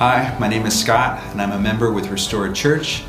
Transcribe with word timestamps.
Hi, 0.00 0.32
my 0.40 0.48
name 0.48 0.64
is 0.64 0.80
Scott, 0.80 1.22
and 1.26 1.42
I'm 1.42 1.52
a 1.52 1.58
member 1.58 1.92
with 1.92 2.08
Restored 2.08 2.54
Church. 2.54 3.02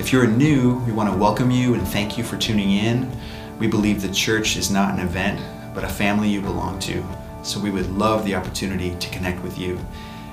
If 0.00 0.12
you're 0.12 0.26
new, 0.26 0.80
we 0.80 0.90
want 0.90 1.08
to 1.08 1.16
welcome 1.16 1.52
you 1.52 1.74
and 1.74 1.86
thank 1.86 2.18
you 2.18 2.24
for 2.24 2.36
tuning 2.36 2.72
in. 2.72 3.08
We 3.60 3.68
believe 3.68 4.02
the 4.02 4.12
church 4.12 4.56
is 4.56 4.68
not 4.68 4.92
an 4.92 4.98
event, 4.98 5.40
but 5.72 5.84
a 5.84 5.88
family 5.88 6.28
you 6.28 6.40
belong 6.40 6.80
to, 6.80 7.04
so 7.44 7.60
we 7.60 7.70
would 7.70 7.88
love 7.92 8.24
the 8.24 8.34
opportunity 8.34 8.96
to 8.96 9.10
connect 9.10 9.40
with 9.44 9.60
you. 9.60 9.78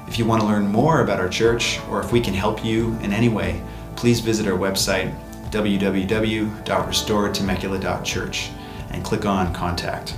If 0.08 0.18
you 0.18 0.26
want 0.26 0.42
to 0.42 0.48
learn 0.48 0.66
more 0.66 1.02
about 1.02 1.20
our 1.20 1.30
church, 1.30 1.80
or 1.88 2.00
if 2.00 2.12
we 2.12 2.20
can 2.20 2.34
help 2.34 2.66
you 2.66 2.98
in 3.04 3.14
any 3.14 3.30
way, 3.30 3.62
please 3.96 4.22
visit 4.22 4.48
our 4.48 4.58
website, 4.58 5.16
www.restoredtemecula.church, 5.52 8.50
and 8.90 9.06
click 9.06 9.26
on 9.28 9.54
Contact. 9.54 10.16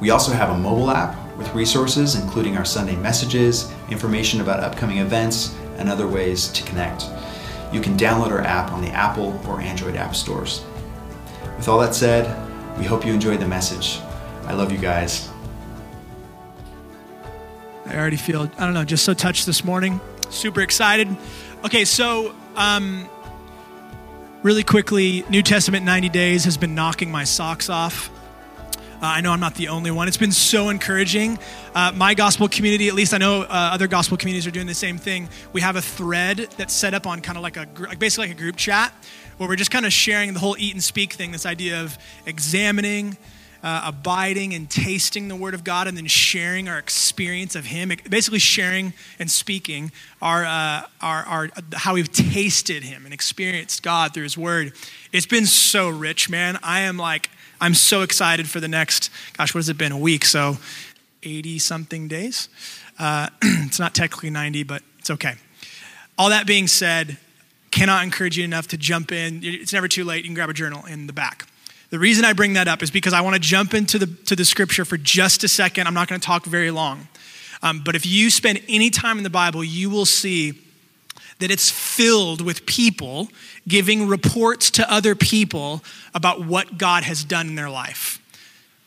We 0.00 0.10
also 0.10 0.32
have 0.32 0.50
a 0.50 0.58
mobile 0.58 0.90
app 0.90 1.16
with 1.38 1.54
resources 1.54 2.16
including 2.16 2.56
our 2.56 2.64
Sunday 2.64 2.96
messages, 2.96 3.72
information 3.90 4.40
about 4.40 4.60
upcoming 4.60 4.98
events, 4.98 5.54
and 5.80 5.88
other 5.88 6.06
ways 6.06 6.48
to 6.48 6.62
connect. 6.62 7.06
You 7.72 7.80
can 7.80 7.96
download 7.96 8.30
our 8.30 8.42
app 8.42 8.72
on 8.72 8.82
the 8.82 8.90
Apple 8.90 9.40
or 9.48 9.60
Android 9.60 9.96
app 9.96 10.14
stores. 10.14 10.62
With 11.56 11.68
all 11.68 11.78
that 11.80 11.94
said, 11.94 12.26
we 12.78 12.84
hope 12.84 13.04
you 13.04 13.12
enjoyed 13.12 13.40
the 13.40 13.48
message. 13.48 13.98
I 14.44 14.52
love 14.52 14.70
you 14.70 14.78
guys. 14.78 15.28
I 17.86 17.96
already 17.96 18.16
feel, 18.16 18.42
I 18.58 18.64
don't 18.64 18.74
know, 18.74 18.84
just 18.84 19.04
so 19.04 19.14
touched 19.14 19.46
this 19.46 19.64
morning. 19.64 20.00
Super 20.28 20.60
excited. 20.60 21.08
Okay, 21.64 21.84
so 21.84 22.34
um, 22.56 23.08
really 24.42 24.62
quickly, 24.62 25.24
New 25.28 25.42
Testament 25.42 25.84
90 25.84 26.08
Days 26.10 26.44
has 26.44 26.56
been 26.56 26.74
knocking 26.74 27.10
my 27.10 27.24
socks 27.24 27.68
off. 27.68 28.10
Uh, 29.00 29.06
I 29.06 29.22
know 29.22 29.32
I'm 29.32 29.40
not 29.40 29.54
the 29.54 29.68
only 29.68 29.90
one. 29.90 30.08
It's 30.08 30.18
been 30.18 30.30
so 30.30 30.68
encouraging. 30.68 31.38
Uh, 31.74 31.90
my 31.96 32.12
gospel 32.12 32.48
community, 32.48 32.86
at 32.88 32.94
least 32.94 33.14
I 33.14 33.18
know 33.18 33.42
uh, 33.42 33.46
other 33.48 33.88
gospel 33.88 34.18
communities 34.18 34.46
are 34.46 34.50
doing 34.50 34.66
the 34.66 34.74
same 34.74 34.98
thing. 34.98 35.30
We 35.54 35.62
have 35.62 35.76
a 35.76 35.80
thread 35.80 36.48
that's 36.58 36.74
set 36.74 36.92
up 36.92 37.06
on 37.06 37.22
kind 37.22 37.38
of 37.38 37.42
like 37.42 37.56
a 37.56 37.66
like 37.78 37.98
basically 37.98 38.28
like 38.28 38.36
a 38.36 38.38
group 38.38 38.56
chat 38.56 38.92
where 39.38 39.48
we're 39.48 39.56
just 39.56 39.70
kind 39.70 39.86
of 39.86 39.92
sharing 39.94 40.34
the 40.34 40.38
whole 40.38 40.54
eat 40.58 40.74
and 40.74 40.84
speak 40.84 41.14
thing. 41.14 41.32
This 41.32 41.46
idea 41.46 41.82
of 41.82 41.96
examining. 42.26 43.16
Uh, 43.62 43.82
abiding 43.88 44.54
and 44.54 44.70
tasting 44.70 45.28
the 45.28 45.36
Word 45.36 45.52
of 45.52 45.64
God, 45.64 45.86
and 45.86 45.94
then 45.94 46.06
sharing 46.06 46.66
our 46.66 46.78
experience 46.78 47.54
of 47.54 47.66
Him. 47.66 47.92
Basically, 48.08 48.38
sharing 48.38 48.94
and 49.18 49.30
speaking 49.30 49.92
our, 50.22 50.46
uh, 50.46 50.86
our, 51.02 51.22
our 51.26 51.48
how 51.74 51.92
we've 51.92 52.10
tasted 52.10 52.82
Him 52.82 53.04
and 53.04 53.12
experienced 53.12 53.82
God 53.82 54.14
through 54.14 54.22
His 54.22 54.38
Word. 54.38 54.72
It's 55.12 55.26
been 55.26 55.44
so 55.44 55.90
rich, 55.90 56.30
man. 56.30 56.58
I 56.62 56.80
am 56.80 56.96
like 56.96 57.28
I'm 57.60 57.74
so 57.74 58.02
excited 58.02 58.48
for 58.48 58.60
the 58.60 58.68
next, 58.68 59.10
gosh, 59.36 59.54
what 59.54 59.58
has 59.58 59.68
it 59.68 59.78
been, 59.78 59.92
a 59.92 59.98
week? 59.98 60.24
So 60.24 60.58
80 61.22 61.58
something 61.58 62.08
days. 62.08 62.48
Uh, 62.98 63.28
it's 63.42 63.78
not 63.78 63.94
technically 63.94 64.30
90, 64.30 64.62
but 64.62 64.82
it's 64.98 65.10
okay. 65.10 65.34
All 66.18 66.30
that 66.30 66.46
being 66.46 66.66
said, 66.66 67.18
cannot 67.70 68.02
encourage 68.02 68.36
you 68.36 68.44
enough 68.44 68.68
to 68.68 68.76
jump 68.76 69.12
in. 69.12 69.40
It's 69.42 69.72
never 69.72 69.88
too 69.88 70.04
late. 70.04 70.18
You 70.18 70.24
can 70.24 70.34
grab 70.34 70.50
a 70.50 70.54
journal 70.54 70.84
in 70.86 71.06
the 71.06 71.12
back. 71.12 71.46
The 71.90 71.98
reason 71.98 72.24
I 72.24 72.32
bring 72.32 72.54
that 72.54 72.68
up 72.68 72.82
is 72.82 72.90
because 72.90 73.12
I 73.12 73.20
want 73.20 73.34
to 73.34 73.40
jump 73.40 73.74
into 73.74 73.98
the, 73.98 74.06
to 74.26 74.36
the 74.36 74.44
scripture 74.44 74.84
for 74.84 74.96
just 74.96 75.44
a 75.44 75.48
second. 75.48 75.86
I'm 75.86 75.94
not 75.94 76.08
going 76.08 76.20
to 76.20 76.26
talk 76.26 76.44
very 76.44 76.70
long. 76.70 77.08
Um, 77.62 77.82
but 77.84 77.94
if 77.94 78.06
you 78.06 78.30
spend 78.30 78.62
any 78.68 78.90
time 78.90 79.18
in 79.18 79.24
the 79.24 79.30
Bible, 79.30 79.62
you 79.62 79.90
will 79.90 80.06
see 80.06 80.60
that 81.40 81.50
it's 81.50 81.70
filled 81.70 82.40
with 82.40 82.66
people 82.66 83.28
giving 83.66 84.06
reports 84.06 84.70
to 84.72 84.92
other 84.92 85.14
people 85.14 85.82
about 86.14 86.44
what 86.44 86.78
God 86.78 87.02
has 87.04 87.24
done 87.24 87.48
in 87.48 87.54
their 87.54 87.70
life, 87.70 88.20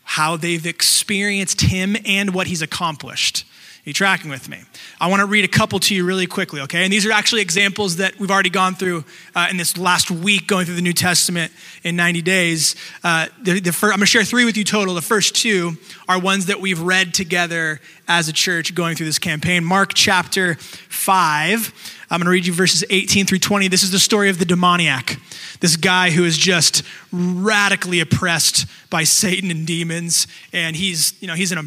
how 0.03 0.38
they've 0.38 0.66
experienced 0.66 1.61
Him 1.61 1.95
and 2.05 2.33
what 2.33 2.47
He's 2.47 2.61
accomplished. 2.61 3.45
Are 3.85 3.89
you 3.89 3.94
tracking 3.94 4.29
with 4.29 4.47
me? 4.47 4.59
I 5.01 5.07
want 5.07 5.19
to 5.19 5.25
read 5.25 5.44
a 5.44 5.50
couple 5.50 5.77
to 5.77 5.94
you 5.94 6.05
really 6.05 6.25
quickly, 6.25 6.61
okay? 6.61 6.85
And 6.85 6.94
these 6.94 7.05
are 7.05 7.11
actually 7.11 7.41
examples 7.41 7.97
that 7.97 8.17
we've 8.17 8.31
already 8.31 8.50
gone 8.50 8.75
through 8.75 9.03
uh, 9.35 9.47
in 9.51 9.57
this 9.57 9.77
last 9.77 10.09
week, 10.09 10.47
going 10.47 10.66
through 10.66 10.75
the 10.75 10.81
New 10.81 10.94
Testament 10.94 11.51
in 11.83 11.97
90 11.97 12.22
days. 12.22 12.77
Uh, 13.03 13.27
the, 13.41 13.59
the 13.59 13.77
I'm 13.81 13.89
going 13.89 14.00
to 14.00 14.06
share 14.06 14.23
three 14.23 14.45
with 14.45 14.56
you 14.56 14.63
total. 14.63 14.94
The 14.94 15.01
first 15.01 15.35
two 15.35 15.73
are 16.07 16.17
ones 16.17 16.45
that 16.45 16.61
we've 16.61 16.79
read 16.79 17.13
together 17.13 17.81
as 18.07 18.27
a 18.27 18.33
church 18.33 18.75
going 18.75 18.95
through 18.95 19.05
this 19.05 19.19
campaign. 19.19 19.63
Mark 19.63 19.93
chapter 19.93 20.55
5. 20.55 21.99
I'm 22.09 22.19
going 22.19 22.25
to 22.25 22.31
read 22.31 22.45
you 22.45 22.53
verses 22.53 22.83
18 22.89 23.25
through 23.25 23.39
20. 23.39 23.69
This 23.69 23.81
is 23.81 23.91
the 23.91 23.97
story 23.97 24.29
of 24.29 24.37
the 24.37 24.45
demoniac, 24.45 25.17
this 25.61 25.75
guy 25.75 26.11
who 26.11 26.25
is 26.25 26.37
just 26.37 26.83
radically 27.11 28.01
oppressed 28.01 28.67
by 28.91 29.03
Satan 29.03 29.49
and 29.49 29.65
demons, 29.65 30.27
and 30.51 30.75
he's, 30.75 31.19
you 31.21 31.27
know, 31.27 31.33
he's 31.33 31.51
in 31.51 31.57
a 31.57 31.63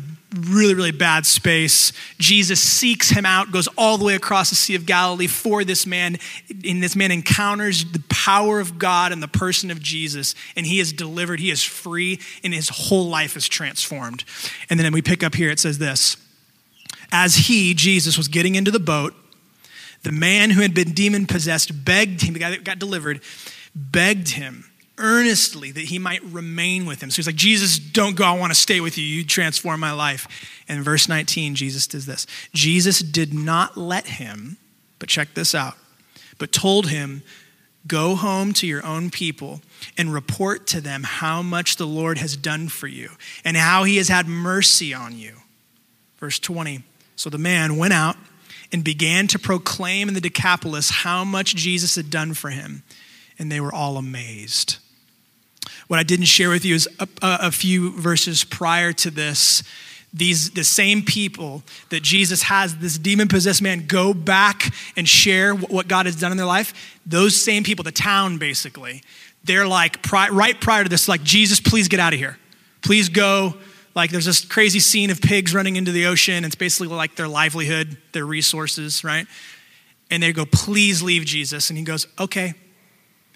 really, 0.48 0.74
really 0.74 0.92
bad 0.92 1.26
space. 1.26 1.92
Jesus 2.18 2.60
seeks 2.60 3.10
him 3.10 3.26
out, 3.26 3.50
goes 3.50 3.66
all 3.76 3.98
the 3.98 4.04
way 4.04 4.14
across 4.14 4.50
the 4.50 4.56
Sea 4.56 4.76
of 4.76 4.86
Galilee 4.86 5.26
for 5.26 5.64
this 5.64 5.84
man, 5.84 6.16
and 6.64 6.80
this 6.80 6.94
man 6.94 7.10
encounters 7.10 7.84
the 7.84 8.04
power 8.08 8.60
of 8.60 8.78
God 8.78 9.10
and 9.10 9.20
the 9.20 9.28
person 9.28 9.72
of 9.72 9.80
Jesus, 9.80 10.36
and 10.54 10.64
he 10.64 10.78
is 10.78 10.92
delivered, 10.92 11.40
he 11.40 11.50
is 11.50 11.64
free, 11.64 12.20
and 12.44 12.54
his 12.54 12.68
whole 12.68 13.08
life 13.08 13.36
is 13.36 13.48
transformed. 13.48 14.22
And 14.70 14.78
then 14.78 14.92
we 14.92 15.02
pick 15.02 15.24
up 15.24 15.34
here, 15.34 15.50
it 15.50 15.58
says 15.58 15.78
this. 15.78 16.16
As 17.12 17.36
he, 17.36 17.74
Jesus, 17.74 18.16
was 18.16 18.28
getting 18.28 18.54
into 18.54 18.70
the 18.70 18.80
boat, 18.80 19.14
the 20.02 20.12
man 20.12 20.50
who 20.50 20.60
had 20.60 20.74
been 20.74 20.92
demon 20.92 21.26
possessed 21.26 21.84
begged 21.84 22.22
him, 22.22 22.34
the 22.34 22.40
guy 22.40 22.50
that 22.50 22.64
got 22.64 22.78
delivered, 22.78 23.20
begged 23.74 24.30
him 24.30 24.64
earnestly 24.98 25.70
that 25.72 25.84
he 25.84 25.98
might 25.98 26.22
remain 26.24 26.86
with 26.86 27.02
him. 27.02 27.10
So 27.10 27.16
he's 27.16 27.26
like, 27.26 27.36
Jesus, 27.36 27.78
don't 27.78 28.16
go. 28.16 28.24
I 28.24 28.38
want 28.38 28.52
to 28.52 28.58
stay 28.58 28.80
with 28.80 28.96
you. 28.96 29.04
You 29.04 29.24
transform 29.24 29.80
my 29.80 29.92
life. 29.92 30.26
And 30.68 30.82
verse 30.82 31.08
19, 31.08 31.54
Jesus 31.54 31.86
does 31.86 32.06
this 32.06 32.26
Jesus 32.52 33.00
did 33.00 33.34
not 33.34 33.76
let 33.76 34.06
him, 34.06 34.56
but 34.98 35.08
check 35.08 35.34
this 35.34 35.54
out, 35.54 35.74
but 36.38 36.52
told 36.52 36.88
him, 36.88 37.22
Go 37.86 38.16
home 38.16 38.52
to 38.54 38.66
your 38.66 38.84
own 38.84 39.10
people 39.10 39.60
and 39.96 40.12
report 40.12 40.66
to 40.68 40.80
them 40.80 41.04
how 41.04 41.40
much 41.40 41.76
the 41.76 41.86
Lord 41.86 42.18
has 42.18 42.36
done 42.36 42.68
for 42.68 42.88
you 42.88 43.10
and 43.44 43.56
how 43.56 43.84
he 43.84 43.98
has 43.98 44.08
had 44.08 44.26
mercy 44.26 44.92
on 44.92 45.16
you. 45.16 45.36
Verse 46.18 46.40
20. 46.40 46.82
So 47.16 47.30
the 47.30 47.38
man 47.38 47.76
went 47.76 47.94
out 47.94 48.16
and 48.72 48.84
began 48.84 49.26
to 49.28 49.38
proclaim 49.38 50.08
in 50.08 50.14
the 50.14 50.20
Decapolis 50.20 50.90
how 50.90 51.24
much 51.24 51.54
Jesus 51.54 51.96
had 51.96 52.10
done 52.10 52.34
for 52.34 52.50
him, 52.50 52.82
and 53.38 53.50
they 53.50 53.60
were 53.60 53.72
all 53.72 53.96
amazed. 53.96 54.76
What 55.88 55.98
I 55.98 56.02
didn't 56.02 56.26
share 56.26 56.50
with 56.50 56.64
you 56.64 56.74
is 56.74 56.88
a, 56.98 57.08
a 57.22 57.50
few 57.50 57.92
verses 57.92 58.44
prior 58.44 58.92
to 58.94 59.10
this. 59.10 59.62
These 60.12 60.50
the 60.52 60.64
same 60.64 61.02
people 61.02 61.62
that 61.90 62.02
Jesus 62.02 62.42
has 62.44 62.76
this 62.76 62.96
demon 62.96 63.28
possessed 63.28 63.60
man 63.60 63.86
go 63.86 64.14
back 64.14 64.72
and 64.96 65.08
share 65.08 65.54
what 65.54 65.88
God 65.88 66.06
has 66.06 66.16
done 66.16 66.32
in 66.32 66.38
their 66.38 66.46
life. 66.46 67.00
Those 67.04 67.40
same 67.40 67.64
people, 67.64 67.82
the 67.82 67.92
town 67.92 68.38
basically, 68.38 69.02
they're 69.44 69.66
like 69.66 69.98
right 70.12 70.60
prior 70.60 70.82
to 70.84 70.88
this, 70.88 71.08
like 71.08 71.22
Jesus, 71.22 71.60
please 71.60 71.88
get 71.88 72.00
out 72.00 72.12
of 72.12 72.18
here, 72.18 72.38
please 72.82 73.08
go 73.08 73.54
like 73.96 74.10
there's 74.10 74.26
this 74.26 74.44
crazy 74.44 74.78
scene 74.78 75.10
of 75.10 75.20
pigs 75.20 75.54
running 75.54 75.74
into 75.74 75.90
the 75.90 76.06
ocean. 76.06 76.44
It's 76.44 76.54
basically 76.54 76.94
like 76.94 77.16
their 77.16 77.26
livelihood, 77.26 77.96
their 78.12 78.26
resources, 78.26 79.02
right? 79.02 79.26
And 80.10 80.22
they 80.22 80.32
go, 80.32 80.44
please 80.44 81.02
leave 81.02 81.24
Jesus. 81.24 81.70
And 81.70 81.78
he 81.78 81.84
goes, 81.84 82.06
okay. 82.18 82.54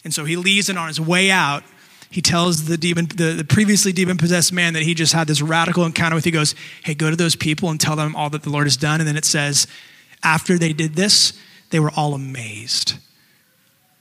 And 0.04 0.15
so 0.15 0.25
he 0.25 0.37
leaves, 0.37 0.69
and 0.69 0.78
on 0.78 0.88
his 0.88 1.00
way 1.00 1.31
out, 1.31 1.65
he 2.10 2.21
tells 2.21 2.66
the 2.66 2.76
demon, 2.76 3.06
the, 3.06 3.32
the 3.32 3.44
previously 3.44 3.93
demon 3.93 4.19
possessed 4.19 4.53
man 4.53 4.75
that 4.75 4.82
he 4.82 4.94
just 4.94 5.12
had 5.12 5.26
this 5.26 5.41
radical 5.41 5.84
encounter 5.84 6.15
with. 6.15 6.25
He 6.25 6.31
goes, 6.31 6.54
Hey, 6.84 6.94
go 6.94 7.09
to 7.09 7.16
those 7.16 7.37
people 7.37 7.71
and 7.71 7.81
tell 7.81 7.97
them 7.97 8.16
all 8.16 8.31
that 8.31 8.42
the 8.42 8.50
Lord 8.50 8.66
has 8.66 8.77
done. 8.77 9.00
And 9.00 9.09
then 9.09 9.16
it 9.16 9.25
says, 9.25 9.66
after 10.22 10.59
they 10.59 10.72
did 10.72 10.95
this, 10.95 11.33
they 11.71 11.80
were 11.80 11.92
all 11.97 12.15
amazed. 12.15 12.95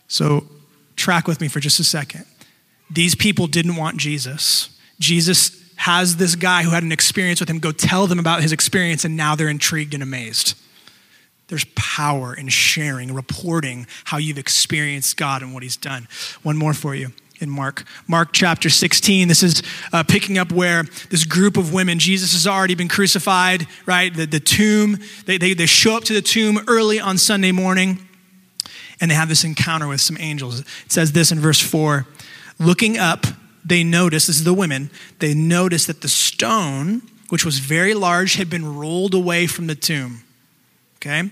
So 0.08 0.48
track 0.96 1.28
with 1.28 1.40
me 1.40 1.48
for 1.48 1.60
just 1.60 1.80
a 1.80 1.84
second. 1.84 2.26
These 2.90 3.14
people 3.16 3.48
didn't 3.48 3.76
want 3.76 3.98
Jesus. 3.98 4.70
Jesus 5.00 5.59
has 5.80 6.18
this 6.18 6.36
guy 6.36 6.64
who 6.64 6.72
had 6.72 6.84
an 6.84 6.92
experience 6.92 7.40
with 7.40 7.50
him 7.50 7.58
go 7.58 7.72
tell 7.72 8.06
them 8.06 8.20
about 8.20 8.42
his 8.42 8.52
experience, 8.52 9.06
and 9.06 9.16
now 9.16 9.36
they're 9.36 9.48
intrigued 9.48 9.94
and 9.94 10.04
amazed. 10.04 10.58
There's 11.48 11.66
power 11.76 12.34
in 12.34 12.50
sharing, 12.50 13.14
reporting 13.14 13.88
how 14.04 14.18
you've 14.18 14.38
experienced 14.38 15.16
God 15.16 15.42
and 15.42 15.54
what 15.54 15.64
he's 15.64 15.78
done. 15.78 16.10
One 16.44 16.58
more 16.58 16.74
for 16.74 16.96
you 16.96 17.14
in 17.40 17.50
Mark. 17.50 17.86
Mark 18.08 18.34
chapter 18.34 18.70
16. 18.70 19.30
This 19.30 19.42
is 19.42 19.64
uh, 19.94 20.04
picking 20.04 20.38
up 20.38 20.52
where 20.52 20.84
this 21.10 21.24
group 21.24 21.56
of 21.56 21.72
women, 21.72 21.98
Jesus 21.98 22.34
has 22.34 22.46
already 22.46 22.76
been 22.76 22.90
crucified, 22.90 23.66
right? 23.86 24.14
The, 24.14 24.26
the 24.26 24.42
tomb, 24.42 24.98
they, 25.26 25.38
they, 25.38 25.54
they 25.54 25.66
show 25.66 25.96
up 25.96 26.04
to 26.04 26.14
the 26.14 26.22
tomb 26.22 26.60
early 26.68 27.00
on 27.00 27.18
Sunday 27.18 27.54
morning 27.54 28.06
and 29.00 29.10
they 29.10 29.16
have 29.16 29.30
this 29.30 29.46
encounter 29.46 29.88
with 29.88 30.02
some 30.02 30.18
angels. 30.20 30.60
It 30.60 30.92
says 30.92 31.14
this 31.14 31.31
in 31.31 31.40
verse 31.40 31.62
4 31.62 32.06
Looking 32.60 32.98
up, 32.98 33.26
they 33.69 33.83
noticed, 33.83 34.27
this 34.27 34.38
is 34.38 34.44
the 34.44 34.54
women, 34.54 34.92
they 35.19 35.33
noticed 35.33 35.88
that 35.88 36.01
the 36.01 36.10
stone, 36.10 37.04
which 37.30 37.45
was 37.45 37.60
very 37.60 37.94
large, 37.94 38.36
had 38.36 38.50
been 38.50 38.77
rolled 38.77 39.13
away 39.13 39.48
from 39.48 39.68
the 39.68 39.75
tomb. 39.75 40.24
Okay? 40.98 41.30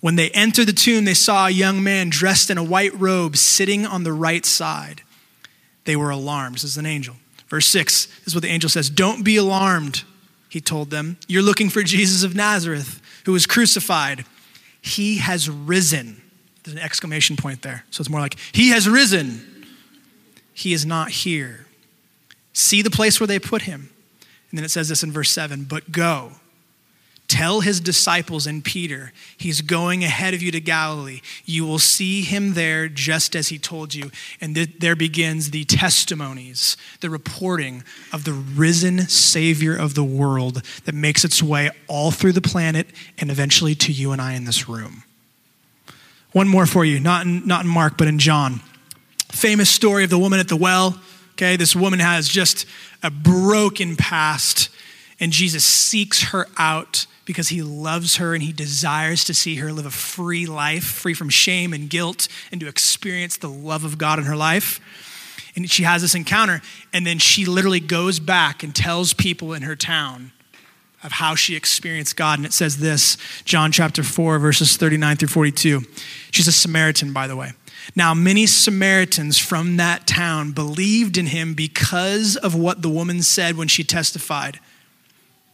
When 0.00 0.16
they 0.16 0.30
entered 0.30 0.66
the 0.66 0.72
tomb, 0.72 1.06
they 1.06 1.14
saw 1.14 1.46
a 1.46 1.50
young 1.50 1.82
man 1.82 2.10
dressed 2.10 2.50
in 2.50 2.58
a 2.58 2.62
white 2.62 2.94
robe 3.00 3.36
sitting 3.36 3.86
on 3.86 4.04
the 4.04 4.12
right 4.12 4.44
side. 4.44 5.02
They 5.84 5.96
were 5.96 6.10
alarmed. 6.10 6.56
This 6.56 6.64
is 6.64 6.76
an 6.76 6.86
angel. 6.86 7.16
Verse 7.48 7.66
6 7.66 8.06
this 8.06 8.26
is 8.26 8.34
what 8.34 8.42
the 8.42 8.48
angel 8.48 8.68
says 8.68 8.90
Don't 8.90 9.24
be 9.24 9.36
alarmed, 9.36 10.04
he 10.48 10.60
told 10.60 10.90
them. 10.90 11.18
You're 11.26 11.42
looking 11.42 11.70
for 11.70 11.82
Jesus 11.82 12.22
of 12.22 12.34
Nazareth, 12.34 13.00
who 13.24 13.32
was 13.32 13.46
crucified. 13.46 14.24
He 14.80 15.18
has 15.18 15.48
risen. 15.48 16.20
There's 16.62 16.76
an 16.76 16.82
exclamation 16.82 17.36
point 17.36 17.62
there. 17.62 17.84
So 17.90 18.00
it's 18.00 18.10
more 18.10 18.20
like, 18.20 18.36
He 18.52 18.70
has 18.70 18.88
risen. 18.88 19.53
He 20.54 20.72
is 20.72 20.86
not 20.86 21.10
here. 21.10 21.66
See 22.52 22.80
the 22.80 22.90
place 22.90 23.20
where 23.20 23.26
they 23.26 23.38
put 23.38 23.62
him. 23.62 23.90
And 24.50 24.58
then 24.58 24.64
it 24.64 24.70
says 24.70 24.88
this 24.88 25.02
in 25.02 25.12
verse 25.12 25.30
7 25.30 25.64
But 25.64 25.92
go 25.92 26.32
Tell 27.26 27.60
his 27.60 27.80
disciples 27.80 28.46
and 28.46 28.62
Peter, 28.62 29.12
he's 29.36 29.62
going 29.62 30.04
ahead 30.04 30.34
of 30.34 30.42
you 30.42 30.52
to 30.52 30.60
Galilee. 30.60 31.20
You 31.46 31.64
will 31.64 31.78
see 31.78 32.22
him 32.22 32.52
there 32.52 32.86
just 32.86 33.34
as 33.34 33.48
he 33.48 33.58
told 33.58 33.94
you. 33.94 34.10
And 34.42 34.54
th- 34.54 34.78
there 34.78 34.94
begins 34.94 35.50
the 35.50 35.64
testimonies, 35.64 36.76
the 37.00 37.08
reporting 37.08 37.82
of 38.12 38.24
the 38.24 38.34
risen 38.34 39.08
Savior 39.08 39.74
of 39.74 39.94
the 39.94 40.04
world 40.04 40.62
that 40.84 40.94
makes 40.94 41.24
its 41.24 41.42
way 41.42 41.70
all 41.88 42.10
through 42.10 42.32
the 42.32 42.42
planet 42.42 42.88
and 43.16 43.30
eventually 43.30 43.74
to 43.76 43.90
you 43.90 44.12
and 44.12 44.20
I 44.20 44.34
in 44.34 44.44
this 44.44 44.68
room. 44.68 45.02
One 46.32 46.48
more 46.48 46.66
for 46.66 46.84
you, 46.84 47.00
not 47.00 47.24
in, 47.24 47.46
not 47.46 47.64
in 47.64 47.70
Mark, 47.70 47.96
but 47.96 48.06
in 48.06 48.18
John. 48.18 48.60
Famous 49.34 49.68
story 49.68 50.04
of 50.04 50.10
the 50.10 50.18
woman 50.18 50.38
at 50.38 50.46
the 50.46 50.56
well. 50.56 51.00
Okay, 51.32 51.56
this 51.56 51.74
woman 51.74 51.98
has 51.98 52.28
just 52.28 52.66
a 53.02 53.10
broken 53.10 53.96
past, 53.96 54.70
and 55.18 55.32
Jesus 55.32 55.64
seeks 55.64 56.30
her 56.30 56.46
out 56.56 57.06
because 57.24 57.48
he 57.48 57.60
loves 57.60 58.16
her 58.16 58.32
and 58.34 58.44
he 58.44 58.52
desires 58.52 59.24
to 59.24 59.34
see 59.34 59.56
her 59.56 59.72
live 59.72 59.86
a 59.86 59.90
free 59.90 60.46
life, 60.46 60.84
free 60.84 61.14
from 61.14 61.28
shame 61.30 61.72
and 61.72 61.90
guilt, 61.90 62.28
and 62.52 62.60
to 62.60 62.68
experience 62.68 63.36
the 63.36 63.48
love 63.48 63.84
of 63.84 63.98
God 63.98 64.20
in 64.20 64.24
her 64.26 64.36
life. 64.36 64.80
And 65.56 65.68
she 65.68 65.82
has 65.82 66.02
this 66.02 66.14
encounter, 66.14 66.62
and 66.92 67.04
then 67.04 67.18
she 67.18 67.44
literally 67.44 67.80
goes 67.80 68.20
back 68.20 68.62
and 68.62 68.72
tells 68.72 69.14
people 69.14 69.52
in 69.52 69.62
her 69.62 69.74
town 69.74 70.30
of 71.02 71.10
how 71.10 71.34
she 71.34 71.56
experienced 71.56 72.16
God. 72.16 72.38
And 72.38 72.46
it 72.46 72.52
says 72.52 72.78
this 72.78 73.18
John 73.44 73.72
chapter 73.72 74.04
4, 74.04 74.38
verses 74.38 74.76
39 74.76 75.16
through 75.16 75.28
42. 75.28 75.82
She's 76.30 76.46
a 76.46 76.52
Samaritan, 76.52 77.12
by 77.12 77.26
the 77.26 77.34
way. 77.34 77.52
Now, 77.94 78.14
many 78.14 78.46
Samaritans 78.46 79.38
from 79.38 79.76
that 79.76 80.06
town 80.06 80.52
believed 80.52 81.18
in 81.18 81.26
him 81.26 81.54
because 81.54 82.36
of 82.36 82.54
what 82.54 82.82
the 82.82 82.88
woman 82.88 83.22
said 83.22 83.56
when 83.56 83.68
she 83.68 83.84
testified. 83.84 84.58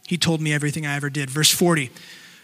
He 0.07 0.17
told 0.17 0.41
me 0.41 0.53
everything 0.53 0.85
I 0.85 0.95
ever 0.95 1.09
did. 1.09 1.29
Verse 1.29 1.51
40. 1.51 1.89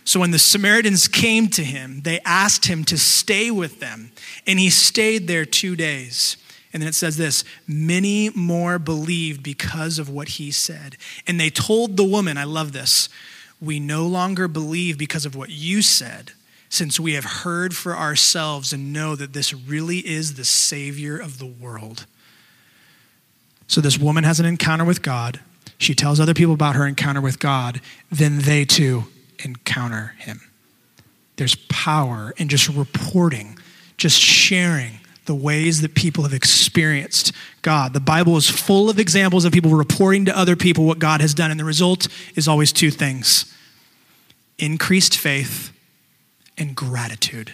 So 0.03 0.21
when 0.21 0.31
the 0.31 0.39
Samaritans 0.39 1.07
came 1.09 1.49
to 1.49 1.63
him, 1.63 2.01
they 2.03 2.21
asked 2.21 2.65
him 2.65 2.85
to 2.85 2.97
stay 2.97 3.51
with 3.51 3.81
them, 3.81 4.11
and 4.45 4.57
he 4.57 4.69
stayed 4.69 5.27
there 5.27 5.43
two 5.43 5.75
days. 5.75 6.37
And 6.71 6.81
then 6.81 6.87
it 6.87 6.95
says 6.95 7.17
this 7.17 7.43
many 7.67 8.29
more 8.29 8.79
believed 8.79 9.43
because 9.43 9.99
of 9.99 10.09
what 10.09 10.29
he 10.29 10.51
said. 10.51 10.95
And 11.25 11.39
they 11.39 11.49
told 11.49 11.97
the 11.97 12.03
woman, 12.03 12.37
I 12.37 12.45
love 12.45 12.71
this, 12.71 13.09
we 13.59 13.79
no 13.79 14.07
longer 14.07 14.47
believe 14.47 14.97
because 14.97 15.25
of 15.25 15.35
what 15.35 15.49
you 15.49 15.81
said, 15.81 16.31
since 16.69 16.99
we 16.99 17.13
have 17.13 17.25
heard 17.25 17.75
for 17.75 17.95
ourselves 17.95 18.73
and 18.73 18.91
know 18.91 19.15
that 19.15 19.33
this 19.33 19.53
really 19.53 19.99
is 19.99 20.33
the 20.33 20.45
Savior 20.45 21.17
of 21.17 21.39
the 21.39 21.45
world. 21.45 22.05
So 23.67 23.81
this 23.81 23.97
woman 23.97 24.23
has 24.23 24.39
an 24.39 24.45
encounter 24.45 24.85
with 24.85 25.01
God 25.01 25.39
she 25.77 25.93
tells 25.93 26.19
other 26.19 26.33
people 26.33 26.53
about 26.53 26.75
her 26.75 26.87
encounter 26.87 27.21
with 27.21 27.39
God, 27.39 27.81
then 28.11 28.39
they 28.39 28.65
too 28.65 29.05
encounter 29.43 30.15
him. 30.17 30.41
There's 31.35 31.55
power 31.69 32.33
in 32.37 32.47
just 32.47 32.67
reporting, 32.69 33.59
just 33.95 34.19
sharing 34.19 34.99
the 35.25 35.35
ways 35.35 35.81
that 35.81 35.93
people 35.93 36.23
have 36.23 36.33
experienced 36.33 37.31
God. 37.61 37.93
The 37.93 37.99
Bible 37.99 38.37
is 38.37 38.49
full 38.49 38.89
of 38.89 38.97
examples 38.97 39.45
of 39.45 39.51
people 39.51 39.71
reporting 39.71 40.25
to 40.25 40.37
other 40.37 40.55
people 40.55 40.85
what 40.85 40.99
God 40.99 41.21
has 41.21 41.33
done, 41.33 41.51
and 41.51 41.59
the 41.59 41.65
result 41.65 42.07
is 42.35 42.47
always 42.47 42.71
two 42.71 42.91
things 42.91 43.53
increased 44.59 45.15
faith 45.15 45.71
and 46.57 46.75
gratitude. 46.75 47.53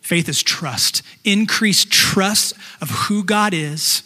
Faith 0.00 0.28
is 0.28 0.42
trust, 0.42 1.02
increased 1.24 1.90
trust 1.90 2.54
of 2.80 2.90
who 2.90 3.24
God 3.24 3.54
is 3.54 4.02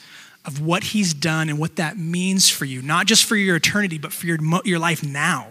of 0.48 0.62
what 0.62 0.82
he's 0.82 1.12
done 1.12 1.50
and 1.50 1.58
what 1.58 1.76
that 1.76 1.98
means 1.98 2.48
for 2.48 2.64
you, 2.64 2.80
not 2.80 3.04
just 3.04 3.26
for 3.26 3.36
your 3.36 3.56
eternity, 3.56 3.98
but 3.98 4.14
for 4.14 4.24
your, 4.24 4.38
your 4.64 4.78
life 4.78 5.04
now. 5.04 5.48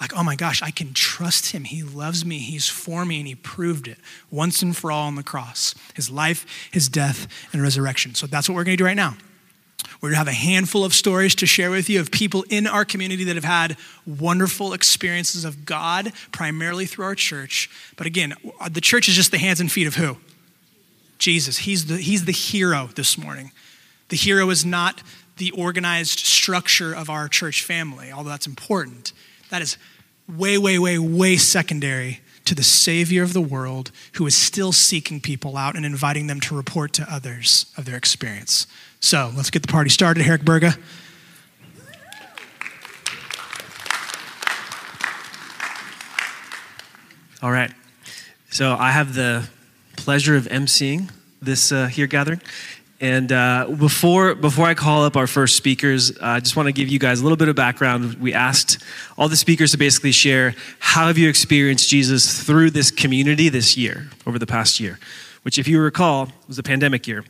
Like, 0.00 0.16
oh 0.16 0.24
my 0.24 0.34
gosh, 0.34 0.62
I 0.62 0.70
can 0.70 0.94
trust 0.94 1.52
him. 1.52 1.64
He 1.64 1.82
loves 1.82 2.24
me. 2.24 2.38
He's 2.38 2.66
for 2.66 3.04
me, 3.04 3.18
and 3.18 3.28
he 3.28 3.34
proved 3.34 3.86
it 3.86 3.98
once 4.30 4.62
and 4.62 4.74
for 4.74 4.90
all 4.90 5.06
on 5.06 5.16
the 5.16 5.22
cross 5.22 5.74
his 5.94 6.10
life, 6.10 6.46
his 6.72 6.88
death, 6.88 7.28
and 7.52 7.62
resurrection. 7.62 8.14
So 8.14 8.26
that's 8.26 8.48
what 8.48 8.54
we're 8.56 8.64
going 8.64 8.78
to 8.78 8.82
do 8.82 8.86
right 8.86 8.96
now. 8.96 9.16
We're 10.00 10.10
going 10.10 10.14
to 10.14 10.18
have 10.18 10.28
a 10.28 10.32
handful 10.32 10.84
of 10.84 10.94
stories 10.94 11.34
to 11.36 11.46
share 11.46 11.70
with 11.70 11.88
you 11.88 12.00
of 12.00 12.10
people 12.10 12.44
in 12.48 12.66
our 12.66 12.84
community 12.84 13.24
that 13.24 13.36
have 13.36 13.44
had 13.44 13.76
wonderful 14.06 14.72
experiences 14.72 15.44
of 15.44 15.64
God, 15.64 16.12
primarily 16.32 16.86
through 16.86 17.04
our 17.04 17.14
church. 17.14 17.70
But 17.96 18.06
again, 18.06 18.34
the 18.70 18.80
church 18.80 19.08
is 19.08 19.14
just 19.14 19.30
the 19.30 19.38
hands 19.38 19.60
and 19.60 19.70
feet 19.70 19.86
of 19.86 19.96
who? 19.96 20.18
Jesus. 21.18 21.58
He's 21.58 21.86
the, 21.86 21.96
he's 21.96 22.24
the 22.24 22.32
hero 22.32 22.90
this 22.94 23.16
morning. 23.16 23.52
The 24.08 24.16
hero 24.16 24.50
is 24.50 24.64
not 24.64 25.02
the 25.36 25.50
organized 25.52 26.20
structure 26.20 26.94
of 26.94 27.10
our 27.10 27.28
church 27.28 27.62
family, 27.62 28.12
although 28.12 28.30
that's 28.30 28.46
important. 28.46 29.12
That 29.50 29.62
is 29.62 29.76
way, 30.28 30.58
way, 30.58 30.78
way, 30.78 30.98
way 30.98 31.36
secondary 31.36 32.20
to 32.44 32.54
the 32.54 32.62
Savior 32.62 33.22
of 33.22 33.32
the 33.32 33.40
world 33.40 33.90
who 34.14 34.26
is 34.26 34.36
still 34.36 34.72
seeking 34.72 35.20
people 35.20 35.56
out 35.56 35.76
and 35.76 35.86
inviting 35.86 36.26
them 36.26 36.40
to 36.40 36.56
report 36.56 36.92
to 36.94 37.06
others 37.10 37.66
of 37.76 37.84
their 37.84 37.96
experience. 37.96 38.66
So 39.04 39.30
let's 39.36 39.50
get 39.50 39.60
the 39.60 39.68
party 39.68 39.90
started, 39.90 40.22
Herrick 40.22 40.46
Berga. 40.46 40.74
All 47.42 47.50
right. 47.50 47.70
So 48.48 48.72
I 48.72 48.92
have 48.92 49.14
the 49.14 49.46
pleasure 49.98 50.36
of 50.36 50.44
emceeing 50.46 51.10
this 51.42 51.70
uh, 51.70 51.88
here 51.88 52.06
gathering. 52.06 52.40
And 52.98 53.30
uh, 53.30 53.66
before, 53.78 54.34
before 54.34 54.64
I 54.64 54.72
call 54.72 55.04
up 55.04 55.18
our 55.18 55.26
first 55.26 55.56
speakers, 55.56 56.12
uh, 56.12 56.20
I 56.22 56.40
just 56.40 56.56
want 56.56 56.68
to 56.68 56.72
give 56.72 56.88
you 56.88 56.98
guys 56.98 57.20
a 57.20 57.24
little 57.24 57.36
bit 57.36 57.48
of 57.48 57.56
background. 57.56 58.14
We 58.14 58.32
asked 58.32 58.82
all 59.18 59.28
the 59.28 59.36
speakers 59.36 59.72
to 59.72 59.76
basically 59.76 60.12
share 60.12 60.54
how 60.78 61.08
have 61.08 61.18
you 61.18 61.28
experienced 61.28 61.90
Jesus 61.90 62.42
through 62.42 62.70
this 62.70 62.90
community 62.90 63.50
this 63.50 63.76
year, 63.76 64.08
over 64.26 64.38
the 64.38 64.46
past 64.46 64.80
year, 64.80 64.98
which, 65.42 65.58
if 65.58 65.68
you 65.68 65.78
recall, 65.78 66.32
was 66.48 66.58
a 66.58 66.62
pandemic 66.62 67.06
year. 67.06 67.22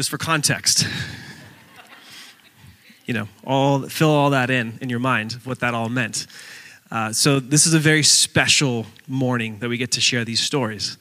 Just 0.00 0.08
for 0.08 0.16
context, 0.16 0.86
you 3.04 3.12
know, 3.12 3.28
all 3.44 3.82
fill 3.82 4.08
all 4.08 4.30
that 4.30 4.48
in 4.48 4.78
in 4.80 4.88
your 4.88 4.98
mind, 4.98 5.34
what 5.44 5.60
that 5.60 5.74
all 5.74 5.90
meant. 5.90 6.26
Uh, 6.90 7.12
so 7.12 7.38
this 7.38 7.66
is 7.66 7.74
a 7.74 7.78
very 7.78 8.02
special 8.02 8.86
morning 9.06 9.58
that 9.58 9.68
we 9.68 9.76
get 9.76 9.90
to 9.90 10.00
share 10.00 10.24
these 10.24 10.40
stories 10.40 10.96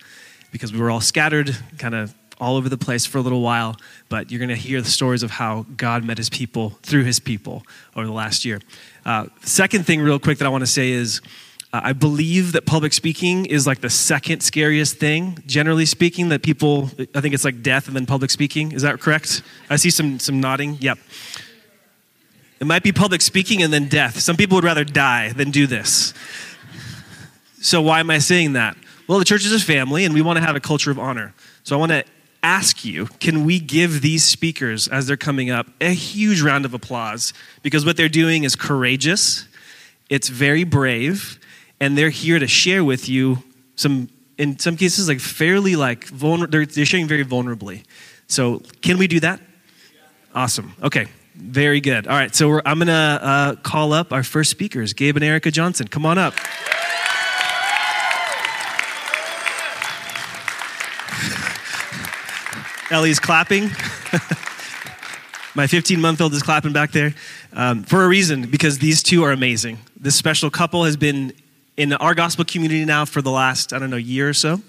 because 0.52 0.74
we 0.74 0.80
were 0.80 0.92
all 0.92 1.00
scattered, 1.00 1.56
kind 1.78 1.96
of 1.96 2.14
all 2.42 2.58
over 2.58 2.68
the 2.68 2.78
place 2.78 3.06
for 3.06 3.20
a 3.20 3.22
little 3.22 3.40
while, 3.40 3.78
but 4.10 4.32
you're 4.32 4.40
going 4.46 4.50
to 4.50 4.56
hear 4.56 4.82
the 4.82 4.90
stories 4.90 5.24
of 5.24 5.32
how 5.32 5.66
God 5.78 6.04
met 6.04 6.18
his 6.18 6.30
people 6.30 6.72
through 6.84 7.06
his 7.06 7.22
people 7.22 7.64
over 7.96 8.06
the 8.06 8.12
last 8.12 8.44
year. 8.44 8.60
Uh, 9.06 9.28
second 9.44 9.86
thing, 9.86 10.02
real 10.02 10.20
quick, 10.20 10.40
that 10.40 10.46
I 10.46 10.50
want 10.50 10.64
to 10.64 10.68
say 10.68 10.92
is 10.92 11.22
uh, 11.72 11.82
I 11.84 11.94
believe 11.94 12.54
that 12.54 12.66
public 12.66 12.94
speaking 12.94 13.46
is 13.46 13.68
like 13.68 13.82
the 13.82 13.90
second 13.90 14.42
scariest 14.42 14.98
thing, 14.98 15.44
generally 15.46 15.86
speaking, 15.86 16.30
that 16.30 16.42
people, 16.42 16.90
I 17.14 17.22
think 17.22 17.34
it's 17.34 17.46
like 17.46 17.62
death 17.62 17.88
and 17.88 17.96
then 17.96 18.06
public 18.06 18.32
speaking. 18.32 18.72
Is 18.72 18.82
that 18.82 19.00
correct? 19.00 19.44
I 19.70 19.76
see 19.76 19.92
some, 19.92 20.20
some 20.20 20.40
nodding. 20.40 20.78
Yep. 20.80 20.98
It 22.60 22.68
might 22.68 22.84
be 22.84 22.92
public 22.92 23.22
speaking 23.22 23.62
and 23.62 23.72
then 23.72 23.88
death. 23.88 24.20
Some 24.20 24.36
people 24.36 24.56
would 24.56 24.64
rather 24.64 24.84
die 24.84 25.32
than 25.32 25.52
do 25.52 25.68
this. 25.68 26.14
So, 27.62 27.82
why 27.82 28.00
am 28.00 28.10
I 28.10 28.18
saying 28.18 28.54
that? 28.54 28.76
Well, 29.08 29.20
the 29.20 29.26
church 29.26 29.46
is 29.46 29.54
a 29.54 29.60
family 29.60 30.06
and 30.06 30.14
we 30.14 30.22
want 30.22 30.38
to 30.38 30.44
have 30.44 30.56
a 30.56 30.60
culture 30.60 30.92
of 30.92 31.00
honor. 31.00 31.34
So, 31.64 31.76
I 31.76 31.80
want 31.80 31.92
to 31.92 32.04
ask 32.42 32.84
you 32.84 33.06
can 33.20 33.46
we 33.46 33.60
give 33.60 34.02
these 34.02 34.24
speakers, 34.24 34.88
as 34.88 35.08
they're 35.08 35.18
coming 35.18 35.50
up, 35.50 35.68
a 35.80 35.92
huge 35.92 36.42
round 36.42 36.66
of 36.66 36.74
applause? 36.74 37.34
Because 37.62 37.86
what 37.86 37.96
they're 37.96 38.10
doing 38.10 38.44
is 38.44 38.56
courageous, 38.56 39.48
it's 40.10 40.30
very 40.30 40.64
brave, 40.64 41.39
and 41.80 41.98
they're 41.98 42.10
here 42.10 42.40
to 42.40 42.48
share 42.48 42.84
with 42.84 43.08
you 43.10 43.44
some, 43.76 44.10
in 44.38 44.60
some 44.60 44.76
cases, 44.78 45.08
like 45.08 45.20
fairly 45.20 45.76
like, 45.76 46.06
vulner- 46.08 46.50
they're, 46.50 46.66
they're 46.66 46.86
sharing 46.86 47.08
very 47.08 47.26
vulnerably. 47.26 47.84
So, 48.28 48.62
can 48.82 48.98
we 48.98 49.08
do 49.08 49.20
that? 49.22 49.40
Awesome. 50.36 50.74
Okay. 50.84 51.08
Very 51.36 51.80
good. 51.80 52.08
All 52.08 52.16
right. 52.16 52.36
So, 52.36 52.62
I'm 52.66 52.78
going 52.78 52.88
to 52.88 52.94
uh, 52.94 53.56
call 53.56 53.94
up 53.94 54.14
our 54.14 54.24
first 54.24 54.52
speakers, 54.52 54.94
Gabe 54.94 55.16
and 55.16 55.24
Erica 55.24 55.52
Johnson. 55.52 55.88
Come 55.88 56.06
on 56.06 56.18
up. 56.18 56.34
Ellie's 62.92 63.20
clapping. 63.20 63.70
My 65.56 65.68
15 65.68 66.00
month 66.00 66.22
old 66.22 66.34
is 66.34 66.44
clapping 66.44 66.74
back 66.74 66.92
there 66.92 67.14
um, 67.54 67.84
for 67.84 68.04
a 68.04 68.08
reason 68.08 68.50
because 68.50 68.80
these 68.80 69.04
two 69.04 69.24
are 69.24 69.32
amazing. 69.32 69.80
This 70.00 70.16
special 70.16 70.50
couple 70.50 70.86
has 70.86 70.98
been 70.98 71.34
in 71.80 71.94
our 71.94 72.14
gospel 72.14 72.44
community 72.44 72.84
now 72.84 73.06
for 73.06 73.22
the 73.22 73.32
last, 73.32 73.72
I 73.72 73.80
don't 73.80 73.90
know, 73.90 73.96
year 73.96 74.28
or 74.28 74.34
so. 74.34 74.62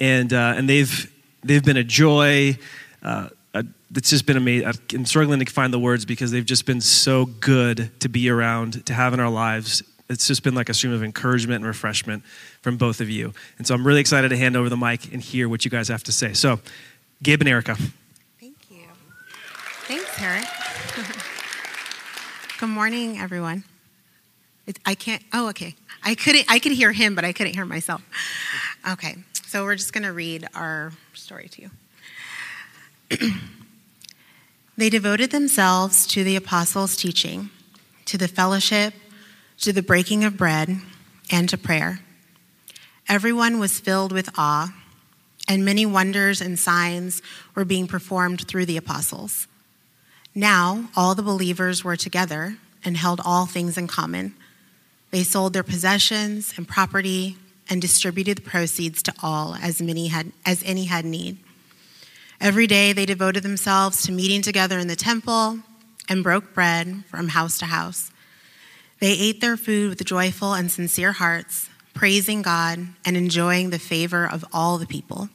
And, 0.00 0.32
uh, 0.32 0.54
and 0.56 0.68
they've, 0.68 1.10
they've 1.44 1.62
been 1.62 1.76
a 1.76 1.84
joy. 1.84 2.58
Uh, 3.04 3.28
a, 3.54 3.64
it's 3.94 4.10
just 4.10 4.26
been 4.26 4.36
amazing. 4.36 4.66
I'm 4.92 5.06
struggling 5.06 5.38
to 5.38 5.46
find 5.46 5.72
the 5.72 5.78
words 5.78 6.04
because 6.04 6.32
they've 6.32 6.44
just 6.44 6.66
been 6.66 6.80
so 6.80 7.26
good 7.26 7.92
to 8.00 8.08
be 8.08 8.28
around, 8.28 8.84
to 8.86 8.92
have 8.92 9.14
in 9.14 9.20
our 9.20 9.30
lives. 9.30 9.80
it's 10.08 10.26
just 10.26 10.42
been 10.42 10.56
like 10.56 10.68
a 10.68 10.74
stream 10.74 10.92
of 10.92 11.04
encouragement 11.04 11.58
and 11.58 11.66
refreshment 11.66 12.24
from 12.62 12.76
both 12.76 13.00
of 13.00 13.08
you. 13.08 13.32
And 13.58 13.64
so 13.64 13.72
I'm 13.72 13.86
really 13.86 14.00
excited 14.00 14.30
to 14.30 14.36
hand 14.36 14.56
over 14.56 14.68
the 14.68 14.76
mic 14.76 15.12
and 15.12 15.22
hear 15.22 15.48
what 15.48 15.64
you 15.64 15.70
guys 15.70 15.86
have 15.86 16.02
to 16.04 16.12
say. 16.12 16.32
So, 16.32 16.58
Gabe 17.22 17.42
and 17.42 17.48
Erica. 17.48 17.76
Thank 18.40 18.56
you. 18.70 18.86
Thanks, 19.86 20.20
Eric. 20.20 20.46
Good 22.58 22.70
morning, 22.70 23.20
everyone. 23.20 23.62
I 24.84 24.94
can't. 24.94 25.22
Oh, 25.32 25.48
okay. 25.50 25.74
I 26.02 26.14
couldn't. 26.14 26.46
I 26.48 26.58
could 26.58 26.72
hear 26.72 26.92
him, 26.92 27.14
but 27.14 27.24
I 27.24 27.32
couldn't 27.32 27.54
hear 27.54 27.64
myself. 27.64 28.02
Okay, 28.88 29.16
so 29.46 29.64
we're 29.64 29.76
just 29.76 29.92
going 29.92 30.04
to 30.04 30.12
read 30.12 30.46
our 30.54 30.92
story 31.12 31.48
to 31.48 31.62
you. 31.62 31.70
they 34.76 34.88
devoted 34.88 35.30
themselves 35.30 36.06
to 36.08 36.24
the 36.24 36.36
apostles' 36.36 36.96
teaching, 36.96 37.50
to 38.06 38.16
the 38.16 38.28
fellowship, 38.28 38.94
to 39.58 39.72
the 39.72 39.82
breaking 39.82 40.24
of 40.24 40.36
bread, 40.36 40.78
and 41.30 41.48
to 41.48 41.58
prayer. 41.58 42.00
Everyone 43.08 43.58
was 43.58 43.80
filled 43.80 44.12
with 44.12 44.30
awe, 44.38 44.74
and 45.48 45.64
many 45.64 45.84
wonders 45.84 46.40
and 46.40 46.58
signs 46.58 47.20
were 47.54 47.64
being 47.64 47.86
performed 47.86 48.46
through 48.46 48.66
the 48.66 48.76
apostles. 48.76 49.48
Now, 50.34 50.88
all 50.96 51.14
the 51.14 51.22
believers 51.22 51.82
were 51.82 51.96
together 51.96 52.56
and 52.84 52.96
held 52.96 53.20
all 53.24 53.46
things 53.46 53.76
in 53.76 53.88
common. 53.88 54.34
They 55.10 55.22
sold 55.22 55.52
their 55.52 55.62
possessions 55.62 56.54
and 56.56 56.66
property 56.66 57.36
and 57.68 57.80
distributed 57.80 58.38
the 58.38 58.42
proceeds 58.42 59.02
to 59.04 59.14
all 59.22 59.54
as 59.54 59.80
many 59.80 60.08
had 60.08 60.32
as 60.44 60.62
any 60.64 60.84
had 60.84 61.04
need. 61.04 61.38
Every 62.40 62.66
day 62.66 62.92
they 62.92 63.06
devoted 63.06 63.42
themselves 63.42 64.02
to 64.04 64.12
meeting 64.12 64.42
together 64.42 64.78
in 64.78 64.88
the 64.88 64.96
temple 64.96 65.60
and 66.08 66.22
broke 66.22 66.54
bread 66.54 67.04
from 67.08 67.28
house 67.28 67.58
to 67.58 67.66
house. 67.66 68.10
They 68.98 69.12
ate 69.12 69.40
their 69.40 69.56
food 69.56 69.90
with 69.90 70.04
joyful 70.04 70.54
and 70.54 70.70
sincere 70.70 71.12
hearts, 71.12 71.68
praising 71.94 72.42
God 72.42 72.80
and 73.04 73.16
enjoying 73.16 73.70
the 73.70 73.78
favor 73.78 74.26
of 74.26 74.44
all 74.52 74.78
the 74.78 74.86
people. 74.86 75.28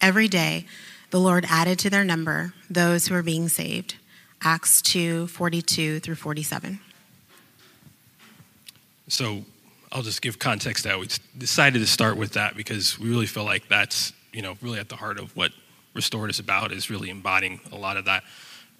Every 0.00 0.28
day 0.28 0.66
the 1.10 1.20
Lord 1.20 1.44
added 1.48 1.78
to 1.80 1.90
their 1.90 2.04
number 2.04 2.54
those 2.68 3.06
who 3.06 3.14
were 3.14 3.22
being 3.22 3.48
saved. 3.48 3.96
Acts 4.42 4.80
2 4.82 5.26
42 5.26 6.00
through 6.00 6.14
47. 6.14 6.80
So 9.10 9.44
I'll 9.90 10.02
just 10.02 10.22
give 10.22 10.38
context 10.38 10.84
that 10.84 10.98
we 10.98 11.08
decided 11.36 11.80
to 11.80 11.86
start 11.86 12.16
with 12.16 12.32
that 12.32 12.56
because 12.56 12.98
we 12.98 13.10
really 13.10 13.26
feel 13.26 13.44
like 13.44 13.68
that's 13.68 14.12
you 14.32 14.40
know 14.40 14.56
really 14.62 14.78
at 14.78 14.88
the 14.88 14.96
heart 14.96 15.18
of 15.18 15.36
what 15.36 15.52
Restored 15.92 16.30
is 16.30 16.38
about 16.38 16.70
is 16.70 16.88
really 16.88 17.10
embodying 17.10 17.60
a 17.72 17.76
lot 17.76 17.96
of 17.96 18.04
that 18.04 18.22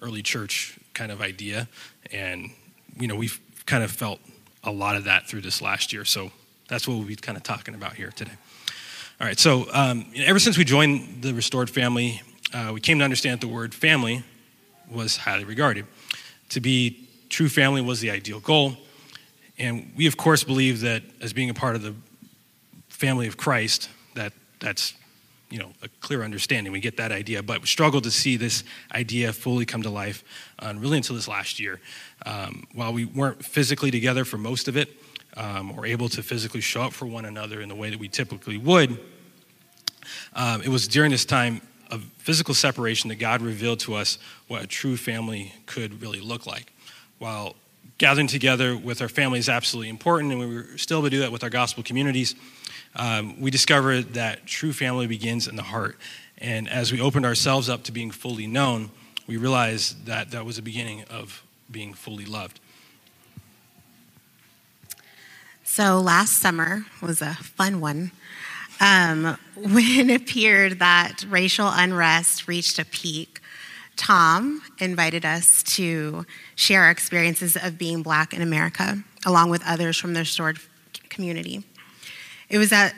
early 0.01 0.21
church 0.21 0.79
kind 0.93 1.11
of 1.11 1.21
idea, 1.21 1.67
and 2.13 2.49
you 2.97 3.07
know 3.07 3.15
we've 3.15 3.41
kind 3.65 3.83
of 3.83 3.91
felt 3.91 4.21
a 4.63 4.71
lot 4.71 4.95
of 4.95 5.03
that 5.03 5.27
through 5.27 5.41
this 5.41 5.61
last 5.61 5.91
year. 5.91 6.05
So 6.05 6.31
that's 6.69 6.87
what 6.87 6.97
we'll 6.97 7.07
be 7.07 7.17
kind 7.17 7.37
of 7.37 7.43
talking 7.43 7.75
about 7.75 7.95
here 7.95 8.11
today. 8.11 8.31
All 9.19 9.27
right. 9.27 9.37
So 9.37 9.67
um, 9.73 10.05
ever 10.15 10.39
since 10.39 10.57
we 10.57 10.63
joined 10.63 11.21
the 11.21 11.33
Restored 11.33 11.69
family, 11.69 12.21
uh, 12.53 12.71
we 12.73 12.79
came 12.79 12.97
to 12.99 13.03
understand 13.03 13.41
that 13.41 13.45
the 13.45 13.53
word 13.53 13.75
family 13.75 14.23
was 14.89 15.17
highly 15.17 15.43
regarded. 15.43 15.85
To 16.49 16.61
be 16.61 17.09
true 17.27 17.49
family 17.49 17.81
was 17.81 17.99
the 17.99 18.11
ideal 18.11 18.39
goal. 18.39 18.77
And 19.61 19.91
we, 19.95 20.07
of 20.07 20.17
course, 20.17 20.43
believe 20.43 20.81
that 20.81 21.03
as 21.21 21.33
being 21.33 21.51
a 21.51 21.53
part 21.53 21.75
of 21.75 21.83
the 21.83 21.93
family 22.89 23.27
of 23.27 23.37
Christ, 23.37 23.89
that 24.15 24.33
that's 24.59 24.95
you 25.51 25.59
know 25.59 25.71
a 25.83 25.87
clear 25.99 26.23
understanding. 26.23 26.73
We 26.73 26.79
get 26.79 26.97
that 26.97 27.11
idea, 27.11 27.43
but 27.43 27.61
we 27.61 27.67
struggle 27.67 28.01
to 28.01 28.09
see 28.09 28.37
this 28.37 28.63
idea 28.91 29.31
fully 29.31 29.67
come 29.67 29.83
to 29.83 29.91
life, 29.91 30.23
uh, 30.57 30.73
really 30.75 30.97
until 30.97 31.15
this 31.15 31.27
last 31.27 31.59
year. 31.59 31.79
Um, 32.25 32.65
while 32.73 32.91
we 32.91 33.05
weren't 33.05 33.45
physically 33.45 33.91
together 33.91 34.25
for 34.25 34.39
most 34.39 34.67
of 34.67 34.75
it, 34.75 34.89
um, 35.37 35.77
or 35.77 35.85
able 35.85 36.09
to 36.09 36.23
physically 36.23 36.61
show 36.61 36.81
up 36.81 36.93
for 36.93 37.05
one 37.05 37.25
another 37.25 37.61
in 37.61 37.69
the 37.69 37.75
way 37.75 37.91
that 37.91 37.99
we 37.99 38.07
typically 38.07 38.57
would, 38.57 38.99
um, 40.33 40.63
it 40.63 40.69
was 40.69 40.87
during 40.87 41.11
this 41.11 41.23
time 41.23 41.61
of 41.91 42.03
physical 42.17 42.55
separation 42.55 43.09
that 43.09 43.19
God 43.19 43.43
revealed 43.43 43.79
to 43.81 43.93
us 43.93 44.17
what 44.47 44.63
a 44.63 44.67
true 44.67 44.97
family 44.97 45.53
could 45.67 46.01
really 46.01 46.19
look 46.19 46.47
like. 46.47 46.73
While 47.19 47.55
gathering 48.01 48.25
together 48.25 48.75
with 48.75 48.99
our 48.99 49.07
family 49.07 49.37
is 49.37 49.47
absolutely 49.47 49.87
important, 49.87 50.31
and 50.31 50.41
we 50.41 50.55
were 50.55 50.75
still 50.75 50.97
able 50.97 51.05
to 51.05 51.09
do 51.11 51.19
that 51.19 51.31
with 51.31 51.43
our 51.43 51.51
gospel 51.51 51.83
communities, 51.83 52.33
um, 52.95 53.39
we 53.39 53.51
discovered 53.51 54.15
that 54.15 54.47
true 54.47 54.73
family 54.73 55.05
begins 55.05 55.47
in 55.47 55.55
the 55.55 55.61
heart. 55.61 55.99
And 56.39 56.67
as 56.67 56.91
we 56.91 56.99
opened 56.99 57.27
ourselves 57.27 57.69
up 57.69 57.83
to 57.83 57.91
being 57.91 58.09
fully 58.09 58.47
known, 58.47 58.89
we 59.27 59.37
realized 59.37 60.07
that 60.07 60.31
that 60.31 60.47
was 60.47 60.55
the 60.55 60.63
beginning 60.63 61.03
of 61.11 61.43
being 61.69 61.93
fully 61.93 62.25
loved. 62.25 62.59
So 65.63 66.01
last 66.01 66.39
summer 66.39 66.87
was 67.03 67.21
a 67.21 67.35
fun 67.35 67.81
one. 67.81 68.11
Um, 68.79 69.37
when 69.55 70.09
it 70.09 70.21
appeared 70.21 70.79
that 70.79 71.23
racial 71.29 71.69
unrest 71.71 72.47
reached 72.47 72.79
a 72.79 72.85
peak, 72.85 73.40
Tom 74.01 74.63
invited 74.79 75.25
us 75.25 75.61
to 75.61 76.25
share 76.55 76.81
our 76.81 76.89
experiences 76.89 77.55
of 77.55 77.77
being 77.77 78.01
black 78.01 78.33
in 78.33 78.41
America, 78.41 78.97
along 79.27 79.51
with 79.51 79.61
others 79.63 79.95
from 79.95 80.15
the 80.15 80.21
restored 80.21 80.57
community. 81.09 81.63
It 82.49 82.57
was 82.57 82.71
at 82.71 82.95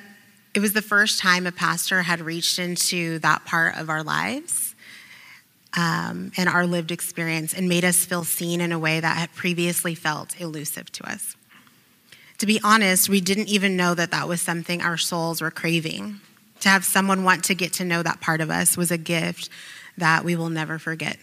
it 0.54 0.62
was 0.62 0.72
the 0.72 0.82
first 0.82 1.20
time 1.20 1.46
a 1.46 1.52
pastor 1.52 2.04
had 2.04 2.22
reached 2.22 2.58
into 2.58 3.20
that 3.20 3.44
part 3.44 3.76
of 3.76 3.90
our 3.90 4.02
lives 4.02 4.76
um, 5.76 6.32
and 6.38 6.48
our 6.48 6.66
lived 6.66 6.90
experience 6.90 7.54
and 7.54 7.68
made 7.68 7.84
us 7.84 8.06
feel 8.06 8.24
seen 8.24 8.62
in 8.62 8.72
a 8.72 8.80
way 8.80 9.02
that 9.02 9.18
had 9.18 9.34
previously 9.34 9.96
felt 9.96 10.40
elusive 10.40 10.90
to 10.94 11.10
us. 11.10 11.36
To 12.38 12.46
be 12.46 12.62
honest, 12.64 13.10
we 13.10 13.20
didn't 13.20 13.50
even 13.50 13.76
know 13.76 13.94
that 13.94 14.12
that 14.12 14.30
was 14.30 14.40
something 14.40 14.82
our 14.82 14.98
souls 14.98 15.42
were 15.42 15.52
craving. 15.52 16.22
To 16.62 16.70
have 16.70 16.86
someone 16.86 17.26
want 17.26 17.44
to 17.46 17.56
get 17.56 17.74
to 17.74 17.84
know 17.84 18.04
that 18.04 18.22
part 18.22 18.40
of 18.40 18.50
us 18.50 18.78
was 18.78 18.90
a 18.90 18.98
gift 18.98 19.50
that 19.98 20.24
we 20.24 20.36
will 20.36 20.50
never 20.50 20.80
forget. 20.80 21.18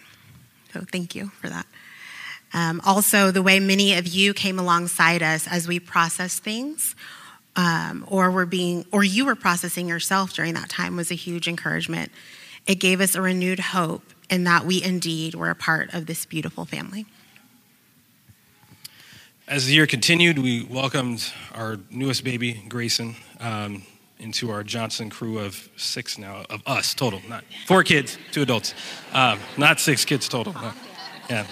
So, 0.72 0.84
thank 0.90 1.14
you 1.14 1.28
for 1.40 1.48
that. 1.48 1.66
Um, 2.52 2.80
also, 2.84 3.30
the 3.30 3.42
way 3.42 3.60
many 3.60 3.94
of 3.94 4.06
you 4.06 4.34
came 4.34 4.58
alongside 4.58 5.22
us 5.22 5.46
as 5.48 5.68
we 5.68 5.78
processed 5.78 6.42
things, 6.42 6.96
um, 7.56 8.04
or 8.08 8.30
were 8.30 8.46
being, 8.46 8.84
or 8.92 9.04
you 9.04 9.24
were 9.24 9.36
processing 9.36 9.88
yourself 9.88 10.32
during 10.32 10.54
that 10.54 10.68
time, 10.68 10.96
was 10.96 11.10
a 11.10 11.14
huge 11.14 11.46
encouragement. 11.46 12.10
It 12.66 12.76
gave 12.76 13.00
us 13.00 13.14
a 13.14 13.22
renewed 13.22 13.60
hope 13.60 14.02
in 14.28 14.44
that 14.44 14.64
we 14.64 14.82
indeed 14.82 15.34
were 15.34 15.50
a 15.50 15.54
part 15.54 15.92
of 15.94 16.06
this 16.06 16.24
beautiful 16.24 16.64
family. 16.64 17.06
As 19.46 19.66
the 19.66 19.74
year 19.74 19.86
continued, 19.86 20.38
we 20.38 20.62
welcomed 20.62 21.32
our 21.54 21.78
newest 21.90 22.22
baby, 22.22 22.62
Grayson, 22.68 23.16
um, 23.40 23.82
into 24.20 24.50
our 24.50 24.62
Johnson 24.62 25.10
crew 25.10 25.38
of 25.38 25.68
six 25.76 26.18
now, 26.18 26.44
of 26.48 26.62
us 26.66 26.94
total, 26.94 27.20
not 27.28 27.44
four 27.66 27.82
kids, 27.82 28.18
two 28.32 28.42
adults, 28.42 28.74
um, 29.12 29.38
not 29.56 29.80
six 29.80 30.04
kids 30.04 30.28
total. 30.28 30.54
Yeah. 31.28 31.46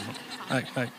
All 0.51 0.61
right. 0.77 0.91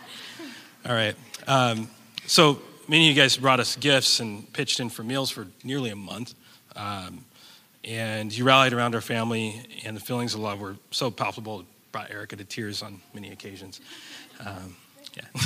All 0.85 0.93
right. 0.93 1.15
Um, 1.47 1.89
so 2.25 2.59
many 2.87 3.09
of 3.09 3.15
you 3.15 3.21
guys 3.21 3.37
brought 3.37 3.59
us 3.59 3.75
gifts 3.75 4.19
and 4.19 4.51
pitched 4.53 4.79
in 4.79 4.89
for 4.89 5.03
meals 5.03 5.29
for 5.29 5.47
nearly 5.63 5.89
a 5.89 5.95
month. 5.95 6.33
Um, 6.75 7.25
and 7.83 8.35
you 8.35 8.43
rallied 8.43 8.73
around 8.73 8.95
our 8.95 9.01
family, 9.01 9.61
and 9.85 9.95
the 9.95 10.01
feelings 10.01 10.33
of 10.33 10.41
love 10.41 10.59
were 10.59 10.75
so 10.91 11.09
palpable, 11.09 11.61
it 11.61 11.65
brought 11.91 12.11
Erica 12.11 12.35
to 12.35 12.43
tears 12.43 12.83
on 12.83 13.01
many 13.13 13.31
occasions. 13.31 13.79
Um, 14.45 14.75
yeah. 15.15 15.23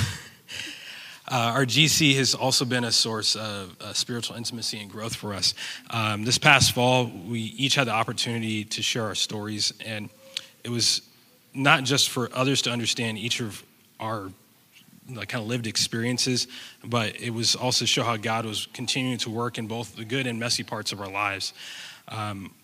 Uh, 1.26 1.52
our 1.54 1.64
GC 1.64 2.16
has 2.16 2.34
also 2.34 2.64
been 2.64 2.84
a 2.84 2.92
source 2.92 3.34
of 3.34 3.76
uh, 3.80 3.92
spiritual 3.94 4.36
intimacy 4.36 4.78
and 4.80 4.90
growth 4.90 5.16
for 5.16 5.32
us. 5.32 5.54
Um, 5.90 6.24
this 6.24 6.36
past 6.36 6.72
fall, 6.72 7.10
we 7.26 7.40
each 7.40 7.76
had 7.76 7.86
the 7.86 7.92
opportunity 7.92 8.64
to 8.64 8.82
share 8.82 9.04
our 9.04 9.14
stories, 9.14 9.72
and 9.84 10.10
it 10.64 10.68
was 10.68 11.00
not 11.54 11.84
just 11.84 12.10
for 12.10 12.28
others 12.34 12.62
to 12.62 12.70
understand 12.70 13.16
each 13.16 13.40
of 13.40 13.64
our 14.00 14.30
like, 15.08 15.28
kind 15.28 15.42
of 15.42 15.48
lived 15.48 15.66
experiences, 15.66 16.46
but 16.84 17.18
it 17.20 17.30
was 17.30 17.54
also 17.54 17.84
to 17.84 17.86
show 17.86 18.02
how 18.02 18.16
God 18.16 18.44
was 18.44 18.66
continuing 18.72 19.18
to 19.18 19.30
work 19.30 19.56
in 19.58 19.66
both 19.66 19.96
the 19.96 20.04
good 20.04 20.26
and 20.26 20.38
messy 20.38 20.62
parts 20.62 20.92
of 20.92 21.00
our 21.00 21.10
lives. 21.10 21.54
Um, 22.08 22.54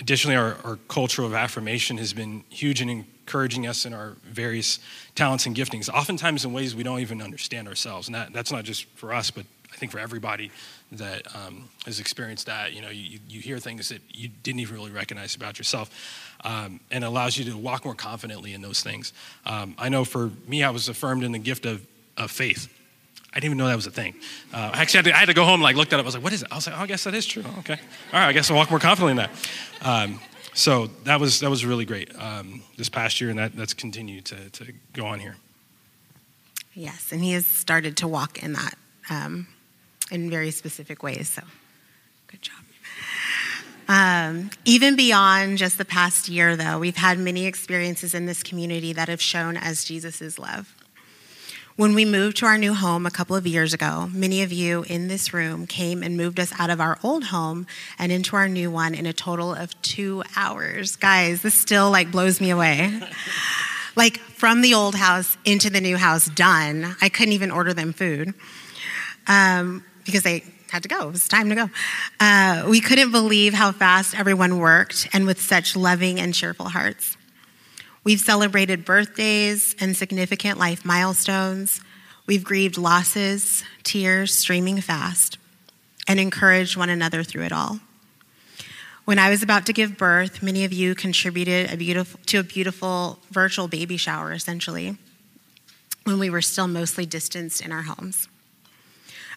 additionally, 0.00 0.36
our, 0.36 0.56
our 0.64 0.76
culture 0.88 1.22
of 1.22 1.34
affirmation 1.34 1.98
has 1.98 2.12
been 2.12 2.44
huge 2.48 2.80
in 2.80 3.06
encouraging 3.28 3.66
us 3.66 3.84
in 3.84 3.92
our 3.92 4.16
various 4.24 4.78
talents 5.14 5.44
and 5.44 5.54
giftings, 5.54 5.90
oftentimes 5.90 6.46
in 6.46 6.52
ways 6.54 6.74
we 6.74 6.82
don't 6.82 7.00
even 7.00 7.20
understand 7.20 7.68
ourselves. 7.68 8.08
And 8.08 8.14
that, 8.14 8.32
that's 8.32 8.50
not 8.50 8.64
just 8.64 8.86
for 8.96 9.12
us, 9.12 9.30
but 9.30 9.44
I 9.70 9.76
think 9.76 9.92
for 9.92 9.98
everybody 9.98 10.50
that 10.92 11.26
um, 11.36 11.68
has 11.84 12.00
experienced 12.00 12.46
that. 12.46 12.72
You 12.72 12.80
know, 12.80 12.88
you, 12.88 13.18
you 13.28 13.42
hear 13.42 13.58
things 13.58 13.90
that 13.90 14.00
you 14.08 14.30
didn't 14.42 14.60
even 14.60 14.74
really 14.74 14.90
recognize 14.90 15.36
about 15.36 15.58
yourself. 15.58 15.90
Um, 16.42 16.80
and 16.90 17.04
allows 17.04 17.36
you 17.36 17.44
to 17.50 17.56
walk 17.56 17.84
more 17.84 17.96
confidently 17.96 18.54
in 18.54 18.62
those 18.62 18.80
things. 18.80 19.12
Um, 19.44 19.74
I 19.76 19.88
know 19.88 20.04
for 20.04 20.30
me, 20.46 20.62
I 20.62 20.70
was 20.70 20.88
affirmed 20.88 21.24
in 21.24 21.32
the 21.32 21.38
gift 21.38 21.66
of, 21.66 21.84
of 22.16 22.30
faith. 22.30 22.72
I 23.32 23.40
didn't 23.40 23.46
even 23.46 23.58
know 23.58 23.66
that 23.66 23.74
was 23.76 23.88
a 23.88 23.90
thing. 23.90 24.14
Uh, 24.54 24.70
actually, 24.72 25.00
I 25.00 25.02
had, 25.02 25.04
to, 25.04 25.14
I 25.16 25.18
had, 25.18 25.26
to, 25.26 25.34
go 25.34 25.44
home 25.44 25.54
and 25.54 25.64
like 25.64 25.76
looked 25.76 25.92
at 25.92 25.98
it. 25.98 26.02
I 26.02 26.04
was 26.04 26.14
like, 26.14 26.24
"What 26.24 26.32
is 26.32 26.42
it?" 26.42 26.48
I 26.50 26.54
was 26.54 26.66
like, 26.66 26.78
"Oh, 26.78 26.82
I 26.82 26.86
guess 26.86 27.04
that 27.04 27.14
is 27.14 27.26
true." 27.26 27.44
Okay, 27.58 27.74
all 28.12 28.20
right. 28.20 28.28
I 28.28 28.32
guess 28.32 28.50
I'll 28.50 28.56
walk 28.56 28.70
more 28.70 28.78
confidently 28.78 29.10
in 29.10 29.16
that. 29.18 29.30
So 30.58 30.88
that 31.04 31.20
was 31.20 31.38
that 31.38 31.50
was 31.50 31.64
really 31.64 31.84
great 31.84 32.10
um, 32.18 32.64
this 32.76 32.88
past 32.88 33.20
year, 33.20 33.30
and 33.30 33.38
that, 33.38 33.54
that's 33.54 33.74
continued 33.74 34.24
to, 34.24 34.50
to 34.50 34.72
go 34.92 35.06
on 35.06 35.20
here. 35.20 35.36
Yes, 36.74 37.12
and 37.12 37.22
he 37.22 37.30
has 37.34 37.46
started 37.46 37.96
to 37.98 38.08
walk 38.08 38.42
in 38.42 38.54
that 38.54 38.74
um, 39.08 39.46
in 40.10 40.28
very 40.28 40.50
specific 40.50 41.04
ways. 41.04 41.28
So, 41.28 41.42
good 42.26 42.42
job. 42.42 42.56
Um, 43.86 44.50
even 44.64 44.96
beyond 44.96 45.58
just 45.58 45.78
the 45.78 45.84
past 45.84 46.28
year, 46.28 46.56
though, 46.56 46.80
we've 46.80 46.96
had 46.96 47.20
many 47.20 47.46
experiences 47.46 48.12
in 48.12 48.26
this 48.26 48.42
community 48.42 48.92
that 48.94 49.08
have 49.08 49.22
shown 49.22 49.56
us 49.56 49.84
Jesus' 49.84 50.40
love. 50.40 50.74
When 51.78 51.94
we 51.94 52.04
moved 52.04 52.38
to 52.38 52.46
our 52.46 52.58
new 52.58 52.74
home 52.74 53.06
a 53.06 53.10
couple 53.12 53.36
of 53.36 53.46
years 53.46 53.72
ago, 53.72 54.10
many 54.12 54.42
of 54.42 54.52
you 54.52 54.82
in 54.88 55.06
this 55.06 55.32
room 55.32 55.64
came 55.64 56.02
and 56.02 56.16
moved 56.16 56.40
us 56.40 56.52
out 56.58 56.70
of 56.70 56.80
our 56.80 56.98
old 57.04 57.22
home 57.22 57.68
and 58.00 58.10
into 58.10 58.34
our 58.34 58.48
new 58.48 58.68
one 58.68 58.96
in 58.96 59.06
a 59.06 59.12
total 59.12 59.54
of 59.54 59.80
two 59.80 60.24
hours. 60.34 60.96
Guys, 60.96 61.42
this 61.42 61.54
still 61.54 61.88
like 61.92 62.10
blows 62.10 62.40
me 62.40 62.50
away. 62.50 63.00
like 63.94 64.18
from 64.18 64.60
the 64.60 64.74
old 64.74 64.96
house 64.96 65.36
into 65.44 65.70
the 65.70 65.80
new 65.80 65.96
house, 65.96 66.26
done. 66.30 66.96
I 67.00 67.08
couldn't 67.08 67.34
even 67.34 67.52
order 67.52 67.72
them 67.72 67.92
food 67.92 68.34
um, 69.28 69.84
because 70.04 70.24
they 70.24 70.42
had 70.72 70.82
to 70.82 70.88
go. 70.88 71.06
It 71.06 71.12
was 71.12 71.28
time 71.28 71.48
to 71.48 71.54
go. 71.54 71.70
Uh, 72.18 72.66
we 72.68 72.80
couldn't 72.80 73.12
believe 73.12 73.54
how 73.54 73.70
fast 73.70 74.18
everyone 74.18 74.58
worked 74.58 75.10
and 75.12 75.26
with 75.26 75.40
such 75.40 75.76
loving 75.76 76.18
and 76.18 76.34
cheerful 76.34 76.70
hearts. 76.70 77.17
We've 78.04 78.20
celebrated 78.20 78.84
birthdays 78.84 79.74
and 79.80 79.96
significant 79.96 80.58
life 80.58 80.84
milestones. 80.84 81.80
We've 82.26 82.44
grieved 82.44 82.78
losses, 82.78 83.64
tears 83.82 84.34
streaming 84.34 84.80
fast, 84.80 85.38
and 86.06 86.20
encouraged 86.20 86.76
one 86.76 86.90
another 86.90 87.22
through 87.22 87.44
it 87.44 87.52
all. 87.52 87.80
When 89.04 89.18
I 89.18 89.30
was 89.30 89.42
about 89.42 89.64
to 89.66 89.72
give 89.72 89.96
birth, 89.96 90.42
many 90.42 90.64
of 90.64 90.72
you 90.72 90.94
contributed 90.94 91.70
a 91.70 92.04
to 92.26 92.38
a 92.38 92.42
beautiful 92.42 93.18
virtual 93.30 93.66
baby 93.66 93.96
shower, 93.96 94.32
essentially, 94.32 94.98
when 96.04 96.18
we 96.18 96.28
were 96.28 96.42
still 96.42 96.68
mostly 96.68 97.06
distanced 97.06 97.62
in 97.62 97.72
our 97.72 97.82
homes. 97.82 98.28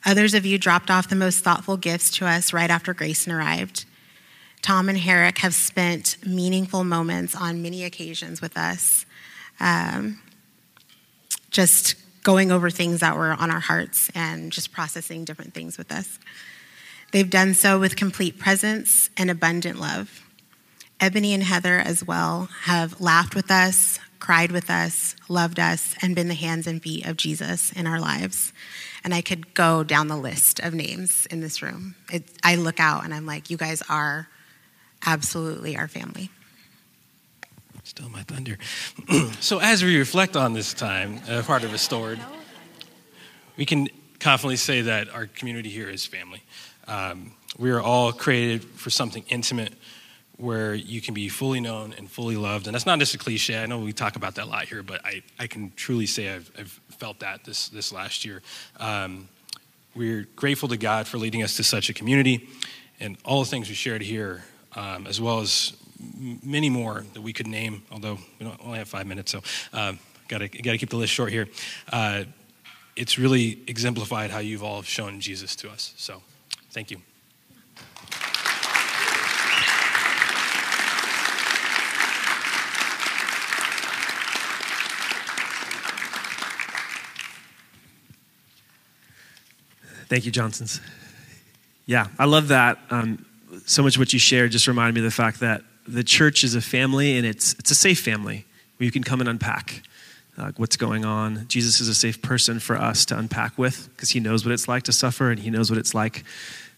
Others 0.06 0.34
of 0.34 0.46
you 0.46 0.58
dropped 0.58 0.91
off 0.91 1.08
the 1.08 1.15
most 1.15 1.44
thoughtful 1.44 1.77
gifts 1.77 2.12
to 2.12 2.25
us 2.25 2.51
right 2.51 2.70
after 2.70 2.94
Grayson 2.94 3.32
arrived. 3.32 3.86
Tom 4.62 4.89
and 4.89 4.98
Herrick 4.98 5.39
have 5.39 5.56
spent 5.56 6.18
meaningful 6.25 6.84
moments 6.84 7.36
on 7.36 7.62
many 7.62 7.84
occasions 7.84 8.41
with 8.41 8.58
us, 8.58 9.06
um, 9.60 10.20
just 11.50 11.96
going 12.24 12.51
over 12.51 12.70
things 12.70 13.00
that 13.00 13.15
were 13.15 13.32
on 13.32 13.50
our 13.50 13.60
hearts 13.60 14.12
and 14.13 14.51
just 14.51 14.72
processing 14.72 15.25
different 15.25 15.53
things 15.53 15.77
with 15.77 15.91
us. 15.91 16.20
They've 17.12 17.30
done 17.30 17.56
so 17.56 17.80
with 17.80 17.96
complete 17.96 18.38
presence 18.38 19.10
and 19.18 19.32
abundant 19.32 19.80
love. 19.80 20.24
Ebony 21.00 21.34
and 21.34 21.44
Heather, 21.44 21.80
as 21.80 22.06
well, 22.06 22.48
have 22.62 23.01
laughed 23.01 23.34
with 23.34 23.50
us, 23.50 24.00
cried 24.20 24.51
with 24.51 24.70
us, 24.70 25.15
loved 25.27 25.60
us, 25.60 25.96
and 26.03 26.15
been 26.15 26.27
the 26.27 26.36
hands 26.36 26.68
and 26.68 26.82
feet 26.82 27.08
of 27.08 27.18
Jesus 27.18 27.72
in 27.72 27.88
our 27.88 28.00
lives. 28.00 28.53
And 29.03 29.13
I 29.13 29.22
could 29.22 29.56
go 29.56 29.84
down 29.84 30.08
the 30.08 30.15
list 30.15 30.60
of 30.60 30.75
names 30.75 31.25
in 31.25 31.41
this 31.41 31.63
room. 31.63 31.96
It, 32.12 32.24
I 32.44 32.56
look 32.56 32.80
out 32.80 33.03
and 33.03 33.15
I'm 33.15 33.25
like, 33.25 33.50
you 33.50 33.58
guys 33.58 33.82
are 33.89 34.27
absolutely 35.05 35.75
our 35.77 35.88
family. 35.88 36.29
Still 37.84 38.10
my 38.10 38.24
thunder. 38.24 38.58
so, 39.39 39.60
as 39.60 39.84
we 39.84 39.98
reflect 39.98 40.36
on 40.36 40.53
this 40.53 40.74
time, 40.74 41.20
uh, 41.27 41.41
part 41.41 41.63
of 41.63 41.72
Restored, 41.72 42.20
we 43.58 43.65
can 43.65 43.89
confidently 44.20 44.55
say 44.55 44.81
that 44.84 45.10
our 45.10 45.25
community 45.25 45.70
here 45.70 45.89
is 45.89 46.05
family. 46.05 46.43
Um, 46.88 47.31
we 47.58 47.72
are 47.72 47.81
all 47.81 48.13
created 48.13 48.63
for 48.63 48.89
something 48.89 49.24
intimate 49.29 49.74
where 50.38 50.74
you 50.74 51.01
can 51.01 51.13
be 51.13 51.29
fully 51.29 51.60
known 51.60 51.94
and 51.98 52.09
fully 52.09 52.35
loved. 52.35 52.68
And 52.68 52.74
that's 52.74 52.85
not 52.85 52.98
just 53.00 53.14
a 53.14 53.18
cliche. 53.18 53.61
I 53.61 53.66
know 53.68 53.79
we 53.79 53.94
talk 53.94 54.16
about 54.16 54.35
that 54.35 54.46
a 54.46 54.50
lot 54.50 54.66
here, 54.66 54.81
but 54.81 55.05
I, 55.05 55.22
I 55.37 55.48
can 55.48 55.72
truly 55.75 56.07
say 56.07 56.33
I've, 56.33 56.51
I've 56.57 56.79
felt 56.98 57.20
that 57.20 57.44
this, 57.44 57.70
this 57.70 57.92
last 57.92 58.25
year. 58.25 58.42
Um, 58.79 59.27
we're 59.96 60.27
grateful 60.35 60.70
to 60.70 60.77
God 60.77 61.07
for 61.07 61.18
leading 61.18 61.44
us 61.44 61.57
to 61.57 61.64
such 61.64 61.90
a 61.90 61.94
community 61.94 62.48
and 63.00 63.18
all 63.25 63.44
the 63.44 63.50
things 63.50 63.70
we 63.70 63.75
shared 63.75 64.01
here, 64.01 64.44
um, 64.75 65.07
as 65.07 65.20
well 65.20 65.40
as 65.40 65.74
many 66.44 66.70
more 66.70 67.05
that 67.14 67.22
we 67.22 67.34
could 67.34 67.48
name, 67.48 67.84
although 67.92 68.18
we 68.40 68.51
only 68.64 68.77
have 68.77 68.88
five 68.88 69.05
minutes, 69.05 69.31
so 69.31 69.42
uh, 69.74 69.94
gotta, 70.27 70.48
gotta 70.48 70.77
keep 70.77 70.90
the 70.90 70.98
list 70.98 71.14
short 71.14 71.31
here. 71.31 71.48
Uh, 71.92 72.24
it's 72.96 73.18
really 73.18 73.60
exemplified 73.68 74.31
how 74.31 74.40
you've 74.40 74.64
all 74.64 74.81
shown 74.81 75.20
Jesus 75.20 75.55
to 75.57 75.70
us. 75.70 75.94
So 75.98 76.22
thank 76.72 76.92
you. 76.92 77.01
Thank 90.12 90.25
you, 90.25 90.31
Johnsons. 90.31 90.81
Yeah, 91.86 92.07
I 92.20 92.25
love 92.25 92.50
that. 92.50 92.79
Um, 92.90 93.25
so 93.66 93.83
much 93.83 93.98
what 93.98 94.14
you 94.14 94.20
shared 94.20 94.51
just 94.51 94.68
reminded 94.68 94.96
me 94.96 95.01
of 95.01 95.05
the 95.05 95.16
fact 95.16 95.40
that 95.40 95.64
the 95.87 96.03
church 96.03 96.44
is 96.44 96.55
a 96.55 96.61
family 96.61 97.18
and 97.18 97.25
it's, 97.25 97.53
it's 97.53 97.72
a 97.72 97.75
safe 97.75 98.00
family 98.00 98.46
where 98.77 98.85
you 98.85 98.92
can 98.92 99.03
come 99.03 99.20
and 99.20 99.29
unpack 99.29 99.83
uh, 100.37 100.51
what's 100.57 100.77
going 100.77 101.05
on. 101.05 101.48
Jesus 101.48 101.79
is 101.79 101.87
a 101.87 101.96
safe 101.96 102.22
person 102.22 102.59
for 102.59 102.75
us 102.75 103.05
to 103.05 103.18
unpack 103.18 103.57
with 103.57 103.90
because 103.96 104.11
he 104.11 104.20
knows 104.20 104.46
what 104.46 104.53
it's 104.53 104.68
like 104.68 104.83
to 104.83 104.92
suffer 104.92 105.29
and 105.29 105.40
he 105.40 105.50
knows 105.50 105.70
what 105.70 105.77
it's 105.77 105.94
like. 105.94 106.24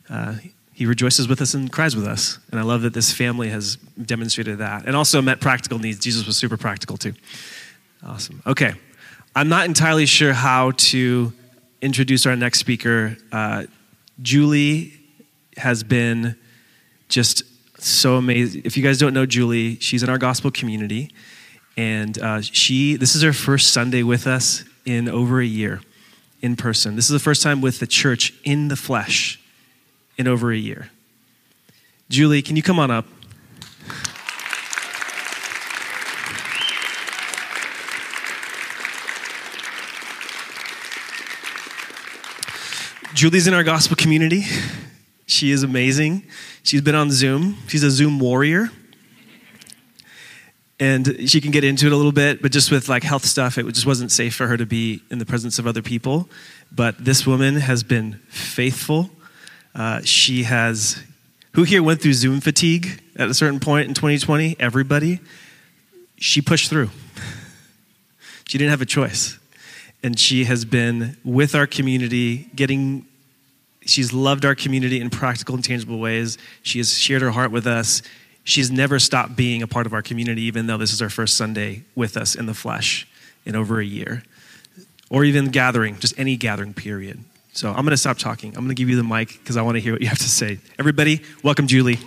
Uh, 0.09 0.35
he 0.73 0.85
rejoices 0.85 1.27
with 1.27 1.39
us 1.41 1.53
and 1.53 1.71
cries 1.71 1.95
with 1.95 2.05
us. 2.05 2.39
And 2.51 2.59
I 2.59 2.63
love 2.63 2.81
that 2.81 2.93
this 2.93 3.13
family 3.13 3.49
has 3.49 3.75
demonstrated 4.03 4.57
that 4.57 4.85
and 4.85 4.95
also 4.95 5.21
met 5.21 5.39
practical 5.39 5.77
needs. 5.77 5.99
Jesus 5.99 6.25
was 6.25 6.35
super 6.35 6.57
practical 6.57 6.97
too. 6.97 7.13
Awesome. 8.05 8.41
Okay. 8.47 8.73
I'm 9.35 9.49
not 9.49 9.65
entirely 9.65 10.05
sure 10.05 10.33
how 10.33 10.71
to 10.71 11.31
introduce 11.81 12.25
our 12.25 12.35
next 12.35 12.59
speaker. 12.59 13.17
Uh, 13.31 13.65
Julie 14.21 14.93
has 15.57 15.83
been 15.83 16.35
just 17.13 17.43
so 17.79 18.15
amazing. 18.15 18.63
If 18.65 18.75
you 18.75 18.83
guys 18.83 18.97
don't 18.97 19.13
know 19.13 19.25
Julie, 19.25 19.75
she's 19.79 20.03
in 20.03 20.09
our 20.09 20.17
gospel 20.17 20.49
community, 20.49 21.11
and 21.77 22.17
uh, 22.17 22.41
she 22.41 22.95
this 22.95 23.15
is 23.15 23.21
her 23.21 23.33
first 23.33 23.71
Sunday 23.71 24.03
with 24.03 24.25
us 24.25 24.63
in 24.85 25.07
over 25.07 25.39
a 25.39 25.45
year 25.45 25.81
in 26.41 26.55
person. 26.55 26.95
This 26.95 27.05
is 27.05 27.11
the 27.11 27.19
first 27.19 27.43
time 27.43 27.61
with 27.61 27.79
the 27.79 27.87
church 27.87 28.33
in 28.43 28.67
the 28.67 28.75
flesh 28.75 29.39
in 30.17 30.27
over 30.27 30.51
a 30.51 30.57
year. 30.57 30.89
Julie, 32.09 32.41
can 32.41 32.55
you 32.55 32.63
come 32.63 32.79
on 32.79 32.91
up? 32.91 33.05
Julie's 43.13 43.45
in 43.45 43.53
our 43.53 43.63
gospel 43.63 43.95
community. 43.95 44.45
She 45.33 45.51
is 45.51 45.63
amazing. 45.63 46.23
She's 46.61 46.81
been 46.81 46.95
on 46.95 47.11
Zoom. 47.11 47.57
She's 47.67 47.83
a 47.83 47.89
Zoom 47.89 48.19
warrior. 48.19 48.69
And 50.79 51.29
she 51.29 51.41
can 51.41 51.51
get 51.51 51.63
into 51.63 51.87
it 51.87 51.91
a 51.91 51.95
little 51.95 52.11
bit, 52.11 52.41
but 52.41 52.51
just 52.51 52.71
with 52.71 52.87
like 52.89 53.03
health 53.03 53.25
stuff, 53.25 53.57
it 53.57 53.65
just 53.73 53.85
wasn't 53.85 54.11
safe 54.11 54.35
for 54.35 54.47
her 54.47 54.57
to 54.57 54.65
be 54.65 55.01
in 55.09 55.17
the 55.17 55.25
presence 55.25 55.59
of 55.59 55.65
other 55.65 55.81
people. 55.81 56.29
But 56.71 57.03
this 57.03 57.25
woman 57.25 57.55
has 57.55 57.83
been 57.83 58.19
faithful. 58.29 59.09
Uh, 59.73 60.01
she 60.03 60.43
has, 60.43 61.01
who 61.53 61.63
here 61.63 61.81
went 61.81 62.01
through 62.01 62.13
Zoom 62.13 62.39
fatigue 62.39 63.01
at 63.15 63.29
a 63.29 63.33
certain 63.33 63.59
point 63.59 63.87
in 63.87 63.93
2020? 63.93 64.55
Everybody. 64.59 65.19
She 66.17 66.41
pushed 66.41 66.69
through. 66.69 66.89
she 68.47 68.57
didn't 68.57 68.71
have 68.71 68.81
a 68.81 68.85
choice 68.85 69.39
and 70.03 70.19
she 70.19 70.43
has 70.43 70.65
been 70.65 71.17
with 71.23 71.55
our 71.55 71.65
community, 71.65 72.49
getting, 72.55 73.07
she's 73.85 74.13
loved 74.13 74.45
our 74.45 74.55
community 74.55 74.99
in 74.99 75.09
practical 75.09 75.55
and 75.55 75.63
tangible 75.63 75.99
ways. 75.99 76.37
She 76.61 76.79
has 76.79 76.97
shared 76.97 77.21
her 77.21 77.31
heart 77.31 77.51
with 77.51 77.67
us. 77.67 78.01
She's 78.43 78.71
never 78.71 78.99
stopped 78.99 79.35
being 79.35 79.61
a 79.61 79.67
part 79.67 79.85
of 79.85 79.93
our 79.93 80.01
community, 80.01 80.43
even 80.43 80.67
though 80.67 80.77
this 80.77 80.91
is 80.91 81.01
our 81.01 81.09
first 81.09 81.37
Sunday 81.37 81.83
with 81.95 82.17
us 82.17 82.35
in 82.35 82.45
the 82.45 82.53
flesh 82.53 83.07
in 83.45 83.55
over 83.55 83.79
a 83.79 83.85
year, 83.85 84.23
or 85.09 85.23
even 85.23 85.49
gathering, 85.49 85.97
just 85.99 86.17
any 86.17 86.35
gathering 86.35 86.73
period. 86.73 87.23
So 87.53 87.69
I'm 87.69 87.83
going 87.83 87.91
to 87.91 87.97
stop 87.97 88.17
talking. 88.17 88.49
I'm 88.49 88.63
going 88.63 88.69
to 88.69 88.75
give 88.75 88.89
you 88.89 88.95
the 88.95 89.03
mic 89.03 89.39
because 89.39 89.57
I 89.57 89.61
want 89.61 89.75
to 89.75 89.81
hear 89.81 89.93
what 89.93 90.01
you 90.01 90.07
have 90.07 90.17
to 90.17 90.29
say. 90.29 90.59
Everybody, 90.79 91.21
welcome 91.43 91.67
Julie. 91.67 91.99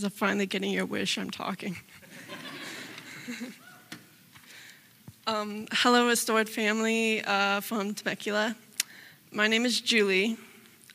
guys 0.00 0.04
are 0.04 0.10
finally 0.10 0.46
getting 0.46 0.70
your 0.70 0.86
wish. 0.86 1.18
I'm 1.18 1.30
talking. 1.30 1.76
um, 5.30 5.68
hello, 5.70 6.08
Restored 6.08 6.48
family 6.48 7.22
uh, 7.24 7.60
from 7.60 7.94
Temecula. 7.94 8.56
My 9.30 9.46
name 9.46 9.64
is 9.64 9.80
Julie. 9.80 10.36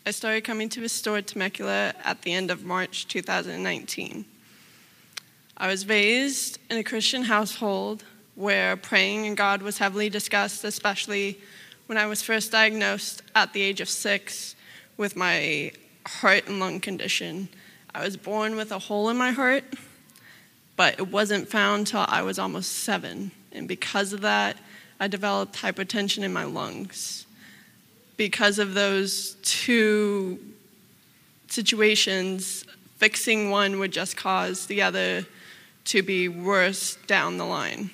I 0.05 0.11
started 0.11 0.43
coming 0.43 0.67
to 0.69 0.81
Restored 0.81 1.25
Temecula 1.25 1.93
at 2.03 2.21
the 2.23 2.33
end 2.33 2.51
of 2.51 2.65
March 2.65 3.07
2019. 3.07 4.25
I 5.55 5.67
was 5.67 5.87
raised 5.87 6.59
in 6.69 6.75
a 6.75 6.83
Christian 6.83 7.23
household 7.23 8.03
where 8.35 8.75
praying 8.75 9.25
and 9.25 9.37
God 9.37 9.61
was 9.61 9.77
heavily 9.77 10.09
discussed, 10.09 10.65
especially 10.65 11.39
when 11.85 11.97
I 11.97 12.05
was 12.05 12.21
first 12.21 12.51
diagnosed 12.51 13.21
at 13.35 13.53
the 13.53 13.61
age 13.61 13.79
of 13.79 13.87
six 13.87 14.57
with 14.97 15.15
my 15.15 15.71
heart 16.05 16.49
and 16.49 16.59
lung 16.59 16.81
condition 16.81 17.47
I 17.93 18.03
was 18.03 18.17
born 18.17 18.57
with 18.57 18.73
a 18.73 18.79
hole 18.79 19.07
in 19.07 19.15
my 19.15 19.31
heart, 19.31 19.63
but 20.75 20.99
it 20.99 21.07
wasn't 21.07 21.47
found 21.47 21.87
till 21.87 22.03
I 22.05 22.23
was 22.23 22.37
almost 22.37 22.73
seven. 22.79 23.31
And 23.55 23.67
because 23.67 24.13
of 24.13 24.21
that, 24.21 24.57
I 24.99 25.07
developed 25.07 25.55
hypertension 25.55 26.23
in 26.23 26.31
my 26.33 26.43
lungs. 26.43 27.25
Because 28.17 28.59
of 28.59 28.73
those 28.73 29.35
two 29.41 30.39
situations, 31.47 32.65
fixing 32.97 33.49
one 33.49 33.79
would 33.79 33.91
just 33.91 34.15
cause 34.17 34.67
the 34.67 34.81
other 34.81 35.25
to 35.85 36.01
be 36.01 36.27
worse 36.27 36.97
down 37.07 37.37
the 37.37 37.45
line. 37.45 37.89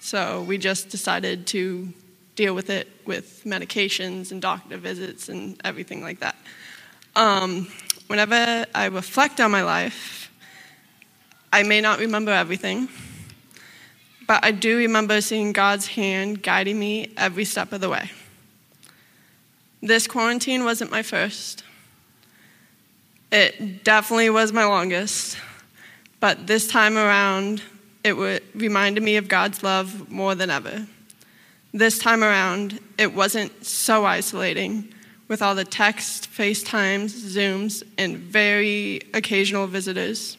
So 0.00 0.42
we 0.42 0.58
just 0.58 0.88
decided 0.88 1.46
to 1.48 1.92
deal 2.36 2.54
with 2.54 2.70
it 2.70 2.88
with 3.06 3.42
medications 3.44 4.32
and 4.32 4.40
doctor 4.40 4.76
visits 4.76 5.28
and 5.28 5.60
everything 5.64 6.02
like 6.02 6.20
that. 6.20 6.36
Um, 7.14 7.68
whenever 8.06 8.66
I 8.74 8.86
reflect 8.86 9.40
on 9.40 9.50
my 9.50 9.62
life, 9.62 10.30
I 11.52 11.62
may 11.62 11.80
not 11.80 11.98
remember 11.98 12.30
everything, 12.30 12.88
but 14.32 14.42
I 14.42 14.50
do 14.50 14.78
remember 14.78 15.20
seeing 15.20 15.52
God's 15.52 15.88
hand 15.88 16.42
guiding 16.42 16.78
me 16.78 17.12
every 17.18 17.44
step 17.44 17.70
of 17.70 17.82
the 17.82 17.90
way. 17.90 18.10
This 19.82 20.06
quarantine 20.06 20.64
wasn't 20.64 20.90
my 20.90 21.02
first. 21.02 21.64
It 23.30 23.84
definitely 23.84 24.30
was 24.30 24.50
my 24.50 24.64
longest, 24.64 25.36
but 26.18 26.46
this 26.46 26.66
time 26.66 26.96
around, 26.96 27.60
it 28.04 28.14
reminded 28.54 29.02
me 29.02 29.16
of 29.16 29.28
God's 29.28 29.62
love 29.62 30.10
more 30.10 30.34
than 30.34 30.48
ever. 30.48 30.86
This 31.74 31.98
time 31.98 32.24
around, 32.24 32.80
it 32.96 33.12
wasn't 33.12 33.66
so 33.66 34.06
isolating 34.06 34.94
with 35.28 35.42
all 35.42 35.54
the 35.54 35.66
text, 35.66 36.32
FaceTimes, 36.32 37.10
Zooms, 37.10 37.82
and 37.98 38.16
very 38.16 39.02
occasional 39.12 39.66
visitors. 39.66 40.38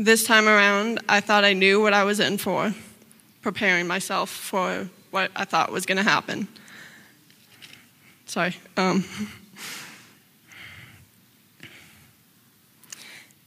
This 0.00 0.22
time 0.22 0.46
around, 0.46 1.00
I 1.08 1.20
thought 1.20 1.44
I 1.44 1.54
knew 1.54 1.82
what 1.82 1.92
I 1.92 2.04
was 2.04 2.20
in 2.20 2.38
for, 2.38 2.72
preparing 3.42 3.88
myself 3.88 4.30
for 4.30 4.88
what 5.10 5.32
I 5.34 5.44
thought 5.44 5.72
was 5.72 5.86
going 5.86 5.96
to 5.96 6.04
happen. 6.04 6.46
Sorry. 8.26 8.54
Um, 8.76 9.04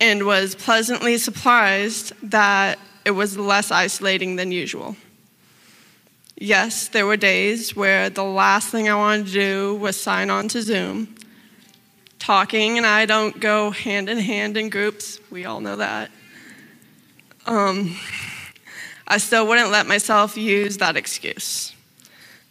and 0.02 0.26
was 0.26 0.54
pleasantly 0.54 1.18
surprised 1.18 2.12
that 2.22 2.80
it 3.06 3.12
was 3.12 3.38
less 3.38 3.72
isolating 3.72 4.36
than 4.36 4.52
usual. 4.52 4.98
Yes, 6.36 6.90
there 6.90 7.06
were 7.06 7.16
days 7.16 7.78
where 7.78 8.10
the 8.10 8.26
last 8.26 8.72
thing 8.72 8.90
I 8.90 8.96
wanted 8.96 9.28
to 9.28 9.32
do 9.32 9.76
was 9.76 9.98
sign 9.98 10.30
on 10.30 10.50
to 10.50 10.62
Zoom. 10.62 11.16
Talking 12.20 12.78
and 12.78 12.86
I 12.86 13.06
don't 13.06 13.40
go 13.40 13.72
hand 13.72 14.10
in 14.10 14.18
hand 14.18 14.58
in 14.58 14.70
groups. 14.70 15.18
We 15.30 15.46
all 15.46 15.62
know 15.62 15.78
that. 15.78 16.12
Um, 17.48 17.96
I 19.08 19.18
still 19.18 19.48
wouldn't 19.48 19.72
let 19.72 19.88
myself 19.88 20.38
use 20.38 20.78
that 20.78 20.96
excuse 20.96 21.74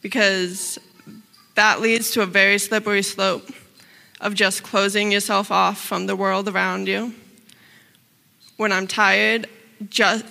because 0.02 0.78
that 1.54 1.80
leads 1.80 2.10
to 2.12 2.22
a 2.22 2.26
very 2.26 2.58
slippery 2.58 3.02
slope 3.02 3.48
of 4.20 4.34
just 4.34 4.62
closing 4.62 5.12
yourself 5.12 5.50
off 5.50 5.78
from 5.80 6.06
the 6.06 6.16
world 6.16 6.48
around 6.48 6.88
you. 6.88 7.14
When 8.56 8.72
I'm 8.72 8.86
tired, 8.86 9.46
just, 9.88 10.24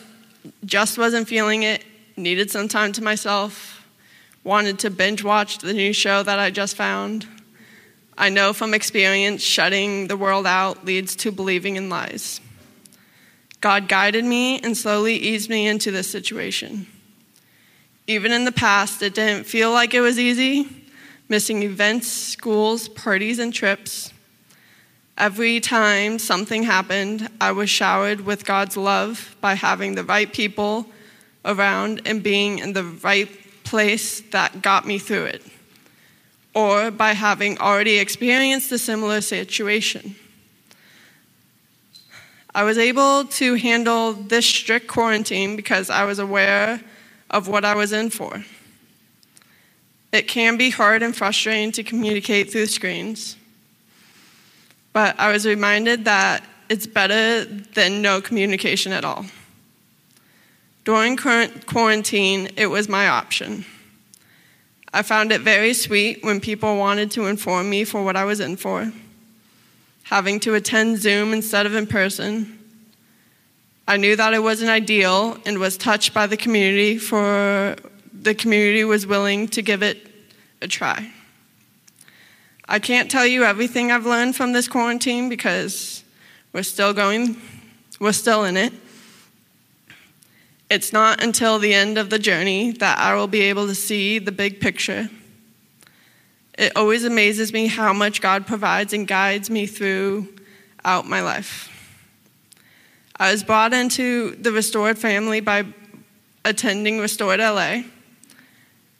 just 0.65 0.97
wasn't 0.97 1.27
feeling 1.27 1.63
it, 1.63 1.83
needed 2.17 2.51
some 2.51 2.67
time 2.67 2.91
to 2.93 3.03
myself, 3.03 3.87
wanted 4.43 4.79
to 4.79 4.89
binge 4.89 5.23
watch 5.23 5.59
the 5.59 5.73
new 5.73 5.93
show 5.93 6.21
that 6.21 6.37
I 6.37 6.51
just 6.51 6.75
found. 6.75 7.27
I 8.17 8.29
know 8.29 8.51
from 8.53 8.73
experience, 8.73 9.41
shutting 9.41 10.07
the 10.07 10.17
world 10.17 10.45
out 10.45 10.85
leads 10.85 11.15
to 11.17 11.31
believing 11.31 11.77
in 11.77 11.89
lies. 11.89 12.41
God 13.61 13.87
guided 13.87 14.25
me 14.25 14.59
and 14.59 14.75
slowly 14.75 15.15
eased 15.15 15.49
me 15.49 15.67
into 15.67 15.91
this 15.91 16.09
situation. 16.09 16.87
Even 18.07 18.31
in 18.31 18.45
the 18.45 18.51
past, 18.51 19.01
it 19.01 19.13
didn't 19.13 19.45
feel 19.45 19.71
like 19.71 19.93
it 19.93 20.01
was 20.01 20.17
easy, 20.17 20.67
missing 21.27 21.63
events, 21.63 22.07
schools, 22.07 22.87
parties, 22.87 23.37
and 23.37 23.53
trips. 23.53 24.13
Every 25.17 25.59
time 25.59 26.17
something 26.17 26.63
happened, 26.63 27.29
I 27.41 27.51
was 27.51 27.69
showered 27.69 28.21
with 28.21 28.45
God's 28.45 28.77
love 28.77 29.35
by 29.41 29.55
having 29.55 29.95
the 29.95 30.03
right 30.03 30.31
people 30.31 30.87
around 31.43 32.01
and 32.05 32.23
being 32.23 32.59
in 32.59 32.73
the 32.73 32.85
right 32.85 33.29
place 33.63 34.21
that 34.31 34.61
got 34.61 34.87
me 34.87 34.97
through 34.97 35.25
it, 35.25 35.43
or 36.55 36.89
by 36.89 37.13
having 37.13 37.57
already 37.59 37.99
experienced 37.99 38.71
a 38.71 38.77
similar 38.77 39.21
situation. 39.21 40.15
I 42.59 42.63
was 42.63 42.77
able 42.77 43.23
to 43.23 43.53
handle 43.53 44.11
this 44.11 44.45
strict 44.45 44.87
quarantine 44.87 45.55
because 45.55 45.89
I 45.89 46.03
was 46.03 46.19
aware 46.19 46.81
of 47.29 47.47
what 47.47 47.63
I 47.63 47.73
was 47.73 47.93
in 47.93 48.09
for. 48.09 48.43
It 50.11 50.27
can 50.27 50.57
be 50.57 50.69
hard 50.69 51.01
and 51.01 51.15
frustrating 51.15 51.71
to 51.71 51.83
communicate 51.83 52.51
through 52.51 52.65
screens, 52.65 53.37
but 54.91 55.17
I 55.17 55.31
was 55.31 55.45
reminded 55.45 56.03
that 56.03 56.43
it's 56.69 56.85
better 56.85 57.45
than 57.45 58.01
no 58.01 58.19
communication 58.19 58.91
at 58.91 59.05
all. 59.05 59.25
During 60.83 61.15
current 61.15 61.65
quarantine, 61.65 62.49
it 62.57 62.67
was 62.67 62.89
my 62.89 63.07
option. 63.07 63.63
I 64.93 65.03
found 65.03 65.31
it 65.31 65.39
very 65.39 65.73
sweet 65.73 66.25
when 66.25 66.41
people 66.41 66.75
wanted 66.75 67.09
to 67.11 67.27
inform 67.27 67.69
me 67.69 67.85
for 67.85 68.03
what 68.03 68.17
I 68.17 68.25
was 68.25 68.41
in 68.41 68.57
for. 68.57 68.91
Having 70.03 70.39
to 70.41 70.55
attend 70.55 70.97
Zoom 70.99 71.33
instead 71.33 71.65
of 71.65 71.75
in 71.75 71.87
person. 71.87 72.59
I 73.87 73.97
knew 73.97 74.15
that 74.15 74.33
it 74.33 74.43
wasn't 74.43 74.69
ideal 74.69 75.37
and 75.45 75.57
was 75.57 75.77
touched 75.77 76.13
by 76.13 76.27
the 76.27 76.37
community 76.37 76.97
for 76.97 77.75
the 78.13 78.35
community 78.35 78.83
was 78.83 79.07
willing 79.07 79.47
to 79.47 79.61
give 79.61 79.81
it 79.81 80.05
a 80.61 80.67
try. 80.67 81.11
I 82.67 82.79
can't 82.79 83.09
tell 83.09 83.25
you 83.25 83.43
everything 83.43 83.91
I've 83.91 84.05
learned 84.05 84.35
from 84.35 84.51
this 84.51 84.67
quarantine 84.67 85.29
because 85.29 86.03
we're 86.53 86.63
still 86.63 86.93
going, 86.93 87.41
we're 87.99 88.11
still 88.11 88.43
in 88.43 88.57
it. 88.57 88.73
It's 90.69 90.93
not 90.93 91.23
until 91.23 91.57
the 91.57 91.73
end 91.73 91.97
of 91.97 92.11
the 92.11 92.19
journey 92.19 92.71
that 92.73 92.99
I 92.99 93.15
will 93.15 93.27
be 93.27 93.41
able 93.41 93.65
to 93.65 93.73
see 93.75 94.19
the 94.19 94.31
big 94.31 94.59
picture. 94.59 95.09
It 96.59 96.73
always 96.75 97.05
amazes 97.05 97.53
me 97.53 97.67
how 97.67 97.93
much 97.93 98.19
God 98.19 98.45
provides 98.45 98.91
and 98.91 99.07
guides 99.07 99.49
me 99.49 99.65
throughout 99.65 101.07
my 101.07 101.21
life. 101.21 101.69
I 103.15 103.31
was 103.31 103.45
brought 103.45 103.71
into 103.71 104.35
the 104.35 104.51
Restored 104.51 104.97
family 104.97 105.39
by 105.39 105.63
attending 106.43 106.99
Restored 106.99 107.39
LA, 107.39 107.83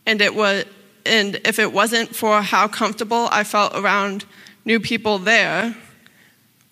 and 0.06 0.22
it 0.22 0.34
was 0.34 0.64
and 1.06 1.36
if 1.44 1.60
it 1.60 1.74
wasn't 1.74 2.16
for 2.16 2.42
how 2.42 2.70
comfortable 2.70 3.28
I 3.30 3.44
felt 3.44 3.76
around 3.76 4.24
new 4.64 4.80
people 4.80 5.20
there, 5.20 5.76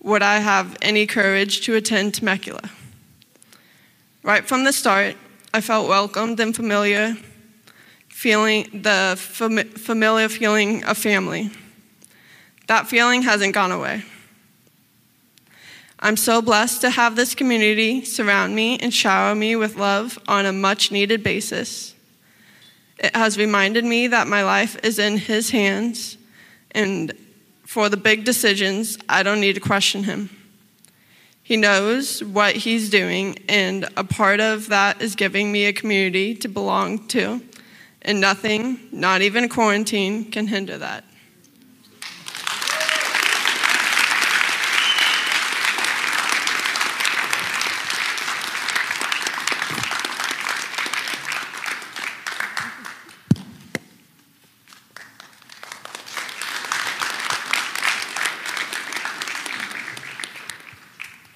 would 0.01 0.23
I 0.23 0.39
have 0.39 0.77
any 0.81 1.05
courage 1.05 1.65
to 1.65 1.75
attend 1.75 2.13
Temecula? 2.13 2.69
Right 4.23 4.47
from 4.47 4.63
the 4.63 4.71
start, 4.71 5.17
I 5.53 5.59
felt 5.59 5.89
welcomed 5.89 6.39
and 6.39 6.55
familiar, 6.55 7.17
feeling 8.17 8.67
the 8.73 9.15
fam- 9.15 9.69
familiar 9.73 10.27
feeling 10.27 10.83
of 10.85 10.97
family. 10.97 11.51
That 12.65 12.87
feeling 12.87 13.21
hasn't 13.21 13.53
gone 13.53 13.71
away. 13.71 14.03
I'm 15.99 16.17
so 16.17 16.41
blessed 16.41 16.81
to 16.81 16.89
have 16.89 17.15
this 17.15 17.35
community 17.35 18.03
surround 18.03 18.55
me 18.55 18.79
and 18.79 18.91
shower 18.91 19.35
me 19.35 19.55
with 19.55 19.75
love 19.75 20.17
on 20.27 20.47
a 20.47 20.51
much 20.51 20.91
needed 20.91 21.21
basis. 21.21 21.93
It 22.97 23.15
has 23.15 23.37
reminded 23.37 23.85
me 23.85 24.07
that 24.07 24.25
my 24.25 24.43
life 24.43 24.83
is 24.83 24.97
in 24.97 25.17
His 25.17 25.51
hands, 25.51 26.17
and 26.71 27.13
for 27.67 27.87
the 27.87 27.97
big 27.97 28.25
decisions, 28.25 28.97
I 29.07 29.21
don't 29.21 29.41
need 29.41 29.53
to 29.53 29.61
question 29.61 30.05
Him. 30.05 30.31
He 31.43 31.55
knows 31.55 32.23
what 32.23 32.55
He's 32.55 32.89
doing, 32.89 33.37
and 33.47 33.87
a 33.95 34.03
part 34.03 34.39
of 34.39 34.69
that 34.69 35.03
is 35.03 35.13
giving 35.13 35.51
me 35.51 35.65
a 35.65 35.71
community 35.71 36.33
to 36.33 36.47
belong 36.47 37.07
to, 37.09 37.43
and 38.07 38.21
nothing, 38.21 38.79
not 38.93 39.21
even 39.21 39.49
quarantine, 39.49 40.31
can 40.31 40.47
hinder 40.47 40.77
that. 40.77 41.03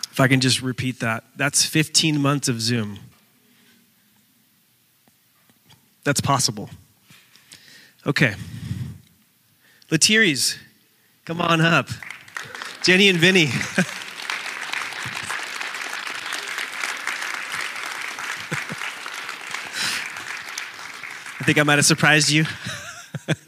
If 0.10 0.20
I 0.20 0.28
can 0.30 0.40
just 0.40 0.62
repeat 0.62 1.02
that, 1.02 1.26
that's 1.36 1.66
15 1.66 2.22
months 2.22 2.48
of 2.48 2.62
Zoom 2.62 3.00
that's 6.04 6.22
possible. 6.22 6.70
Okay. 8.06 8.36
Latiris, 9.90 10.58
come 11.26 11.42
on 11.42 11.62
up. 11.62 11.90
Jenny 12.82 13.10
and 13.10 13.20
Vinny. 13.20 13.48
I 21.40 21.44
think 21.44 21.58
I 21.58 21.64
might 21.64 21.76
have 21.76 21.86
surprised 21.86 22.30
you. 22.30 22.46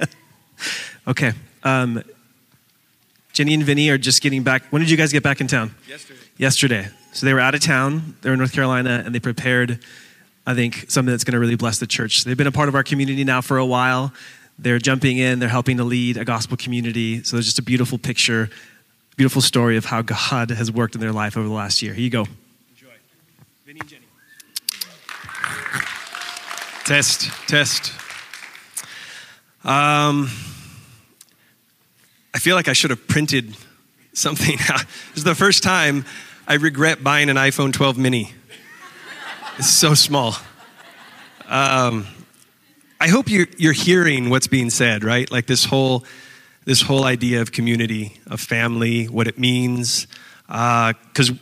okay. 1.08 1.32
Um, 1.64 2.04
Jenny 3.34 3.54
and 3.54 3.64
Vinny 3.64 3.90
are 3.90 3.98
just 3.98 4.22
getting 4.22 4.44
back. 4.44 4.64
When 4.72 4.82
did 4.82 4.90
you 4.90 4.98
guys 4.98 5.12
get 5.12 5.24
back 5.24 5.42
in 5.42 5.48
town? 5.48 5.74
Yesterday. 5.88 6.20
Yesterday. 6.38 6.88
So 7.14 7.26
they 7.26 7.34
were 7.34 7.40
out 7.40 7.54
of 7.54 7.62
town. 7.62 8.16
They're 8.22 8.34
in 8.34 8.40
North 8.40 8.54
Carolina 8.54 9.04
and 9.06 9.14
they 9.14 9.20
prepared 9.20 9.80
I 10.46 10.54
think, 10.54 10.86
something 10.90 11.12
that's 11.12 11.24
going 11.24 11.34
to 11.34 11.40
really 11.40 11.56
bless 11.56 11.80
the 11.80 11.88
church. 11.88 12.24
They've 12.24 12.38
been 12.38 12.48
a 12.48 12.52
part 12.52 12.70
of 12.70 12.76
our 12.76 12.84
community 12.84 13.24
now 13.24 13.42
for 13.42 13.58
a 13.58 13.66
while. 13.66 14.14
They're 14.60 14.80
jumping 14.80 15.18
in. 15.18 15.40
They're 15.40 15.50
helping 15.50 15.78
to 15.78 15.84
lead 15.84 16.18
a 16.18 16.26
gospel 16.26 16.58
community. 16.58 17.24
So 17.24 17.38
there's 17.38 17.46
just 17.46 17.60
a 17.60 17.64
beautiful 17.64 17.98
picture, 17.98 18.50
beautiful 19.16 19.42
story 19.42 19.78
of 19.78 19.86
how 19.86 20.02
God 20.02 20.52
has 20.52 20.72
worked 20.72 20.96
in 20.96 21.02
their 21.02 21.12
life 21.12 21.38
over 21.38 21.48
the 21.48 21.54
last 21.54 21.82
year. 21.82 21.94
Here 21.94 22.04
you 22.04 22.10
go. 22.10 22.26
Enjoy. 22.72 22.90
Vinny 23.66 23.80
and 23.80 23.90
Jenny. 23.90 24.06
Test, 26.86 27.32
test. 27.48 27.94
Um, 29.64 30.30
I 32.34 32.40
feel 32.40 32.58
like 32.58 32.68
I 32.68 32.74
should 32.74 32.90
have 32.90 33.08
printed 33.08 33.56
something. 34.12 34.58
this 34.68 35.18
is 35.18 35.24
the 35.24 35.36
first 35.36 35.64
time 35.64 36.04
I 36.48 36.56
regret 36.56 37.02
buying 37.02 37.30
an 37.30 37.38
iPhone 37.38 37.72
12 37.72 37.98
mini. 37.98 38.34
It's 39.60 39.70
so 39.70 39.94
small. 39.94 40.36
Um, 41.48 42.08
I 43.00 43.08
hope 43.08 43.30
you're, 43.30 43.46
you're 43.58 43.72
hearing 43.72 44.32
what's 44.32 44.48
being 44.48 44.72
said, 44.72 45.04
right? 45.04 45.30
Like 45.32 45.46
this 45.46 45.66
whole, 45.66 46.06
this 46.66 46.82
whole 46.82 47.04
idea 47.04 47.40
of 47.40 47.52
community, 47.52 48.20
of 48.28 48.42
family, 48.42 49.06
what 49.06 49.28
it 49.28 49.38
means, 49.38 50.08
because 50.48 51.30
uh, 51.30 51.34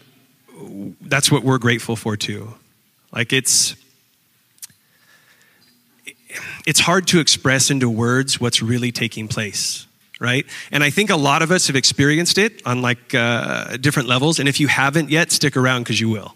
that's 0.99 1.31
what 1.31 1.43
we're 1.43 1.57
grateful 1.57 1.95
for 1.95 2.17
too. 2.17 2.53
Like 3.13 3.31
it's, 3.31 3.77
it's 6.67 6.81
hard 6.81 7.07
to 7.07 7.21
express 7.21 7.71
into 7.71 7.89
words 7.89 8.41
what's 8.41 8.61
really 8.61 8.91
taking 8.91 9.27
place 9.27 9.87
right 10.19 10.45
and 10.71 10.83
i 10.83 10.89
think 10.89 11.09
a 11.09 11.15
lot 11.15 11.41
of 11.41 11.51
us 11.51 11.67
have 11.67 11.75
experienced 11.75 12.37
it 12.37 12.61
on 12.65 12.81
like 12.81 13.13
uh, 13.15 13.75
different 13.77 14.07
levels 14.07 14.39
and 14.39 14.47
if 14.47 14.59
you 14.59 14.67
haven't 14.67 15.09
yet 15.09 15.31
stick 15.31 15.57
around 15.57 15.81
because 15.81 15.99
you 15.99 16.07
will 16.07 16.35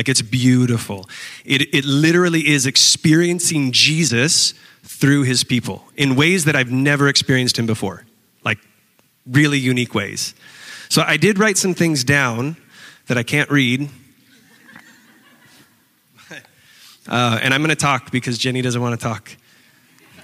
like 0.00 0.08
it's 0.08 0.22
beautiful. 0.22 1.06
It, 1.44 1.74
it 1.74 1.84
literally 1.84 2.48
is 2.48 2.64
experiencing 2.64 3.70
jesus 3.70 4.54
through 4.82 5.24
his 5.24 5.44
people 5.44 5.84
in 5.94 6.16
ways 6.16 6.46
that 6.46 6.56
i've 6.56 6.70
never 6.72 7.06
experienced 7.06 7.58
him 7.58 7.66
before. 7.66 8.06
Like 8.42 8.56
really 9.26 9.58
unique 9.58 9.94
ways. 9.94 10.34
So 10.88 11.02
i 11.02 11.18
did 11.18 11.38
write 11.38 11.58
some 11.58 11.74
things 11.74 12.02
down 12.02 12.56
that 13.08 13.18
i 13.18 13.22
can't 13.22 13.50
read. 13.50 13.90
Uh, 17.08 17.38
and 17.42 17.52
i'm 17.52 17.60
going 17.60 17.70
to 17.70 17.76
talk 17.76 18.10
because 18.10 18.38
jenny 18.38 18.62
doesn't 18.62 18.80
want 18.80 18.98
to 18.98 19.04
talk. 19.06 19.36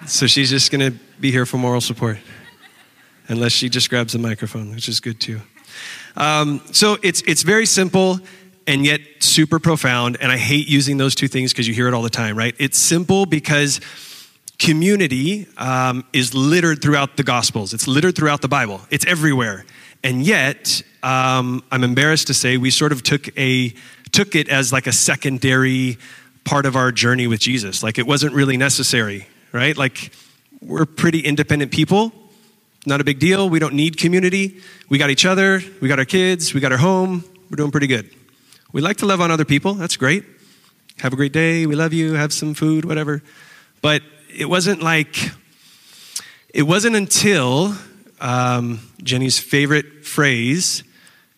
So 0.07 0.27
she's 0.27 0.49
just 0.49 0.71
going 0.71 0.91
to 0.91 0.99
be 1.21 1.31
here 1.31 1.45
for 1.45 1.59
moral 1.59 1.83
support, 1.83 2.19
unless 3.29 3.53
she 3.53 3.69
just 3.69 3.91
grabs 3.91 4.13
the 4.13 4.21
microphone, 4.21 4.73
which 4.75 4.89
is 4.89 5.01
good 5.01 5.21
too. 5.21 5.41
Um, 6.17 6.63
so 6.73 6.97
it's, 7.03 7.23
it's 7.27 7.43
very 7.43 7.67
simple 7.67 8.21
and 8.67 8.85
yet 8.85 9.01
super 9.21 9.59
profound. 9.59 10.17
And 10.21 10.31
I 10.31 10.37
hate 10.37 10.69
using 10.69 10.97
those 10.97 11.15
two 11.15 11.29
things 11.29 11.53
because 11.53 11.69
you 11.69 11.75
hear 11.75 11.89
it 11.89 11.95
all 11.95 12.03
the 12.03 12.11
time, 12.11 12.37
right? 12.37 12.55
It's 12.59 12.79
simple 12.79 13.27
because 13.27 13.81
community 14.59 15.47
um, 15.57 16.05
is 16.13 16.35
littered 16.35 16.83
throughout 16.83 17.17
the 17.17 17.23
Gospels, 17.23 17.75
it's 17.75 17.87
littered 17.87 18.17
throughout 18.17 18.41
the 18.41 18.49
Bible, 18.49 18.81
it's 18.91 19.07
everywhere. 19.07 19.65
And 20.05 20.23
yet, 20.23 20.83
um, 21.03 21.65
I'm 21.71 21.83
embarrassed 21.83 22.29
to 22.29 22.35
say, 22.35 22.57
we 22.59 22.71
sort 22.71 22.93
of 22.93 23.03
took, 23.03 23.29
a, 23.39 23.75
took 24.13 24.35
it 24.35 24.49
as 24.49 24.73
like 24.73 24.87
a 24.87 24.93
secondary 24.93 25.99
part 26.45 26.65
of 26.65 26.77
our 26.77 26.93
journey 26.93 27.27
with 27.27 27.41
Jesus. 27.41 27.83
Like 27.83 27.99
it 27.99 28.07
wasn't 28.07 28.35
really 28.35 28.57
necessary 28.57 29.27
right? 29.57 29.77
Like, 29.77 30.13
we're 30.61 30.87
pretty 30.87 31.21
independent 31.21 31.73
people. 31.73 32.13
Not 32.85 33.01
a 33.01 33.05
big 33.05 33.19
deal. 33.19 33.49
We 33.49 33.59
don't 33.59 33.75
need 33.75 33.97
community. 33.97 34.61
We 34.89 34.99
got 34.99 35.11
each 35.11 35.27
other. 35.27 35.61
We 35.81 35.89
got 35.89 35.99
our 35.99 36.05
kids. 36.05 36.55
We 36.55 36.61
got 36.61 36.73
our 36.73 36.79
home. 36.79 37.25
We're 37.51 37.57
doing 37.57 37.71
pretty 37.71 37.89
good. 37.89 38.11
We 38.77 38.83
like 38.83 38.99
to 38.99 39.07
love 39.07 39.23
on 39.23 39.31
other 39.31 39.47
people. 39.47 39.73
That's 39.73 39.97
great. 39.97 40.23
Have 40.99 41.15
a 41.15 41.17
great 41.17 41.33
day. 41.33 41.65
We 41.65 41.75
love 41.75 41.95
you. 41.95 42.13
Have 42.13 42.31
some 42.31 42.53
food, 42.53 42.85
whatever. 42.85 43.23
But 43.81 44.03
it 44.29 44.51
wasn't 44.51 44.83
like, 44.83 45.17
it 46.53 46.65
wasn't 46.65 46.95
until 46.95 47.75
um, 48.21 48.81
Jenny's 49.03 49.39
favorite 49.39 50.05
phrase, 50.05 50.85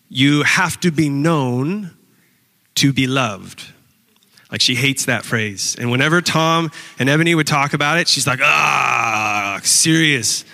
you 0.09 0.42
have 0.42 0.81
to 0.81 0.90
be 0.90 1.09
known 1.09 1.96
to 2.74 2.92
be 2.92 3.07
loved. 3.07 3.64
Like 4.51 4.61
she 4.61 4.74
hates 4.74 5.05
that 5.05 5.24
phrase. 5.24 5.77
And 5.79 5.92
whenever 5.92 6.20
Tom 6.20 6.72
and 6.98 7.09
Ebony 7.09 7.37
would 7.37 7.46
talk 7.46 7.72
about 7.72 7.98
it, 7.98 8.09
she's 8.09 8.27
like, 8.27 8.40
ah, 8.42 9.61
serious. 9.62 10.44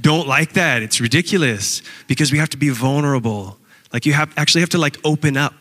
Don't 0.00 0.26
like 0.26 0.54
that. 0.54 0.82
It's 0.82 0.98
ridiculous 0.98 1.82
because 2.06 2.32
we 2.32 2.38
have 2.38 2.48
to 2.48 2.56
be 2.56 2.70
vulnerable. 2.70 3.58
Like 3.92 4.06
you 4.06 4.14
have 4.14 4.32
actually 4.38 4.62
have 4.62 4.70
to 4.70 4.78
like 4.78 4.96
open 5.04 5.36
up. 5.36 5.52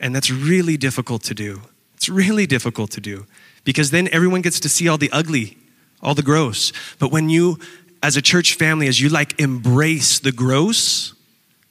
And 0.00 0.14
that's 0.14 0.30
really 0.30 0.76
difficult 0.76 1.22
to 1.24 1.34
do. 1.34 1.62
It's 1.96 2.08
really 2.08 2.46
difficult 2.46 2.90
to 2.92 3.00
do 3.00 3.26
because 3.64 3.90
then 3.90 4.08
everyone 4.12 4.40
gets 4.40 4.60
to 4.60 4.68
see 4.68 4.88
all 4.88 4.98
the 4.98 5.10
ugly, 5.10 5.58
all 6.00 6.14
the 6.14 6.22
gross. 6.22 6.72
But 6.98 7.10
when 7.10 7.28
you 7.28 7.58
as 8.02 8.16
a 8.16 8.22
church 8.22 8.54
family 8.54 8.86
as 8.86 9.00
you 9.00 9.08
like 9.08 9.40
embrace 9.40 10.20
the 10.20 10.30
gross, 10.30 11.14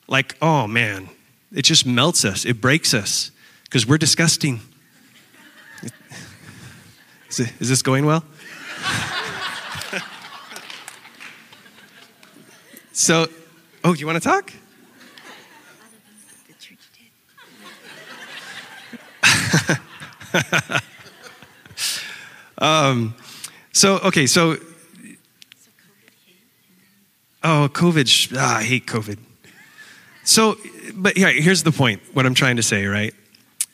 like 0.08 0.36
oh 0.42 0.68
man, 0.68 1.10
it 1.54 1.62
just 1.62 1.86
melts 1.86 2.26
us. 2.26 2.44
It 2.46 2.60
breaks 2.60 2.94
us 2.94 3.32
because 3.64 3.88
we're 3.88 3.98
disgusting. 3.98 4.60
Is, 7.30 7.42
it, 7.42 7.52
is 7.60 7.68
this 7.68 7.82
going 7.82 8.06
well? 8.06 8.24
so, 12.94 13.28
oh, 13.84 13.94
you 13.94 14.06
want 14.06 14.16
to 14.16 14.24
talk? 14.24 14.54
um, 22.58 23.16
so, 23.72 24.00
okay, 24.00 24.28
so, 24.28 24.58
oh, 27.44 27.70
COVID, 27.72 28.36
ah, 28.38 28.58
I 28.58 28.64
hate 28.64 28.86
COVID. 28.86 29.20
So, 30.24 30.58
but 30.94 31.18
yeah, 31.18 31.30
here's 31.30 31.64
the 31.64 31.72
point, 31.72 32.02
what 32.14 32.26
I'm 32.26 32.34
trying 32.34 32.58
to 32.58 32.64
say, 32.64 32.86
right? 32.86 33.14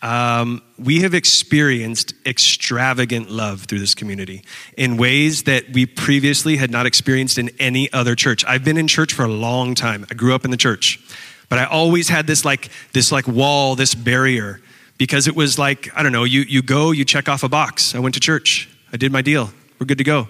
Um, 0.03 0.62
we 0.77 1.01
have 1.01 1.13
experienced 1.13 2.13
extravagant 2.25 3.31
love 3.31 3.63
through 3.63 3.79
this 3.79 3.95
community 3.95 4.43
in 4.77 4.97
ways 4.97 5.43
that 5.43 5.71
we 5.71 5.86
previously 5.86 6.57
had 6.57 6.69
not 6.69 6.86
experienced 6.86 7.38
in 7.38 7.49
any 7.57 7.91
other 7.93 8.13
church. 8.13 8.43
I've 8.45 8.65
been 8.65 8.77
in 8.77 8.89
church 8.89 9.13
for 9.13 9.23
a 9.23 9.29
long 9.29 9.75
time. 9.75 10.05
I 10.12 10.13
grew 10.13 10.36
up 10.36 10.43
in 10.43 10.51
the 10.51 10.57
church, 10.57 10.99
but 11.47 11.57
I 11.57 11.63
always 11.63 12.09
had 12.09 12.27
this 12.27 12.43
like 12.43 12.69
this 12.91 13.13
like 13.13 13.29
wall, 13.29 13.75
this 13.75 13.95
barrier, 13.95 14.59
because 14.97 15.27
it 15.27 15.36
was 15.36 15.60
like 15.60 15.89
I 15.95 16.03
don't 16.03 16.12
know. 16.12 16.23
You 16.23 16.41
you 16.41 16.62
go, 16.62 16.91
you 16.91 17.06
check 17.06 17.27
off 17.29 17.43
a 17.43 17.49
box. 17.49 17.95
I 17.95 17.99
went 17.99 18.15
to 18.15 18.21
church. 18.21 18.69
I 18.91 18.97
did 18.97 19.12
my 19.12 19.21
deal. 19.21 19.51
We're 19.79 19.88
good 19.88 19.97
to 19.97 20.03
go. 20.03 20.27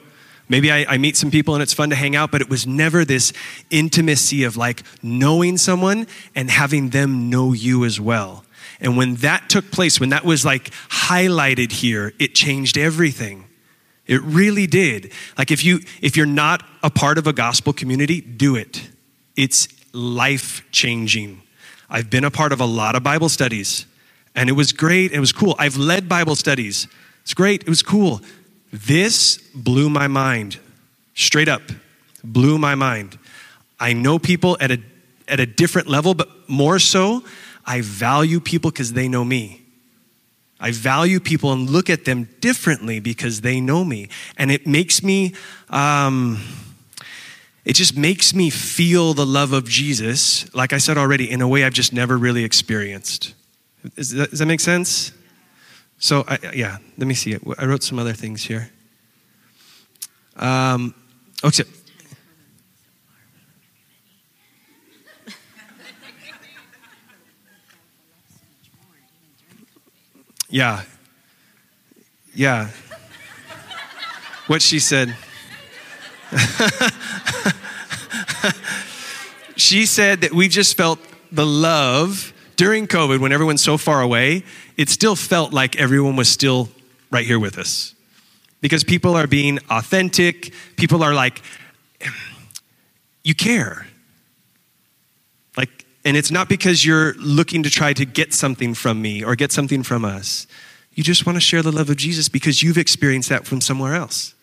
Maybe 0.50 0.72
I, 0.72 0.86
I, 0.88 0.98
meet 0.98 1.16
some 1.16 1.32
people 1.32 1.56
and 1.56 1.64
it's 1.64 1.74
fun 1.74 1.90
to 1.90 1.96
hang 1.96 2.16
out, 2.16 2.30
but 2.30 2.42
it 2.42 2.50
was 2.50 2.68
never 2.68 3.06
this 3.06 3.32
intimacy 3.70 4.44
of 4.44 4.58
like 4.58 4.84
knowing 5.02 5.58
someone 5.58 6.06
and 6.36 6.50
having 6.50 6.90
them 6.90 7.30
know 7.30 7.54
you 7.54 7.86
as 7.86 8.00
well. 8.00 8.44
And 8.82 8.98
when 8.98 9.16
that 9.16 9.50
took 9.50 9.72
place, 9.72 10.00
when 10.00 10.10
that 10.10 10.26
was 10.26 10.44
like 10.44 10.70
highlighted 10.90 11.72
here, 11.72 12.14
it 12.20 12.36
changed 12.36 12.78
everything. 12.78 13.46
It 14.06 14.22
really 14.22 14.68
did. 14.68 15.14
Like 15.38 15.50
if 15.50 15.64
you 15.64 15.80
if 16.02 16.18
you're 16.18 16.26
not 16.26 16.64
a 16.84 16.90
part 16.90 17.18
of 17.18 17.26
a 17.26 17.34
gospel 17.34 17.72
community, 17.72 18.20
do 18.20 18.56
it. 18.56 18.90
It's 19.38 19.70
life 19.94 20.64
changing. 20.72 21.42
I've 21.90 22.10
been 22.10 22.26
a 22.26 22.32
part 22.32 22.52
of 22.52 22.60
a 22.60 22.66
lot 22.66 22.96
of 22.96 23.04
Bible 23.04 23.30
studies 23.30 23.86
and 24.36 24.50
it 24.50 24.54
was 24.54 24.74
great. 24.74 25.12
It 25.12 25.20
was 25.20 25.32
cool. 25.32 25.56
I've 25.60 25.78
led 25.78 26.10
Bible 26.10 26.36
studies. 26.36 26.88
It's 27.22 27.34
great. 27.34 27.62
It 27.64 27.70
was 27.70 27.84
cool. 27.84 28.22
This 28.72 29.38
blew 29.54 29.90
my 29.90 30.08
mind. 30.08 30.60
Straight 31.14 31.48
up. 31.48 31.62
Blew 32.24 32.58
my 32.58 32.76
mind. 32.76 33.18
I 33.80 33.94
know 33.94 34.18
people 34.18 34.58
at 34.60 34.72
a 34.72 34.80
at 35.28 35.40
a 35.40 35.46
different 35.46 35.88
level, 35.88 36.14
but 36.14 36.30
more 36.50 36.80
so, 36.80 37.24
I 37.66 37.82
value 37.82 38.40
people 38.40 38.72
because 38.72 38.94
they 38.94 39.08
know 39.08 39.24
me. 39.24 39.62
I 40.60 40.72
value 40.72 41.20
people 41.20 41.52
and 41.52 41.70
look 41.70 41.90
at 41.90 42.06
them 42.06 42.30
differently 42.40 43.00
because 43.00 43.42
they 43.42 43.60
know 43.60 43.84
me. 43.84 44.10
And 44.38 44.52
it 44.52 44.66
makes 44.66 45.04
me, 45.04 45.34
um, 45.70 46.42
it 47.66 47.74
just 47.74 47.98
makes 47.98 48.34
me 48.34 48.50
feel 48.50 49.14
the 49.14 49.26
love 49.26 49.52
of 49.52 49.68
Jesus, 49.68 50.54
like 50.56 50.72
I 50.72 50.78
said 50.78 50.98
already, 50.98 51.30
in 51.30 51.42
a 51.42 51.48
way 51.48 51.66
I've 51.66 51.74
just 51.74 51.92
never 51.92 52.18
really 52.18 52.44
experienced. 52.44 53.34
That, 53.84 53.96
does 53.96 54.40
that 54.40 54.46
make 54.46 54.60
sense? 54.60 55.12
So, 56.00 56.24
I, 56.28 56.38
yeah, 56.54 56.78
let 56.98 57.08
me 57.08 57.14
see. 57.14 57.38
I 57.58 57.66
wrote 57.66 57.84
some 57.84 58.00
other 58.00 58.14
things 58.14 58.44
here. 58.44 58.70
Um, 60.36 60.96
okay. 61.44 61.64
Yeah. 70.50 70.84
Yeah. 72.36 72.70
what 74.48 74.62
she 74.62 74.80
said. 74.80 75.16
she 79.56 79.86
said 79.86 80.22
that 80.22 80.32
we 80.32 80.48
just 80.48 80.78
felt 80.78 81.00
the 81.32 81.46
love 81.46 82.33
during 82.56 82.88
COVID 82.88 83.20
when 83.20 83.32
everyone's 83.32 83.64
so 83.64 83.78
far 83.78 84.02
away. 84.02 84.44
It 84.78 84.90
still 84.90 85.16
felt 85.16 85.54
like 85.54 85.76
everyone 85.78 86.16
was 86.16 86.30
still 86.30 86.70
right 87.12 87.26
here 87.26 87.40
with 87.40 87.58
us 87.58 87.94
because 88.62 88.84
people 88.84 89.16
are 89.16 89.28
being 89.28 89.60
authentic. 89.70 90.54
People 90.78 91.04
are 91.04 91.14
like, 91.14 91.42
you 93.24 93.36
care. 93.36 93.88
Like, 95.58 95.86
and 96.06 96.18
it's 96.18 96.32
not 96.32 96.50
because 96.50 96.86
you're 96.86 97.14
looking 97.16 97.64
to 97.64 97.70
try 97.70 97.94
to 97.94 98.06
get 98.06 98.34
something 98.34 98.74
from 98.74 99.02
me 99.02 99.24
or 99.24 99.36
get 99.36 99.52
something 99.52 99.84
from 99.84 100.06
us. 100.06 100.48
You 100.94 101.04
just 101.04 101.26
want 101.26 101.36
to 101.38 101.42
share 101.42 101.62
the 101.62 101.72
love 101.72 101.90
of 101.90 101.98
Jesus 101.98 102.30
because 102.30 102.62
you've 102.62 102.78
experienced 102.78 103.30
that 103.30 103.46
from 103.46 103.62
somewhere 103.62 103.96
else. 103.96 104.34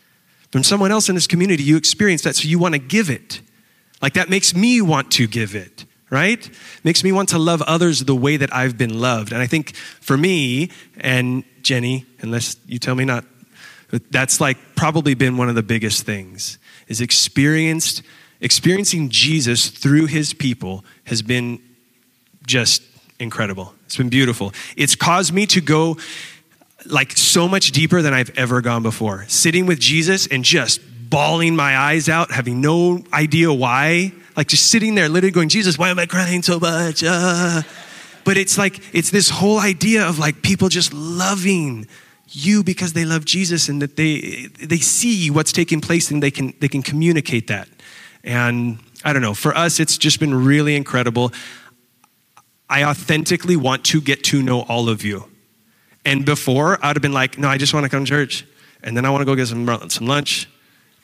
From 0.51 0.65
someone 0.65 0.91
else 0.91 1.09
in 1.09 1.15
this 1.15 1.29
community, 1.29 1.63
you 1.63 1.77
experienced 1.77 2.25
that, 2.25 2.35
so 2.37 2.49
you 2.49 2.59
want 2.59 2.75
to 2.75 2.81
give 2.81 3.09
it. 3.09 3.41
Like 4.03 4.15
that 4.15 4.29
makes 4.29 4.55
me 4.55 4.81
want 4.81 5.11
to 5.13 5.27
give 5.27 5.55
it, 5.55 5.85
right? 6.11 6.51
Makes 6.85 7.05
me 7.05 7.13
want 7.13 7.29
to 7.31 7.39
love 7.39 7.63
others 7.63 8.01
the 8.01 8.15
way 8.15 8.37
that 8.37 8.55
I've 8.55 8.77
been 8.77 9.01
loved. 9.01 9.33
And 9.33 9.41
I 9.41 9.47
think 9.47 9.75
for 9.77 10.17
me 10.17 10.71
and 10.99 11.45
Jenny, 11.63 12.05
unless 12.21 12.57
you 12.67 12.79
tell 12.79 12.95
me 12.95 13.05
not, 13.05 13.25
that's 14.11 14.41
like 14.41 14.59
probably 14.77 15.15
been 15.15 15.37
one 15.37 15.49
of 15.49 15.55
the 15.55 15.63
biggest 15.63 16.05
things 16.05 16.59
is 16.87 17.01
experienced 17.01 18.03
experiencing 18.41 19.11
Jesus 19.11 19.69
through 19.69 20.07
his 20.07 20.33
people 20.33 20.85
has 21.05 21.23
been 21.23 21.61
just 22.47 22.83
incredible. 23.19 23.75
It's 23.85 23.97
been 23.97 24.09
beautiful. 24.09 24.53
It's 24.77 24.97
caused 24.97 25.33
me 25.33 25.47
to 25.47 25.61
go 25.61 25.99
like 26.87 27.13
so 27.13 27.47
much 27.47 27.73
deeper 27.73 28.01
than 28.01 28.15
I've 28.15 28.37
ever 28.39 28.63
gone 28.63 28.83
before. 28.83 29.27
Sitting 29.29 29.67
with 29.67 29.79
Jesus 29.79 30.27
and 30.27 30.43
just 30.43 30.81
bawling 31.11 31.55
my 31.55 31.77
eyes 31.77 32.09
out, 32.09 32.31
having 32.31 32.61
no 32.61 33.05
idea 33.13 33.53
why. 33.53 34.13
Like 34.37 34.49
just 34.49 34.71
sitting 34.71 34.95
there, 34.95 35.09
literally 35.09 35.33
going, 35.33 35.49
Jesus, 35.49 35.79
why 35.79 35.91
am 35.91 35.99
I 35.99 36.07
crying 36.07 36.43
so 36.43 36.59
much? 36.59 37.03
Uh. 37.05 37.63
But 38.25 38.37
it's 38.37 38.59
like, 38.59 38.81
it's 38.95 39.11
this 39.11 39.29
whole 39.31 39.59
idea 39.59 40.07
of 40.07 40.19
like 40.19 40.43
people 40.43 40.69
just 40.69 40.93
loving 40.93 41.87
you 42.29 42.63
because 42.63 42.93
they 42.93 43.05
love 43.05 43.25
Jesus 43.25 43.69
and 43.69 43.83
that 43.83 43.97
they, 43.97 44.49
they 44.63 44.77
see 44.77 45.31
what's 45.31 45.53
taking 45.53 45.81
place 45.81 46.11
and 46.11 46.23
they 46.23 46.31
can, 46.31 46.55
they 46.61 46.69
can 46.69 46.83
communicate 46.83 47.49
that. 47.49 47.69
And 48.23 48.79
I 49.05 49.13
don't 49.13 49.23
know, 49.23 49.35
for 49.35 49.57
us, 49.57 49.81
it's 49.81 49.99
just 49.99 50.21
been 50.21 50.35
really 50.35 50.77
incredible. 50.77 51.33
I 52.69 52.85
authentically 52.85 53.57
want 53.57 53.85
to 53.87 54.01
get 54.01 54.23
to 54.25 54.43
know 54.43 54.63
all 54.63 54.89
of 54.89 55.03
you. 55.03 55.25
And 56.05 56.25
before, 56.25 56.79
I'd 56.85 56.97
have 56.97 57.03
been 57.03 57.13
like, 57.13 57.39
no, 57.39 57.49
I 57.49 57.59
just 57.59 57.75
want 57.75 57.85
to 57.85 57.91
come 57.91 58.05
to 58.05 58.09
church. 58.09 58.47
And 58.83 58.97
then 58.97 59.05
I 59.05 59.11
want 59.11 59.23
to 59.23 59.27
go 59.27 59.35
get 59.35 59.49
some, 59.49 59.91
some 59.91 60.07
lunch. 60.07 60.49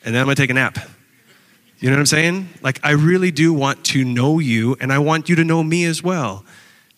And 0.05 0.15
then 0.15 0.21
I'm 0.21 0.27
going 0.27 0.35
to 0.35 0.41
take 0.41 0.49
a 0.49 0.53
nap. 0.53 0.77
You 1.79 1.89
know 1.89 1.95
what 1.95 2.01
I'm 2.01 2.05
saying? 2.07 2.49
Like, 2.61 2.79
I 2.83 2.91
really 2.91 3.31
do 3.31 3.53
want 3.53 3.83
to 3.85 4.03
know 4.03 4.39
you, 4.39 4.75
and 4.79 4.91
I 4.91 4.99
want 4.99 5.29
you 5.29 5.35
to 5.35 5.43
know 5.43 5.63
me 5.63 5.85
as 5.85 6.01
well 6.01 6.43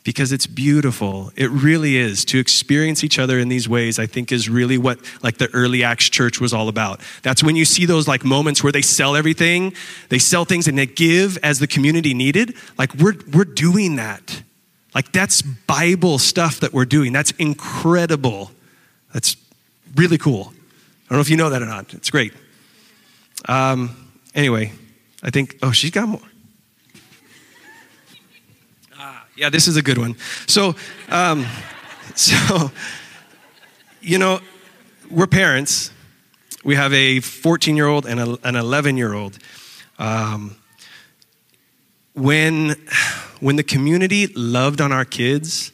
because 0.03 0.31
it's 0.31 0.47
beautiful. 0.47 1.31
It 1.35 1.49
really 1.51 1.97
is. 1.97 2.23
To 2.25 2.39
experience 2.39 3.03
each 3.03 3.19
other 3.19 3.37
in 3.37 3.49
these 3.49 3.67
ways, 3.67 3.99
I 3.99 4.05
think 4.05 4.31
is 4.31 4.49
really 4.49 4.77
what 4.77 4.99
like 5.21 5.37
the 5.37 5.49
early 5.53 5.83
Acts 5.83 6.09
church 6.09 6.39
was 6.39 6.53
all 6.53 6.69
about. 6.69 7.01
That's 7.21 7.43
when 7.43 7.55
you 7.57 7.65
see 7.65 7.85
those 7.85 8.07
like 8.07 8.23
moments 8.23 8.63
where 8.63 8.71
they 8.71 8.81
sell 8.81 9.15
everything, 9.15 9.73
they 10.07 10.19
sell 10.19 10.45
things 10.45 10.67
and 10.67 10.77
they 10.77 10.85
give 10.85 11.37
as 11.43 11.59
the 11.59 11.67
community 11.67 12.13
needed. 12.13 12.55
Like 12.77 12.93
we're 12.95 13.15
we're 13.33 13.45
doing 13.45 13.97
that. 13.97 14.43
Like, 14.95 15.11
that's 15.11 15.41
Bible 15.41 16.17
stuff 16.17 16.61
that 16.61 16.73
we're 16.73 16.85
doing. 16.85 17.13
That's 17.13 17.31
incredible. 17.31 18.51
That's 19.13 19.37
really 19.95 20.17
cool. 20.17 20.51
I 20.51 21.09
don't 21.09 21.17
know 21.17 21.21
if 21.21 21.29
you 21.29 21.37
know 21.37 21.49
that 21.49 21.61
or 21.61 21.67
not. 21.67 21.93
It's 21.93 22.09
great. 22.09 22.33
Um, 23.47 24.08
anyway, 24.39 24.71
I 25.21 25.29
think, 25.29 25.57
oh, 25.61 25.71
she's 25.71 25.91
got 25.91 26.07
more. 26.07 26.21
Ah, 28.97 29.27
yeah, 29.35 29.49
this 29.49 29.67
is 29.67 29.75
a 29.75 29.81
good 29.81 29.97
one. 29.97 30.15
So, 30.47 30.75
um, 31.09 31.45
so, 32.15 32.71
you 34.01 34.17
know, 34.17 34.39
we're 35.11 35.27
parents. 35.27 35.91
We 36.63 36.75
have 36.75 36.93
a 36.93 37.19
14 37.19 37.75
year 37.75 37.87
old 37.87 38.05
and 38.05 38.19
a, 38.19 38.37
an 38.47 38.55
11 38.55 38.97
year 38.97 39.13
old. 39.13 39.37
Um, 39.97 40.55
when 42.13 42.75
when 43.39 43.55
the 43.55 43.63
community 43.63 44.27
loved 44.27 44.81
on 44.81 44.91
our 44.91 45.05
kids 45.05 45.71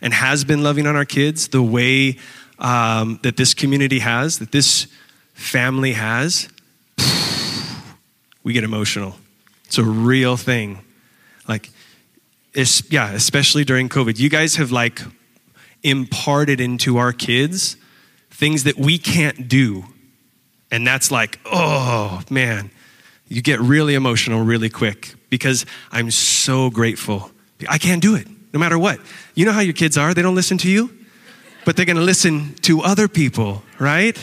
and 0.00 0.12
has 0.12 0.44
been 0.44 0.62
loving 0.62 0.86
on 0.86 0.94
our 0.94 1.04
kids 1.04 1.48
the 1.48 1.62
way 1.62 2.16
um, 2.58 3.18
that 3.22 3.36
this 3.36 3.54
community 3.54 3.98
has, 3.98 4.38
that 4.38 4.52
this 4.52 4.86
family 5.34 5.92
has, 5.92 6.48
we 8.48 8.54
get 8.54 8.64
emotional. 8.64 9.14
It's 9.66 9.76
a 9.76 9.84
real 9.84 10.38
thing. 10.38 10.78
Like, 11.46 11.68
it's, 12.54 12.90
yeah, 12.90 13.12
especially 13.12 13.62
during 13.62 13.90
COVID. 13.90 14.18
You 14.18 14.30
guys 14.30 14.56
have 14.56 14.72
like 14.72 15.02
imparted 15.82 16.58
into 16.58 16.96
our 16.96 17.12
kids 17.12 17.76
things 18.30 18.64
that 18.64 18.78
we 18.78 18.96
can't 18.96 19.48
do. 19.48 19.84
And 20.70 20.86
that's 20.86 21.10
like, 21.10 21.38
oh 21.44 22.22
man, 22.30 22.70
you 23.28 23.42
get 23.42 23.60
really 23.60 23.94
emotional 23.94 24.42
really 24.42 24.70
quick 24.70 25.14
because 25.28 25.66
I'm 25.92 26.10
so 26.10 26.70
grateful. 26.70 27.30
I 27.68 27.76
can't 27.76 28.00
do 28.00 28.14
it 28.14 28.26
no 28.54 28.58
matter 28.58 28.78
what. 28.78 28.98
You 29.34 29.44
know 29.44 29.52
how 29.52 29.60
your 29.60 29.74
kids 29.74 29.98
are? 29.98 30.14
They 30.14 30.22
don't 30.22 30.34
listen 30.34 30.56
to 30.58 30.70
you, 30.70 30.88
but 31.66 31.76
they're 31.76 31.84
going 31.84 31.96
to 31.96 32.02
listen 32.02 32.54
to 32.62 32.80
other 32.80 33.08
people, 33.08 33.62
right? 33.78 34.16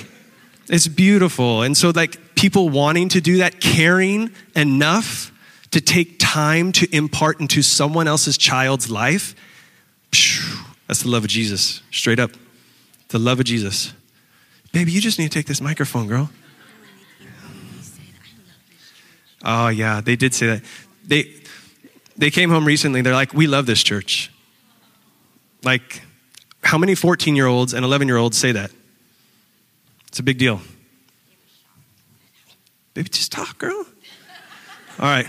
It's 0.67 0.87
beautiful. 0.87 1.61
And 1.61 1.77
so, 1.77 1.91
like, 1.95 2.35
people 2.35 2.69
wanting 2.69 3.09
to 3.09 3.21
do 3.21 3.37
that, 3.37 3.59
caring 3.59 4.31
enough 4.55 5.31
to 5.71 5.81
take 5.81 6.17
time 6.19 6.71
to 6.73 6.95
impart 6.95 7.39
into 7.39 7.61
someone 7.61 8.07
else's 8.07 8.37
child's 8.37 8.89
life, 8.89 9.35
that's 10.87 11.03
the 11.03 11.09
love 11.09 11.23
of 11.23 11.29
Jesus, 11.29 11.81
straight 11.91 12.19
up. 12.19 12.31
The 13.09 13.19
love 13.19 13.39
of 13.39 13.45
Jesus. 13.45 13.93
Baby, 14.71 14.91
you 14.91 15.01
just 15.01 15.19
need 15.19 15.31
to 15.31 15.37
take 15.37 15.45
this 15.45 15.61
microphone, 15.61 16.07
girl. 16.07 16.29
Oh, 19.43 19.67
yeah, 19.67 20.01
they 20.01 20.15
did 20.15 20.33
say 20.33 20.47
that 20.47 20.63
they, 21.05 21.35
they 22.17 22.31
came 22.31 22.49
home 22.49 22.65
recently. 22.65 23.01
They're 23.01 23.13
like, 23.13 23.33
we 23.33 23.45
love 23.45 23.67
this 23.67 23.83
church. 23.83 24.31
Like, 25.63 26.01
how 26.63 26.79
many 26.79 26.95
14 26.95 27.35
year 27.35 27.45
olds 27.45 27.73
and 27.73 27.85
11 27.85 28.07
year 28.07 28.17
olds 28.17 28.37
say 28.37 28.51
that? 28.53 28.71
It's 30.15 30.21
a 30.21 30.23
big 30.23 30.37
deal. 30.37 30.61
Baby, 32.93 33.09
just 33.09 33.33
talk, 33.33 33.57
girl. 33.57 33.85
All 34.97 35.09
right. 35.09 35.27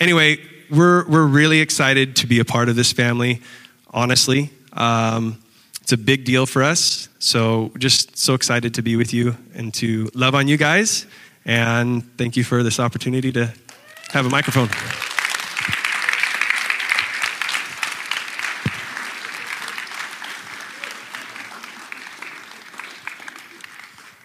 Anyway, 0.00 0.38
we're, 0.70 1.06
we're 1.06 1.26
really 1.26 1.60
excited 1.60 2.16
to 2.16 2.26
be 2.26 2.40
a 2.40 2.44
part 2.46 2.70
of 2.70 2.74
this 2.74 2.90
family, 2.90 3.42
honestly. 3.90 4.48
Um, 4.72 5.42
it's 5.82 5.92
a 5.92 5.98
big 5.98 6.24
deal 6.24 6.46
for 6.46 6.62
us. 6.62 7.10
So, 7.18 7.70
just 7.76 8.16
so 8.16 8.32
excited 8.32 8.72
to 8.76 8.82
be 8.82 8.96
with 8.96 9.12
you 9.12 9.36
and 9.52 9.74
to 9.74 10.08
love 10.14 10.34
on 10.34 10.48
you 10.48 10.56
guys. 10.56 11.04
And 11.44 12.02
thank 12.16 12.34
you 12.34 12.44
for 12.44 12.62
this 12.62 12.80
opportunity 12.80 13.30
to 13.32 13.52
have 14.08 14.24
a 14.24 14.30
microphone. 14.30 14.70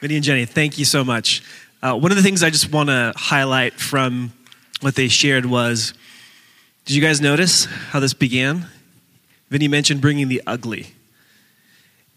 Vinny 0.02 0.16
and 0.16 0.24
Jenny, 0.24 0.46
thank 0.46 0.80
you 0.80 0.86
so 0.86 1.04
much. 1.04 1.44
Uh, 1.82 1.94
one 1.94 2.12
of 2.12 2.16
the 2.16 2.24
things 2.24 2.42
I 2.42 2.50
just 2.50 2.72
want 2.72 2.88
to 2.88 3.12
highlight 3.18 3.74
from 3.74 4.32
what 4.80 4.96
they 4.96 5.10
shared 5.10 5.46
was 5.46 5.94
did 6.86 6.96
you 6.96 7.02
guys 7.02 7.20
notice 7.20 7.66
how 7.66 8.00
this 8.00 8.14
began? 8.14 8.66
Vinny 9.50 9.68
mentioned 9.68 10.00
bringing 10.00 10.30
the 10.30 10.42
ugly. 10.48 10.88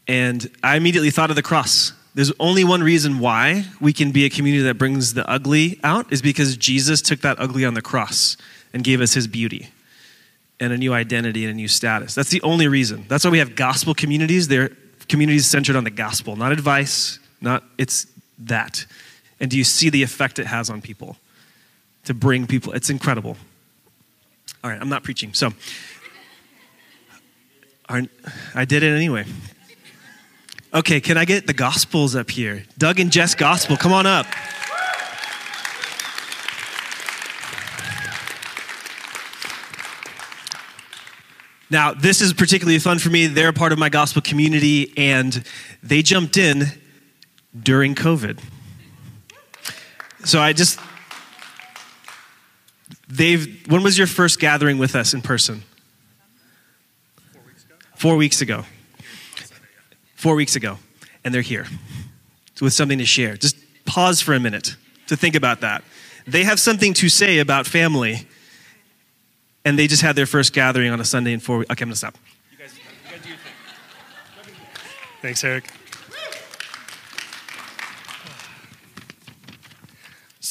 And 0.06 0.48
I 0.62 0.76
immediately 0.76 1.10
thought 1.10 1.30
of 1.30 1.36
the 1.36 1.42
cross. 1.42 1.92
There's 2.14 2.32
only 2.38 2.62
one 2.62 2.82
reason 2.82 3.18
why 3.18 3.64
we 3.80 3.92
can 3.92 4.12
be 4.12 4.24
a 4.26 4.30
community 4.30 4.62
that 4.62 4.78
brings 4.78 5.14
the 5.14 5.28
ugly 5.28 5.80
out 5.82 6.12
is 6.12 6.22
because 6.22 6.56
Jesus 6.56 7.02
took 7.02 7.20
that 7.22 7.40
ugly 7.40 7.64
on 7.64 7.74
the 7.74 7.82
cross 7.82 8.36
and 8.72 8.84
gave 8.84 9.00
us 9.00 9.14
his 9.14 9.26
beauty 9.26 9.70
and 10.60 10.72
a 10.72 10.78
new 10.78 10.94
identity 10.94 11.44
and 11.44 11.50
a 11.50 11.56
new 11.56 11.68
status. 11.68 12.14
That's 12.14 12.30
the 12.30 12.42
only 12.42 12.68
reason. 12.68 13.06
That's 13.08 13.24
why 13.24 13.30
we 13.30 13.38
have 13.38 13.56
gospel 13.56 13.92
communities. 13.92 14.46
They're 14.46 14.70
communities 15.08 15.46
centered 15.46 15.74
on 15.74 15.84
the 15.84 15.90
gospel, 15.90 16.36
not 16.36 16.52
advice, 16.52 17.18
not 17.42 17.64
it's 17.78 18.06
that. 18.38 18.86
And 19.40 19.50
do 19.50 19.58
you 19.58 19.64
see 19.64 19.90
the 19.90 20.02
effect 20.02 20.38
it 20.38 20.46
has 20.46 20.70
on 20.70 20.80
people 20.80 21.16
to 22.04 22.14
bring 22.14 22.46
people? 22.46 22.72
It's 22.72 22.90
incredible. 22.90 23.36
All 24.62 24.70
right, 24.70 24.80
I'm 24.80 24.88
not 24.88 25.02
preaching. 25.02 25.34
So, 25.34 25.52
I 27.88 28.64
did 28.64 28.82
it 28.82 28.94
anyway. 28.94 29.26
Okay, 30.72 31.00
can 31.00 31.18
I 31.18 31.26
get 31.26 31.46
the 31.46 31.52
Gospels 31.52 32.16
up 32.16 32.30
here? 32.30 32.64
Doug 32.78 32.98
and 33.00 33.12
Jess 33.12 33.34
Gospel, 33.34 33.76
come 33.76 33.92
on 33.92 34.06
up. 34.06 34.26
Now, 41.68 41.94
this 41.94 42.20
is 42.20 42.34
particularly 42.34 42.78
fun 42.78 42.98
for 42.98 43.08
me. 43.08 43.26
They're 43.26 43.48
a 43.48 43.52
part 43.54 43.72
of 43.72 43.78
my 43.78 43.88
gospel 43.88 44.20
community, 44.20 44.92
and 44.94 45.42
they 45.82 46.02
jumped 46.02 46.36
in 46.36 46.66
during 47.60 47.94
COVID. 47.94 48.40
So 50.24 50.40
I 50.40 50.52
just, 50.52 50.78
they've, 53.08 53.66
when 53.70 53.82
was 53.82 53.98
your 53.98 54.06
first 54.06 54.38
gathering 54.38 54.78
with 54.78 54.94
us 54.94 55.14
in 55.14 55.22
person? 55.22 55.62
Four 57.96 58.16
weeks 58.16 58.40
ago. 58.40 58.64
Four 60.14 60.34
weeks 60.34 60.56
ago. 60.56 60.78
And 61.24 61.32
they're 61.34 61.42
here 61.42 61.66
with 62.62 62.72
something 62.72 62.98
to 62.98 63.04
share. 63.04 63.36
Just 63.36 63.56
pause 63.84 64.20
for 64.20 64.34
a 64.34 64.40
minute 64.40 64.76
to 65.08 65.16
think 65.16 65.34
about 65.34 65.60
that. 65.60 65.82
They 66.26 66.44
have 66.44 66.60
something 66.60 66.94
to 66.94 67.08
say 67.08 67.40
about 67.40 67.66
family, 67.66 68.26
and 69.64 69.76
they 69.76 69.88
just 69.88 70.02
had 70.02 70.14
their 70.14 70.26
first 70.26 70.52
gathering 70.52 70.90
on 70.92 71.00
a 71.00 71.04
Sunday 71.04 71.32
in 71.32 71.40
four 71.40 71.58
weeks. 71.58 71.70
Okay, 71.72 71.82
I'm 71.82 71.88
gonna 71.88 71.96
stop. 71.96 72.16
Thanks, 75.20 75.42
Eric. 75.44 75.70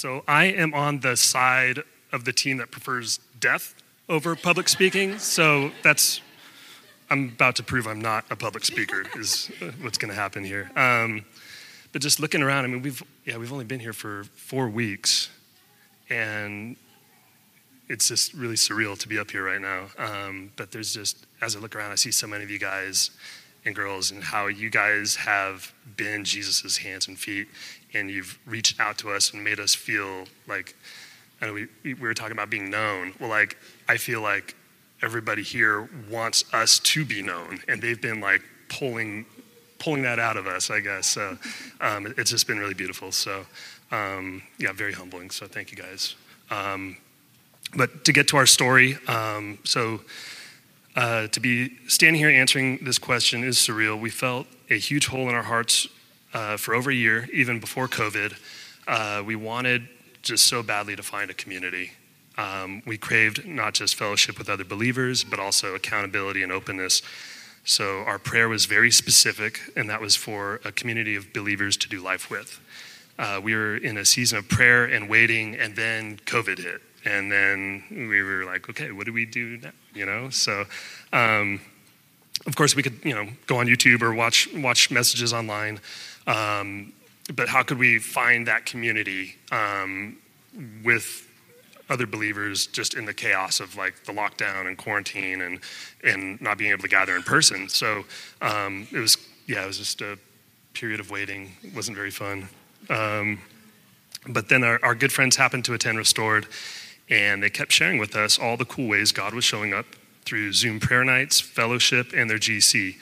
So 0.02 0.24
I 0.28 0.45
am 0.45 0.74
on 0.74 1.02
the 1.02 1.16
side 1.16 1.84
of 2.12 2.26
the 2.26 2.34
team 2.34 2.58
that 2.58 2.72
prefers 2.72 3.20
death 3.39 3.76
over 4.10 4.36
public 4.36 4.68
speaking. 4.68 5.20
So 5.20 5.70
that's 5.84 6.22
I'm 7.12 7.26
about 7.26 7.56
to 7.58 7.64
prove 7.64 7.86
I'm 7.86 8.02
not 8.02 8.26
a 8.32 8.36
public 8.36 8.66
speaker 8.66 9.04
is 9.16 9.52
what's 9.82 9.99
going 9.99 10.10
to 10.10 10.20
happen 10.20 10.43
here. 10.43 10.72
Um, 10.76 11.24
but 11.91 12.02
just 12.02 12.20
looking 12.20 12.41
around, 12.41 12.66
I 12.66 12.70
mean, 12.70 12.82
we've 12.82 13.04
yeah 13.26 13.38
we've 13.38 13.54
only 13.54 13.64
been 13.64 13.80
here 13.80 13.93
for 13.93 14.24
four 14.34 14.70
weeks, 14.70 15.30
and 16.10 16.78
it's 17.88 18.08
just 18.08 18.34
really 18.34 18.56
surreal 18.56 18.97
to 18.97 19.08
be 19.08 19.20
up 19.20 19.30
here 19.30 19.43
right 19.43 19.62
now. 19.62 19.86
Um, 19.99 20.52
but 20.56 20.72
there's 20.72 20.95
just 20.95 21.28
as 21.43 21.56
I 21.56 21.60
look 21.60 21.76
around, 21.76 21.91
I 21.91 21.95
see 21.95 22.10
so 22.10 22.26
many 22.26 22.43
of 22.43 22.49
you 22.49 22.58
guys 22.58 23.12
and 23.66 23.76
girls, 23.76 24.10
and 24.10 24.24
how 24.24 24.47
you 24.47 24.72
guys 24.72 25.16
have 25.18 25.72
been 25.95 26.24
Jesus's 26.24 26.78
hands 26.78 27.08
and 27.08 27.20
feet, 27.20 27.47
and 27.94 28.10
you've 28.10 28.39
reached 28.46 28.80
out 28.80 28.98
to 29.00 29.12
us 29.12 29.34
and 29.34 29.44
made 29.44 29.60
us 29.60 29.76
feel 29.76 30.26
like. 30.48 30.76
I 31.44 31.48
know 31.48 31.54
we, 31.54 31.68
we 31.84 31.96
were 31.96 32.14
talking 32.14 32.34
about 32.34 32.52
being 32.52 32.70
known. 32.70 33.14
Well, 33.20 33.30
like 33.30 33.58
I 33.89 33.98
feel 33.98 34.22
like 34.22 34.56
everybody 35.02 35.42
here 35.42 35.89
wants 36.08 36.46
us 36.54 36.78
to 36.78 37.04
be 37.04 37.24
known, 37.24 37.60
and 37.68 37.82
they've 37.82 38.00
been 38.00 38.22
like 38.22 38.44
pulling 38.70 39.26
pulling 39.80 40.04
that 40.04 40.20
out 40.20 40.38
of 40.38 40.46
us, 40.46 40.70
I 40.70 40.80
guess. 40.80 41.08
So 41.08 41.38
um, 41.82 42.14
it's 42.18 42.30
just 42.30 42.46
been 42.46 42.60
really 42.60 42.76
beautiful. 42.76 43.12
So 43.12 43.46
um, 43.92 44.44
yeah, 44.60 44.72
very 44.72 44.94
humbling. 44.94 45.32
So 45.32 45.48
thank 45.48 45.72
you 45.72 45.78
guys. 45.78 46.16
Um, 46.50 46.98
but 47.76 48.06
to 48.06 48.14
get 48.14 48.28
to 48.30 48.38
our 48.38 48.46
story, 48.46 48.98
um, 49.08 49.58
so 49.64 50.02
uh, 50.96 51.28
to 51.28 51.39
be 51.39 51.78
standing 51.88 52.20
here 52.20 52.30
answering 52.30 52.80
this 52.84 53.00
question 53.00 53.44
is 53.44 53.58
surreal. 53.58 54.00
We 54.00 54.10
felt 54.10 54.46
a 54.70 54.78
huge 54.78 55.08
hole 55.08 55.30
in 55.30 55.36
our 55.36 55.44
hearts 55.44 55.88
uh, 56.34 56.58
for 56.58 56.74
over 56.74 56.92
a 56.92 56.96
year, 56.96 57.28
even 57.34 57.60
before 57.60 57.88
COVID. 57.88 58.36
Uh, 58.88 59.24
we 59.26 59.36
wanted 59.36 59.88
just 60.22 60.48
so 60.48 60.64
badly 60.64 60.96
to 60.96 61.04
find 61.04 61.30
a 61.32 61.34
community. 61.34 61.92
Um, 62.38 62.82
we 62.86 62.98
craved 62.98 63.46
not 63.46 63.74
just 63.74 63.96
fellowship 63.96 64.38
with 64.38 64.50
other 64.50 64.64
believers, 64.64 65.24
but 65.24 65.40
also 65.40 65.76
accountability 65.76 66.44
and 66.44 66.52
openness. 66.52 67.02
So 67.64 68.00
our 68.00 68.18
prayer 68.18 68.50
was 68.50 68.66
very 68.66 68.92
specific, 68.92 69.60
and 69.76 69.90
that 69.90 70.02
was 70.02 70.16
for 70.16 70.62
a 70.66 70.72
community 70.72 71.16
of 71.16 71.34
believers 71.34 71.78
to 71.78 71.90
do 71.90 72.02
life 72.02 72.30
with. 72.30 72.60
Uh, 73.20 73.40
we 73.44 73.54
were 73.54 73.78
in 73.78 73.98
a 73.98 74.06
season 74.06 74.40
of 74.40 74.50
prayer 74.50 74.86
and 74.86 75.08
waiting, 75.08 75.56
and 75.56 75.76
then 75.76 76.18
COVID 76.26 76.58
hit. 76.58 76.82
And 77.06 77.32
then 77.32 77.84
we 77.92 78.22
were 78.22 78.46
like, 78.46 78.70
okay, 78.70 78.92
what 78.92 79.06
do 79.06 79.14
we 79.14 79.26
do 79.26 79.58
now? 79.58 79.72
You 79.94 80.06
know, 80.06 80.30
so 80.30 80.66
um, 81.14 81.60
of 82.46 82.56
course 82.56 82.76
we 82.76 82.84
could, 82.84 83.00
you 83.04 83.14
know, 83.14 83.28
go 83.48 83.58
on 83.58 83.68
YouTube 83.68 84.02
or 84.02 84.14
watch 84.14 84.48
watch 84.56 84.90
messages 84.92 85.34
online. 85.34 85.80
Um, 86.32 86.94
but 87.36 87.48
how 87.48 87.64
could 87.64 87.78
we 87.78 88.00
find 88.00 88.48
that 88.48 88.66
community 88.66 89.36
um, 89.52 90.18
with 90.84 91.28
other 91.92 92.08
believers 92.08 92.68
just 92.68 92.94
in 92.94 93.06
the 93.06 93.14
chaos 93.14 93.60
of 93.60 93.76
like 93.76 94.06
the 94.06 94.14
lockdown 94.14 94.68
and 94.68 94.78
quarantine 94.78 95.42
and 95.42 95.60
and 96.04 96.42
not 96.42 96.58
being 96.58 96.72
able 96.72 96.82
to 96.82 96.88
gather 96.88 97.16
in 97.16 97.22
person. 97.24 97.68
So 97.68 98.06
um, 98.42 98.88
it 98.92 99.00
was 99.00 99.18
yeah, 99.46 99.64
it 99.64 99.68
was 99.68 99.78
just 99.78 100.02
a 100.02 100.18
period 100.74 101.02
of 101.02 101.12
waiting. 101.12 101.52
It 101.64 101.76
wasn't 101.76 101.98
very 101.98 102.12
fun. 102.12 102.48
Um, 102.90 103.40
but 104.28 104.48
then 104.48 104.64
our, 104.64 104.80
our 104.84 104.96
good 104.96 105.12
friends 105.12 105.36
happened 105.36 105.66
to 105.66 105.74
attend 105.74 105.98
Restored, 105.98 106.48
and 107.10 107.44
they 107.44 107.50
kept 107.50 107.72
sharing 107.72 107.98
with 107.98 108.16
us 108.16 108.40
all 108.40 108.56
the 108.56 108.66
cool 108.66 108.88
ways 108.88 109.12
God 109.12 109.34
was 109.34 109.44
showing 109.44 109.74
up 109.74 109.86
through 110.24 110.54
Zoom 110.54 110.80
prayer 110.80 111.04
nights, 111.04 111.42
fellowship, 111.42 112.14
and 112.16 112.30
their 112.30 112.38
GC 112.38 112.96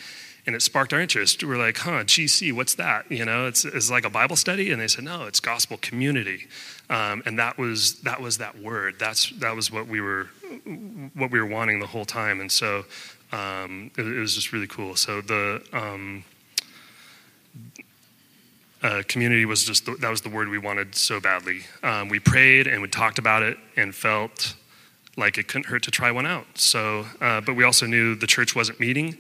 and 0.50 0.56
it 0.56 0.64
sparked 0.64 0.94
our 0.94 1.00
interest. 1.00 1.44
We're 1.44 1.60
like, 1.60 1.78
huh, 1.78 2.04
GC, 2.06 2.54
what's 2.54 2.74
that? 2.74 3.06
You 3.12 3.24
know, 3.24 3.46
it's, 3.46 3.66
it's 3.66 3.92
like 3.92 4.04
a 4.04 4.10
Bible 4.10 4.36
study, 4.36 4.72
and 4.72 4.82
they 4.82 4.88
said, 4.88 5.04
no, 5.04 5.28
it's 5.28 5.40
gospel 5.40 5.78
community, 5.78 6.48
um, 6.90 7.22
and 7.28 7.38
that 7.38 7.60
was 7.60 8.00
that 8.02 8.20
was 8.20 8.40
that 8.40 8.58
word. 8.58 8.96
That's 8.98 9.30
that 9.42 9.56
was 9.56 9.72
what 9.72 9.86
we 9.86 10.02
were 10.02 10.28
what 11.14 11.30
we 11.30 11.40
were 11.40 11.46
wanting 11.46 11.80
the 11.80 11.86
whole 11.86 12.04
time, 12.04 12.42
and 12.42 12.52
so 12.52 12.86
um, 13.32 13.92
it, 13.96 14.08
it, 14.08 14.20
was 14.20 14.34
just 14.34 14.52
really 14.52 14.66
cool. 14.66 14.96
So 14.96 15.22
the 15.22 15.62
um, 15.72 16.24
uh, 18.82 19.04
community 19.08 19.46
was 19.46 19.64
just 19.64 19.86
the, 19.86 19.98
that 19.98 20.10
was 20.10 20.22
the 20.22 20.30
word 20.30 20.50
we 20.50 20.58
wanted 20.58 20.96
so 20.96 21.20
badly. 21.20 21.62
Um, 21.84 22.10
we 22.10 22.18
prayed 22.18 22.66
and 22.66 22.82
we 22.82 22.88
talked 22.88 23.20
about 23.20 23.44
it 23.44 23.60
and 23.78 23.94
felt 23.94 24.56
like 25.16 25.38
it 25.38 25.48
couldn't 25.48 25.68
hurt 25.68 25.84
to 25.84 25.92
try 25.92 26.10
one 26.10 26.26
out. 26.26 26.48
So, 26.56 27.06
uh, 27.22 27.40
but 27.42 27.56
we 27.56 27.64
also 27.64 27.86
knew 27.86 28.16
the 28.16 28.26
church 28.26 28.56
wasn't 28.56 28.80
meeting 28.80 29.20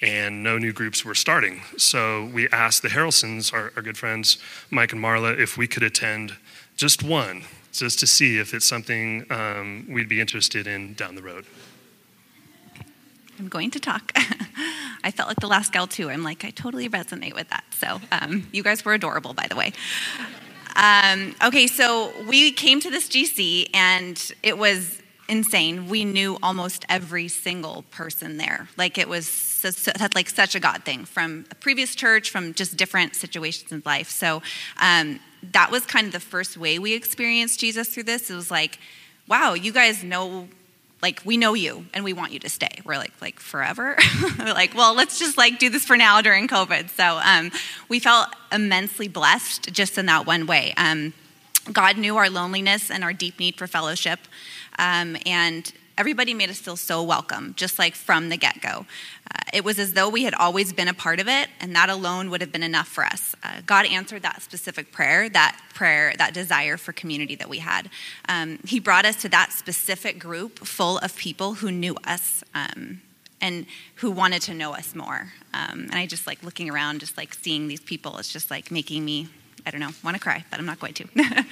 and 0.00 0.42
no 0.42 0.58
new 0.58 0.72
groups 0.72 1.04
were 1.04 1.14
starting. 1.14 1.62
So 1.76 2.26
we 2.26 2.48
asked 2.50 2.82
the 2.82 2.88
Harrelsons, 2.88 3.52
our, 3.52 3.72
our, 3.76 3.82
good 3.82 3.96
friends, 3.96 4.38
Mike 4.70 4.92
and 4.92 5.02
Marla, 5.02 5.38
if 5.38 5.56
we 5.56 5.66
could 5.66 5.82
attend 5.82 6.36
just 6.76 7.02
one, 7.02 7.42
just 7.72 7.98
to 8.00 8.06
see 8.06 8.38
if 8.38 8.52
it's 8.52 8.66
something 8.66 9.24
um, 9.30 9.86
we'd 9.88 10.08
be 10.08 10.20
interested 10.20 10.66
in 10.66 10.94
down 10.94 11.14
the 11.14 11.22
road. 11.22 11.46
I'm 13.38 13.48
going 13.48 13.70
to 13.72 13.80
talk. 13.80 14.12
I 15.04 15.10
felt 15.10 15.28
like 15.28 15.40
the 15.40 15.46
last 15.46 15.72
gal 15.72 15.86
too. 15.86 16.10
I'm 16.10 16.22
like, 16.22 16.44
I 16.44 16.50
totally 16.50 16.88
resonate 16.88 17.34
with 17.34 17.48
that. 17.50 17.64
So 17.70 18.00
um, 18.12 18.48
you 18.52 18.62
guys 18.62 18.84
were 18.84 18.94
adorable, 18.94 19.34
by 19.34 19.46
the 19.48 19.56
way. 19.56 19.72
Um, 20.74 21.34
okay, 21.42 21.66
so 21.66 22.12
we 22.28 22.52
came 22.52 22.80
to 22.80 22.90
this 22.90 23.08
GC 23.08 23.70
and 23.74 24.32
it 24.42 24.58
was 24.58 25.00
insane. 25.28 25.88
We 25.88 26.04
knew 26.04 26.38
almost 26.42 26.84
every 26.88 27.28
single 27.28 27.84
person 27.90 28.36
there. 28.36 28.68
Like 28.76 28.98
it 28.98 29.08
was 29.08 29.24
like 30.14 30.28
such 30.28 30.54
a 30.54 30.60
God 30.60 30.84
thing 30.84 31.04
from 31.04 31.44
a 31.50 31.54
previous 31.54 31.94
church, 31.94 32.30
from 32.30 32.54
just 32.54 32.76
different 32.76 33.16
situations 33.16 33.72
in 33.72 33.82
life. 33.84 34.10
So 34.10 34.42
um, 34.80 35.20
that 35.52 35.70
was 35.70 35.84
kind 35.84 36.06
of 36.06 36.12
the 36.12 36.20
first 36.20 36.56
way 36.56 36.78
we 36.78 36.94
experienced 36.94 37.60
Jesus 37.60 37.88
through 37.88 38.04
this. 38.04 38.30
It 38.30 38.34
was 38.34 38.50
like, 38.50 38.78
wow, 39.28 39.54
you 39.54 39.72
guys 39.72 40.04
know 40.04 40.48
like 41.02 41.20
we 41.24 41.36
know 41.36 41.54
you 41.54 41.86
and 41.92 42.04
we 42.04 42.12
want 42.12 42.32
you 42.32 42.38
to 42.38 42.48
stay 42.48 42.80
we're 42.84 42.96
like 42.96 43.12
like 43.20 43.38
forever 43.38 43.96
we're 44.38 44.54
like 44.54 44.74
well 44.74 44.94
let's 44.94 45.18
just 45.18 45.36
like 45.36 45.58
do 45.58 45.68
this 45.68 45.84
for 45.84 45.96
now 45.96 46.22
during 46.22 46.48
covid 46.48 46.88
so 46.88 47.20
um, 47.22 47.50
we 47.88 47.98
felt 48.00 48.28
immensely 48.50 49.06
blessed 49.06 49.70
just 49.72 49.98
in 49.98 50.06
that 50.06 50.26
one 50.26 50.46
way 50.46 50.72
um, 50.78 51.12
god 51.70 51.98
knew 51.98 52.16
our 52.16 52.30
loneliness 52.30 52.90
and 52.90 53.04
our 53.04 53.12
deep 53.12 53.38
need 53.38 53.56
for 53.56 53.66
fellowship 53.66 54.20
um, 54.78 55.16
and 55.26 55.72
everybody 55.98 56.34
made 56.34 56.50
us 56.50 56.58
feel 56.58 56.76
so 56.76 57.02
welcome, 57.02 57.54
just 57.56 57.78
like 57.78 57.94
from 57.94 58.28
the 58.28 58.36
get 58.36 58.60
go. 58.60 58.86
Uh, 59.30 59.42
it 59.52 59.64
was 59.64 59.78
as 59.78 59.94
though 59.94 60.08
we 60.08 60.24
had 60.24 60.34
always 60.34 60.72
been 60.72 60.88
a 60.88 60.94
part 60.94 61.20
of 61.20 61.28
it, 61.28 61.48
and 61.60 61.74
that 61.74 61.88
alone 61.88 62.30
would 62.30 62.40
have 62.40 62.52
been 62.52 62.62
enough 62.62 62.88
for 62.88 63.04
us. 63.04 63.34
Uh, 63.42 63.60
God 63.64 63.86
answered 63.86 64.22
that 64.22 64.42
specific 64.42 64.92
prayer, 64.92 65.28
that 65.30 65.58
prayer, 65.74 66.12
that 66.18 66.34
desire 66.34 66.76
for 66.76 66.92
community 66.92 67.34
that 67.36 67.48
we 67.48 67.58
had. 67.58 67.88
Um, 68.28 68.58
he 68.66 68.78
brought 68.78 69.06
us 69.06 69.16
to 69.22 69.28
that 69.30 69.52
specific 69.52 70.18
group 70.18 70.58
full 70.60 70.98
of 70.98 71.16
people 71.16 71.54
who 71.54 71.70
knew 71.70 71.96
us. 72.04 72.44
Um, 72.54 73.00
and 73.40 73.66
who 73.96 74.10
wanted 74.10 74.40
to 74.40 74.54
know 74.54 74.72
us 74.72 74.94
more. 74.94 75.32
Um, 75.52 75.80
and 75.90 75.94
I 75.94 76.06
just 76.06 76.26
like 76.26 76.42
looking 76.42 76.70
around, 76.70 77.00
just 77.00 77.18
like 77.18 77.34
seeing 77.34 77.68
these 77.68 77.80
people, 77.80 78.16
it's 78.16 78.32
just 78.32 78.50
like 78.50 78.70
making 78.70 79.04
me, 79.04 79.28
I 79.66 79.70
don't 79.70 79.80
know, 79.80 79.90
want 80.02 80.16
to 80.16 80.22
cry, 80.22 80.44
but 80.50 80.58
I'm 80.58 80.64
not 80.64 80.80
going 80.80 80.94
to. 80.94 81.06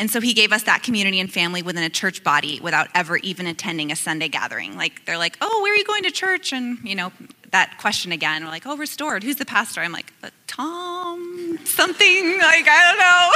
and 0.00 0.10
so 0.10 0.18
he 0.20 0.32
gave 0.32 0.50
us 0.50 0.62
that 0.62 0.82
community 0.82 1.20
and 1.20 1.30
family 1.30 1.60
within 1.60 1.84
a 1.84 1.90
church 1.90 2.24
body 2.24 2.58
without 2.62 2.88
ever 2.94 3.18
even 3.18 3.46
attending 3.46 3.92
a 3.92 3.96
Sunday 3.96 4.28
gathering. 4.28 4.74
Like 4.74 5.04
they're 5.04 5.18
like, 5.18 5.36
"Oh, 5.42 5.60
where 5.62 5.74
are 5.74 5.76
you 5.76 5.84
going 5.84 6.04
to 6.04 6.10
church?" 6.10 6.54
And 6.54 6.78
you 6.82 6.94
know 6.94 7.12
that 7.50 7.78
question 7.78 8.12
again. 8.12 8.44
We're 8.44 8.50
like, 8.50 8.66
"Oh, 8.66 8.76
restored. 8.76 9.22
Who's 9.22 9.36
the 9.36 9.46
pastor?" 9.46 9.80
I'm 9.80 9.92
like, 9.92 10.12
uh, 10.22 10.30
"Tom 10.46 11.58
something." 11.64 12.38
Like 12.38 12.66
I 12.68 12.90
don't 12.90 12.98
know. 12.98 13.30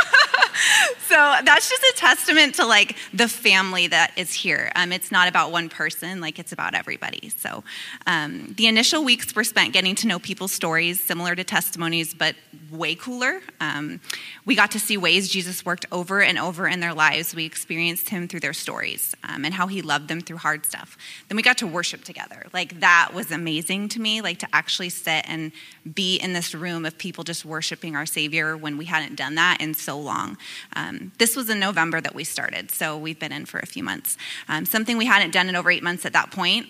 so 1.09 1.45
that's 1.45 1.69
just 1.69 1.83
a 1.83 1.95
testament 1.97 2.55
to 2.57 2.67
like 2.67 2.97
the 3.13 3.29
family 3.29 3.87
that 3.89 4.13
is 4.17 4.33
here. 4.33 4.71
Um, 4.75 4.93
it's 4.93 5.11
not 5.13 5.29
about 5.29 5.53
one 5.53 5.69
person, 5.69 6.21
like 6.21 6.39
it's 6.39 6.53
about 6.53 6.75
everybody. 6.75 7.31
So 7.37 7.65
um, 8.07 8.55
the 8.57 8.67
initial 8.67 9.05
weeks 9.05 9.35
were 9.35 9.45
spent 9.45 9.73
getting 9.73 9.95
to 9.97 10.07
know 10.07 10.19
people's 10.19 10.53
stories, 10.53 11.01
similar 11.01 11.35
to 11.35 11.45
testimonies, 11.45 12.15
but 12.15 12.35
way 12.71 12.95
cooler. 12.95 13.41
Um, 13.61 14.01
we 14.45 14.55
got 14.55 14.73
to 14.73 14.81
see 14.81 14.97
ways 14.97 15.29
Jesus 15.29 15.65
worked 15.65 15.87
over 15.93 16.23
and 16.23 16.39
over 16.39 16.67
in 16.67 16.81
their 16.81 16.95
lives. 16.95 17.35
We 17.35 17.45
experienced 17.45 18.09
him 18.09 18.29
through 18.29 18.41
their 18.41 18.53
stories 18.53 19.15
um, 19.25 19.45
and 19.45 19.55
how 19.55 19.67
he 19.67 19.83
loved 19.83 20.09
them 20.09 20.21
through 20.21 20.39
hard 20.39 20.67
stuff. 20.67 20.97
Then 21.29 21.37
we 21.37 21.43
got 21.43 21.59
to 21.59 21.67
worship 21.67 22.05
together. 22.05 22.47
Like 22.53 22.81
that 22.81 23.11
was 23.15 23.31
amazing 23.31 23.89
to 23.91 24.01
me, 24.01 24.04
like 24.21 24.39
to 24.39 24.49
actually 24.53 24.89
sit 24.89 25.25
and 25.29 25.53
be 25.95 26.17
in 26.17 26.33
this 26.33 26.55
room 26.55 26.85
of 26.85 26.97
people 26.99 27.25
just 27.25 27.45
worshiping 27.45 27.97
our 27.97 28.07
Savior 28.07 28.57
when 28.57 28.77
we 28.77 28.85
hadn't 28.85 29.17
done 29.17 29.35
that 29.37 29.61
in 29.61 29.75
so 29.75 29.99
long. 29.99 30.37
Um, 30.77 31.13
this 31.19 31.37
was 31.37 31.51
in 31.51 31.59
November 31.59 32.01
that 32.01 32.15
we 32.15 32.25
started, 32.25 32.71
so 32.71 32.97
we've 32.97 33.19
been 33.19 33.33
in 33.33 33.47
for 33.47 33.59
a 33.59 33.67
few 33.67 33.83
months. 33.83 34.17
Um, 34.49 34.67
something 34.67 34.97
we 34.97 35.07
hadn't 35.07 35.33
done 35.33 35.49
in 35.49 35.57
over 35.57 35.71
eight 35.71 35.83
months 35.83 36.05
at 36.07 36.13
that 36.13 36.31
point 36.31 36.67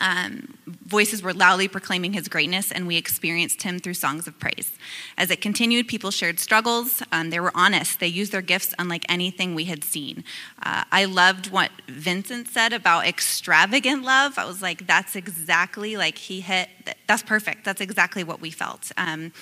um, 0.00 0.58
voices 0.66 1.22
were 1.22 1.32
loudly 1.32 1.68
proclaiming 1.68 2.12
his 2.12 2.28
greatness, 2.28 2.72
and 2.72 2.86
we 2.86 2.96
experienced 2.96 3.62
him 3.62 3.78
through 3.78 3.94
songs 3.94 4.26
of 4.26 4.38
praise. 4.38 4.72
As 5.16 5.30
it 5.30 5.40
continued, 5.40 5.88
people 5.88 6.10
shared 6.10 6.40
struggles. 6.40 7.02
Um, 7.12 7.30
they 7.30 7.40
were 7.40 7.52
honest. 7.54 8.00
They 8.00 8.08
used 8.08 8.32
their 8.32 8.42
gifts 8.42 8.74
unlike 8.78 9.04
anything 9.08 9.54
we 9.54 9.64
had 9.64 9.84
seen. 9.84 10.24
Uh, 10.62 10.84
I 10.90 11.04
loved 11.04 11.50
what 11.50 11.70
Vincent 11.88 12.48
said 12.48 12.72
about 12.72 13.06
extravagant 13.06 14.02
love. 14.02 14.38
I 14.38 14.46
was 14.46 14.62
like, 14.62 14.86
that's 14.86 15.16
exactly 15.16 15.96
like 15.96 16.18
he 16.18 16.40
hit, 16.40 16.68
that's 17.06 17.22
perfect. 17.22 17.64
That's 17.64 17.80
exactly 17.80 18.24
what 18.24 18.40
we 18.40 18.50
felt. 18.50 18.90
Um, 18.96 19.32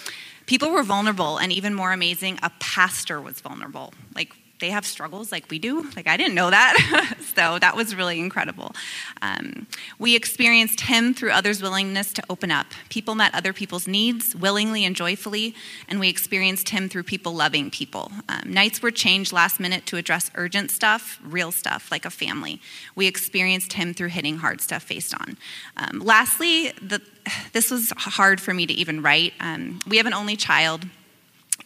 people 0.47 0.71
were 0.71 0.83
vulnerable, 0.83 1.39
and 1.39 1.53
even 1.53 1.75
more 1.75 1.93
amazing, 1.93 2.39
a 2.43 2.51
pastor 2.59 3.21
was 3.21 3.41
vulnerable. 3.41 3.95
Like, 4.15 4.35
they 4.61 4.71
have 4.71 4.85
struggles 4.85 5.31
like 5.31 5.51
we 5.51 5.59
do. 5.59 5.89
Like, 5.95 6.07
I 6.07 6.17
didn't 6.17 6.35
know 6.35 6.51
that. 6.51 7.17
so 7.35 7.59
that 7.59 7.77
was 7.77 7.95
really 7.95 8.19
incredible. 8.19 8.75
Um, 9.23 9.67
we 9.99 10.17
experienced 10.17 10.81
Him 10.81 11.15
through 11.15 11.31
others' 11.31 11.63
willingness 11.63 12.13
to 12.15 12.23
open 12.29 12.51
up. 12.51 12.67
People 12.89 13.15
met 13.15 13.35
other 13.35 13.53
people's 13.53 13.87
needs 13.87 14.35
willingly 14.35 14.85
and 14.85 14.97
joyfully, 14.97 15.55
and 15.89 16.01
we 16.01 16.09
experienced 16.09 16.71
Him 16.71 16.89
through 16.89 17.05
people 17.05 17.35
loving 17.35 17.71
people. 17.71 18.11
Um, 18.29 18.53
nights 18.53 18.83
were 18.83 18.91
changed 18.91 19.33
last 19.33 19.61
minute 19.61 19.87
to 19.87 19.97
address 19.97 20.31
urgent 20.35 20.71
stuff, 20.71 21.21
real 21.23 21.53
stuff, 21.53 21.91
like 21.91 22.05
a 22.05 22.11
family. 22.11 22.61
We 22.95 23.07
experienced 23.07 23.75
Him 23.75 23.95
through 23.95 24.09
hitting 24.09 24.39
hard 24.39 24.61
stuff 24.61 24.83
faced 24.83 25.15
on. 25.15 25.37
Um, 25.77 26.01
lastly, 26.01 26.73
the, 26.83 27.01
this 27.53 27.71
was 27.71 27.93
hard 27.97 28.41
for 28.41 28.53
me 28.55 28.67
to 28.67 28.73
even 28.73 29.03
write. 29.03 29.35
Um, 29.41 29.81
we 29.87 29.99
have 29.99 30.07
an 30.07 30.15
only 30.15 30.37
child 30.37 30.85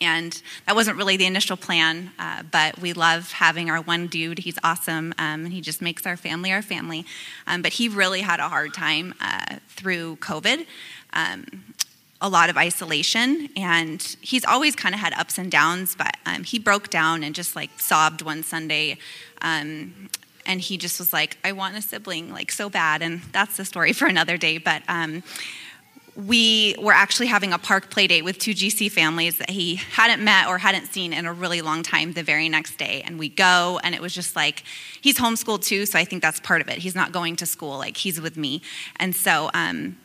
and 0.03 0.41
that 0.67 0.75
wasn't 0.75 0.97
really 0.97 1.17
the 1.17 1.27
initial 1.27 1.57
plan, 1.57 2.11
uh, 2.19 2.43
but 2.51 2.79
we 2.79 2.93
love 2.93 3.33
having 3.33 3.71
our 3.71 3.81
one 3.81 4.07
dude. 4.07 4.41
He's 4.41 4.59
awesome, 4.63 5.15
um, 5.19 5.45
and 5.45 5.53
he 5.53 5.61
just 5.61 5.81
makes 5.81 6.07
our 6.07 6.17
family 6.17 6.53
our 6.53 6.63
family. 6.63 7.07
Um, 7.47 7.63
but 7.63 7.75
he 7.75 7.89
really 7.89 8.21
had 8.21 8.41
a 8.41 8.49
hard 8.49 8.75
time 8.75 9.15
uh, 9.21 9.57
through 9.69 10.17
COVID. 10.17 10.67
Um, 11.13 11.47
a 12.21 12.29
lot 12.29 12.51
of 12.51 12.57
isolation, 12.57 13.49
and 13.57 14.17
he's 14.21 14.45
always 14.45 14.77
kind 14.77 14.95
of 14.95 15.01
had 15.01 15.13
ups 15.15 15.39
and 15.39 15.51
downs, 15.51 15.97
but 15.97 16.17
um, 16.25 16.45
he 16.45 16.59
broke 16.59 16.89
down 16.89 17.25
and 17.25 17.35
just 17.35 17.57
like 17.57 17.81
sobbed 17.81 18.23
one 18.23 18.45
Sunday 18.45 18.97
um, 19.41 20.09
and 20.47 20.61
he 20.61 20.77
just 20.77 20.99
was 20.99 21.13
like 21.13 21.37
i 21.45 21.53
want 21.53 21.77
a 21.77 21.83
sibling 21.83 22.33
like 22.33 22.51
so 22.51 22.69
bad 22.69 23.03
and 23.03 23.21
that's 23.33 23.57
the 23.57 23.65
story 23.65 23.93
for 23.93 24.07
another 24.07 24.37
day 24.37 24.59
but 24.59 24.83
um, 24.89 25.23
we 26.15 26.75
were 26.79 26.93
actually 26.93 27.27
having 27.27 27.53
a 27.53 27.59
park 27.59 27.91
play 27.91 28.07
date 28.07 28.23
with 28.23 28.39
two 28.39 28.53
GC 28.53 28.91
families 28.91 29.39
that 29.39 29.49
he 29.49 29.77
hadn't 29.77 30.23
met 30.23 30.47
or 30.47 30.59
hadn't 30.59 30.87
seen 30.87 31.13
in 31.13 31.25
a 31.25 31.33
really 31.33 31.63
long 31.63 31.83
time 31.83 32.13
the 32.13 32.23
very 32.23 32.49
next 32.49 32.77
day. 32.77 33.03
And 33.07 33.19
we 33.19 33.31
go, 33.31 33.81
and 33.83 33.95
it 33.95 34.01
was 34.01 34.15
just 34.15 34.37
like, 34.37 34.63
he's 35.01 35.17
homeschooled 35.17 35.65
too, 35.65 35.87
so 35.87 35.99
I 35.99 36.05
think 36.05 36.21
that's 36.21 36.39
part 36.41 36.61
of 36.61 36.69
it. 36.69 36.79
He's 36.79 36.95
not 36.95 37.13
going 37.13 37.37
to 37.37 37.47
school, 37.47 37.79
like, 37.79 37.97
he's 37.97 38.21
with 38.21 38.37
me. 38.37 38.61
And 38.97 39.17
so, 39.17 39.51
um, 39.55 39.97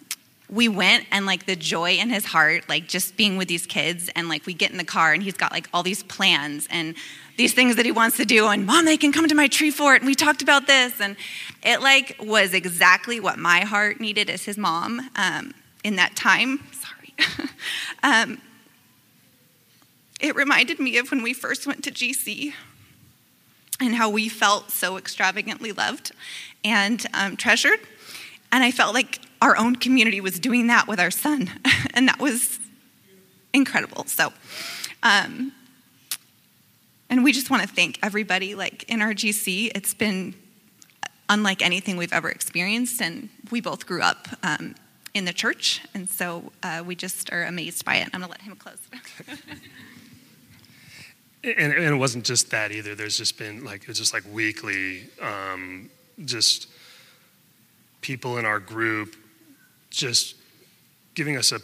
we 0.50 0.70
went 0.70 1.06
and 1.12 1.26
like 1.26 1.46
the 1.46 1.56
joy 1.56 1.96
in 1.98 2.10
his 2.10 2.26
heart, 2.26 2.70
like 2.70 2.88
just 2.88 3.18
being 3.18 3.38
with 3.38 3.48
these 3.48 3.66
kids, 3.66 4.10
and 4.16 4.30
like 4.30 4.46
we 4.46 4.54
get 4.54 4.72
in 4.72 4.78
the 4.78 4.86
car 4.86 5.12
and 5.14 5.22
he's 5.22 5.36
got 5.36 5.52
like 5.52 5.68
all 5.74 5.84
these 5.84 6.04
plans 6.04 6.68
and 6.72 6.96
these 7.36 7.54
things 7.54 7.76
that 7.76 7.86
he 7.86 7.92
wants 7.92 8.18
to 8.18 8.26
do, 8.26 8.48
and 8.48 8.66
mom, 8.66 8.86
they 8.86 8.98
can 8.98 9.12
come 9.12 9.28
to 9.28 9.36
my 9.36 9.48
tree 9.48 9.72
fort, 9.72 10.02
and 10.02 10.08
we 10.08 10.16
talked 10.16 10.42
about 10.42 10.66
this, 10.66 11.00
and 11.02 11.16
it 11.64 11.82
like 11.82 12.16
was 12.20 12.54
exactly 12.54 13.20
what 13.20 13.38
my 13.38 13.60
heart 13.60 14.00
needed 14.00 14.30
as 14.30 14.46
his 14.46 14.58
mom. 14.58 15.10
Um, 15.16 15.54
in 15.88 15.96
that 15.96 16.18
time. 16.18 16.60
Sorry. 16.74 17.50
um, 18.04 18.42
it 20.20 20.36
reminded 20.36 20.80
me 20.82 20.98
of 20.98 21.10
when 21.12 21.24
we 21.24 21.34
first 21.34 21.66
went 21.66 21.82
to 21.86 21.92
GC 21.92 22.52
and 23.80 23.96
how 23.96 24.10
we 24.10 24.28
felt 24.28 24.70
so 24.70 24.98
extravagantly 24.98 25.72
loved 25.72 26.12
and 26.66 27.06
um, 27.14 27.38
treasured. 27.38 27.80
And 28.52 28.66
I 28.66 28.72
felt 28.72 28.94
like 28.94 29.22
our 29.42 29.56
own 29.56 29.78
community 29.78 30.20
was 30.20 30.40
doing 30.40 30.68
that 30.68 30.90
with 30.90 31.00
our 31.00 31.12
son, 31.12 31.52
and 31.94 32.10
that 32.10 32.20
was 32.20 32.60
incredible. 33.54 34.04
So, 34.06 34.34
um, 35.04 35.54
and 37.10 37.24
we 37.24 37.32
just 37.32 37.50
want 37.50 37.62
to 37.62 37.68
thank 37.68 37.98
everybody, 38.04 38.56
like 38.56 38.84
in 38.90 39.02
our 39.02 39.14
GC. 39.14 39.72
It's 39.74 39.94
been 39.94 40.34
unlike 41.30 41.62
anything 41.62 41.96
we've 41.96 42.14
ever 42.14 42.30
experienced, 42.30 43.02
and 43.02 43.30
we 43.52 43.62
both 43.62 43.86
grew 43.86 44.02
up 44.02 44.28
um, 44.44 44.76
in 45.18 45.26
the 45.26 45.34
church. 45.34 45.82
And 45.94 46.08
so 46.10 46.52
uh, 46.64 46.84
we 46.86 46.96
just 46.96 47.34
are 47.34 47.44
amazed 47.44 47.84
by 47.84 47.96
it. 47.96 48.10
I'm 48.14 48.22
going 48.22 48.24
to 48.24 48.30
let 48.30 48.42
him 48.42 48.56
close. 48.56 48.78
and, 51.44 51.74
and, 51.74 51.84
it 51.84 51.98
wasn't 51.98 52.24
just 52.24 52.52
that 52.52 52.72
either. 52.72 52.96
There's 52.96 53.18
just 53.18 53.38
been 53.38 53.66
like, 53.66 53.90
it's 53.90 54.00
just 54.00 54.14
like 54.14 54.24
weekly, 54.32 55.10
um, 55.22 55.90
just 56.24 56.68
people 58.02 58.38
in 58.38 58.46
our 58.46 58.60
group 58.60 59.16
just 59.90 60.36
giving 61.16 61.36
us 61.36 61.52
a 61.52 61.60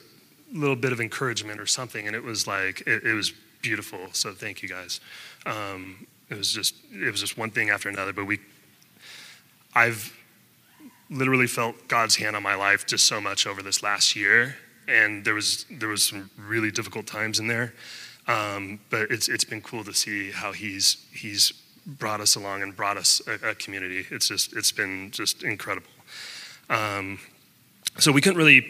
little 0.51 0.75
bit 0.75 0.91
of 0.91 0.99
encouragement 0.99 1.59
or 1.59 1.67
something. 1.67 2.07
And 2.07 2.15
it 2.15 2.23
was 2.23 2.47
like, 2.47 2.81
it, 2.81 3.03
it 3.03 3.13
was 3.13 3.31
beautiful. 3.61 3.99
So 4.13 4.33
thank 4.33 4.63
you 4.63 4.69
guys. 4.69 4.99
Um, 5.45 6.07
it 6.29 6.37
was 6.37 6.51
just, 6.51 6.75
it 6.91 7.11
was 7.11 7.19
just 7.19 7.37
one 7.37 7.51
thing 7.51 7.69
after 7.69 7.89
another, 7.89 8.13
but 8.13 8.25
we, 8.25 8.39
I've, 9.75 10.11
literally 11.13 11.47
felt 11.47 11.87
God's 11.87 12.15
hand 12.15 12.35
on 12.35 12.43
my 12.43 12.55
life 12.55 12.85
just 12.85 13.05
so 13.05 13.21
much 13.21 13.47
over 13.47 13.61
this 13.61 13.83
last 13.83 14.15
year, 14.15 14.55
and 14.87 15.23
there 15.23 15.35
was 15.35 15.65
there 15.69 15.89
was 15.89 16.03
some 16.03 16.29
really 16.37 16.71
difficult 16.71 17.07
times 17.07 17.39
in 17.39 17.47
there. 17.47 17.73
Um, 18.27 18.79
but 18.89 19.11
it's 19.11 19.27
it's 19.27 19.43
been 19.43 19.61
cool 19.61 19.83
to 19.83 19.93
see 19.93 20.31
how 20.31 20.51
he's 20.51 21.05
he's 21.13 21.51
brought 21.85 22.21
us 22.21 22.35
along 22.35 22.61
and 22.61 22.75
brought 22.75 22.97
us 22.97 23.21
a, 23.27 23.49
a 23.49 23.55
community. 23.55 24.05
It's 24.09 24.27
just 24.27 24.55
it's 24.55 24.71
been 24.71 25.11
just 25.11 25.43
incredible. 25.43 25.89
Um, 26.69 27.19
so 27.99 28.11
we 28.11 28.21
couldn't 28.21 28.37
really 28.37 28.65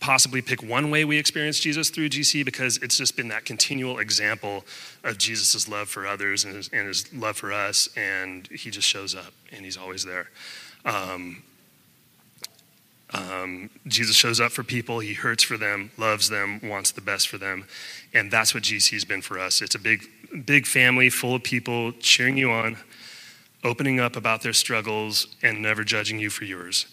possibly 0.00 0.42
pick 0.42 0.62
one 0.62 0.90
way 0.90 1.04
we 1.04 1.18
experienced 1.18 1.62
Jesus 1.62 1.88
through 1.90 2.10
GC 2.10 2.44
because 2.44 2.76
it's 2.78 2.98
just 2.98 3.16
been 3.16 3.28
that 3.28 3.44
continual 3.44 3.98
example 3.98 4.64
of 5.02 5.18
Jesus' 5.18 5.68
love 5.68 5.88
for 5.88 6.06
others 6.06 6.44
and 6.44 6.54
his, 6.54 6.68
and 6.72 6.86
his 6.86 7.12
love 7.14 7.36
for 7.36 7.52
us, 7.52 7.88
and 7.96 8.46
he 8.48 8.70
just 8.70 8.86
shows 8.86 9.14
up 9.14 9.32
and 9.50 9.64
he's 9.64 9.76
always 9.76 10.04
there. 10.04 10.30
Um, 10.84 11.42
um, 13.14 13.70
Jesus 13.86 14.16
shows 14.16 14.40
up 14.40 14.50
for 14.50 14.64
people, 14.64 14.98
he 14.98 15.14
hurts 15.14 15.44
for 15.44 15.56
them, 15.56 15.90
loves 15.96 16.28
them, 16.28 16.60
wants 16.62 16.90
the 16.90 17.00
best 17.00 17.28
for 17.28 17.38
them. 17.38 17.66
And 18.12 18.30
that's 18.30 18.54
what 18.54 18.64
GC's 18.64 19.04
been 19.04 19.22
for 19.22 19.38
us. 19.38 19.62
It's 19.62 19.76
a 19.76 19.78
big, 19.78 20.08
big 20.44 20.66
family 20.66 21.10
full 21.10 21.36
of 21.36 21.44
people 21.44 21.92
cheering 21.92 22.36
you 22.36 22.50
on, 22.50 22.76
opening 23.62 24.00
up 24.00 24.16
about 24.16 24.42
their 24.42 24.52
struggles, 24.52 25.28
and 25.42 25.62
never 25.62 25.84
judging 25.84 26.18
you 26.18 26.28
for 26.28 26.44
yours. 26.44 26.86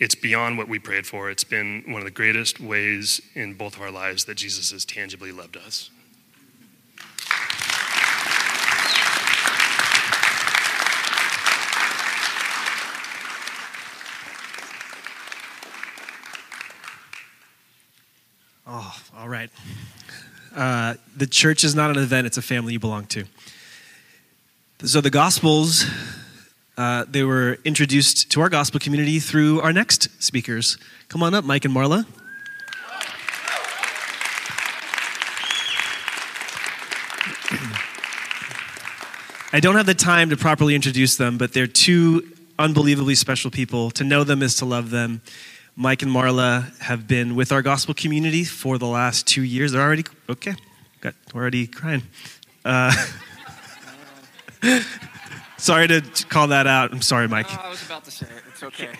It's 0.00 0.14
beyond 0.14 0.58
what 0.58 0.68
we 0.68 0.78
prayed 0.78 1.06
for. 1.06 1.30
It's 1.30 1.44
been 1.44 1.84
one 1.86 2.00
of 2.00 2.04
the 2.04 2.10
greatest 2.10 2.60
ways 2.60 3.20
in 3.34 3.54
both 3.54 3.76
of 3.76 3.82
our 3.82 3.90
lives 3.90 4.24
that 4.26 4.36
Jesus 4.36 4.72
has 4.72 4.84
tangibly 4.84 5.32
loved 5.32 5.56
us. 5.56 5.90
Oh, 18.70 18.94
all 19.16 19.30
right. 19.30 19.48
Uh, 20.54 20.96
the 21.16 21.26
church 21.26 21.64
is 21.64 21.74
not 21.74 21.90
an 21.90 21.96
event, 21.96 22.26
it's 22.26 22.36
a 22.36 22.42
family 22.42 22.74
you 22.74 22.78
belong 22.78 23.06
to. 23.06 23.24
So 24.84 25.00
the 25.00 25.08
Gospels, 25.08 25.86
uh, 26.76 27.06
they 27.08 27.24
were 27.24 27.56
introduced 27.64 28.30
to 28.32 28.42
our 28.42 28.50
gospel 28.50 28.78
community 28.78 29.20
through 29.20 29.62
our 29.62 29.72
next 29.72 30.22
speakers. 30.22 30.76
Come 31.08 31.22
on 31.22 31.32
up, 31.32 31.46
Mike 31.46 31.64
and 31.64 31.74
Marla. 31.74 32.04
I 39.54 39.60
don't 39.60 39.76
have 39.76 39.86
the 39.86 39.94
time 39.94 40.28
to 40.28 40.36
properly 40.36 40.74
introduce 40.74 41.16
them, 41.16 41.38
but 41.38 41.54
they're 41.54 41.66
two 41.66 42.34
unbelievably 42.58 43.14
special 43.14 43.50
people. 43.50 43.90
To 43.92 44.04
know 44.04 44.24
them 44.24 44.42
is 44.42 44.56
to 44.56 44.66
love 44.66 44.90
them. 44.90 45.22
Mike 45.80 46.02
and 46.02 46.10
Marla 46.10 46.76
have 46.80 47.06
been 47.06 47.36
with 47.36 47.52
our 47.52 47.62
gospel 47.62 47.94
community 47.94 48.42
for 48.42 48.78
the 48.78 48.86
last 48.86 49.28
two 49.28 49.44
years. 49.44 49.70
They're 49.70 49.80
already, 49.80 50.02
okay, 50.28 50.56
got 51.00 51.14
we're 51.32 51.40
already 51.40 51.68
crying. 51.68 52.02
Uh, 52.64 52.92
sorry 55.56 55.86
to 55.86 56.00
call 56.28 56.48
that 56.48 56.66
out. 56.66 56.90
I'm 56.90 57.00
sorry, 57.00 57.28
Mike. 57.28 57.46
I 57.64 57.68
was 57.68 57.86
about 57.86 58.04
to 58.06 58.10
say 58.10 58.26
it. 58.26 58.42
It's 58.48 58.62
okay. 58.64 58.90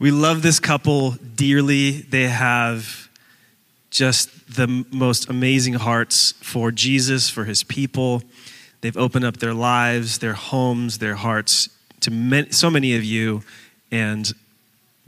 We 0.00 0.10
love 0.10 0.42
this 0.42 0.58
couple 0.58 1.12
dearly. 1.12 1.92
They 1.92 2.24
have 2.24 3.08
just 3.90 4.56
the 4.56 4.84
most 4.90 5.30
amazing 5.30 5.74
hearts 5.74 6.32
for 6.42 6.72
Jesus, 6.72 7.30
for 7.30 7.44
his 7.44 7.62
people. 7.62 8.24
They've 8.80 8.96
opened 8.96 9.24
up 9.24 9.36
their 9.36 9.54
lives, 9.54 10.18
their 10.18 10.32
homes, 10.32 10.98
their 10.98 11.14
hearts 11.14 11.68
to 12.00 12.46
so 12.50 12.70
many 12.70 12.96
of 12.96 13.04
you, 13.04 13.44
and 13.92 14.34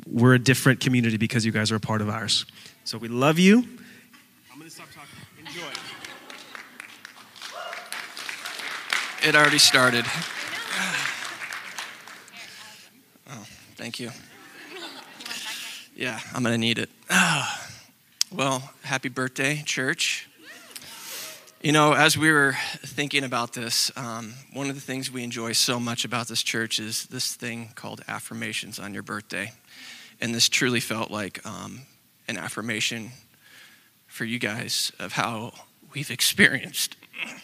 we're 0.07 0.35
a 0.35 0.39
different 0.39 0.81
community 0.81 1.17
because 1.17 1.45
you 1.45 1.53
guys 1.53 1.73
are 1.73 1.77
a 1.77 1.81
part 1.81 2.01
of 2.01 2.09
ours. 2.09 2.47
So 2.85 2.99
we 2.99 3.09
love 3.09 3.39
you. 3.39 3.59
I'm 4.53 4.59
going 4.59 4.65
to 4.65 4.71
stop 4.71 4.87
talking. 4.95 5.09
Enjoy. 5.39 5.63
It 9.29 9.35
already 9.35 9.59
started. 9.59 10.05
Oh, 13.29 13.45
thank 13.75 13.99
you. 13.99 14.13
Yeah, 15.97 16.21
I'm 16.33 16.45
going 16.45 16.55
to 16.55 16.59
need 16.59 16.79
it. 16.79 16.91
Well, 18.33 18.71
happy 18.83 19.09
birthday, 19.09 19.63
church. 19.65 20.29
You 21.63 21.71
know, 21.73 21.93
as 21.95 22.19
we 22.19 22.31
were 22.33 22.57
thinking 22.85 23.23
about 23.23 23.53
this, 23.53 23.91
um, 23.97 24.35
one 24.53 24.69
of 24.69 24.75
the 24.75 24.81
things 24.81 25.13
we 25.13 25.23
enjoy 25.23 25.53
so 25.53 25.79
much 25.79 26.05
about 26.05 26.27
this 26.27 26.43
church 26.43 26.81
is 26.81 27.07
this 27.07 27.35
thing 27.35 27.71
called 27.77 28.03
affirmations 28.09 28.81
on 28.81 28.93
your 28.93 29.05
birthday. 29.05 29.53
And 30.21 30.35
this 30.35 30.49
truly 30.49 30.81
felt 30.81 31.11
like 31.11 31.45
um, 31.47 31.83
an 32.29 32.39
affirmation 32.39 33.11
for 34.07 34.25
you 34.25 34.39
guys 34.39 34.93
of 34.99 35.13
how 35.13 35.53
we've 35.95 36.11
experienced 36.11 36.97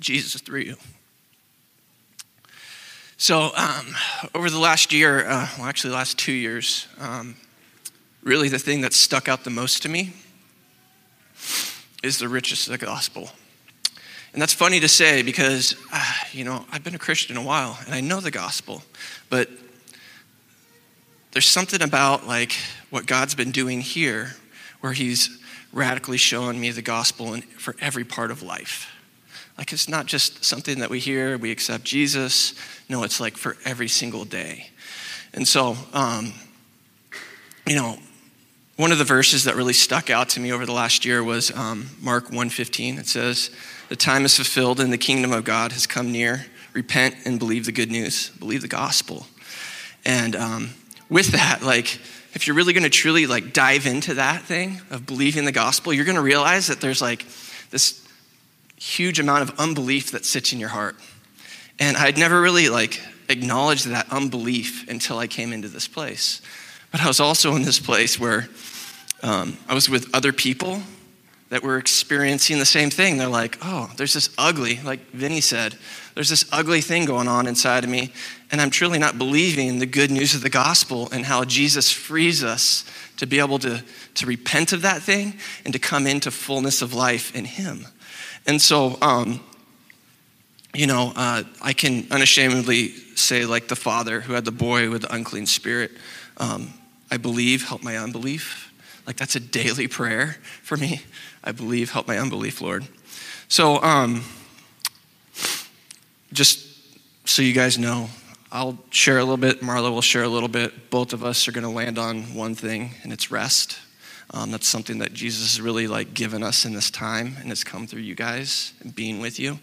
Jesus 0.00 0.40
through 0.40 0.60
you. 0.60 0.76
So, 3.16 3.50
um, 3.56 3.94
over 4.34 4.48
the 4.48 4.58
last 4.58 4.92
year, 4.92 5.26
uh, 5.26 5.48
well, 5.58 5.66
actually, 5.66 5.90
the 5.90 5.96
last 5.96 6.18
two 6.18 6.32
years, 6.32 6.86
um, 7.00 7.34
really 8.22 8.48
the 8.48 8.60
thing 8.60 8.80
that 8.82 8.92
stuck 8.92 9.28
out 9.28 9.42
the 9.44 9.50
most 9.50 9.82
to 9.82 9.88
me 9.88 10.14
is 12.02 12.18
the 12.18 12.28
richest 12.28 12.66
of 12.68 12.78
the 12.78 12.84
gospel. 12.84 13.30
And 14.32 14.42
that's 14.42 14.52
funny 14.52 14.80
to 14.80 14.88
say 14.88 15.22
because, 15.22 15.74
uh, 15.92 16.12
you 16.32 16.44
know, 16.44 16.64
I've 16.70 16.84
been 16.84 16.94
a 16.94 16.98
Christian 16.98 17.36
a 17.36 17.42
while 17.42 17.78
and 17.86 17.94
I 17.94 18.00
know 18.00 18.20
the 18.20 18.30
gospel, 18.30 18.82
but 19.30 19.48
there's 21.32 21.46
something 21.46 21.82
about 21.82 22.26
like 22.26 22.52
what 22.90 23.06
God's 23.06 23.34
been 23.34 23.50
doing 23.50 23.80
here 23.80 24.34
where 24.80 24.92
He's 24.92 25.38
radically 25.72 26.18
showing 26.18 26.60
me 26.60 26.70
the 26.70 26.82
gospel 26.82 27.34
in, 27.34 27.42
for 27.42 27.74
every 27.80 28.04
part 28.04 28.30
of 28.30 28.42
life. 28.42 28.94
Like 29.56 29.72
it's 29.72 29.88
not 29.88 30.06
just 30.06 30.44
something 30.44 30.78
that 30.78 30.90
we 30.90 31.00
hear, 31.00 31.36
we 31.36 31.50
accept 31.50 31.84
Jesus. 31.84 32.54
No, 32.88 33.02
it's 33.02 33.20
like 33.20 33.36
for 33.36 33.56
every 33.64 33.88
single 33.88 34.24
day. 34.24 34.70
And 35.34 35.46
so, 35.46 35.76
um, 35.92 36.32
you 37.66 37.74
know, 37.74 37.98
one 38.78 38.92
of 38.92 38.98
the 38.98 39.04
verses 39.04 39.42
that 39.42 39.56
really 39.56 39.72
stuck 39.72 40.08
out 40.08 40.28
to 40.28 40.40
me 40.40 40.52
over 40.52 40.64
the 40.64 40.72
last 40.72 41.04
year 41.04 41.22
was 41.22 41.50
um, 41.50 41.90
Mark 42.00 42.28
1.15. 42.28 43.00
It 43.00 43.08
says, 43.08 43.50
the 43.88 43.96
time 43.96 44.24
is 44.24 44.36
fulfilled 44.36 44.78
and 44.78 44.92
the 44.92 44.98
kingdom 44.98 45.32
of 45.32 45.42
God 45.42 45.72
has 45.72 45.84
come 45.84 46.12
near. 46.12 46.46
Repent 46.74 47.16
and 47.24 47.40
believe 47.40 47.66
the 47.66 47.72
good 47.72 47.90
news. 47.90 48.28
Believe 48.38 48.62
the 48.62 48.68
gospel. 48.68 49.26
And 50.04 50.36
um, 50.36 50.70
with 51.10 51.32
that, 51.32 51.62
like, 51.64 52.00
if 52.34 52.46
you're 52.46 52.54
really 52.54 52.72
going 52.72 52.84
to 52.84 52.88
truly 52.88 53.26
like 53.26 53.52
dive 53.52 53.84
into 53.84 54.14
that 54.14 54.42
thing 54.42 54.80
of 54.90 55.06
believing 55.06 55.44
the 55.44 55.50
gospel, 55.50 55.92
you're 55.92 56.04
going 56.04 56.14
to 56.14 56.22
realize 56.22 56.68
that 56.68 56.80
there's 56.80 57.02
like 57.02 57.26
this 57.70 58.06
huge 58.76 59.18
amount 59.18 59.42
of 59.42 59.58
unbelief 59.58 60.12
that 60.12 60.24
sits 60.24 60.52
in 60.52 60.60
your 60.60 60.68
heart. 60.68 60.94
And 61.80 61.96
I'd 61.96 62.16
never 62.16 62.40
really 62.40 62.68
like 62.68 63.02
acknowledged 63.28 63.88
that 63.88 64.06
unbelief 64.12 64.88
until 64.88 65.18
I 65.18 65.26
came 65.26 65.52
into 65.52 65.66
this 65.66 65.88
place. 65.88 66.42
But 66.90 67.02
I 67.02 67.06
was 67.06 67.20
also 67.20 67.54
in 67.54 67.62
this 67.62 67.78
place 67.78 68.18
where 68.18 68.48
um, 69.22 69.56
I 69.68 69.74
was 69.74 69.88
with 69.88 70.14
other 70.14 70.32
people 70.32 70.82
that 71.50 71.62
were 71.62 71.78
experiencing 71.78 72.58
the 72.58 72.66
same 72.66 72.90
thing. 72.90 73.16
They're 73.16 73.28
like, 73.28 73.58
oh, 73.62 73.90
there's 73.96 74.14
this 74.14 74.28
ugly, 74.36 74.80
like 74.84 75.00
Vinny 75.10 75.40
said, 75.40 75.76
there's 76.14 76.28
this 76.28 76.44
ugly 76.52 76.80
thing 76.80 77.04
going 77.04 77.28
on 77.28 77.46
inside 77.46 77.84
of 77.84 77.90
me, 77.90 78.12
and 78.50 78.60
I'm 78.60 78.70
truly 78.70 78.98
not 78.98 79.18
believing 79.18 79.78
the 79.78 79.86
good 79.86 80.10
news 80.10 80.34
of 80.34 80.42
the 80.42 80.50
gospel 80.50 81.08
and 81.12 81.24
how 81.24 81.44
Jesus 81.44 81.90
frees 81.90 82.44
us 82.44 82.84
to 83.16 83.26
be 83.26 83.38
able 83.38 83.58
to, 83.60 83.82
to 84.14 84.26
repent 84.26 84.72
of 84.72 84.82
that 84.82 85.02
thing 85.02 85.34
and 85.64 85.72
to 85.72 85.78
come 85.78 86.06
into 86.06 86.30
fullness 86.30 86.82
of 86.82 86.92
life 86.92 87.34
in 87.34 87.44
Him. 87.44 87.86
And 88.46 88.60
so, 88.60 88.98
um, 89.00 89.40
you 90.74 90.86
know, 90.86 91.12
uh, 91.16 91.44
I 91.62 91.72
can 91.72 92.06
unashamedly 92.10 92.88
say, 93.16 93.46
like 93.46 93.68
the 93.68 93.76
father 93.76 94.20
who 94.20 94.34
had 94.34 94.44
the 94.44 94.52
boy 94.52 94.90
with 94.90 95.02
the 95.02 95.14
unclean 95.14 95.46
spirit, 95.46 95.92
um, 96.36 96.72
I 97.10 97.16
believe, 97.16 97.66
help 97.66 97.82
my 97.82 97.96
unbelief. 97.96 98.67
Like 99.08 99.16
that's 99.16 99.36
a 99.36 99.40
daily 99.40 99.88
prayer 99.88 100.36
for 100.62 100.76
me. 100.76 101.00
I 101.42 101.52
believe, 101.52 101.92
help 101.92 102.06
my 102.06 102.18
unbelief, 102.18 102.60
Lord. 102.60 102.86
So, 103.48 103.82
um, 103.82 104.22
just 106.30 106.68
so 107.26 107.40
you 107.40 107.54
guys 107.54 107.78
know, 107.78 108.10
I'll 108.52 108.78
share 108.90 109.16
a 109.16 109.22
little 109.22 109.38
bit. 109.38 109.62
Marla 109.62 109.90
will 109.90 110.02
share 110.02 110.24
a 110.24 110.28
little 110.28 110.50
bit. 110.50 110.90
Both 110.90 111.14
of 111.14 111.24
us 111.24 111.48
are 111.48 111.52
going 111.52 111.64
to 111.64 111.70
land 111.70 111.98
on 111.98 112.34
one 112.34 112.54
thing, 112.54 112.90
and 113.02 113.10
it's 113.10 113.30
rest. 113.30 113.78
Um, 114.34 114.50
that's 114.50 114.68
something 114.68 114.98
that 114.98 115.14
Jesus 115.14 115.56
has 115.56 115.60
really 115.62 115.86
like 115.86 116.12
given 116.12 116.42
us 116.42 116.66
in 116.66 116.74
this 116.74 116.90
time, 116.90 117.38
and 117.40 117.50
it's 117.50 117.64
come 117.64 117.86
through 117.86 118.02
you 118.02 118.14
guys 118.14 118.74
and 118.82 118.94
being 118.94 119.20
with 119.20 119.40
you. 119.40 119.58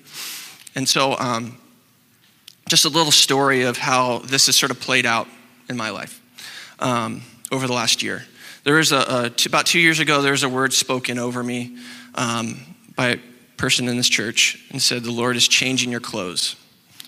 And 0.73 0.89
so, 0.89 1.15
um, 1.19 1.59
just 2.67 2.83
a 2.85 2.89
little 2.89 3.11
story 3.11 3.61
of 3.61 3.77
how 3.77 4.23
this 4.25 4.47
has 4.47 4.55
sort 4.55 4.71
of 4.71 4.79
played 4.79 5.05
out 5.05 5.27
in 5.69 5.77
my 5.77 5.91
life 5.91 6.19
um, 6.79 7.21
over 7.51 7.67
the 7.67 7.73
last 7.73 8.01
year. 8.01 8.25
There 8.65 8.73
was 8.73 8.91
a, 8.91 9.31
about 9.45 9.67
two 9.67 9.79
years 9.79 9.99
ago. 9.99 10.23
There 10.23 10.31
was 10.31 10.41
a 10.41 10.49
word 10.49 10.73
spoken 10.73 11.19
over 11.19 11.43
me 11.43 11.77
um, 12.15 12.59
by 12.95 13.09
a 13.09 13.17
person 13.57 13.87
in 13.87 13.95
this 13.95 14.09
church, 14.09 14.65
and 14.71 14.81
said, 14.81 15.03
"The 15.03 15.11
Lord 15.11 15.35
is 15.35 15.47
changing 15.47 15.91
your 15.91 15.99
clothes." 15.99 16.55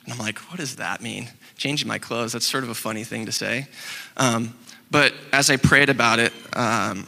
And 0.04 0.14
I'm 0.14 0.20
like, 0.20 0.38
"What 0.52 0.60
does 0.60 0.76
that 0.76 1.02
mean? 1.02 1.30
Changing 1.58 1.88
my 1.88 1.98
clothes?" 1.98 2.34
That's 2.34 2.46
sort 2.46 2.64
of 2.64 2.70
a 2.70 2.76
funny 2.76 3.04
thing 3.04 3.26
to 3.26 3.32
say. 3.32 3.68
Um, 4.18 4.56
but 4.92 5.16
as 5.34 5.50
I 5.50 5.58
prayed 5.58 5.90
about 5.90 6.20
it, 6.20 6.32
um, 6.54 7.08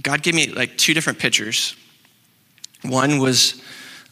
God 0.00 0.22
gave 0.22 0.34
me 0.34 0.46
like 0.52 0.78
two 0.78 0.94
different 0.94 1.18
pictures. 1.18 1.74
One 2.82 3.18
was 3.18 3.60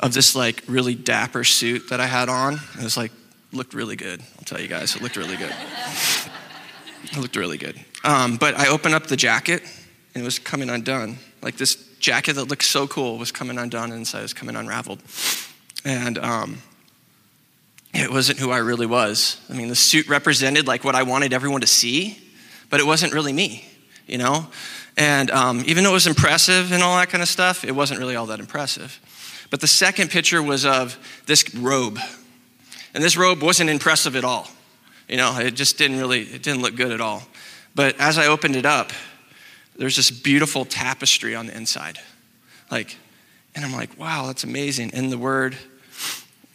of 0.00 0.12
this 0.12 0.34
like 0.34 0.64
really 0.66 0.96
dapper 0.96 1.44
suit 1.44 1.90
that 1.90 2.00
I 2.00 2.06
had 2.06 2.28
on. 2.28 2.54
It 2.76 2.82
was 2.82 2.96
like 2.96 3.12
looked 3.52 3.72
really 3.72 3.94
good. 3.94 4.20
I'll 4.36 4.44
tell 4.44 4.60
you 4.60 4.66
guys, 4.66 4.96
it 4.96 5.02
looked 5.02 5.16
really 5.16 5.36
good. 5.36 5.54
it 7.04 7.18
looked 7.18 7.36
really 7.36 7.56
good. 7.56 7.78
Um, 8.02 8.36
but 8.36 8.56
I 8.56 8.66
opened 8.66 8.96
up 8.96 9.06
the 9.06 9.16
jacket 9.16 9.62
and 10.16 10.22
it 10.22 10.24
was 10.24 10.38
coming 10.38 10.70
undone. 10.70 11.18
Like 11.42 11.58
this 11.58 11.74
jacket 11.98 12.36
that 12.36 12.44
looked 12.44 12.64
so 12.64 12.88
cool 12.88 13.18
was 13.18 13.30
coming 13.30 13.58
undone, 13.58 13.90
and 13.90 13.98
inside 13.98 14.22
was 14.22 14.32
coming 14.32 14.56
unraveled. 14.56 15.02
And 15.84 16.16
um, 16.16 16.62
it 17.92 18.10
wasn't 18.10 18.38
who 18.38 18.50
I 18.50 18.56
really 18.56 18.86
was. 18.86 19.38
I 19.50 19.52
mean, 19.52 19.68
the 19.68 19.76
suit 19.76 20.08
represented 20.08 20.66
like 20.66 20.84
what 20.84 20.94
I 20.94 21.02
wanted 21.02 21.34
everyone 21.34 21.60
to 21.60 21.66
see, 21.66 22.18
but 22.70 22.80
it 22.80 22.86
wasn't 22.86 23.12
really 23.12 23.34
me, 23.34 23.66
you 24.06 24.16
know? 24.16 24.46
And 24.96 25.30
um, 25.32 25.62
even 25.66 25.84
though 25.84 25.90
it 25.90 25.92
was 25.92 26.06
impressive 26.06 26.72
and 26.72 26.82
all 26.82 26.96
that 26.96 27.10
kind 27.10 27.20
of 27.20 27.28
stuff, 27.28 27.62
it 27.62 27.72
wasn't 27.72 28.00
really 28.00 28.16
all 28.16 28.24
that 28.24 28.40
impressive. 28.40 28.98
But 29.50 29.60
the 29.60 29.66
second 29.66 30.10
picture 30.10 30.42
was 30.42 30.64
of 30.64 30.96
this 31.26 31.54
robe. 31.54 31.98
And 32.94 33.04
this 33.04 33.18
robe 33.18 33.42
wasn't 33.42 33.68
impressive 33.68 34.16
at 34.16 34.24
all. 34.24 34.48
You 35.10 35.18
know, 35.18 35.38
it 35.40 35.50
just 35.50 35.76
didn't 35.76 35.98
really, 35.98 36.22
it 36.22 36.42
didn't 36.42 36.62
look 36.62 36.74
good 36.74 36.92
at 36.92 37.02
all. 37.02 37.22
But 37.74 38.00
as 38.00 38.16
I 38.16 38.28
opened 38.28 38.56
it 38.56 38.64
up, 38.64 38.92
there's 39.78 39.96
this 39.96 40.10
beautiful 40.10 40.64
tapestry 40.64 41.34
on 41.34 41.46
the 41.46 41.56
inside. 41.56 41.98
Like, 42.70 42.96
and 43.54 43.64
I'm 43.64 43.72
like, 43.72 43.98
wow, 43.98 44.26
that's 44.26 44.44
amazing. 44.44 44.90
And 44.92 45.10
the 45.10 45.18
word, 45.18 45.56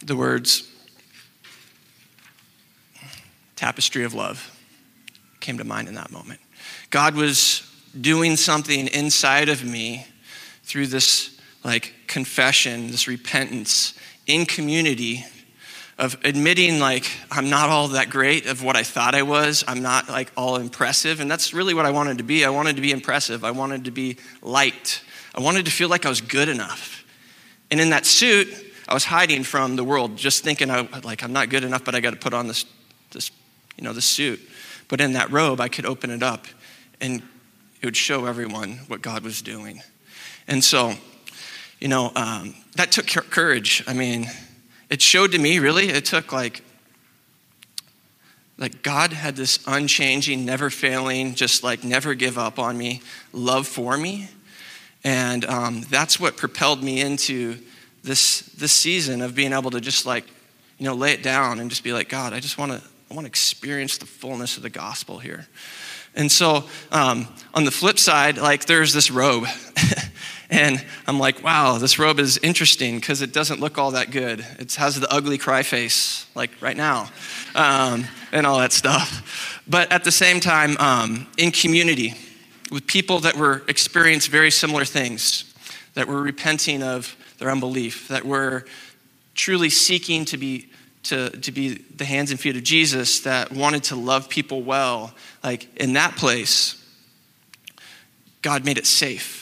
the 0.04 0.16
words, 0.16 0.68
tapestry 3.56 4.04
of 4.04 4.14
love 4.14 4.50
came 5.40 5.58
to 5.58 5.64
mind 5.64 5.88
in 5.88 5.94
that 5.94 6.10
moment. 6.10 6.40
God 6.90 7.14
was 7.14 7.68
doing 8.00 8.36
something 8.36 8.88
inside 8.88 9.48
of 9.48 9.64
me 9.64 10.06
through 10.64 10.86
this 10.88 11.40
like 11.64 11.94
confession, 12.06 12.88
this 12.88 13.06
repentance 13.06 13.94
in 14.26 14.46
community 14.46 15.24
of 16.02 16.18
admitting 16.24 16.80
like 16.80 17.08
I'm 17.30 17.48
not 17.48 17.70
all 17.70 17.88
that 17.88 18.10
great 18.10 18.46
of 18.46 18.64
what 18.64 18.76
I 18.76 18.82
thought 18.82 19.14
I 19.14 19.22
was. 19.22 19.62
I'm 19.68 19.82
not 19.82 20.08
like 20.08 20.32
all 20.36 20.56
impressive. 20.56 21.20
And 21.20 21.30
that's 21.30 21.54
really 21.54 21.74
what 21.74 21.86
I 21.86 21.92
wanted 21.92 22.18
to 22.18 22.24
be. 22.24 22.44
I 22.44 22.50
wanted 22.50 22.74
to 22.74 22.82
be 22.82 22.90
impressive. 22.90 23.44
I 23.44 23.52
wanted 23.52 23.84
to 23.84 23.92
be 23.92 24.16
liked. 24.42 25.04
I 25.32 25.40
wanted 25.40 25.64
to 25.66 25.70
feel 25.70 25.88
like 25.88 26.04
I 26.04 26.08
was 26.08 26.20
good 26.20 26.48
enough. 26.48 27.04
And 27.70 27.80
in 27.80 27.90
that 27.90 28.04
suit, 28.04 28.48
I 28.88 28.94
was 28.94 29.04
hiding 29.04 29.44
from 29.44 29.76
the 29.76 29.84
world, 29.84 30.16
just 30.16 30.42
thinking 30.42 30.72
I 30.72 30.88
like 31.04 31.22
I'm 31.22 31.32
not 31.32 31.50
good 31.50 31.62
enough, 31.62 31.84
but 31.84 31.94
I 31.94 32.00
got 32.00 32.10
to 32.10 32.18
put 32.18 32.34
on 32.34 32.48
this 32.48 32.66
this 33.12 33.30
you 33.78 33.84
know, 33.84 33.92
the 33.92 34.02
suit. 34.02 34.40
But 34.88 35.00
in 35.00 35.12
that 35.12 35.30
robe, 35.30 35.60
I 35.60 35.68
could 35.68 35.86
open 35.86 36.10
it 36.10 36.24
up 36.24 36.46
and 37.00 37.22
it 37.80 37.86
would 37.86 37.96
show 37.96 38.26
everyone 38.26 38.80
what 38.88 39.02
God 39.02 39.22
was 39.22 39.40
doing. 39.40 39.80
And 40.48 40.64
so, 40.64 40.94
you 41.78 41.86
know, 41.86 42.10
um, 42.16 42.56
that 42.74 42.90
took 42.90 43.06
courage. 43.06 43.84
I 43.86 43.92
mean, 43.94 44.26
it 44.92 45.00
showed 45.00 45.32
to 45.32 45.38
me, 45.38 45.58
really, 45.58 45.88
it 45.88 46.04
took 46.04 46.32
like, 46.32 46.62
like 48.58 48.82
God 48.82 49.14
had 49.14 49.36
this 49.36 49.58
unchanging, 49.66 50.44
never 50.44 50.68
failing, 50.68 51.34
just 51.34 51.64
like 51.64 51.82
never 51.82 52.12
give 52.12 52.36
up 52.36 52.58
on 52.58 52.76
me 52.76 53.00
love 53.32 53.66
for 53.66 53.96
me. 53.96 54.28
And 55.02 55.46
um, 55.46 55.80
that's 55.88 56.20
what 56.20 56.36
propelled 56.36 56.82
me 56.82 57.00
into 57.00 57.58
this, 58.02 58.40
this 58.58 58.72
season 58.72 59.22
of 59.22 59.34
being 59.34 59.54
able 59.54 59.70
to 59.70 59.80
just 59.80 60.04
like, 60.04 60.26
you 60.76 60.84
know, 60.84 60.94
lay 60.94 61.12
it 61.12 61.22
down 61.22 61.58
and 61.58 61.70
just 61.70 61.84
be 61.84 61.94
like, 61.94 62.10
God, 62.10 62.34
I 62.34 62.40
just 62.40 62.58
want 62.58 62.72
to, 62.72 62.82
I 63.10 63.14
want 63.14 63.24
to 63.24 63.30
experience 63.30 63.96
the 63.96 64.04
fullness 64.04 64.58
of 64.58 64.62
the 64.62 64.68
gospel 64.68 65.18
here. 65.18 65.46
And 66.14 66.30
so 66.30 66.64
um, 66.90 67.28
on 67.54 67.64
the 67.64 67.70
flip 67.70 67.98
side, 67.98 68.36
like 68.36 68.66
there's 68.66 68.92
this 68.92 69.10
robe. 69.10 69.46
and 70.52 70.84
I'm 71.06 71.18
like, 71.18 71.42
wow, 71.42 71.78
this 71.78 71.98
robe 71.98 72.20
is 72.20 72.36
interesting 72.36 72.96
because 72.96 73.22
it 73.22 73.32
doesn't 73.32 73.58
look 73.58 73.78
all 73.78 73.92
that 73.92 74.10
good. 74.10 74.44
It 74.58 74.74
has 74.74 75.00
the 75.00 75.10
ugly 75.10 75.38
cry 75.38 75.62
face, 75.62 76.26
like 76.34 76.50
right 76.60 76.76
now, 76.76 77.08
um, 77.54 78.04
and 78.32 78.46
all 78.46 78.58
that 78.58 78.72
stuff. 78.72 79.62
But 79.66 79.90
at 79.90 80.04
the 80.04 80.12
same 80.12 80.40
time, 80.40 80.76
um, 80.76 81.26
in 81.38 81.52
community, 81.52 82.14
with 82.70 82.86
people 82.86 83.20
that 83.20 83.34
were 83.34 83.62
experiencing 83.66 84.30
very 84.30 84.50
similar 84.50 84.84
things, 84.84 85.52
that 85.94 86.06
were 86.06 86.20
repenting 86.20 86.82
of 86.82 87.16
their 87.38 87.50
unbelief, 87.50 88.08
that 88.08 88.26
were 88.26 88.66
truly 89.34 89.70
seeking 89.70 90.26
to 90.26 90.36
be 90.36 90.68
to, 91.04 91.30
to 91.30 91.50
be 91.50 91.78
the 91.96 92.04
hands 92.04 92.30
and 92.30 92.38
feet 92.38 92.56
of 92.56 92.62
Jesus, 92.62 93.20
that 93.20 93.50
wanted 93.50 93.84
to 93.84 93.96
love 93.96 94.28
people 94.28 94.62
well, 94.62 95.12
like 95.42 95.66
in 95.76 95.94
that 95.94 96.14
place, 96.14 96.76
God 98.42 98.64
made 98.64 98.78
it 98.78 98.86
safe. 98.86 99.41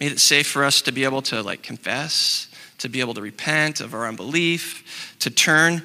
Made 0.00 0.12
it 0.12 0.20
safe 0.20 0.46
for 0.46 0.64
us 0.64 0.82
to 0.82 0.92
be 0.92 1.04
able 1.04 1.22
to 1.22 1.42
like 1.42 1.62
confess, 1.62 2.48
to 2.78 2.88
be 2.88 3.00
able 3.00 3.14
to 3.14 3.20
repent 3.20 3.80
of 3.80 3.94
our 3.94 4.06
unbelief, 4.06 5.14
to 5.20 5.30
turn 5.30 5.82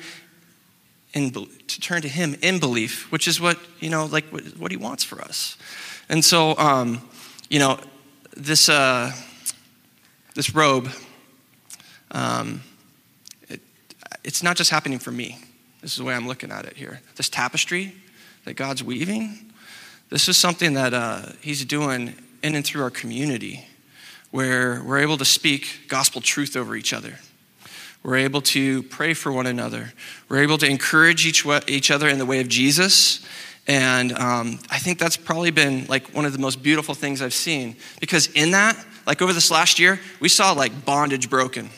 in, 1.13 1.31
to 1.31 1.81
turn 1.81 2.01
to 2.01 2.07
Him 2.07 2.35
in 2.41 2.59
belief, 2.59 3.11
which 3.11 3.27
is 3.27 3.41
what 3.41 3.59
you 3.79 3.89
know, 3.89 4.05
like 4.05 4.25
what, 4.31 4.43
what 4.57 4.71
He 4.71 4.77
wants 4.77 5.03
for 5.03 5.21
us. 5.21 5.57
And 6.07 6.23
so, 6.23 6.57
um, 6.57 7.01
you 7.49 7.59
know, 7.59 7.79
this 8.35 8.69
uh, 8.69 9.11
this 10.35 10.55
robe, 10.55 10.89
um, 12.11 12.61
it, 13.49 13.61
it's 14.23 14.43
not 14.43 14.55
just 14.55 14.69
happening 14.69 14.99
for 14.99 15.11
me. 15.11 15.39
This 15.81 15.91
is 15.91 15.97
the 15.97 16.03
way 16.03 16.13
I'm 16.13 16.27
looking 16.27 16.51
at 16.51 16.65
it 16.65 16.77
here. 16.77 17.01
This 17.15 17.29
tapestry 17.29 17.93
that 18.45 18.53
God's 18.53 18.83
weaving, 18.83 19.51
this 20.09 20.27
is 20.27 20.37
something 20.37 20.73
that 20.73 20.93
uh, 20.93 21.23
He's 21.41 21.65
doing 21.65 22.13
in 22.43 22.55
and 22.55 22.65
through 22.65 22.83
our 22.83 22.91
community, 22.91 23.65
where 24.35 24.83
we're 24.83 24.99
able 24.99 25.17
to 25.17 25.25
speak 25.25 25.87
gospel 25.87 26.21
truth 26.21 26.55
over 26.55 26.75
each 26.75 26.93
other. 26.93 27.15
We're 28.03 28.17
able 28.17 28.41
to 28.41 28.83
pray 28.83 29.13
for 29.13 29.31
one 29.31 29.47
another. 29.47 29.93
We're 30.29 30.43
able 30.43 30.57
to 30.59 30.67
encourage 30.67 31.25
each, 31.25 31.45
each 31.67 31.89
other 31.89 32.07
in 32.07 32.19
the 32.19 32.25
way 32.25 32.41
of 32.41 32.47
Jesus 32.47 33.25
and 33.67 34.11
um, 34.13 34.59
I 34.69 34.77
think 34.77 34.99
that's 34.99 35.17
probably 35.17 35.51
been 35.51 35.85
like 35.87 36.13
one 36.13 36.25
of 36.25 36.33
the 36.33 36.39
most 36.39 36.61
beautiful 36.61 36.93
things 36.93 37.21
I've 37.21 37.33
seen 37.33 37.75
because 37.99 38.27
in 38.27 38.51
that, 38.51 38.77
like 39.07 39.21
over 39.21 39.33
this 39.33 39.49
last 39.49 39.79
year, 39.79 39.99
we 40.19 40.29
saw 40.29 40.51
like 40.51 40.85
bondage 40.85 41.29
broken. 41.29 41.69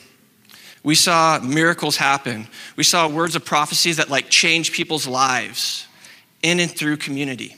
We 0.83 0.95
saw 0.95 1.39
miracles 1.39 1.97
happen. 1.97 2.47
We 2.75 2.83
saw 2.83 3.07
words 3.07 3.35
of 3.35 3.45
prophecy 3.45 3.93
that 3.93 4.09
like 4.09 4.29
change 4.29 4.71
people's 4.71 5.07
lives 5.07 5.87
in 6.43 6.59
and 6.59 6.69
through 6.69 6.97
community. 6.97 7.55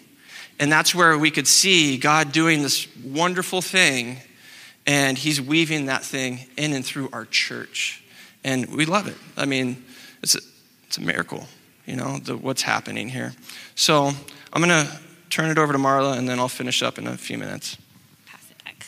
And 0.60 0.72
that's 0.72 0.94
where 0.94 1.18
we 1.18 1.32
could 1.32 1.48
see 1.48 1.98
God 1.98 2.32
doing 2.32 2.62
this 2.62 2.88
wonderful 3.04 3.62
thing 3.62 4.18
and 4.86 5.18
he's 5.18 5.42
weaving 5.42 5.86
that 5.86 6.04
thing 6.04 6.48
in 6.58 6.74
and 6.74 6.86
through 6.86 7.10
our 7.14 7.26
church. 7.26 8.04
And 8.44 8.74
we 8.76 8.86
love 8.86 9.08
it. 9.08 9.18
I 9.38 9.46
mean, 9.46 9.84
it's 10.24 10.36
a, 10.36 10.40
it's 10.88 10.98
a 10.98 11.02
miracle 11.02 11.48
you 11.90 11.96
know, 11.96 12.20
the, 12.20 12.38
what's 12.38 12.62
happening 12.62 13.10
here. 13.10 13.34
So 13.74 14.12
I'm 14.54 14.62
going 14.62 14.86
to 14.86 15.00
turn 15.32 15.50
it 15.50 15.58
over 15.58 15.74
to 15.74 15.80
Marla, 15.80 16.18
and 16.18 16.30
then 16.30 16.38
I'll 16.38 16.48
finish 16.48 16.84
up 16.84 17.00
in 17.00 17.08
a 17.08 17.18
few 17.18 17.38
minutes. 17.40 17.78
Pass 18.28 18.46
it 18.52 18.64
back. 18.64 18.86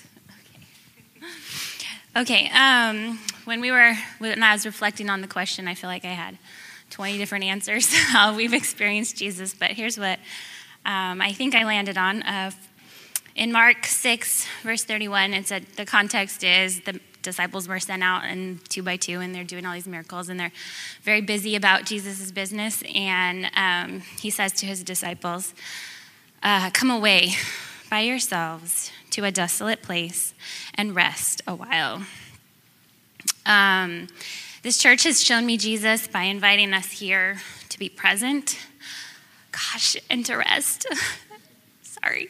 Okay. 2.13 2.47
okay 2.47 2.51
um, 2.51 3.19
when 3.45 3.59
we 3.59 3.71
were, 3.71 3.95
when 4.19 4.43
I 4.43 4.53
was 4.53 4.67
reflecting 4.67 5.09
on 5.09 5.21
the 5.21 5.27
question, 5.27 5.67
I 5.67 5.73
feel 5.73 5.89
like 5.89 6.05
I 6.05 6.09
had 6.09 6.37
20 6.91 7.17
different 7.17 7.43
answers 7.45 7.91
how 8.09 8.35
we've 8.35 8.53
experienced 8.53 9.17
Jesus, 9.17 9.55
but 9.55 9.71
here's 9.71 9.97
what 9.97 10.19
um, 10.85 11.21
I 11.21 11.31
think 11.33 11.55
I 11.55 11.63
landed 11.63 11.97
on. 11.97 12.21
Uh, 12.21 12.51
in 13.35 13.51
Mark 13.51 13.85
6, 13.85 14.45
verse 14.63 14.83
31, 14.83 15.33
it 15.33 15.47
said 15.47 15.65
the 15.77 15.85
context 15.85 16.43
is 16.43 16.81
the 16.81 16.99
disciples 17.21 17.67
were 17.67 17.79
sent 17.79 18.03
out 18.03 18.23
and 18.23 18.63
two 18.69 18.83
by 18.83 18.97
two, 18.97 19.19
and 19.19 19.33
they're 19.33 19.43
doing 19.43 19.65
all 19.65 19.73
these 19.73 19.87
miracles, 19.87 20.29
and 20.29 20.39
they're 20.39 20.51
very 21.03 21.21
busy 21.21 21.55
about 21.55 21.85
Jesus' 21.85 22.31
business. 22.31 22.83
And 22.93 23.49
um, 23.55 24.01
he 24.19 24.29
says 24.29 24.51
to 24.53 24.65
his 24.65 24.83
disciples, 24.83 25.53
uh, 26.43 26.71
Come 26.71 26.91
away 26.91 27.33
by 27.89 28.01
yourselves 28.01 28.91
to 29.11 29.23
a 29.23 29.31
desolate 29.31 29.81
place 29.81 30.33
and 30.75 30.95
rest 30.95 31.41
a 31.47 31.55
while. 31.55 32.03
Um, 33.45 34.07
this 34.63 34.77
church 34.77 35.03
has 35.03 35.23
shown 35.23 35.45
me 35.45 35.57
Jesus 35.57 36.07
by 36.07 36.23
inviting 36.23 36.73
us 36.73 36.91
here 36.91 37.41
to 37.69 37.79
be 37.79 37.89
present, 37.89 38.59
gosh, 39.51 39.95
and 40.09 40.25
to 40.25 40.35
rest. 40.35 40.85
Sorry 41.81 42.29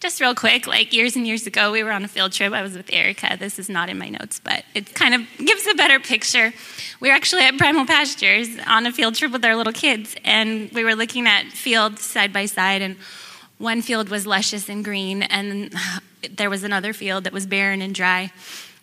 just 0.00 0.20
real 0.20 0.34
quick, 0.34 0.66
like 0.66 0.92
years 0.92 1.16
and 1.16 1.26
years 1.26 1.46
ago, 1.46 1.72
we 1.72 1.82
were 1.82 1.90
on 1.90 2.04
a 2.04 2.08
field 2.08 2.32
trip. 2.32 2.52
I 2.52 2.62
was 2.62 2.76
with 2.76 2.92
Erica. 2.92 3.36
This 3.38 3.58
is 3.58 3.68
not 3.68 3.88
in 3.88 3.98
my 3.98 4.08
notes, 4.08 4.40
but 4.42 4.64
it 4.74 4.94
kind 4.94 5.14
of 5.14 5.22
gives 5.44 5.66
a 5.66 5.74
better 5.74 5.98
picture. 5.98 6.52
We 7.00 7.08
were 7.08 7.14
actually 7.14 7.42
at 7.42 7.58
Primal 7.58 7.84
Pastures 7.84 8.48
on 8.66 8.86
a 8.86 8.92
field 8.92 9.16
trip 9.16 9.32
with 9.32 9.44
our 9.44 9.56
little 9.56 9.72
kids, 9.72 10.14
and 10.24 10.70
we 10.72 10.84
were 10.84 10.94
looking 10.94 11.26
at 11.26 11.46
fields 11.46 12.02
side 12.02 12.32
by 12.32 12.46
side, 12.46 12.80
and 12.80 12.96
one 13.58 13.82
field 13.82 14.08
was 14.08 14.24
luscious 14.26 14.68
and 14.68 14.84
green, 14.84 15.24
and 15.24 15.74
there 16.30 16.50
was 16.50 16.62
another 16.62 16.92
field 16.92 17.24
that 17.24 17.32
was 17.32 17.46
barren 17.46 17.82
and 17.82 17.94
dry. 17.94 18.30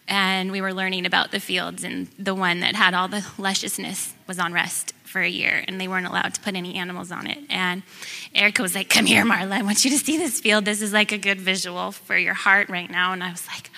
And 0.08 0.52
we 0.52 0.62
were 0.62 0.74
learning 0.74 1.06
about 1.06 1.32
the 1.32 1.40
fields, 1.40 1.84
and 1.84 2.08
the 2.20 2.36
one 2.36 2.60
that 2.60 2.76
had 2.76 2.94
all 2.94 3.08
the 3.08 3.26
lusciousness 3.38 4.14
was 4.28 4.38
on 4.38 4.54
rest 4.54 4.95
for 5.16 5.22
a 5.22 5.30
year 5.30 5.64
and 5.66 5.80
they 5.80 5.88
weren't 5.88 6.06
allowed 6.06 6.34
to 6.34 6.42
put 6.42 6.56
any 6.56 6.76
animals 6.76 7.10
on 7.10 7.26
it. 7.26 7.38
And 7.50 7.84
Erica 8.34 8.62
was 8.62 8.76
like, 8.76 8.90
Come 8.90 9.06
here, 9.06 9.24
Marla, 9.24 9.54
I 9.54 9.62
want 9.62 9.86
you 9.86 9.92
to 9.92 9.98
see 9.98 10.18
this 10.18 10.42
field. 10.42 10.66
This 10.66 10.82
is 10.82 10.92
like 10.92 11.14
a 11.14 11.18
good 11.18 11.40
visual 11.40 11.94
for 11.94 12.18
your 12.18 12.34
heart 12.34 12.68
right 12.68 12.92
now. 12.92 13.14
And 13.14 13.24
I 13.24 13.32
was 13.32 13.48
like, 13.48 13.72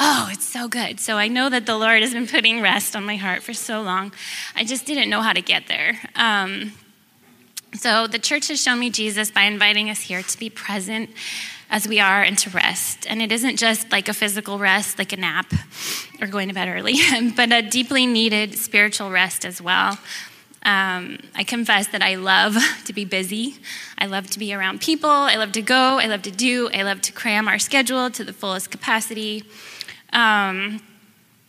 Oh, 0.00 0.30
it's 0.32 0.48
so 0.48 0.66
good. 0.66 0.98
So 0.98 1.18
I 1.18 1.28
know 1.28 1.50
that 1.50 1.66
the 1.66 1.76
Lord 1.76 2.00
has 2.00 2.14
been 2.14 2.26
putting 2.26 2.62
rest 2.62 2.96
on 2.96 3.04
my 3.04 3.16
heart 3.16 3.42
for 3.42 3.52
so 3.52 3.82
long. 3.82 4.14
I 4.56 4.64
just 4.64 4.86
didn't 4.86 5.10
know 5.10 5.20
how 5.20 5.34
to 5.34 5.42
get 5.42 5.66
there. 5.66 5.98
Um, 6.14 6.72
so 7.74 8.06
the 8.06 8.18
church 8.18 8.48
has 8.48 8.58
shown 8.58 8.78
me 8.78 8.88
Jesus 8.88 9.30
by 9.30 9.42
inviting 9.42 9.90
us 9.90 10.00
here 10.00 10.22
to 10.22 10.38
be 10.38 10.48
present 10.48 11.10
as 11.68 11.86
we 11.86 12.00
are 12.00 12.22
and 12.22 12.38
to 12.38 12.48
rest. 12.48 13.06
And 13.10 13.20
it 13.20 13.30
isn't 13.30 13.58
just 13.58 13.92
like 13.92 14.08
a 14.08 14.14
physical 14.14 14.58
rest, 14.58 14.98
like 14.98 15.12
a 15.12 15.18
nap 15.18 15.52
or 16.18 16.28
going 16.28 16.48
to 16.48 16.54
bed 16.54 16.68
early, 16.68 16.94
but 17.36 17.52
a 17.52 17.60
deeply 17.60 18.06
needed 18.06 18.54
spiritual 18.54 19.10
rest 19.10 19.44
as 19.44 19.60
well. 19.60 19.98
Um, 20.68 21.18
I 21.34 21.44
confess 21.44 21.86
that 21.88 22.02
I 22.02 22.16
love 22.16 22.54
to 22.84 22.92
be 22.92 23.06
busy. 23.06 23.56
I 23.96 24.04
love 24.04 24.28
to 24.30 24.38
be 24.38 24.52
around 24.52 24.82
people. 24.82 25.08
I 25.08 25.36
love 25.36 25.52
to 25.52 25.62
go. 25.62 25.98
I 25.98 26.06
love 26.06 26.22
to 26.22 26.30
do. 26.30 26.68
I 26.74 26.82
love 26.82 27.00
to 27.02 27.12
cram 27.12 27.48
our 27.48 27.58
schedule 27.58 28.10
to 28.10 28.22
the 28.22 28.34
fullest 28.34 28.70
capacity. 28.70 29.44
Um, 30.12 30.82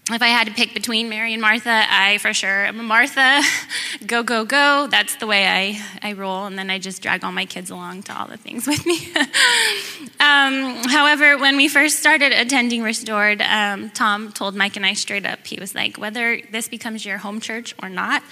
if 0.09 0.21
I 0.21 0.27
had 0.27 0.47
to 0.47 0.53
pick 0.53 0.73
between 0.73 1.09
Mary 1.09 1.33
and 1.33 1.41
Martha, 1.41 1.83
I 1.89 2.17
for 2.19 2.33
sure 2.33 2.65
am 2.65 2.79
a 2.79 2.83
Martha. 2.83 3.41
go, 4.07 4.23
go, 4.23 4.45
go. 4.45 4.87
That's 4.89 5.17
the 5.17 5.27
way 5.27 5.45
I, 5.45 5.81
I 6.01 6.13
roll. 6.13 6.45
And 6.45 6.57
then 6.57 6.69
I 6.69 6.79
just 6.79 7.01
drag 7.01 7.25
all 7.25 7.33
my 7.33 7.45
kids 7.45 7.69
along 7.69 8.03
to 8.03 8.17
all 8.17 8.25
the 8.25 8.37
things 8.37 8.65
with 8.67 8.85
me. 8.85 8.99
um, 10.21 10.87
however, 10.87 11.37
when 11.37 11.57
we 11.57 11.67
first 11.67 11.99
started 11.99 12.31
attending 12.31 12.83
Restored, 12.83 13.41
um, 13.41 13.89
Tom 13.89 14.31
told 14.31 14.55
Mike 14.55 14.77
and 14.77 14.85
I 14.85 14.93
straight 14.93 15.25
up, 15.25 15.45
he 15.45 15.59
was 15.59 15.75
like, 15.75 15.97
whether 15.97 16.39
this 16.51 16.69
becomes 16.69 17.05
your 17.05 17.17
home 17.17 17.41
church 17.41 17.75
or 17.83 17.89
not, 17.89 18.23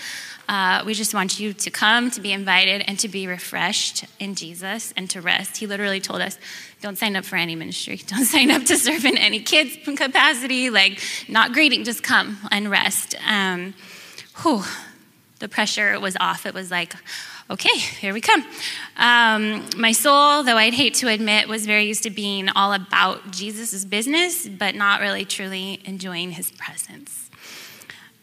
uh, 0.48 0.84
we 0.86 0.94
just 0.94 1.14
want 1.14 1.40
you 1.40 1.54
to 1.54 1.70
come, 1.70 2.10
to 2.12 2.22
be 2.22 2.32
invited, 2.32 2.84
and 2.88 2.98
to 3.00 3.08
be 3.08 3.28
refreshed 3.28 4.06
in 4.20 4.36
Jesus 4.36 4.94
and 4.96 5.10
to 5.10 5.22
rest. 5.22 5.58
He 5.58 5.68
literally 5.68 6.00
told 6.00 6.22
us, 6.22 6.38
don't 6.82 6.98
sign 6.98 7.16
up 7.16 7.26
for 7.26 7.36
any 7.36 7.56
ministry. 7.56 7.98
Don't 8.08 8.26
sign 8.26 8.52
up 8.52 8.64
to 8.66 8.78
serve 8.78 9.04
in 9.04 9.18
any 9.18 9.40
kids 9.40 9.76
capacity, 9.84 10.70
like 10.70 11.02
not 11.28 11.52
greeting, 11.52 11.84
just 11.84 12.04
come 12.04 12.38
and 12.52 12.70
rest. 12.70 13.16
Um, 13.28 13.74
whew, 14.42 14.64
the 15.40 15.50
pressure 15.50 16.00
was 16.00 16.16
off. 16.20 16.46
It 16.46 16.54
was 16.54 16.70
like, 16.70 16.94
okay, 17.50 17.78
here 17.78 18.14
we 18.14 18.22
come. 18.22 18.46
Um, 18.98 19.68
my 19.76 19.92
soul, 19.92 20.44
though 20.44 20.58
I'd 20.58 20.74
hate 20.74 20.94
to 20.96 21.08
admit, 21.08 21.48
was 21.48 21.66
very 21.66 21.86
used 21.86 22.04
to 22.04 22.10
being 22.10 22.50
all 22.50 22.74
about 22.74 23.32
Jesus' 23.32 23.84
business, 23.86 24.48
but 24.48 24.76
not 24.76 25.02
really 25.02 25.26
truly 25.26 25.82
enjoying 25.86 26.32
his 26.32 26.52
presence. 26.52 27.30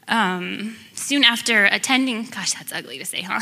Um, 0.06 0.76
soon 1.04 1.22
after 1.22 1.66
attending, 1.66 2.24
gosh, 2.24 2.54
that's 2.54 2.72
ugly 2.72 2.98
to 2.98 3.04
say, 3.04 3.20
huh? 3.20 3.38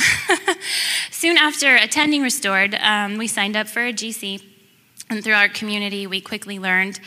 soon 1.12 1.38
after 1.38 1.76
attending 1.76 2.20
Restored, 2.20 2.74
um, 2.74 3.18
we 3.18 3.28
signed 3.28 3.56
up 3.56 3.68
for 3.68 3.86
a 3.86 3.92
GC. 3.92 4.42
And 5.08 5.22
through 5.22 5.34
our 5.34 5.48
community, 5.48 6.06
we 6.08 6.20
quickly 6.20 6.58
learned 6.58 6.98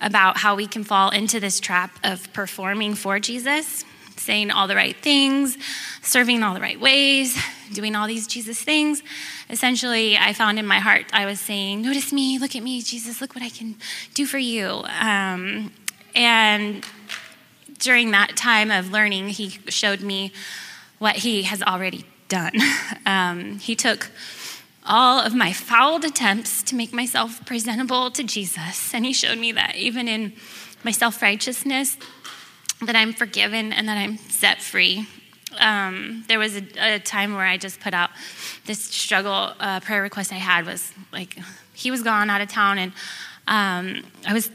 about 0.00 0.36
how 0.36 0.54
we 0.54 0.68
can 0.68 0.84
fall 0.84 1.10
into 1.10 1.40
this 1.40 1.58
trap 1.58 1.98
of 2.04 2.32
performing 2.32 2.94
for 2.94 3.18
Jesus, 3.18 3.84
saying 4.16 4.52
all 4.52 4.68
the 4.68 4.76
right 4.76 4.96
things, 4.96 5.58
serving 6.02 6.36
in 6.36 6.42
all 6.44 6.54
the 6.54 6.60
right 6.60 6.78
ways, 6.78 7.36
doing 7.72 7.96
all 7.96 8.06
these 8.06 8.28
Jesus 8.28 8.62
things. 8.62 9.02
Essentially, 9.50 10.16
I 10.16 10.34
found 10.34 10.58
in 10.58 10.66
my 10.66 10.78
heart, 10.78 11.06
I 11.12 11.26
was 11.26 11.40
saying, 11.40 11.82
Notice 11.82 12.12
me, 12.12 12.38
look 12.38 12.54
at 12.54 12.62
me, 12.62 12.80
Jesus, 12.80 13.20
look 13.20 13.34
what 13.34 13.42
I 13.42 13.48
can 13.48 13.74
do 14.14 14.24
for 14.24 14.38
you. 14.38 14.84
Um, 15.00 15.72
and 16.14 16.84
during 17.78 18.10
that 18.12 18.36
time 18.36 18.70
of 18.70 18.90
learning, 18.90 19.28
he 19.28 19.58
showed 19.68 20.00
me 20.00 20.32
what 20.98 21.16
he 21.16 21.42
has 21.44 21.62
already 21.62 22.04
done. 22.28 22.52
Um, 23.06 23.60
he 23.60 23.76
took 23.76 24.10
all 24.84 25.20
of 25.20 25.32
my 25.32 25.52
fouled 25.52 26.04
attempts 26.04 26.60
to 26.64 26.74
make 26.74 26.92
myself 26.92 27.44
presentable 27.46 28.10
to 28.10 28.24
Jesus, 28.24 28.92
and 28.92 29.06
he 29.06 29.12
showed 29.12 29.38
me 29.38 29.52
that 29.52 29.76
even 29.76 30.08
in 30.08 30.32
my 30.82 30.90
self 30.90 31.22
righteousness, 31.22 31.96
that 32.82 32.96
I'm 32.96 33.12
forgiven 33.12 33.72
and 33.72 33.88
that 33.88 33.96
I'm 33.96 34.18
set 34.18 34.60
free. 34.60 35.06
Um, 35.58 36.24
there 36.28 36.38
was 36.38 36.56
a, 36.56 36.64
a, 36.78 36.98
time 36.98 37.34
where 37.34 37.46
I 37.46 37.56
just 37.56 37.80
put 37.80 37.94
out 37.94 38.10
this 38.66 38.80
struggle 38.80 39.52
uh, 39.60 39.80
prayer 39.80 40.02
request 40.02 40.32
I 40.32 40.36
had 40.36 40.66
was 40.66 40.92
like 41.12 41.38
he 41.72 41.90
was 41.90 42.02
gone 42.02 42.28
out 42.28 42.40
of 42.40 42.48
town 42.48 42.78
and 42.78 42.92
um, 43.46 44.04
I 44.26 44.34
was 44.34 44.50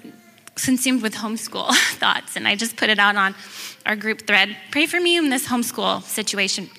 consumed 0.63 1.01
with 1.01 1.15
homeschool 1.15 1.73
thoughts, 1.97 2.35
and 2.35 2.47
I 2.47 2.55
just 2.55 2.77
put 2.77 2.89
it 2.89 2.99
out 2.99 3.15
on 3.15 3.35
our 3.85 3.95
group 3.95 4.27
thread. 4.27 4.55
Pray 4.71 4.85
for 4.85 4.99
me 4.99 5.17
in 5.17 5.29
this 5.29 5.47
homeschool 5.47 6.03
situation. 6.03 6.69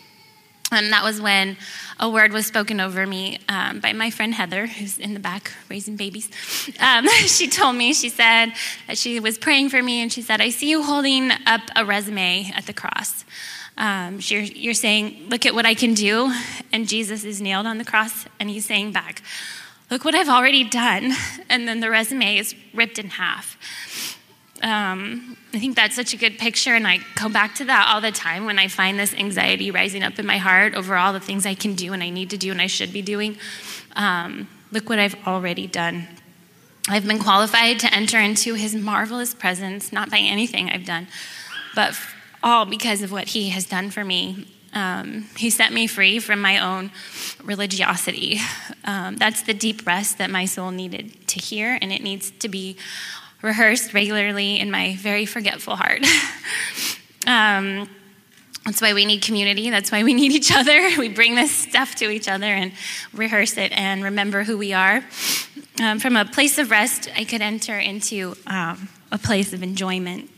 And 0.72 0.90
that 0.92 1.04
was 1.04 1.20
when 1.20 1.58
a 2.00 2.08
word 2.08 2.32
was 2.32 2.46
spoken 2.46 2.80
over 2.80 3.06
me 3.06 3.38
um, 3.46 3.80
by 3.80 3.92
my 3.92 4.10
friend 4.10 4.34
Heather, 4.34 4.66
who's 4.66 4.98
in 4.98 5.12
the 5.12 5.20
back 5.20 5.52
raising 5.68 5.96
babies. 5.96 6.30
Um, 6.80 7.06
she 7.26 7.48
told 7.48 7.76
me, 7.76 7.92
she 7.92 8.08
said 8.08 8.52
that 8.86 8.96
she 8.96 9.20
was 9.20 9.36
praying 9.36 9.68
for 9.68 9.82
me, 9.82 10.00
and 10.00 10.12
she 10.12 10.22
said, 10.22 10.40
I 10.40 10.50
see 10.50 10.70
you 10.70 10.82
holding 10.82 11.30
up 11.46 11.60
a 11.76 11.84
resume 11.84 12.50
at 12.54 12.66
the 12.66 12.72
cross. 12.72 13.24
Um, 13.76 14.18
you're, 14.22 14.42
you're 14.42 14.74
saying, 14.74 15.28
Look 15.28 15.44
at 15.44 15.54
what 15.54 15.66
I 15.66 15.74
can 15.74 15.94
do. 15.94 16.32
And 16.72 16.88
Jesus 16.88 17.24
is 17.24 17.40
nailed 17.40 17.66
on 17.66 17.78
the 17.78 17.84
cross, 17.84 18.26
and 18.40 18.48
he's 18.48 18.64
saying 18.64 18.92
back, 18.92 19.22
Look 19.92 20.06
what 20.06 20.14
I've 20.14 20.30
already 20.30 20.64
done. 20.64 21.12
And 21.50 21.68
then 21.68 21.80
the 21.80 21.90
resume 21.90 22.38
is 22.38 22.54
ripped 22.72 22.98
in 22.98 23.10
half. 23.10 23.58
Um, 24.62 25.36
I 25.52 25.58
think 25.58 25.76
that's 25.76 25.94
such 25.94 26.14
a 26.14 26.16
good 26.16 26.38
picture, 26.38 26.74
and 26.74 26.88
I 26.88 27.00
go 27.14 27.28
back 27.28 27.54
to 27.56 27.66
that 27.66 27.92
all 27.92 28.00
the 28.00 28.10
time 28.10 28.46
when 28.46 28.58
I 28.58 28.68
find 28.68 28.98
this 28.98 29.12
anxiety 29.12 29.70
rising 29.70 30.02
up 30.02 30.18
in 30.18 30.24
my 30.24 30.38
heart 30.38 30.72
over 30.74 30.96
all 30.96 31.12
the 31.12 31.20
things 31.20 31.44
I 31.44 31.54
can 31.54 31.74
do 31.74 31.92
and 31.92 32.02
I 32.02 32.08
need 32.08 32.30
to 32.30 32.38
do 32.38 32.50
and 32.50 32.62
I 32.62 32.68
should 32.68 32.90
be 32.90 33.02
doing. 33.02 33.36
Um, 33.94 34.48
look 34.70 34.88
what 34.88 34.98
I've 34.98 35.16
already 35.26 35.66
done. 35.66 36.08
I've 36.88 37.06
been 37.06 37.18
qualified 37.18 37.78
to 37.80 37.92
enter 37.94 38.18
into 38.18 38.54
his 38.54 38.74
marvelous 38.74 39.34
presence, 39.34 39.92
not 39.92 40.10
by 40.10 40.20
anything 40.20 40.70
I've 40.70 40.86
done, 40.86 41.06
but 41.74 41.94
all 42.42 42.64
because 42.64 43.02
of 43.02 43.12
what 43.12 43.28
he 43.28 43.50
has 43.50 43.66
done 43.66 43.90
for 43.90 44.06
me 44.06 44.46
um, 44.72 45.28
he 45.36 45.50
set 45.50 45.72
me 45.72 45.86
free 45.86 46.18
from 46.18 46.40
my 46.40 46.58
own 46.58 46.90
religiosity. 47.42 48.40
Um, 48.84 49.16
that's 49.16 49.42
the 49.42 49.54
deep 49.54 49.86
rest 49.86 50.18
that 50.18 50.30
my 50.30 50.46
soul 50.46 50.70
needed 50.70 51.28
to 51.28 51.38
hear, 51.38 51.78
and 51.80 51.92
it 51.92 52.02
needs 52.02 52.30
to 52.40 52.48
be 52.48 52.76
rehearsed 53.42 53.92
regularly 53.92 54.58
in 54.58 54.70
my 54.70 54.96
very 54.96 55.26
forgetful 55.26 55.76
heart. 55.76 56.04
um, 57.26 57.88
that's 58.64 58.80
why 58.80 58.94
we 58.94 59.04
need 59.04 59.22
community. 59.22 59.70
That's 59.70 59.90
why 59.90 60.04
we 60.04 60.14
need 60.22 60.32
each 60.32 60.52
other. 60.54 60.90
We 60.98 61.08
bring 61.08 61.34
this 61.34 61.50
stuff 61.50 61.96
to 61.96 62.10
each 62.10 62.28
other 62.28 62.46
and 62.46 62.72
rehearse 63.12 63.56
it 63.56 63.72
and 63.72 64.04
remember 64.04 64.44
who 64.44 64.56
we 64.56 64.72
are. 64.72 65.04
Um, 65.82 65.98
from 65.98 66.16
a 66.16 66.24
place 66.24 66.58
of 66.58 66.70
rest, 66.70 67.10
I 67.16 67.24
could 67.24 67.42
enter 67.42 67.78
into 67.78 68.36
um, 68.46 68.88
a 69.10 69.18
place 69.18 69.52
of 69.52 69.62
enjoyment. 69.62 70.30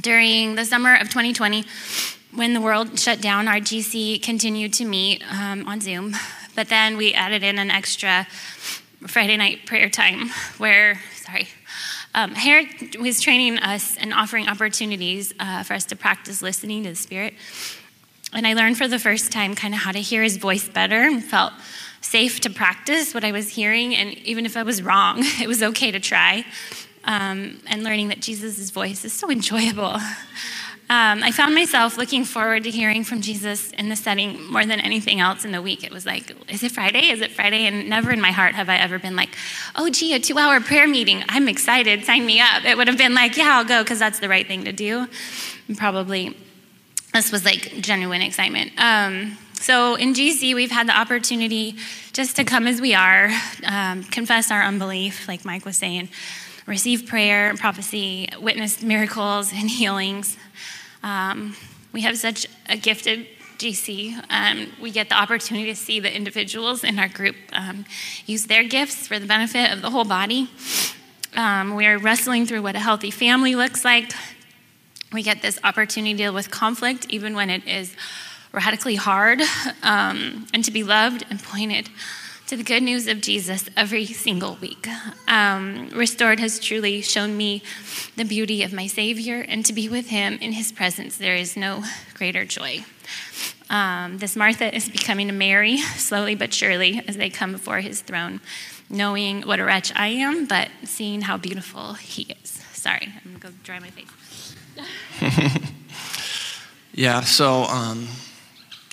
During 0.00 0.56
the 0.56 0.64
summer 0.64 0.94
of 0.94 1.08
2020, 1.08 1.64
when 2.36 2.52
the 2.52 2.60
world 2.60 2.98
shut 2.98 3.20
down, 3.22 3.48
our 3.48 3.56
GC 3.56 4.22
continued 4.22 4.74
to 4.74 4.84
meet 4.84 5.22
um, 5.32 5.66
on 5.66 5.80
Zoom, 5.80 6.14
but 6.54 6.68
then 6.68 6.98
we 6.98 7.14
added 7.14 7.42
in 7.42 7.58
an 7.58 7.70
extra 7.70 8.26
Friday 9.06 9.36
night 9.38 9.64
prayer 9.64 9.88
time 9.88 10.28
where, 10.58 11.00
sorry, 11.14 11.48
um, 12.14 12.34
Herrick 12.34 12.96
was 13.00 13.20
training 13.20 13.58
us 13.58 13.96
and 13.96 14.12
offering 14.12 14.48
opportunities 14.48 15.32
uh, 15.40 15.62
for 15.62 15.74
us 15.74 15.86
to 15.86 15.96
practice 15.96 16.42
listening 16.42 16.84
to 16.84 16.90
the 16.90 16.96
Spirit. 16.96 17.34
And 18.32 18.46
I 18.46 18.52
learned 18.52 18.76
for 18.76 18.86
the 18.86 18.98
first 18.98 19.32
time 19.32 19.54
kind 19.54 19.72
of 19.72 19.80
how 19.80 19.92
to 19.92 20.00
hear 20.00 20.22
his 20.22 20.36
voice 20.36 20.68
better 20.68 21.02
and 21.02 21.24
felt 21.24 21.52
safe 22.02 22.40
to 22.40 22.50
practice 22.50 23.14
what 23.14 23.24
I 23.24 23.32
was 23.32 23.48
hearing. 23.48 23.94
And 23.94 24.14
even 24.18 24.44
if 24.44 24.56
I 24.56 24.62
was 24.62 24.82
wrong, 24.82 25.18
it 25.40 25.48
was 25.48 25.62
okay 25.62 25.90
to 25.90 26.00
try. 26.00 26.44
Um, 27.04 27.60
and 27.66 27.82
learning 27.82 28.08
that 28.08 28.20
Jesus' 28.20 28.70
voice 28.70 29.04
is 29.04 29.12
so 29.12 29.30
enjoyable. 29.30 29.96
Um, 30.88 31.24
I 31.24 31.32
found 31.32 31.52
myself 31.52 31.98
looking 31.98 32.24
forward 32.24 32.62
to 32.62 32.70
hearing 32.70 33.02
from 33.02 33.20
Jesus 33.20 33.72
in 33.72 33.88
the 33.88 33.96
setting 33.96 34.40
more 34.52 34.64
than 34.64 34.78
anything 34.78 35.18
else 35.18 35.44
in 35.44 35.50
the 35.50 35.60
week. 35.60 35.82
It 35.82 35.90
was 35.90 36.06
like, 36.06 36.32
is 36.48 36.62
it 36.62 36.70
Friday? 36.70 37.08
Is 37.08 37.20
it 37.20 37.32
Friday? 37.32 37.66
And 37.66 37.88
never 37.88 38.12
in 38.12 38.20
my 38.20 38.30
heart 38.30 38.54
have 38.54 38.68
I 38.68 38.76
ever 38.76 39.00
been 39.00 39.16
like, 39.16 39.30
oh, 39.74 39.90
gee, 39.90 40.14
a 40.14 40.20
two 40.20 40.38
hour 40.38 40.60
prayer 40.60 40.86
meeting. 40.86 41.24
I'm 41.28 41.48
excited. 41.48 42.04
Sign 42.04 42.24
me 42.24 42.40
up. 42.40 42.64
It 42.64 42.76
would 42.76 42.86
have 42.86 42.98
been 42.98 43.14
like, 43.14 43.36
yeah, 43.36 43.56
I'll 43.58 43.64
go 43.64 43.82
because 43.82 43.98
that's 43.98 44.20
the 44.20 44.28
right 44.28 44.46
thing 44.46 44.64
to 44.64 44.72
do. 44.72 45.08
And 45.66 45.76
probably 45.76 46.36
this 47.12 47.32
was 47.32 47.44
like 47.44 47.80
genuine 47.80 48.22
excitement. 48.22 48.70
Um, 48.78 49.36
so 49.54 49.96
in 49.96 50.14
GC, 50.14 50.54
we've 50.54 50.70
had 50.70 50.86
the 50.86 50.96
opportunity 50.96 51.74
just 52.12 52.36
to 52.36 52.44
come 52.44 52.68
as 52.68 52.80
we 52.80 52.94
are, 52.94 53.30
um, 53.64 54.04
confess 54.04 54.52
our 54.52 54.62
unbelief, 54.62 55.26
like 55.26 55.44
Mike 55.44 55.64
was 55.64 55.76
saying, 55.76 56.10
receive 56.66 57.06
prayer, 57.06 57.48
and 57.48 57.58
prophecy, 57.58 58.28
witness 58.40 58.82
miracles 58.82 59.52
and 59.52 59.70
healings. 59.70 60.36
Um, 61.02 61.56
we 61.92 62.02
have 62.02 62.18
such 62.18 62.46
a 62.68 62.76
gifted 62.76 63.26
GC. 63.58 64.22
Um, 64.28 64.72
we 64.80 64.90
get 64.90 65.08
the 65.08 65.14
opportunity 65.14 65.66
to 65.66 65.76
see 65.76 66.00
the 66.00 66.14
individuals 66.14 66.84
in 66.84 66.98
our 66.98 67.08
group 67.08 67.36
um, 67.52 67.84
use 68.26 68.46
their 68.46 68.64
gifts 68.64 69.06
for 69.06 69.18
the 69.18 69.26
benefit 69.26 69.72
of 69.72 69.80
the 69.80 69.90
whole 69.90 70.04
body. 70.04 70.50
Um, 71.34 71.74
we 71.74 71.86
are 71.86 71.98
wrestling 71.98 72.46
through 72.46 72.62
what 72.62 72.74
a 72.74 72.80
healthy 72.80 73.10
family 73.10 73.54
looks 73.54 73.84
like. 73.84 74.12
We 75.12 75.22
get 75.22 75.42
this 75.42 75.58
opportunity 75.62 76.14
to 76.14 76.18
deal 76.18 76.34
with 76.34 76.50
conflict, 76.50 77.06
even 77.08 77.34
when 77.34 77.48
it 77.48 77.66
is 77.66 77.94
radically 78.52 78.96
hard, 78.96 79.40
um, 79.82 80.46
and 80.52 80.64
to 80.64 80.70
be 80.70 80.82
loved 80.82 81.24
and 81.30 81.42
pointed 81.42 81.88
to 82.46 82.56
the 82.56 82.62
good 82.62 82.82
news 82.82 83.08
of 83.08 83.20
Jesus 83.20 83.68
every 83.76 84.06
single 84.06 84.56
week. 84.60 84.86
Um, 85.26 85.90
Restored 85.92 86.38
has 86.38 86.60
truly 86.60 87.02
shown 87.02 87.36
me 87.36 87.62
the 88.16 88.24
beauty 88.24 88.62
of 88.62 88.72
my 88.72 88.86
Savior, 88.86 89.40
and 89.40 89.66
to 89.66 89.72
be 89.72 89.88
with 89.88 90.10
Him 90.10 90.38
in 90.40 90.52
His 90.52 90.70
presence, 90.70 91.16
there 91.16 91.34
is 91.34 91.56
no 91.56 91.82
greater 92.14 92.44
joy. 92.44 92.84
Um, 93.68 94.18
this 94.18 94.36
Martha 94.36 94.72
is 94.72 94.88
becoming 94.88 95.28
a 95.28 95.32
Mary, 95.32 95.78
slowly 95.78 96.36
but 96.36 96.54
surely, 96.54 97.02
as 97.08 97.16
they 97.16 97.30
come 97.30 97.50
before 97.50 97.80
His 97.80 98.00
throne, 98.00 98.40
knowing 98.88 99.42
what 99.42 99.58
a 99.58 99.64
wretch 99.64 99.92
I 99.96 100.08
am, 100.08 100.46
but 100.46 100.68
seeing 100.84 101.22
how 101.22 101.36
beautiful 101.36 101.94
He 101.94 102.36
is. 102.42 102.62
Sorry, 102.72 103.12
I'm 103.24 103.40
gonna 103.40 103.52
go 103.52 103.58
dry 103.64 103.80
my 103.80 103.90
face. 103.90 104.54
yeah, 106.94 107.22
so. 107.22 107.64
Um 107.64 108.06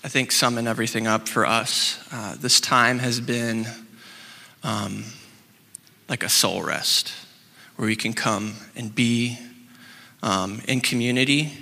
I 0.05 0.09
think, 0.09 0.33
summing 0.33 0.67
everything 0.67 1.07
up 1.07 1.29
for 1.29 1.45
us. 1.45 1.97
Uh, 2.11 2.35
this 2.37 2.59
time 2.59 2.99
has 2.99 3.21
been 3.21 3.65
um, 4.61 5.05
like 6.09 6.23
a 6.23 6.29
soul 6.29 6.61
rest 6.61 7.13
where 7.77 7.85
we 7.85 7.95
can 7.95 8.11
come 8.11 8.55
and 8.75 8.93
be 8.93 9.37
um, 10.21 10.61
in 10.67 10.81
community 10.81 11.53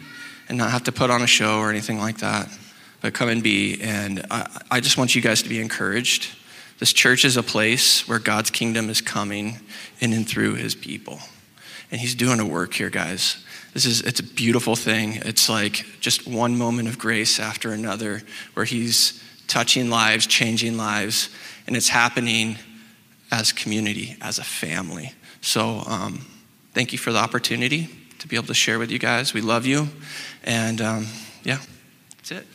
and 0.49 0.57
not 0.57 0.71
have 0.71 0.85
to 0.85 0.91
put 0.91 1.11
on 1.11 1.21
a 1.21 1.27
show 1.27 1.59
or 1.59 1.69
anything 1.69 1.99
like 1.99 2.17
that, 2.17 2.49
but 2.99 3.13
come 3.13 3.29
and 3.29 3.43
be. 3.43 3.79
And 3.79 4.25
I, 4.31 4.61
I 4.71 4.79
just 4.79 4.97
want 4.97 5.13
you 5.13 5.21
guys 5.21 5.43
to 5.43 5.49
be 5.49 5.61
encouraged. 5.61 6.35
This 6.79 6.93
church 6.93 7.23
is 7.25 7.37
a 7.37 7.43
place 7.43 8.07
where 8.07 8.17
God's 8.17 8.49
kingdom 8.49 8.89
is 8.89 9.01
coming 9.01 9.59
in 9.99 10.13
and 10.13 10.27
through 10.27 10.55
his 10.55 10.73
people. 10.73 11.19
And 11.91 12.01
he's 12.01 12.15
doing 12.15 12.39
a 12.39 12.45
work 12.45 12.73
here, 12.73 12.89
guys. 12.89 13.45
This 13.73 13.85
is 13.85 14.01
it's 14.01 14.19
a 14.19 14.23
beautiful 14.23 14.75
thing. 14.75 15.15
It's 15.23 15.49
like 15.49 15.85
just 15.99 16.27
one 16.27 16.57
moment 16.57 16.89
of 16.89 16.99
grace 16.99 17.39
after 17.39 17.71
another 17.71 18.21
where 18.53 18.65
he's 18.65 19.21
touching 19.47 19.89
lives, 19.89 20.27
changing 20.27 20.77
lives, 20.77 21.29
and 21.67 21.75
it's 21.75 21.89
happening 21.89 22.57
as 23.31 23.51
community, 23.51 24.17
as 24.21 24.39
a 24.39 24.43
family. 24.43 25.13
So 25.39 25.83
um, 25.87 26.25
thank 26.73 26.91
you 26.91 26.97
for 26.97 27.11
the 27.11 27.19
opportunity 27.19 27.89
to 28.19 28.27
be 28.27 28.35
able 28.35 28.47
to 28.47 28.53
share 28.53 28.77
with 28.77 28.91
you 28.91 28.99
guys. 28.99 29.33
We 29.33 29.41
love 29.41 29.65
you, 29.65 29.87
and 30.43 30.81
um, 30.81 31.07
yeah, 31.43 31.59
that's 32.17 32.31
it. 32.31 32.47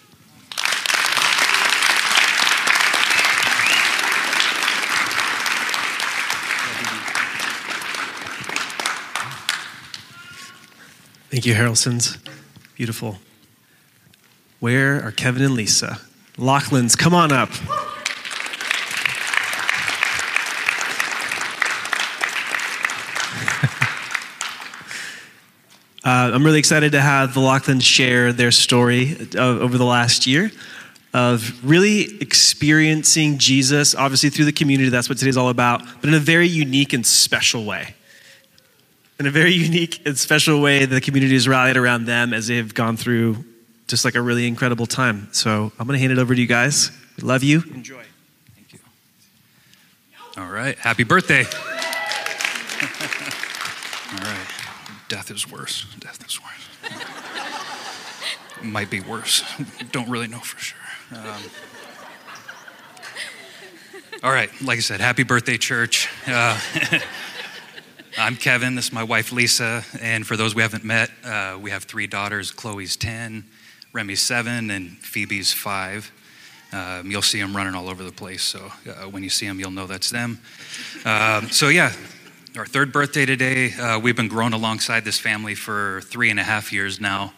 Thank 11.36 11.44
you, 11.44 11.52
Harrelsons. 11.52 12.16
Beautiful. 12.76 13.18
Where 14.58 15.06
are 15.06 15.12
Kevin 15.12 15.42
and 15.42 15.52
Lisa? 15.52 16.00
Lachlan's, 16.38 16.96
come 16.96 17.12
on 17.12 17.30
up. 17.30 17.50
Uh, 26.02 26.30
I'm 26.32 26.44
really 26.44 26.60
excited 26.60 26.92
to 26.92 27.00
have 27.00 27.34
the 27.34 27.40
Lachlan 27.40 27.80
share 27.80 28.32
their 28.32 28.52
story 28.52 29.16
uh, 29.34 29.40
over 29.40 29.76
the 29.76 29.84
last 29.84 30.24
year 30.24 30.52
of 31.12 31.68
really 31.68 32.16
experiencing 32.20 33.38
Jesus, 33.38 33.92
obviously 33.96 34.30
through 34.30 34.44
the 34.44 34.52
community, 34.52 34.88
that's 34.88 35.08
what 35.08 35.18
today's 35.18 35.36
all 35.36 35.48
about, 35.48 35.82
but 36.00 36.08
in 36.08 36.14
a 36.14 36.20
very 36.20 36.46
unique 36.46 36.92
and 36.92 37.04
special 37.04 37.64
way. 37.64 37.95
In 39.18 39.26
a 39.26 39.30
very 39.30 39.52
unique 39.54 40.06
and 40.06 40.18
special 40.18 40.60
way, 40.60 40.84
the 40.84 41.00
community 41.00 41.32
has 41.34 41.48
rallied 41.48 41.76
around 41.76 42.04
them 42.04 42.34
as 42.34 42.48
they've 42.48 42.72
gone 42.72 42.96
through 42.96 43.44
just 43.86 44.04
like 44.04 44.14
a 44.14 44.20
really 44.20 44.46
incredible 44.46 44.86
time. 44.86 45.28
So 45.32 45.72
I'm 45.78 45.86
going 45.86 45.96
to 45.96 46.00
hand 46.00 46.12
it 46.12 46.18
over 46.18 46.34
to 46.34 46.40
you 46.40 46.46
guys. 46.46 46.90
We 47.16 47.22
love 47.22 47.42
you. 47.42 47.62
Enjoy. 47.72 48.02
Thank 48.54 48.72
you. 48.74 48.78
All 50.36 50.50
right. 50.50 50.76
Happy 50.78 51.04
birthday. 51.04 51.44
All 54.12 54.18
right. 54.18 54.46
Death 55.08 55.30
is 55.30 55.50
worse. 55.50 55.86
Death 55.98 56.22
is 56.26 56.38
worse. 56.42 57.02
Might 58.62 58.90
be 58.90 59.00
worse. 59.00 59.44
Don't 59.92 60.10
really 60.10 60.28
know 60.28 60.40
for 60.40 60.58
sure. 60.58 60.78
Um, 61.12 61.40
all 64.22 64.32
right. 64.32 64.50
Like 64.62 64.78
I 64.78 64.80
said, 64.80 65.00
happy 65.00 65.22
birthday, 65.22 65.56
church. 65.56 66.08
Uh, 66.26 66.58
I'm 68.18 68.36
Kevin. 68.36 68.76
This 68.76 68.86
is 68.86 68.92
my 68.94 69.02
wife, 69.02 69.30
Lisa. 69.30 69.84
And 70.00 70.26
for 70.26 70.38
those 70.38 70.54
we 70.54 70.62
haven't 70.62 70.84
met, 70.84 71.10
uh, 71.22 71.58
we 71.60 71.70
have 71.70 71.84
three 71.84 72.06
daughters. 72.06 72.50
Chloe's 72.50 72.96
10, 72.96 73.44
Remy's 73.92 74.22
7, 74.22 74.70
and 74.70 74.96
Phoebe's 74.98 75.52
5. 75.52 76.10
Um, 76.72 77.10
you'll 77.10 77.20
see 77.20 77.38
them 77.38 77.54
running 77.54 77.74
all 77.74 77.90
over 77.90 78.02
the 78.02 78.12
place. 78.12 78.42
So 78.42 78.72
uh, 78.88 79.10
when 79.10 79.22
you 79.22 79.28
see 79.28 79.46
them, 79.46 79.60
you'll 79.60 79.70
know 79.70 79.86
that's 79.86 80.08
them. 80.08 80.38
Um, 81.04 81.50
so, 81.50 81.68
yeah, 81.68 81.92
our 82.56 82.64
third 82.64 82.90
birthday 82.90 83.26
today. 83.26 83.74
Uh, 83.74 83.98
we've 83.98 84.16
been 84.16 84.28
growing 84.28 84.54
alongside 84.54 85.04
this 85.04 85.18
family 85.18 85.54
for 85.54 86.00
three 86.04 86.30
and 86.30 86.40
a 86.40 86.44
half 86.44 86.72
years 86.72 86.98
now. 86.98 87.34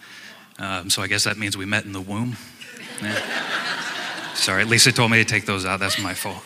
Um, 0.61 0.91
so 0.91 1.03
I 1.03 1.09
guess 1.09 1.25
that 1.25 1.39
means 1.39 1.57
we 1.57 1.67
met 1.67 1.87
in 1.87 1.93
the 1.93 2.01
womb. 2.01 2.37
Yeah. 3.03 3.21
Sorry, 4.35 4.65
Lisa 4.65 4.93
told 4.93 5.11
me 5.11 5.19
to 5.19 5.25
take 5.25 5.45
those 5.45 5.67
out. 5.67 5.81
That's 5.81 6.01
my 6.01 6.15
fault. 6.15 6.45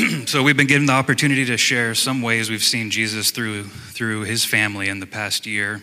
so 0.26 0.42
we've 0.42 0.56
been 0.56 0.66
given 0.66 0.86
the 0.86 0.92
opportunity 0.92 1.44
to 1.44 1.56
share 1.56 1.94
some 1.94 2.22
ways 2.22 2.48
we've 2.48 2.62
seen 2.62 2.90
Jesus 2.90 3.30
through 3.30 3.64
through 3.64 4.22
his 4.22 4.44
family 4.44 4.88
in 4.88 5.00
the 5.00 5.06
past 5.06 5.46
year. 5.46 5.82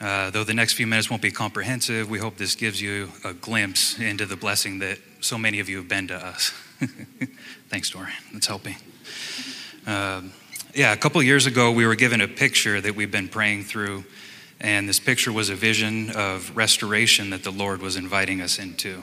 Uh, 0.00 0.30
though 0.30 0.44
the 0.44 0.54
next 0.54 0.74
few 0.74 0.86
minutes 0.86 1.10
won't 1.10 1.22
be 1.22 1.30
comprehensive, 1.30 2.08
we 2.08 2.18
hope 2.18 2.36
this 2.36 2.54
gives 2.54 2.80
you 2.80 3.10
a 3.24 3.32
glimpse 3.32 3.98
into 3.98 4.26
the 4.26 4.36
blessing 4.36 4.78
that 4.80 4.98
so 5.20 5.38
many 5.38 5.60
of 5.60 5.68
you 5.68 5.78
have 5.78 5.88
been 5.88 6.08
to 6.08 6.14
us. 6.14 6.50
Thanks, 7.68 7.90
Dorian. 7.90 8.12
That's 8.32 8.46
helping. 8.46 8.76
Um, 9.86 10.32
yeah, 10.74 10.92
a 10.92 10.96
couple 10.96 11.22
years 11.22 11.46
ago, 11.46 11.72
we 11.72 11.86
were 11.86 11.96
given 11.96 12.20
a 12.20 12.28
picture 12.28 12.80
that 12.80 12.94
we've 12.94 13.10
been 13.10 13.28
praying 13.28 13.64
through, 13.64 14.04
and 14.60 14.88
this 14.88 15.00
picture 15.00 15.32
was 15.32 15.48
a 15.48 15.56
vision 15.56 16.10
of 16.10 16.56
restoration 16.56 17.30
that 17.30 17.44
the 17.44 17.52
Lord 17.52 17.80
was 17.80 17.96
inviting 17.96 18.40
us 18.40 18.58
into. 18.58 19.02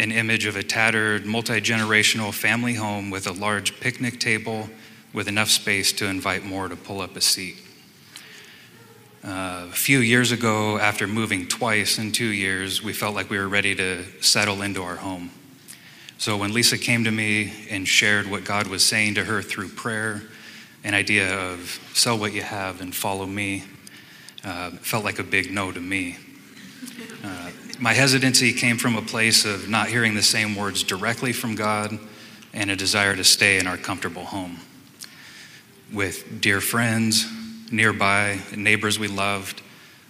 An 0.00 0.12
image 0.12 0.46
of 0.46 0.56
a 0.56 0.62
tattered, 0.62 1.26
multi 1.26 1.60
generational 1.60 2.32
family 2.32 2.72
home 2.72 3.10
with 3.10 3.26
a 3.26 3.32
large 3.32 3.80
picnic 3.80 4.18
table 4.18 4.70
with 5.12 5.28
enough 5.28 5.50
space 5.50 5.92
to 5.92 6.06
invite 6.06 6.42
more 6.42 6.68
to 6.68 6.74
pull 6.74 7.02
up 7.02 7.16
a 7.16 7.20
seat. 7.20 7.56
Uh, 9.22 9.66
a 9.68 9.72
few 9.74 9.98
years 9.98 10.32
ago, 10.32 10.78
after 10.78 11.06
moving 11.06 11.46
twice 11.46 11.98
in 11.98 12.12
two 12.12 12.30
years, 12.30 12.82
we 12.82 12.94
felt 12.94 13.14
like 13.14 13.28
we 13.28 13.36
were 13.36 13.46
ready 13.46 13.74
to 13.74 14.02
settle 14.22 14.62
into 14.62 14.82
our 14.82 14.96
home. 14.96 15.30
So 16.16 16.38
when 16.38 16.54
Lisa 16.54 16.78
came 16.78 17.04
to 17.04 17.10
me 17.10 17.52
and 17.68 17.86
shared 17.86 18.26
what 18.26 18.42
God 18.42 18.68
was 18.68 18.82
saying 18.82 19.16
to 19.16 19.24
her 19.24 19.42
through 19.42 19.68
prayer, 19.68 20.22
an 20.82 20.94
idea 20.94 21.38
of 21.38 21.78
sell 21.92 22.16
what 22.16 22.32
you 22.32 22.40
have 22.40 22.80
and 22.80 22.94
follow 22.94 23.26
me, 23.26 23.64
uh, 24.44 24.70
felt 24.70 25.04
like 25.04 25.18
a 25.18 25.24
big 25.24 25.52
no 25.52 25.70
to 25.70 25.80
me. 25.80 26.16
My 27.80 27.94
hesitancy 27.94 28.52
came 28.52 28.76
from 28.76 28.94
a 28.94 29.00
place 29.00 29.46
of 29.46 29.70
not 29.70 29.88
hearing 29.88 30.14
the 30.14 30.22
same 30.22 30.54
words 30.54 30.82
directly 30.82 31.32
from 31.32 31.54
God 31.54 31.98
and 32.52 32.70
a 32.70 32.76
desire 32.76 33.16
to 33.16 33.24
stay 33.24 33.58
in 33.58 33.66
our 33.66 33.78
comfortable 33.78 34.26
home 34.26 34.58
with 35.90 36.42
dear 36.42 36.60
friends 36.60 37.26
nearby, 37.72 38.38
neighbors 38.54 38.98
we 38.98 39.08
loved, 39.08 39.62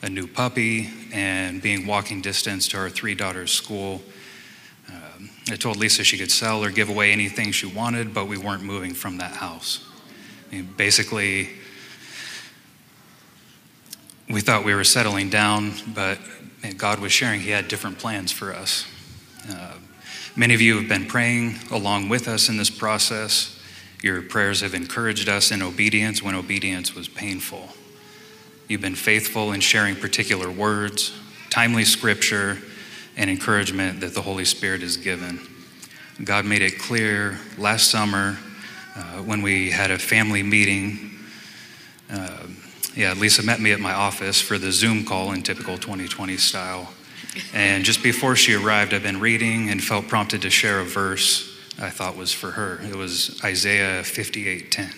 a 0.03 0.09
new 0.09 0.27
puppy, 0.27 0.91
and 1.13 1.63
being 1.63 1.87
walking 1.87 2.21
distance 2.21 2.67
to 2.69 2.77
our 2.77 2.91
three 2.91 3.15
daughters' 3.15 3.53
school. 3.53 4.03
Um, 4.89 5.31
I 5.49 5.55
told 5.55 5.77
Lisa 5.77 6.03
she 6.03 6.19
could 6.19 6.33
sell 6.33 6.65
or 6.65 6.73
give 6.73 6.89
away 6.89 7.13
anything 7.13 7.53
she 7.53 7.67
wanted, 7.67 8.13
but 8.13 8.27
we 8.27 8.37
weren't 8.37 8.65
moving 8.65 8.95
from 8.95 9.19
that 9.19 9.37
house. 9.37 9.87
I 10.51 10.57
mean, 10.57 10.75
basically, 10.77 11.51
we 14.29 14.41
thought 14.41 14.65
we 14.65 14.75
were 14.75 14.83
settling 14.83 15.31
down, 15.31 15.75
but 15.95 16.19
God 16.77 17.01
was 17.01 17.13
sharing 17.13 17.41
He 17.41 17.51
had 17.51 17.69
different 17.69 17.99
plans 17.99 18.33
for 18.33 18.53
us. 18.53 18.87
Uh, 19.49 19.75
many 20.37 20.55
of 20.55 20.61
you 20.61 20.79
have 20.79 20.89
been 20.89 21.07
praying 21.07 21.57
along 21.71 22.09
with 22.09 22.29
us 22.29 22.49
in 22.49 22.57
this 22.57 22.71
process. 22.71 23.59
Your 24.03 24.23
prayers 24.23 24.61
have 24.61 24.75
encouraged 24.75 25.29
us 25.29 25.51
in 25.51 25.63
obedience 25.63 26.23
when 26.23 26.35
obedience 26.35 26.95
was 26.95 27.09
painful. 27.09 27.69
You've 28.69 28.81
been 28.81 28.95
faithful 28.95 29.53
in 29.53 29.61
sharing 29.61 29.97
particular 29.97 30.51
words, 30.51 31.13
timely 31.51 31.85
scripture, 31.85 32.59
and 33.17 33.29
encouragement 33.29 34.01
that 34.01 34.15
the 34.15 34.23
Holy 34.23 34.45
Spirit 34.45 34.83
has 34.83 34.97
given. 34.97 35.41
God 36.23 36.45
made 36.45 36.63
it 36.63 36.79
clear 36.79 37.39
last 37.59 37.91
summer 37.91 38.39
uh, 38.95 39.23
when 39.23 39.43
we 39.43 39.71
had 39.71 39.91
a 39.91 39.99
family 39.99 40.43
meeting. 40.43 41.11
Uh, 42.11 42.47
yeah, 42.97 43.15
Lisa 43.15 43.43
met 43.43 43.61
me 43.61 43.73
at 43.73 43.81
my 43.81 43.93
office 43.93 44.41
for 44.41 44.59
the 44.59 44.73
Zoom 44.73 45.05
call 45.05 45.33
in 45.33 45.43
typical 45.43 45.79
2020 45.79 46.37
style. 46.37 46.93
And 47.55 47.85
just 47.85 48.03
before 48.03 48.35
she 48.35 48.55
arrived, 48.55 48.93
I've 48.93 49.03
been 49.03 49.21
reading 49.21 49.71
and 49.71 49.83
felt 49.83 50.09
prompted 50.09 50.43
to 50.43 50.51
share 50.51 50.81
a 50.81 50.85
verse 50.85 51.47
I 51.81 51.89
thought 51.89 52.17
was 52.17 52.33
for 52.33 52.51
her. 52.53 52.81
It 52.83 52.97
was 52.97 53.41
Isaiah 53.43 54.03
58:10. 54.03 54.95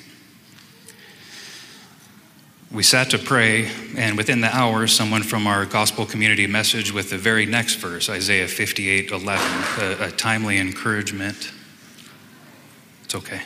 We 2.72 2.82
sat 2.82 3.10
to 3.10 3.18
pray, 3.18 3.70
and 3.96 4.16
within 4.16 4.40
the 4.40 4.54
hour, 4.54 4.86
someone 4.86 5.22
from 5.22 5.46
our 5.46 5.66
gospel 5.66 6.06
community 6.06 6.48
messaged 6.48 6.92
with 6.92 7.10
the 7.10 7.18
very 7.18 7.44
next 7.44 7.74
verse, 7.74 8.08
Isaiah 8.08 8.48
58:11, 8.48 9.78
a, 9.78 10.06
a 10.06 10.10
timely 10.10 10.58
encouragement. 10.58 11.52
It's 13.04 13.14
okay. 13.14 13.42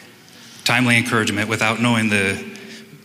Timely 0.64 0.96
encouragement 0.96 1.48
without 1.48 1.80
knowing 1.80 2.08
the 2.08 2.55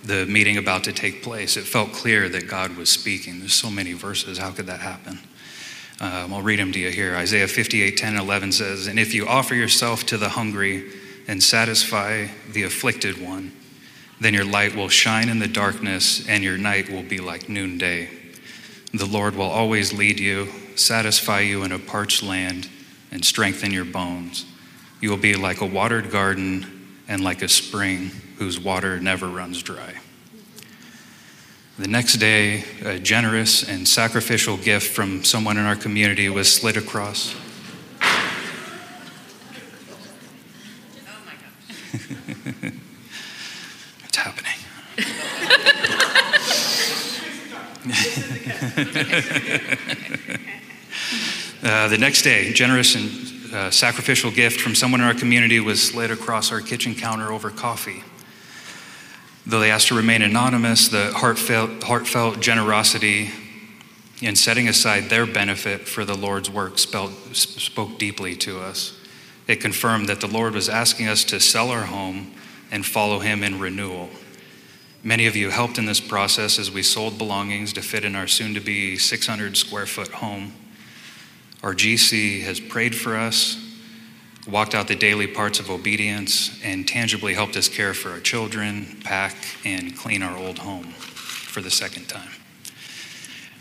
the 0.04 0.26
meeting 0.26 0.58
about 0.58 0.84
to 0.86 0.94
take 0.94 1.22
place. 1.22 1.58
It 1.58 1.64
felt 1.64 1.94
clear 1.94 2.28
that 2.30 2.48
God 2.48 2.76
was 2.76 2.90
speaking. 2.90 3.40
There's 3.40 3.54
so 3.54 3.70
many 3.70 3.94
verses. 3.94 4.38
How 4.38 4.52
could 4.52 4.68
that 4.68 4.80
happen? 4.80 5.20
Um, 6.00 6.34
I'll 6.34 6.42
read 6.42 6.60
them 6.60 6.72
to 6.72 6.80
you 6.80 6.90
here. 6.90 7.16
Isaiah 7.16 7.48
58, 7.48 7.98
10 7.98 8.14
and 8.14 8.20
11 8.20 8.54
says, 8.54 8.88
And 8.88 9.00
if 9.00 9.14
you 9.14 9.28
offer 9.28 9.54
yourself 9.54 10.06
to 10.08 10.18
the 10.18 10.30
hungry 10.30 10.92
and 11.28 11.42
satisfy 11.42 12.28
the 12.52 12.64
afflicted 12.64 13.22
one, 13.22 13.52
then 14.20 14.34
your 14.34 14.46
light 14.46 14.76
will 14.76 14.90
shine 14.90 15.30
in 15.30 15.40
the 15.40 15.48
darkness 15.48 16.28
and 16.28 16.44
your 16.44 16.58
night 16.58 16.90
will 16.90 17.04
be 17.04 17.20
like 17.20 17.50
noonday. 17.50 18.10
The 18.94 19.06
Lord 19.06 19.36
will 19.36 19.50
always 19.50 19.94
lead 19.94 20.20
you, 20.20 20.48
satisfy 20.76 21.42
you 21.42 21.64
in 21.64 21.72
a 21.72 21.80
parched 21.80 22.24
land, 22.24 22.68
and 23.12 23.24
strengthen 23.24 23.72
your 23.72 23.86
bones. 23.86 24.46
You 25.02 25.10
will 25.12 25.18
be 25.18 25.36
like 25.36 25.62
a 25.62 25.66
watered 25.66 26.12
garden 26.12 26.98
and 27.08 27.24
like 27.24 27.42
a 27.42 27.48
spring 27.48 28.12
whose 28.42 28.60
water 28.60 29.00
never 29.00 29.28
runs 29.28 29.62
dry. 29.62 29.94
The 31.78 31.88
next 31.88 32.14
day, 32.14 32.64
a 32.84 32.98
generous 32.98 33.70
and 33.70 33.88
sacrificial 33.88 34.58
gift 34.58 34.96
from 34.96 35.24
someone 35.24 35.58
in 35.58 35.66
our 35.66 35.76
community 35.76 36.28
was 36.28 36.52
slid 36.52 36.76
across. 36.76 37.36
Oh 38.02 38.34
my 41.24 41.34
god. 42.64 42.74
It's 44.06 44.18
happening. 44.18 44.58
uh, 51.64 51.88
the 51.90 51.98
next 52.00 52.24
day, 52.24 52.52
generous 52.54 52.96
and 52.96 53.54
uh, 53.54 53.70
sacrificial 53.70 54.32
gift 54.32 54.60
from 54.60 54.74
someone 54.74 55.00
in 55.00 55.06
our 55.06 55.14
community 55.14 55.60
was 55.60 55.80
slid 55.80 56.10
across 56.10 56.52
our 56.52 56.60
kitchen 56.60 56.96
counter 56.96 57.32
over 57.32 57.52
coffee. 57.52 58.02
Though 59.46 59.60
they 59.60 59.72
asked 59.72 59.88
to 59.88 59.96
remain 59.96 60.22
anonymous, 60.22 60.88
the 60.88 61.12
heartfelt, 61.14 61.84
heartfelt 61.84 62.40
generosity 62.40 63.32
in 64.22 64.36
setting 64.36 64.68
aside 64.68 65.10
their 65.10 65.26
benefit 65.26 65.88
for 65.88 66.06
the 66.06 66.16
Lord's 66.16 66.50
work 66.50 66.78
spoke 66.78 67.98
deeply 67.98 68.36
to 68.36 68.60
us. 68.60 68.98
It 69.48 69.60
confirmed 69.60 70.08
that 70.10 70.22
the 70.22 70.28
Lord 70.28 70.54
was 70.54 70.70
asking 70.70 71.08
us 71.08 71.24
to 71.26 71.40
sell 71.40 71.72
our 71.72 71.86
home 71.86 72.34
and 72.72 72.86
follow 72.86 73.20
Him 73.20 73.44
in 73.44 73.60
renewal. 73.60 74.10
Many 75.04 75.26
of 75.26 75.36
you 75.36 75.50
helped 75.50 75.80
in 75.80 75.88
this 75.88 76.00
process 76.00 76.60
as 76.60 76.70
we 76.70 76.84
sold 76.84 77.18
belongings 77.18 77.74
to 77.74 77.82
fit 77.82 78.06
in 78.06 78.16
our 78.16 78.28
soon 78.28 78.54
to 78.54 78.60
be 78.60 78.96
600 78.98 79.58
square 79.58 79.88
foot 79.88 80.10
home. 80.10 80.54
Our 81.64 81.74
GC 81.74 82.44
has 82.44 82.60
prayed 82.60 82.96
for 82.96 83.18
us, 83.18 83.58
walked 84.48 84.74
out 84.74 84.88
the 84.88 84.96
daily 84.96 85.28
parts 85.28 85.60
of 85.60 85.70
obedience, 85.70 86.60
and 86.64 86.88
tangibly 86.88 87.34
helped 87.34 87.56
us 87.56 87.70
care 87.70 87.94
for 87.94 88.10
our 88.10 88.20
children, 88.20 88.98
pack, 89.04 89.36
and 89.66 89.96
clean 89.96 90.24
our 90.24 90.38
old 90.38 90.60
home 90.60 90.86
for 90.86 91.62
the 91.62 91.72
second 91.72 92.08
time. 92.08 92.32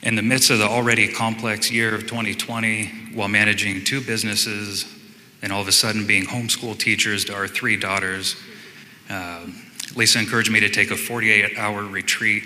In 0.02 0.14
the 0.14 0.22
midst 0.22 0.50
of 0.50 0.58
the 0.58 0.66
already 0.66 1.12
complex 1.12 1.70
year 1.70 1.94
of 1.94 2.02
2020, 2.02 3.12
while 3.14 3.28
managing 3.28 3.84
two 3.84 4.00
businesses 4.00 4.86
and 5.42 5.52
all 5.52 5.60
of 5.60 5.68
a 5.68 5.72
sudden 5.72 6.06
being 6.06 6.24
homeschool 6.24 6.78
teachers 6.78 7.26
to 7.26 7.34
our 7.34 7.46
three 7.46 7.76
daughters, 7.76 8.36
uh, 9.10 9.46
Lisa 9.94 10.18
encouraged 10.18 10.50
me 10.50 10.60
to 10.60 10.70
take 10.70 10.90
a 10.90 10.96
48 10.96 11.58
hour 11.58 11.84
retreat 11.84 12.44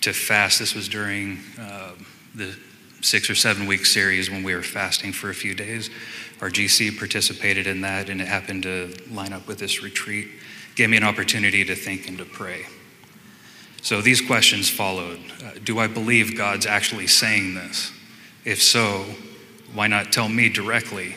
to 0.00 0.12
fast. 0.12 0.58
This 0.58 0.74
was 0.74 0.88
during 0.88 1.38
uh, 1.60 1.92
the 2.34 2.56
six 3.02 3.30
or 3.30 3.34
seven 3.34 3.66
week 3.66 3.86
series 3.86 4.30
when 4.30 4.42
we 4.42 4.54
were 4.54 4.62
fasting 4.62 5.12
for 5.12 5.30
a 5.30 5.34
few 5.34 5.54
days. 5.54 5.90
Our 6.40 6.48
GC 6.48 6.98
participated 6.98 7.66
in 7.66 7.82
that, 7.82 8.08
and 8.08 8.20
it 8.20 8.28
happened 8.28 8.62
to 8.62 8.94
line 9.10 9.32
up 9.32 9.46
with 9.46 9.58
this 9.58 9.82
retreat. 9.82 10.28
Gave 10.74 10.88
me 10.88 10.96
an 10.96 11.04
opportunity 11.04 11.64
to 11.64 11.74
think 11.74 12.08
and 12.08 12.16
to 12.18 12.24
pray. 12.24 12.64
So 13.82 14.00
these 14.00 14.20
questions 14.20 14.70
followed 14.70 15.20
uh, 15.44 15.52
Do 15.64 15.78
I 15.78 15.86
believe 15.86 16.36
God's 16.36 16.66
actually 16.66 17.06
saying 17.06 17.54
this? 17.54 17.92
If 18.44 18.62
so, 18.62 19.04
why 19.74 19.86
not 19.86 20.12
tell 20.12 20.28
me 20.28 20.48
directly? 20.48 21.16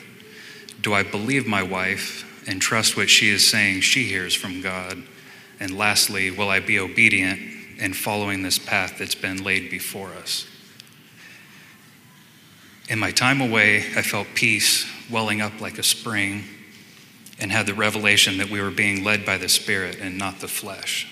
Do 0.81 0.93
I 0.93 1.03
believe 1.03 1.47
my 1.47 1.63
wife 1.63 2.29
and 2.47 2.61
trust 2.61 2.97
what 2.97 3.09
she 3.09 3.29
is 3.29 3.49
saying 3.49 3.81
she 3.81 4.03
hears 4.03 4.35
from 4.35 4.61
God? 4.61 5.01
And 5.59 5.77
lastly, 5.77 6.31
will 6.31 6.49
I 6.49 6.59
be 6.59 6.79
obedient 6.79 7.39
in 7.79 7.93
following 7.93 8.43
this 8.43 8.59
path 8.59 8.97
that's 8.99 9.15
been 9.15 9.43
laid 9.43 9.71
before 9.71 10.09
us? 10.09 10.45
In 12.89 12.99
my 12.99 13.11
time 13.11 13.39
away, 13.39 13.77
I 13.95 14.01
felt 14.01 14.27
peace 14.35 14.85
welling 15.13 15.39
up 15.39 15.61
like 15.61 15.77
a 15.77 15.83
spring 15.83 16.43
and 17.39 17.51
had 17.51 17.67
the 17.67 17.73
revelation 17.73 18.37
that 18.39 18.49
we 18.49 18.59
were 18.59 18.71
being 18.71 19.03
led 19.03 19.25
by 19.25 19.37
the 19.37 19.47
Spirit 19.47 19.99
and 20.01 20.17
not 20.17 20.39
the 20.39 20.47
flesh. 20.47 21.07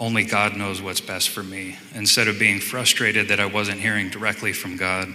Only 0.00 0.24
God 0.24 0.56
knows 0.56 0.80
what's 0.80 1.00
best 1.00 1.28
for 1.28 1.42
me. 1.42 1.76
Instead 1.94 2.26
of 2.26 2.38
being 2.38 2.58
frustrated 2.58 3.28
that 3.28 3.38
I 3.38 3.46
wasn't 3.46 3.80
hearing 3.80 4.08
directly 4.08 4.52
from 4.52 4.78
God, 4.78 5.12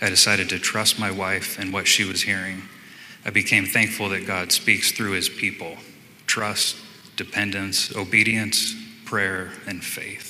I 0.00 0.08
decided 0.08 0.48
to 0.50 0.58
trust 0.58 0.98
my 0.98 1.10
wife 1.10 1.58
and 1.58 1.72
what 1.72 1.88
she 1.88 2.04
was 2.04 2.22
hearing. 2.22 2.62
I 3.24 3.30
became 3.30 3.66
thankful 3.66 4.08
that 4.10 4.26
God 4.26 4.52
speaks 4.52 4.92
through 4.92 5.12
his 5.12 5.28
people 5.28 5.76
trust, 6.26 6.76
dependence, 7.16 7.94
obedience, 7.96 8.74
prayer, 9.04 9.50
and 9.66 9.84
faith. 9.84 10.29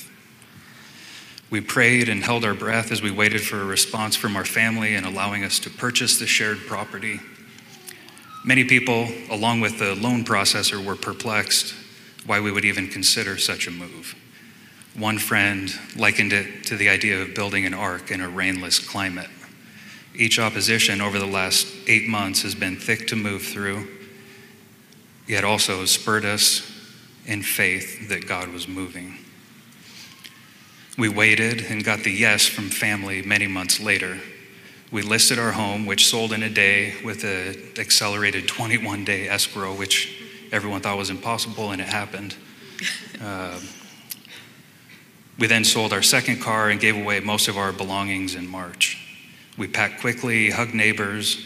We 1.51 1.59
prayed 1.59 2.07
and 2.07 2.23
held 2.23 2.45
our 2.45 2.53
breath 2.53 2.93
as 2.93 3.01
we 3.01 3.11
waited 3.11 3.41
for 3.41 3.59
a 3.59 3.65
response 3.65 4.15
from 4.15 4.37
our 4.37 4.45
family 4.45 4.95
and 4.95 5.05
allowing 5.05 5.43
us 5.43 5.59
to 5.59 5.69
purchase 5.69 6.17
the 6.17 6.25
shared 6.25 6.59
property. 6.59 7.19
Many 8.45 8.63
people, 8.63 9.09
along 9.29 9.59
with 9.59 9.77
the 9.77 9.93
loan 9.93 10.23
processor, 10.23 10.83
were 10.83 10.95
perplexed 10.95 11.75
why 12.25 12.39
we 12.39 12.53
would 12.53 12.63
even 12.63 12.87
consider 12.87 13.37
such 13.37 13.67
a 13.67 13.71
move. 13.71 14.15
One 14.95 15.17
friend 15.17 15.69
likened 15.97 16.31
it 16.31 16.63
to 16.65 16.77
the 16.77 16.87
idea 16.87 17.21
of 17.21 17.35
building 17.35 17.65
an 17.65 17.73
ark 17.73 18.11
in 18.11 18.21
a 18.21 18.29
rainless 18.29 18.79
climate. 18.79 19.29
Each 20.15 20.39
opposition 20.39 21.01
over 21.01 21.19
the 21.19 21.25
last 21.25 21.67
eight 21.87 22.07
months 22.07 22.43
has 22.43 22.55
been 22.55 22.77
thick 22.77 23.07
to 23.07 23.15
move 23.17 23.43
through, 23.43 23.87
yet 25.27 25.43
also 25.43 25.83
spurred 25.83 26.25
us 26.25 26.69
in 27.25 27.43
faith 27.43 28.07
that 28.07 28.25
God 28.25 28.49
was 28.49 28.67
moving. 28.67 29.17
We 30.97 31.07
waited 31.07 31.65
and 31.69 31.83
got 31.83 32.03
the 32.03 32.11
yes 32.11 32.45
from 32.45 32.69
family 32.69 33.21
many 33.21 33.47
months 33.47 33.79
later. 33.79 34.19
We 34.91 35.01
listed 35.01 35.39
our 35.39 35.53
home, 35.53 35.85
which 35.85 36.07
sold 36.07 36.33
in 36.33 36.43
a 36.43 36.49
day 36.49 36.95
with 37.03 37.23
an 37.23 37.79
accelerated 37.79 38.47
21 38.47 39.05
day 39.05 39.29
escrow, 39.29 39.73
which 39.73 40.21
everyone 40.51 40.81
thought 40.81 40.97
was 40.97 41.09
impossible, 41.09 41.71
and 41.71 41.81
it 41.81 41.87
happened. 41.87 42.35
Uh, 43.21 43.59
we 45.37 45.45
then 45.45 45.63
sold 45.63 45.93
our 45.93 46.01
second 46.01 46.41
car 46.41 46.71
and 46.71 46.79
gave 46.79 46.97
away 46.97 47.19
most 47.19 47.47
of 47.47 47.55
our 47.55 47.71
belongings 47.71 48.33
in 48.33 48.47
March. 48.47 48.97
We 49.59 49.67
packed 49.67 50.01
quickly, 50.01 50.49
hugged 50.49 50.73
neighbors, 50.73 51.45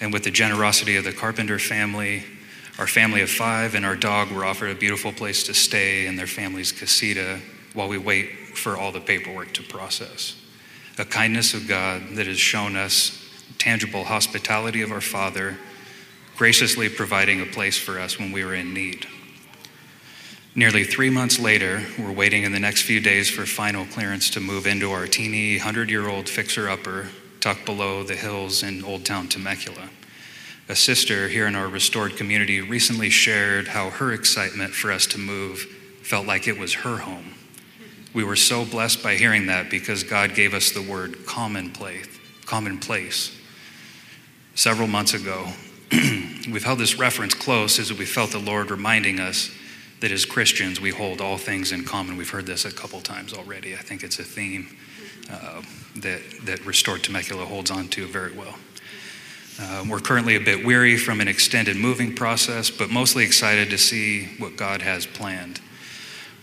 and 0.00 0.12
with 0.12 0.24
the 0.24 0.32
generosity 0.32 0.96
of 0.96 1.04
the 1.04 1.12
Carpenter 1.12 1.60
family, 1.60 2.24
our 2.76 2.88
family 2.88 3.22
of 3.22 3.30
five 3.30 3.76
and 3.76 3.86
our 3.86 3.94
dog 3.94 4.32
were 4.32 4.44
offered 4.44 4.70
a 4.70 4.74
beautiful 4.74 5.12
place 5.12 5.44
to 5.44 5.54
stay 5.54 6.06
in 6.06 6.16
their 6.16 6.26
family's 6.26 6.72
casita 6.72 7.38
while 7.72 7.86
we 7.86 7.98
wait 7.98 8.30
for 8.56 8.76
all 8.76 8.92
the 8.92 9.00
paperwork 9.00 9.52
to 9.54 9.62
process. 9.62 10.34
A 10.98 11.04
kindness 11.04 11.54
of 11.54 11.68
God 11.68 12.02
that 12.14 12.26
has 12.26 12.38
shown 12.38 12.76
us 12.76 13.22
tangible 13.58 14.04
hospitality 14.04 14.82
of 14.82 14.92
our 14.92 15.00
Father 15.00 15.56
graciously 16.36 16.88
providing 16.88 17.40
a 17.40 17.46
place 17.46 17.78
for 17.78 17.98
us 17.98 18.18
when 18.18 18.32
we 18.32 18.44
were 18.44 18.54
in 18.54 18.74
need. 18.74 19.06
Nearly 20.54 20.84
three 20.84 21.10
months 21.10 21.38
later, 21.38 21.84
we're 21.98 22.12
waiting 22.12 22.44
in 22.44 22.52
the 22.52 22.58
next 22.58 22.82
few 22.82 23.00
days 23.00 23.28
for 23.28 23.44
final 23.44 23.84
clearance 23.86 24.30
to 24.30 24.40
move 24.40 24.66
into 24.66 24.90
our 24.90 25.06
teeny 25.06 25.58
100 25.58 25.90
year 25.90 26.08
old 26.08 26.28
fixer 26.28 26.68
upper 26.68 27.08
tucked 27.40 27.64
below 27.64 28.02
the 28.02 28.16
hills 28.16 28.62
in 28.62 28.82
Old 28.82 29.04
Town 29.04 29.28
Temecula. 29.28 29.90
A 30.68 30.74
sister 30.74 31.28
here 31.28 31.46
in 31.46 31.54
our 31.54 31.68
restored 31.68 32.16
community 32.16 32.60
recently 32.60 33.08
shared 33.08 33.68
how 33.68 33.90
her 33.90 34.12
excitement 34.12 34.74
for 34.74 34.90
us 34.90 35.06
to 35.08 35.18
move 35.18 35.60
felt 36.02 36.26
like 36.26 36.48
it 36.48 36.58
was 36.58 36.74
her 36.74 36.96
home. 36.96 37.35
We 38.16 38.24
were 38.24 38.34
so 38.34 38.64
blessed 38.64 39.02
by 39.02 39.16
hearing 39.16 39.48
that 39.48 39.68
because 39.68 40.02
God 40.02 40.34
gave 40.34 40.54
us 40.54 40.70
the 40.70 40.80
word 40.80 41.26
commonplace. 41.26 42.06
Commonplace. 42.46 43.38
Several 44.54 44.88
months 44.88 45.12
ago, 45.12 45.48
we've 45.92 46.64
held 46.64 46.78
this 46.78 46.98
reference 46.98 47.34
close 47.34 47.78
as 47.78 47.92
we 47.92 48.06
felt 48.06 48.30
the 48.30 48.38
Lord 48.38 48.70
reminding 48.70 49.20
us 49.20 49.50
that 50.00 50.10
as 50.12 50.24
Christians 50.24 50.80
we 50.80 50.92
hold 50.92 51.20
all 51.20 51.36
things 51.36 51.72
in 51.72 51.84
common. 51.84 52.16
We've 52.16 52.30
heard 52.30 52.46
this 52.46 52.64
a 52.64 52.72
couple 52.72 53.02
times 53.02 53.34
already. 53.34 53.74
I 53.74 53.80
think 53.80 54.02
it's 54.02 54.18
a 54.18 54.24
theme 54.24 54.74
uh, 55.30 55.60
that, 55.96 56.22
that 56.44 56.64
Restored 56.64 57.04
Temecula 57.04 57.44
holds 57.44 57.70
on 57.70 57.86
to 57.88 58.06
very 58.06 58.32
well. 58.32 58.54
Uh, 59.60 59.84
we're 59.86 60.00
currently 60.00 60.36
a 60.36 60.40
bit 60.40 60.64
weary 60.64 60.96
from 60.96 61.20
an 61.20 61.28
extended 61.28 61.76
moving 61.76 62.14
process, 62.14 62.70
but 62.70 62.88
mostly 62.88 63.26
excited 63.26 63.68
to 63.68 63.76
see 63.76 64.28
what 64.38 64.56
God 64.56 64.80
has 64.80 65.04
planned. 65.04 65.60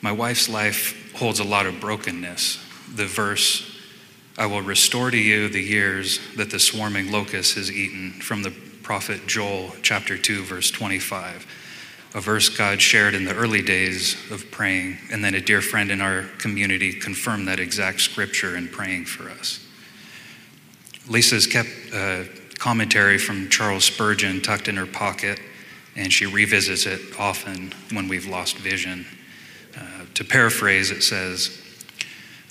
My 0.04 0.12
wife's 0.12 0.48
life 0.48 1.00
holds 1.16 1.40
a 1.40 1.44
lot 1.44 1.66
of 1.66 1.80
brokenness. 1.80 2.60
The 2.96 3.06
verse, 3.06 3.70
I 4.38 4.46
will 4.46 4.62
restore 4.62 5.12
to 5.12 5.18
you 5.18 5.50
the 5.50 5.62
years 5.62 6.20
that 6.38 6.52
the 6.52 6.60
swarming 6.60 7.12
locust 7.12 7.56
has 7.56 7.72
eaten, 7.72 8.14
from 8.22 8.44
the 8.44 8.52
prophet 8.84 9.26
Joel, 9.28 9.74
chapter 9.82 10.18
2, 10.18 10.44
verse 10.44 10.70
25, 10.70 11.48
a 12.16 12.22
verse 12.22 12.50
God 12.50 12.82
shared 12.82 13.16
in 13.16 13.26
the 13.26 13.34
early 13.34 13.62
days 13.62 14.16
of 14.30 14.52
praying, 14.52 14.98
and 15.12 15.24
then 15.24 15.34
a 15.34 15.42
dear 15.42 15.62
friend 15.62 15.90
in 15.90 16.02
our 16.02 16.24
community 16.38 16.94
confirmed 16.94 17.48
that 17.48 17.60
exact 17.60 18.02
scripture 18.02 18.56
in 18.56 18.68
praying 18.68 19.06
for 19.06 19.30
us. 19.30 19.66
Lisa's 21.08 21.48
kept 21.48 21.70
a 21.94 22.28
commentary 22.60 23.18
from 23.18 23.50
Charles 23.50 23.86
Spurgeon 23.86 24.42
tucked 24.42 24.68
in 24.68 24.78
her 24.78 24.86
pocket, 24.86 25.40
and 25.96 26.12
she 26.12 26.26
revisits 26.26 26.86
it 26.86 27.02
often 27.20 27.74
when 27.92 28.08
we've 28.08 28.28
lost 28.28 28.58
vision. 28.58 29.06
To 30.16 30.24
paraphrase, 30.24 30.92
it 30.92 31.04
says, 31.04 31.60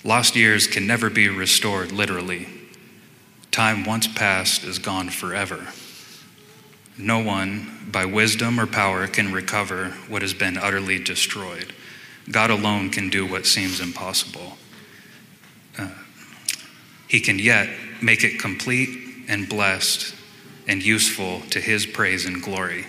Lost 0.05 0.35
years 0.35 0.67
can 0.67 0.87
never 0.87 1.09
be 1.09 1.29
restored 1.29 1.93
literally. 1.93 2.49
Time 3.51 3.85
once 3.85 4.09
past 4.09 4.65
is 4.65 4.79
gone 4.79 5.11
forever. 5.11 5.69
No 6.99 7.21
one, 7.21 7.89
by 7.91 8.05
wisdom 8.05 8.59
or 8.59 8.67
power, 8.67 9.07
can 9.07 9.33
recover 9.33 9.91
what 10.09 10.23
has 10.23 10.35
been 10.35 10.59
utterly 10.59 10.99
destroyed. 10.99 11.73
God 12.31 12.51
alone 12.51 12.91
can 12.91 13.11
do 13.11 13.27
what 13.27 13.47
seems 13.47 13.81
impossible. 13.81 14.57
Uh, 15.79 15.91
he 17.09 17.21
can 17.21 17.39
yet 17.39 17.69
make 18.01 18.25
it 18.25 18.41
complete 18.41 19.27
and 19.29 19.49
blessed 19.49 20.15
and 20.67 20.83
useful 20.83 21.41
to 21.51 21.61
His 21.61 21.87
praise 21.87 22.25
and 22.25 22.43
glory. 22.43 22.87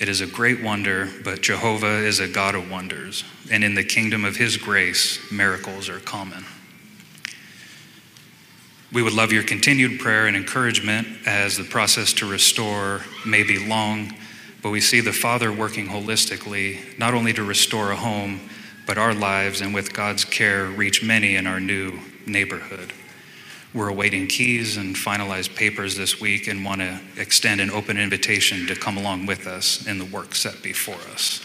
It 0.00 0.08
is 0.08 0.22
a 0.22 0.26
great 0.26 0.62
wonder, 0.62 1.10
but 1.22 1.42
Jehovah 1.42 1.98
is 1.98 2.20
a 2.20 2.26
God 2.26 2.54
of 2.54 2.70
wonders, 2.70 3.22
and 3.50 3.62
in 3.62 3.74
the 3.74 3.84
kingdom 3.84 4.24
of 4.24 4.36
His 4.36 4.56
grace, 4.56 5.30
miracles 5.30 5.90
are 5.90 6.00
common. 6.00 6.46
We 8.90 9.02
would 9.02 9.12
love 9.12 9.30
your 9.30 9.42
continued 9.42 10.00
prayer 10.00 10.26
and 10.26 10.34
encouragement 10.34 11.06
as 11.26 11.58
the 11.58 11.64
process 11.64 12.14
to 12.14 12.26
restore 12.26 13.02
may 13.26 13.42
be 13.42 13.64
long, 13.64 14.14
but 14.62 14.70
we 14.70 14.80
see 14.80 15.00
the 15.00 15.12
Father 15.12 15.52
working 15.52 15.88
holistically, 15.88 16.98
not 16.98 17.12
only 17.12 17.34
to 17.34 17.44
restore 17.44 17.90
a 17.90 17.96
home, 17.96 18.40
but 18.86 18.96
our 18.96 19.12
lives, 19.12 19.60
and 19.60 19.74
with 19.74 19.92
God's 19.92 20.24
care, 20.24 20.64
reach 20.64 21.02
many 21.02 21.36
in 21.36 21.46
our 21.46 21.60
new 21.60 22.00
neighborhood. 22.26 22.94
We're 23.72 23.88
awaiting 23.88 24.26
keys 24.26 24.76
and 24.76 24.96
finalized 24.96 25.54
papers 25.54 25.96
this 25.96 26.20
week 26.20 26.48
and 26.48 26.64
want 26.64 26.80
to 26.80 27.00
extend 27.16 27.60
an 27.60 27.70
open 27.70 27.98
invitation 27.98 28.66
to 28.66 28.74
come 28.74 28.96
along 28.96 29.26
with 29.26 29.46
us 29.46 29.86
in 29.86 29.98
the 29.98 30.04
work 30.04 30.34
set 30.34 30.60
before 30.60 30.98
us. 31.12 31.40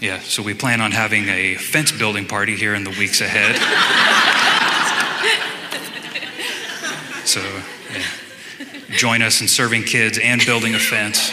Yeah, 0.00 0.18
so 0.18 0.42
we 0.42 0.54
plan 0.54 0.80
on 0.80 0.90
having 0.90 1.28
a 1.28 1.54
fence 1.54 1.92
building 1.92 2.26
party 2.26 2.56
here 2.56 2.74
in 2.74 2.82
the 2.82 2.90
weeks 2.90 3.20
ahead. 3.20 3.56
so, 7.24 7.40
yeah. 7.92 8.96
join 8.96 9.22
us 9.22 9.40
in 9.40 9.46
serving 9.46 9.84
kids 9.84 10.18
and 10.18 10.44
building 10.44 10.74
a 10.74 10.78
fence. 10.78 11.30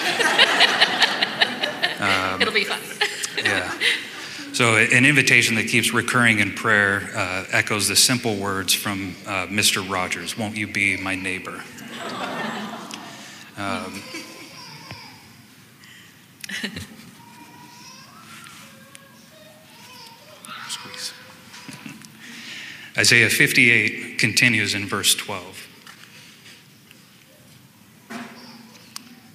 Um, 1.99 2.41
It'll 2.41 2.53
be 2.53 2.64
fun. 2.64 2.80
yeah. 3.44 3.74
So, 4.54 4.76
an 4.76 5.04
invitation 5.04 5.56
that 5.56 5.68
keeps 5.68 5.94
recurring 5.94 6.38
in 6.38 6.52
prayer 6.54 7.10
uh, 7.16 7.46
echoes 7.50 7.88
the 7.88 7.96
simple 7.96 8.36
words 8.36 8.72
from 8.72 9.16
uh, 9.26 9.48
Mr. 9.48 9.84
Rogers 9.90 10.38
Won't 10.38 10.56
you 10.56 10.68
be 10.68 10.96
my 10.96 11.16
neighbor? 11.16 11.64
Um. 13.58 14.04
Isaiah 22.96 23.30
58 23.30 24.20
continues 24.20 24.76
in 24.76 24.88
verse 24.88 25.16
12. 25.16 25.68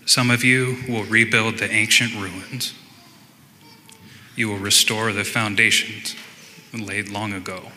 Some 0.06 0.30
of 0.30 0.44
you 0.44 0.78
will 0.88 1.02
rebuild 1.02 1.58
the 1.58 1.68
ancient 1.68 2.14
ruins. 2.14 2.72
You 4.38 4.50
will 4.50 4.58
restore 4.58 5.12
the 5.12 5.24
foundations 5.24 6.14
laid 6.72 7.08
long 7.08 7.32
ago. 7.32 7.72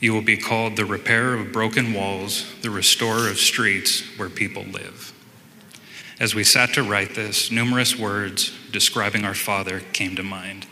You 0.00 0.12
will 0.12 0.22
be 0.22 0.36
called 0.36 0.74
the 0.74 0.84
repairer 0.84 1.34
of 1.34 1.52
broken 1.52 1.92
walls, 1.92 2.52
the 2.62 2.70
restorer 2.70 3.28
of 3.28 3.38
streets 3.38 4.00
where 4.18 4.28
people 4.28 4.64
live. 4.64 5.12
As 6.18 6.34
we 6.34 6.42
sat 6.42 6.74
to 6.74 6.82
write 6.82 7.14
this, 7.14 7.52
numerous 7.52 7.96
words 7.96 8.52
describing 8.72 9.24
our 9.24 9.36
Father 9.36 9.78
came 9.92 10.16
to 10.16 10.24
mind 10.24 10.66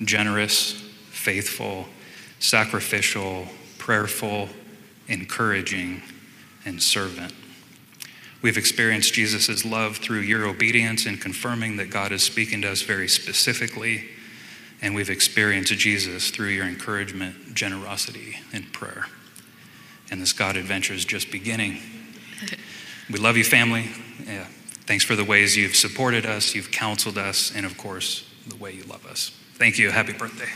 generous, 0.00 0.80
faithful, 1.10 1.88
sacrificial, 2.38 3.48
prayerful, 3.78 4.48
encouraging, 5.08 6.02
and 6.64 6.80
servant. 6.80 7.34
We've 8.42 8.58
experienced 8.58 9.12
Jesus' 9.12 9.64
love 9.64 9.96
through 9.96 10.20
your 10.20 10.46
obedience 10.46 11.04
in 11.04 11.16
confirming 11.16 11.78
that 11.78 11.90
God 11.90 12.12
is 12.12 12.22
speaking 12.22 12.62
to 12.62 12.70
us 12.70 12.82
very 12.82 13.08
specifically. 13.08 14.04
And 14.82 14.94
we've 14.94 15.10
experienced 15.10 15.72
Jesus 15.72 16.30
through 16.30 16.48
your 16.48 16.66
encouragement, 16.66 17.54
generosity, 17.54 18.40
and 18.52 18.70
prayer. 18.72 19.06
And 20.10 20.20
this 20.20 20.32
God 20.32 20.56
adventure 20.56 20.92
is 20.92 21.04
just 21.04 21.30
beginning. 21.30 21.78
We 23.10 23.18
love 23.18 23.36
you, 23.36 23.44
family. 23.44 23.88
Yeah. 24.26 24.46
Thanks 24.84 25.04
for 25.04 25.14
the 25.14 25.24
ways 25.24 25.56
you've 25.56 25.76
supported 25.76 26.26
us, 26.26 26.54
you've 26.54 26.70
counseled 26.70 27.16
us, 27.16 27.54
and 27.54 27.64
of 27.64 27.78
course, 27.78 28.28
the 28.48 28.56
way 28.56 28.72
you 28.72 28.82
love 28.82 29.06
us. 29.06 29.30
Thank 29.54 29.78
you. 29.78 29.90
Happy 29.90 30.12
birthday. 30.12 30.50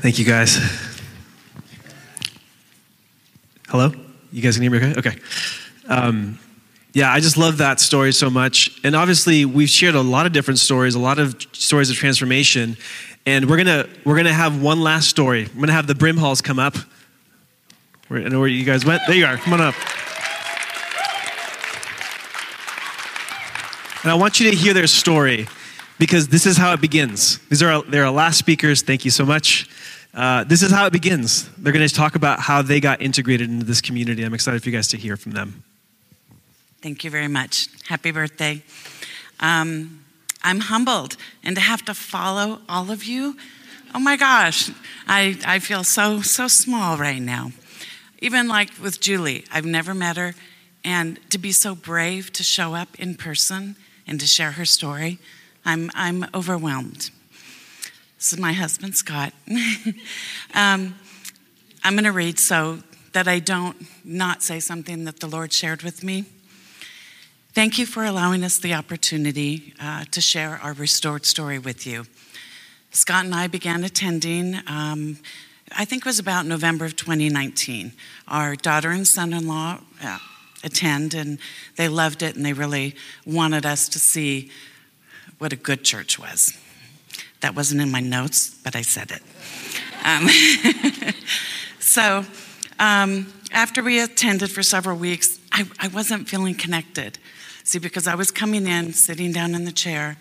Thank 0.00 0.18
you, 0.18 0.24
guys. 0.24 0.85
Hello? 3.78 3.92
You 4.32 4.40
guys 4.40 4.54
can 4.56 4.62
hear 4.62 4.70
me 4.70 4.78
okay? 4.78 4.98
Okay. 4.98 5.18
Um, 5.86 6.38
yeah, 6.94 7.12
I 7.12 7.20
just 7.20 7.36
love 7.36 7.58
that 7.58 7.78
story 7.78 8.10
so 8.10 8.30
much. 8.30 8.80
And 8.82 8.96
obviously, 8.96 9.44
we've 9.44 9.68
shared 9.68 9.94
a 9.94 10.00
lot 10.00 10.24
of 10.24 10.32
different 10.32 10.60
stories, 10.60 10.94
a 10.94 10.98
lot 10.98 11.18
of 11.18 11.36
stories 11.52 11.90
of 11.90 11.96
transformation. 11.96 12.78
And 13.26 13.50
we're 13.50 13.58
gonna 13.58 13.86
we're 14.06 14.16
gonna 14.16 14.32
have 14.32 14.62
one 14.62 14.80
last 14.80 15.10
story. 15.10 15.44
I'm 15.44 15.60
gonna 15.60 15.72
have 15.72 15.86
the 15.86 15.92
Brimhalls 15.92 16.42
come 16.42 16.58
up. 16.58 16.74
I 18.08 18.20
know 18.20 18.40
where 18.40 18.48
you 18.48 18.64
guys 18.64 18.86
went. 18.86 19.02
There 19.06 19.14
you 19.14 19.26
are. 19.26 19.36
Come 19.36 19.52
on 19.52 19.60
up. 19.60 19.74
And 24.04 24.10
I 24.10 24.14
want 24.14 24.40
you 24.40 24.50
to 24.50 24.56
hear 24.56 24.72
their 24.72 24.86
story 24.86 25.48
because 25.98 26.28
this 26.28 26.46
is 26.46 26.56
how 26.56 26.72
it 26.72 26.80
begins. 26.80 27.40
These 27.50 27.62
are 27.62 27.68
our, 27.68 27.82
they're 27.82 28.06
our 28.06 28.10
last 28.10 28.38
speakers. 28.38 28.80
Thank 28.80 29.04
you 29.04 29.10
so 29.10 29.26
much. 29.26 29.68
Uh, 30.16 30.44
this 30.44 30.62
is 30.62 30.72
how 30.72 30.86
it 30.86 30.94
begins. 30.94 31.46
They're 31.58 31.74
going 31.74 31.86
to 31.86 31.94
talk 31.94 32.14
about 32.14 32.40
how 32.40 32.62
they 32.62 32.80
got 32.80 33.02
integrated 33.02 33.50
into 33.50 33.66
this 33.66 33.82
community. 33.82 34.22
I'm 34.22 34.32
excited 34.32 34.62
for 34.62 34.70
you 34.70 34.74
guys 34.74 34.88
to 34.88 34.96
hear 34.96 35.18
from 35.18 35.32
them. 35.32 35.62
Thank 36.80 37.04
you 37.04 37.10
very 37.10 37.28
much. 37.28 37.68
Happy 37.86 38.12
birthday. 38.12 38.62
Um, 39.40 40.04
I'm 40.42 40.60
humbled, 40.60 41.18
and 41.44 41.54
to 41.56 41.60
have 41.60 41.84
to 41.84 41.92
follow 41.92 42.62
all 42.66 42.90
of 42.90 43.04
you, 43.04 43.36
oh 43.94 43.98
my 43.98 44.16
gosh, 44.16 44.70
I, 45.06 45.38
I 45.44 45.58
feel 45.58 45.84
so, 45.84 46.22
so 46.22 46.48
small 46.48 46.96
right 46.96 47.20
now. 47.20 47.52
Even 48.20 48.48
like 48.48 48.70
with 48.80 49.00
Julie, 49.00 49.44
I've 49.52 49.66
never 49.66 49.92
met 49.92 50.16
her, 50.16 50.34
and 50.82 51.18
to 51.28 51.36
be 51.36 51.52
so 51.52 51.74
brave 51.74 52.32
to 52.32 52.42
show 52.42 52.74
up 52.74 52.98
in 52.98 53.16
person 53.16 53.76
and 54.06 54.18
to 54.20 54.26
share 54.26 54.52
her 54.52 54.64
story, 54.64 55.18
I'm, 55.66 55.90
I'm 55.94 56.24
overwhelmed. 56.32 57.10
This 58.16 58.32
is 58.32 58.38
my 58.38 58.54
husband, 58.54 58.96
Scott. 58.96 59.34
um, 60.54 60.94
I'm 61.84 61.92
going 61.92 62.04
to 62.04 62.12
read 62.12 62.38
so 62.38 62.78
that 63.12 63.28
I 63.28 63.40
don't 63.40 63.76
not 64.06 64.42
say 64.42 64.58
something 64.58 65.04
that 65.04 65.20
the 65.20 65.26
Lord 65.26 65.52
shared 65.52 65.82
with 65.82 66.02
me. 66.02 66.24
Thank 67.52 67.78
you 67.78 67.84
for 67.84 68.04
allowing 68.04 68.42
us 68.42 68.58
the 68.58 68.72
opportunity 68.72 69.74
uh, 69.78 70.06
to 70.12 70.22
share 70.22 70.58
our 70.62 70.72
restored 70.72 71.26
story 71.26 71.58
with 71.58 71.86
you. 71.86 72.06
Scott 72.90 73.26
and 73.26 73.34
I 73.34 73.48
began 73.48 73.84
attending, 73.84 74.56
um, 74.66 75.18
I 75.76 75.84
think 75.84 76.02
it 76.02 76.06
was 76.06 76.18
about 76.18 76.46
November 76.46 76.86
of 76.86 76.96
2019. 76.96 77.92
Our 78.28 78.56
daughter 78.56 78.90
and 78.90 79.06
son 79.06 79.34
in 79.34 79.46
law 79.46 79.80
uh, 80.02 80.18
attend, 80.64 81.12
and 81.12 81.38
they 81.76 81.88
loved 81.88 82.22
it, 82.22 82.34
and 82.34 82.46
they 82.46 82.54
really 82.54 82.94
wanted 83.26 83.66
us 83.66 83.90
to 83.90 83.98
see 83.98 84.50
what 85.36 85.52
a 85.52 85.56
good 85.56 85.84
church 85.84 86.18
was. 86.18 86.58
That 87.40 87.54
wasn't 87.54 87.80
in 87.80 87.90
my 87.90 88.00
notes, 88.00 88.56
but 88.64 88.74
I 88.74 88.82
said 88.82 89.10
it. 89.10 89.22
Um, 90.04 90.28
so, 91.80 92.24
um, 92.78 93.32
after 93.52 93.82
we 93.82 94.00
attended 94.00 94.50
for 94.50 94.62
several 94.62 94.96
weeks, 94.96 95.38
I, 95.52 95.66
I 95.78 95.88
wasn't 95.88 96.28
feeling 96.28 96.54
connected. 96.54 97.18
See, 97.64 97.78
because 97.78 98.06
I 98.06 98.14
was 98.14 98.30
coming 98.30 98.66
in, 98.66 98.92
sitting 98.92 99.32
down 99.32 99.54
in 99.54 99.64
the 99.64 99.72
chair, 99.72 100.16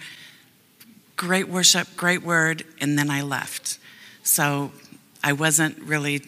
great 1.16 1.48
worship, 1.48 1.88
great 1.96 2.24
word, 2.24 2.64
and 2.82 2.98
then 2.98 3.10
I 3.10 3.22
left. 3.22 3.78
So 4.24 4.72
I 5.24 5.34
wasn't 5.34 5.80
really, 5.80 6.22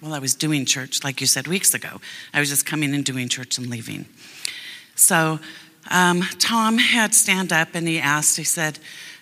well, 0.00 0.14
I 0.14 0.18
was 0.18 0.34
doing 0.34 0.64
church, 0.64 1.02
like 1.02 1.20
you 1.20 1.26
said 1.26 1.46
weeks 1.46 1.74
ago. 1.74 2.00
I 2.34 2.40
was 2.40 2.48
just 2.48 2.66
coming 2.66 2.94
and 2.94 3.04
doing 3.04 3.28
church 3.28 3.58
and 3.58 3.68
leaving. 3.68 4.06
So 4.94 5.40
um, 5.90 6.22
Tom 6.38 6.78
had 6.78 7.14
stand 7.14 7.52
up 7.52 7.68
and 7.74 7.88
he 7.88 7.98
asked, 7.98 8.36
he 8.36 8.44
said, 8.44 8.78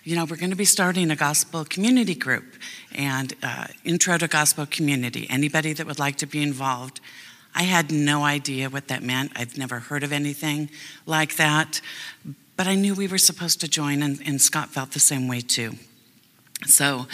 you 0.07 0.15
know, 0.15 0.23
we're 0.23 0.37
going 0.37 0.51
to 0.51 0.55
be 0.55 0.63
starting 0.63 1.11
a 1.11 1.17
gospel 1.17 1.65
community 1.65 2.15
group 2.15 2.45
and 2.95 3.33
uh, 3.43 3.67
intro 3.83 4.17
to 4.17 4.25
gospel 4.29 4.65
community. 4.65 5.27
Anybody 5.29 5.73
that 5.73 5.85
would 5.85 5.99
like 5.99 6.15
to 6.19 6.25
be 6.25 6.41
involved. 6.41 7.01
I 7.53 7.63
had 7.63 7.91
no 7.91 8.23
idea 8.23 8.69
what 8.69 8.87
that 8.87 9.03
meant. 9.03 9.33
I've 9.35 9.57
never 9.57 9.79
heard 9.79 10.05
of 10.05 10.13
anything 10.13 10.69
like 11.05 11.35
that. 11.35 11.81
But 12.55 12.67
I 12.67 12.75
knew 12.75 12.93
we 12.93 13.09
were 13.09 13.17
supposed 13.17 13.59
to 13.59 13.67
join, 13.67 14.01
and, 14.01 14.21
and 14.25 14.41
Scott 14.41 14.69
felt 14.69 14.91
the 14.91 15.01
same 15.01 15.27
way 15.27 15.41
too. 15.41 15.73
So 16.65 17.07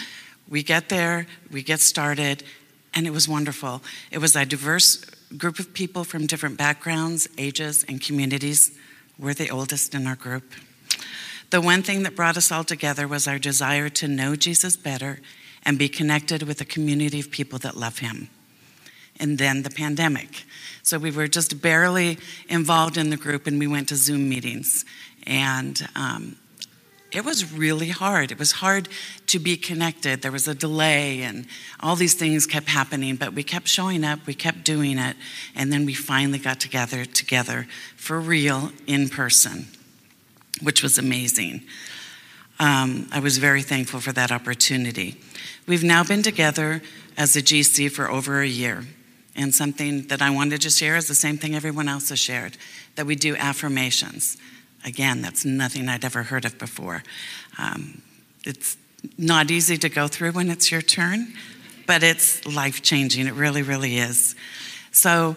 we 0.47 0.61
get 0.61 0.89
there, 0.89 1.25
we 1.51 1.63
get 1.63 1.79
started, 1.79 2.43
and 2.93 3.07
it 3.07 3.11
was 3.11 3.27
wonderful. 3.27 3.81
It 4.11 4.19
was 4.19 4.35
a 4.35 4.45
diverse 4.45 5.03
group 5.35 5.57
of 5.57 5.73
people 5.73 6.03
from 6.03 6.27
different 6.27 6.59
backgrounds, 6.59 7.27
ages, 7.39 7.83
and 7.87 7.99
communities. 7.99 8.77
We're 9.17 9.33
the 9.33 9.49
oldest 9.49 9.95
in 9.95 10.05
our 10.05 10.15
group. 10.15 10.43
The 11.53 11.61
one 11.61 11.83
thing 11.83 12.01
that 12.01 12.15
brought 12.15 12.35
us 12.35 12.51
all 12.51 12.63
together 12.63 13.07
was 13.07 13.27
our 13.27 13.37
desire 13.37 13.87
to 13.87 14.07
know 14.07 14.35
Jesus 14.35 14.75
better 14.75 15.19
and 15.63 15.77
be 15.77 15.87
connected 15.87 16.41
with 16.41 16.59
a 16.61 16.65
community 16.65 17.19
of 17.19 17.29
people 17.29 17.59
that 17.59 17.77
love 17.77 17.99
him. 17.99 18.29
And 19.19 19.37
then 19.37 19.61
the 19.61 19.69
pandemic. 19.69 20.45
So 20.81 20.97
we 20.97 21.11
were 21.11 21.27
just 21.27 21.61
barely 21.61 22.17
involved 22.49 22.97
in 22.97 23.11
the 23.11 23.17
group 23.17 23.45
and 23.45 23.59
we 23.59 23.67
went 23.67 23.89
to 23.89 23.95
Zoom 23.95 24.27
meetings. 24.29 24.83
And 25.27 25.87
um, 25.95 26.37
it 27.11 27.23
was 27.23 27.53
really 27.53 27.89
hard. 27.89 28.31
It 28.31 28.39
was 28.39 28.53
hard 28.53 28.89
to 29.27 29.37
be 29.37 29.55
connected. 29.55 30.23
There 30.23 30.31
was 30.31 30.47
a 30.47 30.55
delay 30.55 31.21
and 31.21 31.45
all 31.79 31.95
these 31.95 32.15
things 32.15 32.47
kept 32.47 32.67
happening, 32.67 33.15
but 33.15 33.33
we 33.33 33.43
kept 33.43 33.67
showing 33.67 34.03
up, 34.03 34.25
we 34.25 34.33
kept 34.33 34.63
doing 34.63 34.97
it, 34.97 35.15
and 35.53 35.71
then 35.71 35.85
we 35.85 35.93
finally 35.93 36.39
got 36.39 36.59
together 36.59 37.05
together 37.05 37.67
for 37.95 38.19
real 38.19 38.71
in 38.87 39.07
person, 39.07 39.67
which 40.61 40.83
was 40.83 40.97
amazing. 40.97 41.63
Um, 42.59 43.07
I 43.11 43.19
was 43.19 43.37
very 43.37 43.61
thankful 43.61 43.99
for 43.99 44.11
that 44.13 44.31
opportunity. 44.31 45.19
We've 45.67 45.83
now 45.83 46.03
been 46.03 46.23
together 46.23 46.81
as 47.17 47.35
a 47.35 47.41
GC 47.41 47.91
for 47.91 48.09
over 48.09 48.41
a 48.41 48.47
year. 48.47 48.83
And 49.35 49.53
something 49.53 50.03
that 50.07 50.21
I 50.21 50.29
wanted 50.29 50.61
to 50.61 50.69
share 50.69 50.95
is 50.95 51.07
the 51.07 51.15
same 51.15 51.37
thing 51.37 51.55
everyone 51.55 51.89
else 51.89 52.09
has 52.09 52.19
shared 52.19 52.55
that 52.95 53.05
we 53.05 53.15
do 53.15 53.35
affirmations. 53.35 54.37
Again, 54.85 55.21
that's 55.21 55.43
nothing 55.43 55.89
I'd 55.89 56.05
ever 56.05 56.23
heard 56.23 56.45
of 56.45 56.59
before. 56.59 57.03
Um, 57.57 58.01
it's 58.45 58.77
not 59.17 59.49
easy 59.49 59.77
to 59.77 59.89
go 59.89 60.07
through 60.07 60.33
when 60.33 60.51
it's 60.51 60.71
your 60.71 60.81
turn, 60.81 61.33
but 61.87 62.03
it's 62.03 62.45
life 62.45 62.81
changing. 62.81 63.27
It 63.27 63.33
really, 63.33 63.63
really 63.63 63.97
is. 63.97 64.35
So, 64.91 65.35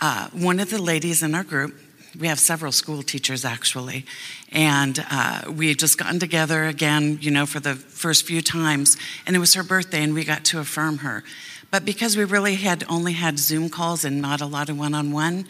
uh, 0.00 0.28
one 0.32 0.60
of 0.60 0.70
the 0.70 0.80
ladies 0.80 1.22
in 1.22 1.34
our 1.34 1.42
group, 1.42 1.74
we 2.18 2.26
have 2.28 2.38
several 2.38 2.72
school 2.72 3.02
teachers 3.02 3.44
actually, 3.44 4.04
and 4.52 5.04
uh, 5.10 5.42
we 5.50 5.68
had 5.68 5.78
just 5.78 5.98
gotten 5.98 6.18
together 6.18 6.64
again, 6.64 7.18
you 7.20 7.30
know, 7.30 7.46
for 7.46 7.60
the 7.60 7.74
first 7.74 8.26
few 8.26 8.40
times, 8.40 8.96
and 9.26 9.34
it 9.34 9.38
was 9.38 9.54
her 9.54 9.62
birthday, 9.62 10.02
and 10.02 10.14
we 10.14 10.24
got 10.24 10.44
to 10.46 10.60
affirm 10.60 10.98
her. 10.98 11.24
But 11.70 11.84
because 11.84 12.16
we 12.16 12.24
really 12.24 12.54
had 12.54 12.84
only 12.88 13.12
had 13.12 13.38
Zoom 13.38 13.68
calls 13.68 14.04
and 14.04 14.22
not 14.22 14.40
a 14.40 14.46
lot 14.46 14.70
of 14.70 14.78
one 14.78 14.94
on 14.94 15.12
one, 15.12 15.46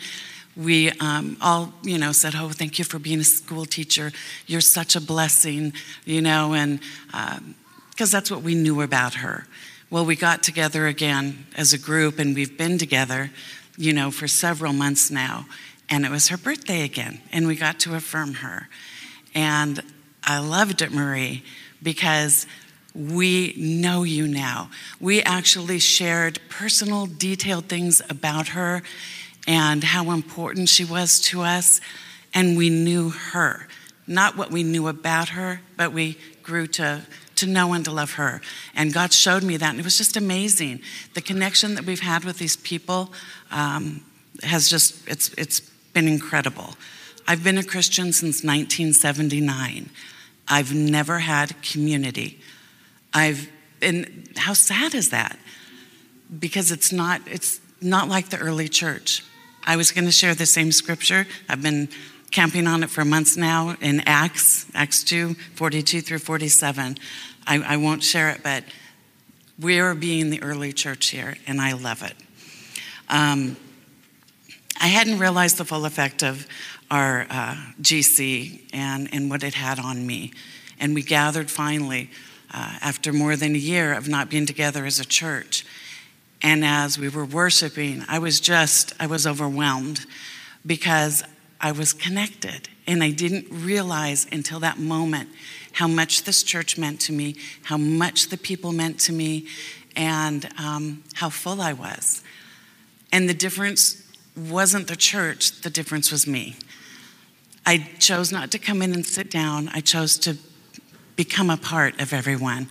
we 0.57 0.91
um, 0.99 1.37
all, 1.41 1.73
you 1.83 1.99
know, 1.99 2.11
said, 2.11 2.35
"Oh, 2.37 2.49
thank 2.49 2.79
you 2.79 2.85
for 2.85 2.99
being 2.99 3.21
a 3.21 3.25
school 3.25 3.65
teacher. 3.65 4.11
You're 4.47 4.61
such 4.61 4.97
a 4.97 5.01
blessing," 5.01 5.73
you 6.05 6.21
know, 6.21 6.55
and 6.55 6.81
because 7.07 8.13
um, 8.15 8.19
that's 8.19 8.31
what 8.31 8.43
we 8.43 8.55
knew 8.55 8.83
about 8.83 9.15
her. 9.15 9.47
Well, 9.91 10.05
we 10.05 10.17
got 10.17 10.43
together 10.43 10.87
again 10.87 11.47
as 11.57 11.73
a 11.73 11.79
group, 11.79 12.19
and 12.19 12.35
we've 12.35 12.59
been 12.59 12.77
together, 12.77 13.31
you 13.77 13.93
know, 13.93 14.11
for 14.11 14.27
several 14.27 14.73
months 14.73 15.11
now. 15.11 15.47
And 15.91 16.05
it 16.05 16.11
was 16.11 16.29
her 16.29 16.37
birthday 16.37 16.83
again, 16.83 17.21
and 17.33 17.47
we 17.47 17.57
got 17.57 17.81
to 17.81 17.95
affirm 17.95 18.35
her. 18.35 18.69
And 19.35 19.83
I 20.23 20.39
loved 20.39 20.83
it, 20.83 20.93
Marie, 20.93 21.43
because 21.83 22.47
we 22.95 23.55
know 23.57 24.03
you 24.03 24.27
now. 24.27 24.71
We 25.01 25.23
actually 25.23 25.79
shared 25.79 26.41
personal, 26.49 27.07
detailed 27.07 27.67
things 27.67 28.03
about 28.11 28.49
her 28.49 28.83
and 29.47 29.83
how 29.83 30.11
important 30.11 30.69
she 30.69 30.85
was 30.85 31.21
to 31.21 31.43
us, 31.43 31.81
and 32.35 32.59
we 32.59 32.69
knew 32.69 33.11
her. 33.11 33.67
Not 34.07 34.37
what 34.37 34.51
we 34.51 34.63
knew 34.63 34.89
about 34.89 35.31
her, 35.31 35.61
but 35.77 35.93
we 35.93 36.19
grew 36.43 36.67
to, 36.67 37.07
to 37.37 37.47
know 37.47 37.73
and 37.73 37.85
to 37.85 37.91
love 37.91 38.13
her. 38.13 38.41
And 38.75 38.93
God 38.93 39.13
showed 39.13 39.43
me 39.43 39.57
that, 39.57 39.71
and 39.71 39.79
it 39.79 39.85
was 39.85 39.97
just 39.97 40.17
amazing. 40.17 40.81
The 41.15 41.23
connection 41.23 41.77
that 41.77 41.85
we've 41.85 42.01
had 42.01 42.25
with 42.25 42.39
these 42.39 42.57
people 42.57 43.13
um, 43.51 44.03
has 44.43 44.69
just, 44.69 45.07
it's, 45.09 45.33
it's 45.35 45.61
been 45.93 46.09
incredible. 46.09 46.75
I've 47.27 47.45
been 47.45 47.59
a 47.59 47.65
Christian 47.65 48.13
since 48.13 48.43
1979. 48.43 49.91
I've 50.49 50.75
never 50.75 51.19
had 51.21 51.61
community. 51.63 52.41
I've 53.13 53.51
and 53.81 54.29
how 54.37 54.55
sad 54.55 54.95
is 54.95 55.11
that? 55.11 55.39
Because 56.39 56.73
it's 56.73 56.93
not 56.93 57.21
it's 57.27 57.61
not 57.81 58.09
like 58.09 58.31
the 58.31 58.39
early 58.39 58.69
church. 58.69 59.25
I 59.65 59.77
was 59.77 59.93
going 59.93 60.07
to 60.07 60.13
share 60.13 60.35
the 60.35 60.47
same 60.47 60.73
scripture. 60.73 61.27
I've 61.49 61.63
been 61.63 61.89
camping 62.31 62.67
on 62.67 62.83
it 62.83 62.91
for 62.91 63.05
months 63.05 63.37
now 63.37 63.77
in 63.81 64.01
Acts, 64.07 64.67
Acts 64.75 65.05
2, 65.05 65.35
42 65.55 66.01
through 66.01 66.19
47. 66.19 66.97
I, 67.47 67.75
I 67.75 67.77
won't 67.77 68.03
share 68.03 68.31
it, 68.31 68.43
but 68.43 68.65
we 69.59 69.81
are 69.81 69.95
being 69.95 70.31
the 70.31 70.43
early 70.43 70.73
church 70.73 71.09
here, 71.09 71.37
and 71.47 71.61
I 71.61 71.73
love 71.73 72.03
it. 72.03 72.15
Um, 73.09 73.57
I 74.81 74.87
hadn't 74.87 75.19
realized 75.19 75.57
the 75.57 75.65
full 75.65 75.85
effect 75.85 76.23
of 76.23 76.47
our 76.91 77.27
uh, 77.29 77.57
GC 77.83 78.63
and, 78.73 79.09
and 79.13 79.29
what 79.29 79.43
it 79.43 79.55
had 79.55 79.79
on 79.79 80.07
me. 80.07 80.33
And 80.79 80.95
we 80.95 81.03
gathered 81.03 81.51
finally 81.51 82.11
uh, 82.55 82.79
after 82.81 83.13
more 83.13 83.35
than 83.35 83.55
a 83.55 83.59
year 83.59 83.93
of 83.93 84.09
not 84.09 84.31
being 84.31 84.47
together 84.47 84.87
as 84.87 85.01
a 85.01 85.05
church. 85.05 85.67
And 86.43 86.65
as 86.65 86.99
we 86.99 87.09
were 87.09 87.25
worshiping, 87.25 88.05
I 88.09 88.21
was 88.21 88.39
just, 88.39 88.93
I 89.01 89.07
was 89.07 89.27
overwhelmed 89.27 90.07
because 90.65 91.25
I 91.61 91.73
was 91.73 91.93
connected. 91.93 92.69
And 92.87 93.03
I 93.03 93.11
didn't 93.11 93.47
realize 93.51 94.27
until 94.31 94.61
that 94.61 94.79
moment 94.79 95.29
how 95.73 95.89
much 95.89 96.23
this 96.23 96.43
church 96.43 96.79
meant 96.79 97.01
to 97.03 97.13
me, 97.13 97.37
how 97.65 97.77
much 97.77 98.29
the 98.29 98.39
people 98.39 98.73
meant 98.73 99.01
to 99.01 99.13
me, 99.13 99.49
and 99.97 100.49
um, 100.59 101.03
how 101.15 101.29
full 101.29 101.61
I 101.61 101.73
was. 101.73 102.23
And 103.13 103.29
the 103.29 103.35
difference 103.35 104.08
wasn't 104.39 104.89
the 104.89 104.97
church, 104.97 105.61
the 105.61 105.71
difference 105.71 106.11
was 106.13 106.27
me. 106.27 106.57
I 107.67 107.79
chose 107.99 108.33
not 108.33 108.51
to 108.53 108.59
come 108.59 108.81
in 108.83 108.93
and 108.93 109.05
sit 109.05 109.31
down, 109.31 109.69
I 109.75 109.81
chose 109.81 110.19
to 110.21 110.37
become 111.17 111.51
a 111.51 111.57
part 111.57 112.01
of 112.01 112.13
everyone. 112.13 112.69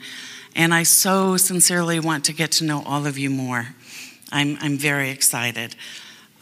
And 0.56 0.74
I 0.74 0.84
so 0.84 1.38
sincerely 1.38 2.00
want 2.00 2.26
to 2.26 2.34
get 2.34 2.52
to 2.54 2.64
know 2.64 2.82
all 2.84 3.06
of 3.06 3.18
you 3.18 3.30
more. 3.30 3.68
I'm, 4.32 4.58
I'm 4.60 4.78
very 4.78 5.12
excited. 5.12 5.76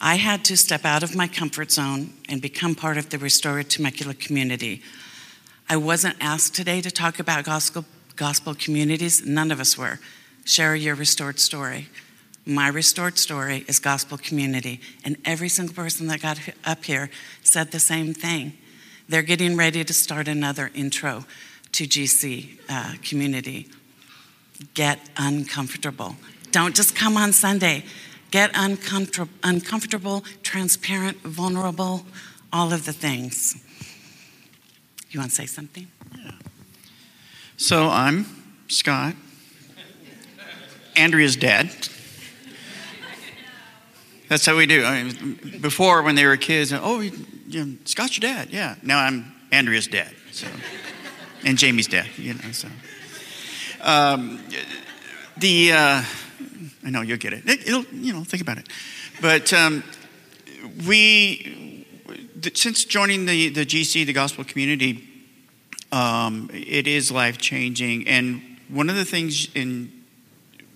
I 0.00 0.16
had 0.16 0.44
to 0.46 0.56
step 0.56 0.84
out 0.84 1.02
of 1.02 1.14
my 1.14 1.28
comfort 1.28 1.70
zone 1.70 2.12
and 2.28 2.40
become 2.40 2.74
part 2.74 2.96
of 2.96 3.10
the 3.10 3.18
Restored 3.18 3.68
Temecula 3.68 4.14
community. 4.14 4.82
I 5.68 5.76
wasn't 5.76 6.16
asked 6.20 6.54
today 6.54 6.80
to 6.80 6.90
talk 6.90 7.18
about 7.18 7.44
gospel, 7.44 7.84
gospel 8.14 8.54
communities, 8.54 9.26
none 9.26 9.50
of 9.50 9.60
us 9.60 9.76
were. 9.76 9.98
Share 10.44 10.76
your 10.76 10.94
restored 10.94 11.40
story. 11.40 11.88
My 12.48 12.68
restored 12.68 13.18
story 13.18 13.64
is 13.66 13.80
gospel 13.80 14.16
community, 14.16 14.80
and 15.04 15.16
every 15.24 15.48
single 15.48 15.74
person 15.74 16.06
that 16.06 16.22
got 16.22 16.38
up 16.64 16.84
here 16.84 17.10
said 17.42 17.72
the 17.72 17.80
same 17.80 18.14
thing. 18.14 18.52
They're 19.08 19.22
getting 19.22 19.56
ready 19.56 19.82
to 19.82 19.92
start 19.92 20.28
another 20.28 20.70
intro 20.72 21.24
to 21.72 21.84
GC 21.84 22.60
uh, 22.68 22.94
community. 23.02 23.68
Get 24.74 25.00
uncomfortable. 25.16 26.14
Don't 26.52 26.74
just 26.74 26.94
come 26.94 27.16
on 27.16 27.32
Sunday. 27.32 27.84
Get 28.30 28.52
uncomfortable, 28.54 29.32
uncomfortable, 29.42 30.24
transparent, 30.44 31.18
vulnerable, 31.22 32.06
all 32.52 32.72
of 32.72 32.86
the 32.86 32.92
things. 32.92 33.56
You 35.10 35.18
want 35.18 35.30
to 35.30 35.36
say 35.36 35.46
something? 35.46 35.88
Yeah. 36.16 36.30
So 37.56 37.88
I'm 37.88 38.24
Scott, 38.68 39.16
Andrea's 40.94 41.34
dad. 41.34 41.70
That's 44.28 44.44
how 44.44 44.56
we 44.56 44.66
do. 44.66 44.84
I 44.84 45.04
mean, 45.04 45.58
before, 45.60 46.02
when 46.02 46.14
they 46.14 46.26
were 46.26 46.36
kids, 46.36 46.72
oh, 46.72 47.00
you 47.00 47.12
know, 47.64 47.76
Scott's 47.84 48.18
your 48.18 48.32
dad. 48.32 48.48
Yeah. 48.50 48.74
Now 48.82 48.98
I'm 48.98 49.32
Andrea's 49.52 49.86
dad. 49.86 50.12
So 50.32 50.48
and 51.44 51.56
Jamie's 51.56 51.86
dad. 51.86 52.06
you 52.18 52.34
know. 52.34 52.52
So 52.52 52.68
um, 53.80 54.40
the 55.36 55.72
uh, 55.72 56.02
I 56.84 56.90
know 56.90 57.02
you'll 57.02 57.18
get 57.18 57.32
it. 57.32 57.44
it. 57.46 57.66
will 57.66 57.84
you 57.92 58.12
know 58.12 58.24
think 58.24 58.42
about 58.42 58.58
it. 58.58 58.68
But 59.20 59.52
um, 59.52 59.84
we 60.86 61.86
since 62.54 62.84
joining 62.84 63.26
the 63.26 63.48
the 63.50 63.64
GC, 63.64 64.06
the 64.06 64.12
gospel 64.12 64.44
community, 64.44 65.08
um, 65.92 66.50
it 66.52 66.86
is 66.86 67.10
life 67.10 67.38
changing. 67.38 68.08
And 68.08 68.42
one 68.68 68.90
of 68.90 68.96
the 68.96 69.04
things 69.04 69.48
in 69.54 69.92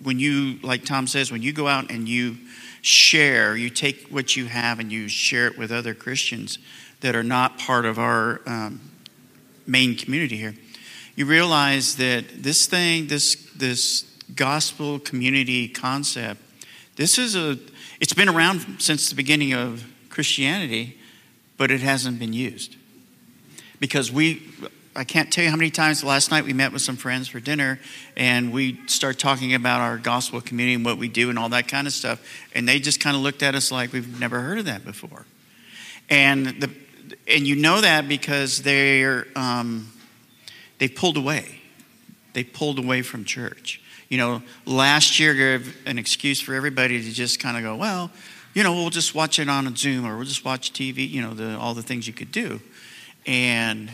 when 0.02 0.18
you 0.18 0.58
like 0.62 0.84
Tom 0.84 1.06
says 1.06 1.30
when 1.30 1.42
you 1.42 1.52
go 1.52 1.68
out 1.68 1.90
and 1.90 2.08
you 2.08 2.36
share, 2.82 3.56
you 3.56 3.70
take 3.70 4.08
what 4.08 4.36
you 4.36 4.46
have 4.46 4.78
and 4.78 4.90
you 4.90 5.08
share 5.08 5.46
it 5.46 5.58
with 5.58 5.70
other 5.70 5.94
Christians 5.94 6.58
that 7.00 7.14
are 7.14 7.22
not 7.22 7.58
part 7.58 7.84
of 7.84 7.98
our 7.98 8.40
um, 8.46 8.80
main 9.66 9.96
community 9.96 10.36
here, 10.36 10.54
you 11.16 11.26
realize 11.26 11.96
that 11.96 12.42
this 12.42 12.66
thing, 12.66 13.06
this 13.06 13.34
this 13.56 14.02
gospel 14.34 14.98
community 14.98 15.68
concept, 15.68 16.40
this 16.96 17.18
is 17.18 17.36
a 17.36 17.58
it's 18.00 18.14
been 18.14 18.28
around 18.28 18.80
since 18.80 19.10
the 19.10 19.14
beginning 19.14 19.52
of 19.52 19.84
Christianity, 20.08 20.98
but 21.56 21.70
it 21.70 21.80
hasn't 21.80 22.18
been 22.18 22.32
used. 22.32 22.76
Because 23.78 24.10
we 24.10 24.42
I 24.94 25.04
can't 25.04 25.32
tell 25.32 25.44
you 25.44 25.50
how 25.50 25.56
many 25.56 25.70
times 25.70 26.02
last 26.02 26.32
night 26.32 26.44
we 26.44 26.52
met 26.52 26.72
with 26.72 26.82
some 26.82 26.96
friends 26.96 27.28
for 27.28 27.38
dinner 27.38 27.78
and 28.16 28.52
we 28.52 28.80
start 28.86 29.20
talking 29.20 29.54
about 29.54 29.80
our 29.80 29.98
gospel 29.98 30.40
community 30.40 30.74
and 30.74 30.84
what 30.84 30.98
we 30.98 31.08
do 31.08 31.30
and 31.30 31.38
all 31.38 31.48
that 31.50 31.68
kind 31.68 31.86
of 31.86 31.92
stuff. 31.92 32.20
And 32.56 32.68
they 32.68 32.80
just 32.80 32.98
kind 32.98 33.14
of 33.14 33.22
looked 33.22 33.44
at 33.44 33.54
us 33.54 33.70
like 33.70 33.92
we've 33.92 34.18
never 34.18 34.40
heard 34.40 34.58
of 34.58 34.64
that 34.64 34.84
before. 34.84 35.26
And 36.08 36.46
the 36.60 36.70
and 37.28 37.46
you 37.46 37.54
know 37.54 37.80
that 37.80 38.08
because 38.08 38.62
they're 38.62 39.26
um, 39.36 39.92
they 40.78 40.88
pulled 40.88 41.16
away. 41.16 41.60
They 42.32 42.42
pulled 42.42 42.78
away 42.78 43.02
from 43.02 43.24
church. 43.24 43.80
You 44.08 44.18
know, 44.18 44.42
last 44.66 45.20
year 45.20 45.34
gave 45.34 45.76
an 45.86 45.98
excuse 45.98 46.40
for 46.40 46.54
everybody 46.54 47.00
to 47.00 47.10
just 47.12 47.38
kind 47.38 47.56
of 47.56 47.62
go, 47.62 47.76
well, 47.76 48.10
you 48.54 48.64
know, 48.64 48.72
we'll 48.72 48.90
just 48.90 49.14
watch 49.14 49.38
it 49.38 49.48
on 49.48 49.68
a 49.68 49.76
Zoom 49.76 50.04
or 50.04 50.16
we'll 50.16 50.26
just 50.26 50.44
watch 50.44 50.72
TV. 50.72 51.08
You 51.08 51.22
know, 51.22 51.34
the, 51.34 51.56
all 51.56 51.74
the 51.74 51.82
things 51.82 52.08
you 52.08 52.12
could 52.12 52.32
do, 52.32 52.60
and 53.24 53.88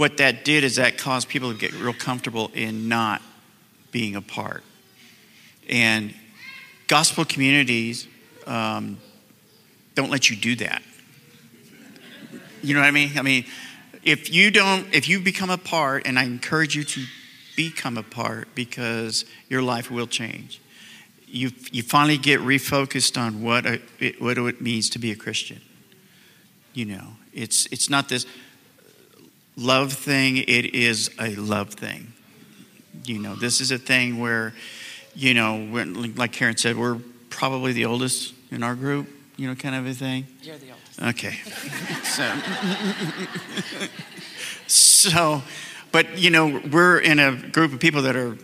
what 0.00 0.16
that 0.16 0.46
did 0.46 0.64
is 0.64 0.76
that 0.76 0.96
caused 0.96 1.28
people 1.28 1.52
to 1.52 1.58
get 1.58 1.74
real 1.74 1.92
comfortable 1.92 2.50
in 2.54 2.88
not 2.88 3.20
being 3.92 4.16
a 4.16 4.22
part. 4.22 4.64
And 5.68 6.14
gospel 6.86 7.26
communities 7.26 8.08
um, 8.46 8.96
don't 9.94 10.10
let 10.10 10.30
you 10.30 10.36
do 10.36 10.56
that. 10.56 10.82
You 12.62 12.72
know 12.72 12.80
what 12.80 12.86
I 12.86 12.92
mean? 12.92 13.18
I 13.18 13.20
mean, 13.20 13.44
if 14.02 14.32
you 14.32 14.50
don't, 14.50 14.86
if 14.94 15.06
you 15.06 15.20
become 15.20 15.50
a 15.50 15.58
part, 15.58 16.06
and 16.06 16.18
I 16.18 16.24
encourage 16.24 16.74
you 16.74 16.82
to 16.82 17.04
become 17.54 17.98
a 17.98 18.02
part 18.02 18.54
because 18.54 19.26
your 19.50 19.60
life 19.60 19.90
will 19.90 20.06
change. 20.06 20.62
You, 21.26 21.50
you 21.72 21.82
finally 21.82 22.16
get 22.16 22.40
refocused 22.40 23.20
on 23.20 23.42
what, 23.42 23.66
a, 23.66 23.82
what 24.18 24.38
it 24.38 24.62
means 24.62 24.88
to 24.90 24.98
be 24.98 25.10
a 25.10 25.16
Christian. 25.16 25.60
You 26.72 26.86
know, 26.86 27.06
it's, 27.34 27.66
it's 27.66 27.90
not 27.90 28.08
this 28.08 28.24
love 29.60 29.92
thing, 29.92 30.38
it 30.38 30.74
is 30.74 31.10
a 31.20 31.36
love 31.36 31.74
thing. 31.74 32.12
You 33.04 33.18
know, 33.18 33.34
this 33.34 33.60
is 33.60 33.70
a 33.70 33.78
thing 33.78 34.18
where 34.18 34.54
you 35.14 35.34
know, 35.34 35.56
like 36.16 36.32
Karen 36.32 36.56
said, 36.56 36.76
we're 36.76 36.98
probably 37.30 37.72
the 37.72 37.84
oldest 37.84 38.34
in 38.50 38.62
our 38.62 38.74
group, 38.74 39.08
you 39.36 39.48
know, 39.48 39.54
kind 39.54 39.74
of 39.74 39.86
a 39.86 39.94
thing. 39.94 40.26
You're 40.42 40.56
the 40.58 40.70
oldest. 40.70 41.02
Okay. 41.02 41.32
so, 42.04 42.32
so, 44.66 45.42
but, 45.92 46.18
you 46.18 46.30
know, 46.30 46.60
we're 46.70 46.98
in 46.98 47.18
a 47.18 47.34
group 47.36 47.72
of 47.72 47.80
people 47.80 48.02
that 48.02 48.16
are, 48.16 48.36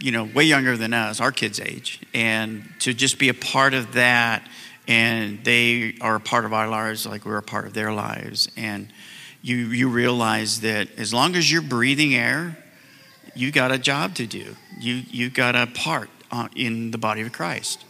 you 0.00 0.12
know, 0.12 0.24
way 0.24 0.44
younger 0.44 0.76
than 0.76 0.92
us, 0.92 1.20
our 1.20 1.32
kids' 1.32 1.60
age. 1.60 2.00
And 2.12 2.68
to 2.80 2.94
just 2.94 3.18
be 3.18 3.28
a 3.28 3.34
part 3.34 3.74
of 3.74 3.94
that, 3.94 4.48
and 4.86 5.42
they 5.44 5.96
are 6.00 6.16
a 6.16 6.20
part 6.20 6.44
of 6.44 6.52
our 6.52 6.68
lives 6.68 7.06
like 7.06 7.24
we're 7.24 7.38
a 7.38 7.42
part 7.42 7.66
of 7.66 7.72
their 7.72 7.92
lives. 7.92 8.48
And 8.56 8.92
you, 9.44 9.56
you 9.56 9.90
realize 9.90 10.62
that 10.62 10.88
as 10.96 11.12
long 11.12 11.36
as 11.36 11.52
you're 11.52 11.60
breathing 11.60 12.14
air, 12.14 12.56
you 13.34 13.52
got 13.52 13.70
a 13.72 13.76
job 13.76 14.14
to 14.14 14.26
do. 14.26 14.56
You, 14.80 14.94
you 14.94 15.28
got 15.28 15.54
a 15.54 15.66
part 15.66 16.08
in 16.56 16.92
the 16.92 16.96
body 16.96 17.20
of 17.20 17.30
Christ. 17.30 17.84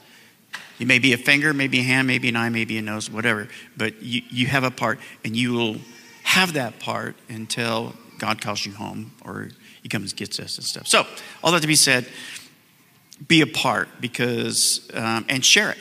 You 0.78 0.86
may 0.86 0.98
be 0.98 1.12
a 1.12 1.16
finger, 1.16 1.54
maybe 1.54 1.78
a 1.78 1.84
hand, 1.84 2.08
maybe 2.08 2.28
an 2.28 2.34
eye, 2.34 2.48
maybe 2.48 2.76
a 2.76 2.82
nose, 2.82 3.08
whatever, 3.08 3.46
but 3.76 4.02
you, 4.02 4.22
you 4.30 4.48
have 4.48 4.64
a 4.64 4.70
part, 4.72 4.98
and 5.24 5.36
you 5.36 5.52
will 5.52 5.76
have 6.24 6.54
that 6.54 6.80
part 6.80 7.14
until 7.28 7.94
God 8.18 8.40
calls 8.40 8.66
you 8.66 8.72
home 8.72 9.12
or 9.24 9.50
He 9.80 9.88
comes 9.88 10.10
and 10.10 10.18
gets 10.18 10.40
us 10.40 10.58
and 10.58 10.66
stuff. 10.66 10.88
So, 10.88 11.06
all 11.44 11.52
that 11.52 11.62
to 11.62 11.68
be 11.68 11.76
said, 11.76 12.08
be 13.28 13.42
a 13.42 13.46
part 13.46 13.88
because, 14.00 14.90
um, 14.92 15.24
and 15.28 15.44
share 15.44 15.70
it. 15.70 15.78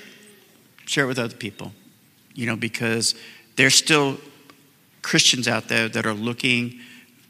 Share 0.85 1.05
it 1.05 1.07
with 1.07 1.17
other 1.17 1.35
people, 1.35 1.73
you 2.35 2.45
know, 2.45 2.55
because 2.55 3.15
there's 3.55 3.73
still 3.73 4.19
Christians 5.03 5.47
out 5.47 5.67
there 5.67 5.87
that 5.87 6.07
are 6.07 6.13
looking 6.13 6.79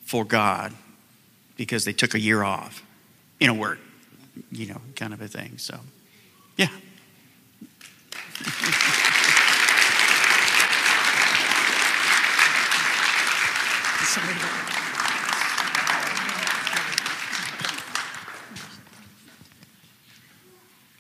for 0.06 0.24
God 0.24 0.74
because 1.58 1.84
they 1.84 1.92
took 1.92 2.14
a 2.14 2.20
year 2.20 2.44
off 2.44 2.82
in 3.42 3.50
a 3.50 3.54
word, 3.54 3.80
you 4.52 4.68
know, 4.68 4.80
kind 4.96 5.14
of 5.14 5.22
a 5.22 5.28
thing. 5.28 5.58
So, 5.58 5.78
yeah. 6.56 6.70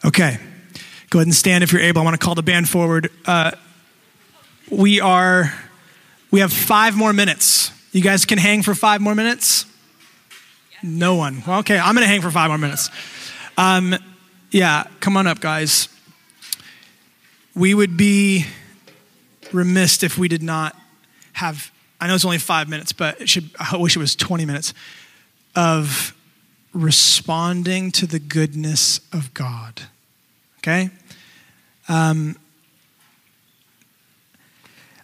Okay. 0.05 0.37
Go 1.09 1.19
ahead 1.19 1.27
and 1.27 1.35
stand 1.35 1.63
if 1.63 1.71
you're 1.71 1.81
able. 1.81 2.01
I 2.01 2.03
want 2.03 2.19
to 2.19 2.23
call 2.23 2.35
the 2.35 2.43
band 2.43 2.67
forward. 2.67 3.09
Uh, 3.25 3.51
we 4.69 4.99
are, 4.99 5.53
we 6.33 6.39
have 6.39 6.51
five 6.51 6.97
more 6.97 7.13
minutes. 7.13 7.71
You 7.91 8.01
guys 8.01 8.25
can 8.25 8.39
hang 8.39 8.63
for 8.63 8.73
five 8.73 9.01
more 9.01 9.13
minutes? 9.13 9.67
No 10.81 11.13
one. 11.13 11.43
Well, 11.45 11.59
okay, 11.59 11.77
I'm 11.77 11.93
going 11.93 12.03
to 12.03 12.07
hang 12.07 12.23
for 12.23 12.31
five 12.31 12.49
more 12.49 12.57
minutes. 12.57 12.89
Um, 13.55 13.95
yeah, 14.49 14.85
come 14.99 15.15
on 15.15 15.27
up, 15.27 15.39
guys. 15.39 15.89
We 17.53 17.75
would 17.75 17.97
be 17.97 18.47
remiss 19.51 20.01
if 20.01 20.17
we 20.17 20.27
did 20.27 20.41
not 20.41 20.75
have, 21.33 21.71
I 22.01 22.07
know 22.07 22.15
it's 22.15 22.25
only 22.25 22.39
five 22.39 22.67
minutes, 22.67 22.93
but 22.93 23.21
it 23.21 23.29
should, 23.29 23.51
I 23.59 23.77
wish 23.77 23.95
it 23.95 23.99
was 23.99 24.15
20 24.15 24.43
minutes 24.47 24.73
of 25.55 26.15
responding 26.73 27.91
to 27.91 28.07
the 28.07 28.17
goodness 28.17 29.01
of 29.13 29.35
God. 29.35 29.83
Okay? 30.57 30.89
Um, 31.87 32.37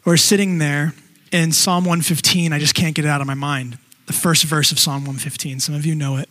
we're 0.04 0.18
sitting 0.18 0.58
there 0.58 0.96
in 1.32 1.52
Psalm 1.52 1.84
115. 1.86 2.54
I 2.54 2.60
just 2.60 2.76
can't 2.76 2.96
get 2.96 3.06
it 3.06 3.10
out 3.10 3.22
of 3.22 3.28
my 3.28 3.34
mind. 3.34 3.78
The 4.08 4.14
first 4.14 4.44
verse 4.44 4.72
of 4.72 4.80
Psalm 4.80 5.04
115. 5.06 5.60
Some 5.60 5.76
of 5.76 5.86
you 5.86 5.96
know 5.96 6.18
it. 6.18 6.30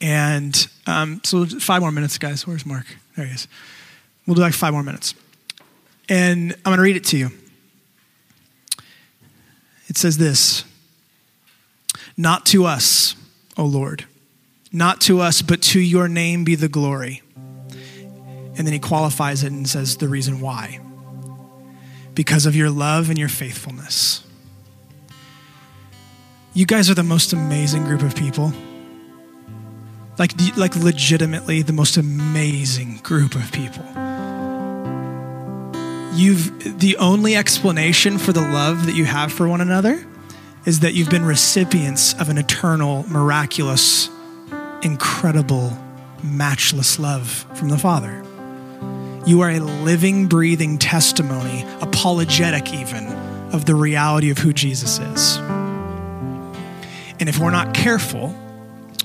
And 0.00 0.66
um, 0.86 1.20
so, 1.24 1.44
five 1.44 1.82
more 1.82 1.92
minutes, 1.92 2.16
guys. 2.16 2.46
Where's 2.46 2.64
Mark? 2.64 2.86
There 3.16 3.26
he 3.26 3.34
is. 3.34 3.48
We'll 4.26 4.34
do 4.34 4.40
like 4.40 4.54
five 4.54 4.72
more 4.72 4.82
minutes. 4.82 5.14
And 6.08 6.52
I'm 6.52 6.62
going 6.64 6.76
to 6.76 6.82
read 6.82 6.96
it 6.96 7.04
to 7.06 7.18
you. 7.18 7.30
It 9.88 9.98
says 9.98 10.16
this 10.16 10.64
Not 12.16 12.46
to 12.46 12.64
us, 12.64 13.14
O 13.58 13.64
Lord, 13.64 14.06
not 14.72 15.00
to 15.02 15.20
us, 15.20 15.42
but 15.42 15.60
to 15.62 15.80
your 15.80 16.08
name 16.08 16.44
be 16.44 16.54
the 16.54 16.68
glory. 16.68 17.22
And 18.56 18.66
then 18.66 18.72
he 18.72 18.78
qualifies 18.78 19.42
it 19.42 19.52
and 19.52 19.68
says 19.68 19.96
the 19.96 20.08
reason 20.08 20.40
why 20.40 20.80
because 22.14 22.46
of 22.46 22.56
your 22.56 22.70
love 22.70 23.08
and 23.08 23.18
your 23.18 23.28
faithfulness. 23.28 24.24
You 26.52 26.66
guys 26.66 26.90
are 26.90 26.94
the 26.94 27.02
most 27.02 27.32
amazing 27.32 27.84
group 27.84 28.02
of 28.02 28.16
people. 28.16 28.52
Like, 30.18 30.32
like 30.56 30.76
legitimately 30.76 31.62
the 31.62 31.72
most 31.72 31.96
amazing 31.96 32.98
group 33.02 33.34
of 33.34 33.50
people. 33.52 33.84
You've 36.12 36.80
the 36.80 36.96
only 36.98 37.36
explanation 37.36 38.18
for 38.18 38.32
the 38.32 38.40
love 38.40 38.86
that 38.86 38.94
you 38.94 39.04
have 39.04 39.32
for 39.32 39.48
one 39.48 39.60
another 39.60 40.04
is 40.66 40.80
that 40.80 40.92
you've 40.92 41.08
been 41.08 41.24
recipients 41.24 42.14
of 42.20 42.28
an 42.28 42.36
eternal, 42.36 43.06
miraculous, 43.08 44.10
incredible, 44.82 45.76
matchless 46.22 46.98
love 46.98 47.46
from 47.54 47.68
the 47.68 47.78
Father. 47.78 48.22
You 49.26 49.42
are 49.42 49.50
a 49.50 49.60
living, 49.60 50.28
breathing 50.28 50.78
testimony, 50.78 51.64
apologetic 51.80 52.72
even, 52.72 53.06
of 53.52 53.66
the 53.66 53.74
reality 53.74 54.30
of 54.30 54.38
who 54.38 54.52
Jesus 54.52 54.98
is. 54.98 55.36
And 57.18 57.28
if 57.28 57.38
we're 57.38 57.50
not 57.50 57.74
careful, 57.74 58.34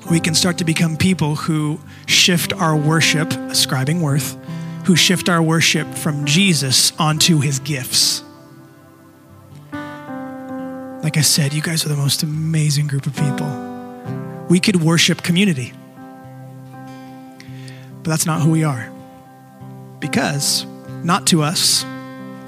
we 0.10 0.22
can 0.22 0.34
start 0.34 0.60
to 0.60 0.64
become 0.64 0.96
people 0.96 1.36
who 1.36 1.80
shift 2.06 2.54
our 2.54 2.78
worship, 2.78 3.34
ascribing 3.34 4.02
worth, 4.02 4.38
who 4.86 4.96
shift 4.96 5.28
our 5.28 5.42
worship 5.42 5.94
from 5.94 6.26
Jesus 6.26 6.94
onto 6.98 7.40
his 7.42 7.60
gifts. 7.60 8.24
Like 11.04 11.18
I 11.18 11.22
said, 11.22 11.54
you 11.54 11.62
guys 11.62 11.86
are 11.86 11.90
the 11.90 11.98
most 11.98 12.24
amazing 12.24 12.88
group 12.88 13.06
of 13.06 13.16
people. 13.16 14.46
We 14.50 14.60
could 14.60 14.82
worship 14.82 15.24
community, 15.24 15.74
but 18.02 18.10
that's 18.10 18.26
not 18.26 18.42
who 18.42 18.52
we 18.52 18.64
are. 18.64 18.95
Because, 20.06 20.68
not 21.04 21.26
to 21.28 21.42
us, 21.42 21.84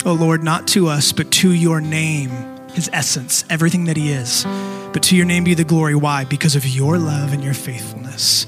oh 0.05 0.13
Lord, 0.13 0.43
not 0.43 0.67
to 0.67 0.89
us, 0.89 1.11
but 1.11 1.31
to 1.31 1.51
your 1.51 1.81
name, 1.81 2.29
his 2.69 2.87
essence, 2.93 3.43
everything 3.49 3.85
that 3.85 3.97
he 3.97 4.11
is. 4.11 4.45
But 4.93 5.01
to 5.03 5.15
your 5.15 5.25
name 5.25 5.43
be 5.43 5.55
the 5.55 5.63
glory. 5.63 5.95
Why? 5.95 6.23
Because 6.23 6.55
of 6.55 6.67
your 6.67 6.99
love 6.99 7.33
and 7.33 7.43
your 7.43 7.55
faithfulness. 7.55 8.45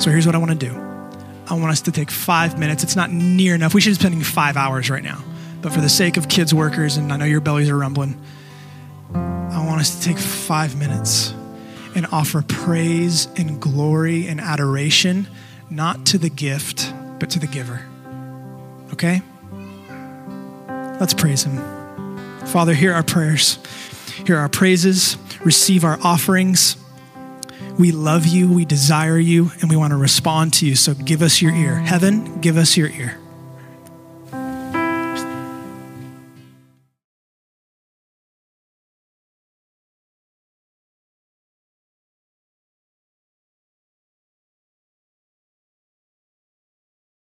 So 0.00 0.10
here's 0.10 0.26
what 0.26 0.34
I 0.34 0.38
want 0.38 0.50
to 0.50 0.56
do 0.56 0.72
I 1.46 1.54
want 1.54 1.70
us 1.70 1.82
to 1.82 1.92
take 1.92 2.10
five 2.10 2.58
minutes. 2.58 2.82
It's 2.82 2.96
not 2.96 3.12
near 3.12 3.54
enough. 3.54 3.74
We 3.74 3.80
should 3.80 3.90
be 3.90 3.94
spending 3.94 4.22
five 4.22 4.56
hours 4.56 4.90
right 4.90 5.04
now. 5.04 5.22
But 5.62 5.72
for 5.72 5.80
the 5.80 5.88
sake 5.88 6.16
of 6.16 6.28
kids, 6.28 6.52
workers, 6.52 6.96
and 6.96 7.12
I 7.12 7.16
know 7.16 7.26
your 7.26 7.40
bellies 7.40 7.70
are 7.70 7.78
rumbling, 7.78 8.20
I 9.14 9.64
want 9.64 9.80
us 9.80 10.00
to 10.00 10.04
take 10.04 10.18
five 10.18 10.76
minutes 10.76 11.32
and 11.94 12.06
offer 12.10 12.42
praise 12.42 13.28
and 13.36 13.60
glory 13.60 14.26
and 14.26 14.40
adoration, 14.40 15.28
not 15.70 16.06
to 16.06 16.18
the 16.18 16.28
gift, 16.28 16.92
but 17.18 17.30
to 17.30 17.38
the 17.38 17.46
giver. 17.46 17.84
Okay? 18.92 19.22
Let's 21.00 21.14
praise 21.14 21.44
him. 21.44 21.58
Father, 22.46 22.74
hear 22.74 22.92
our 22.92 23.02
prayers, 23.02 23.58
hear 24.26 24.36
our 24.36 24.48
praises, 24.48 25.16
receive 25.44 25.84
our 25.84 25.98
offerings. 26.02 26.76
We 27.78 27.90
love 27.90 28.26
you, 28.26 28.52
we 28.52 28.64
desire 28.64 29.18
you, 29.18 29.50
and 29.60 29.68
we 29.70 29.76
want 29.76 29.90
to 29.90 29.96
respond 29.96 30.52
to 30.54 30.66
you. 30.66 30.76
So 30.76 30.94
give 30.94 31.22
us 31.22 31.42
your 31.42 31.52
ear. 31.52 31.76
Heaven, 31.76 32.40
give 32.40 32.56
us 32.56 32.76
your 32.76 32.88
ear. 32.88 33.18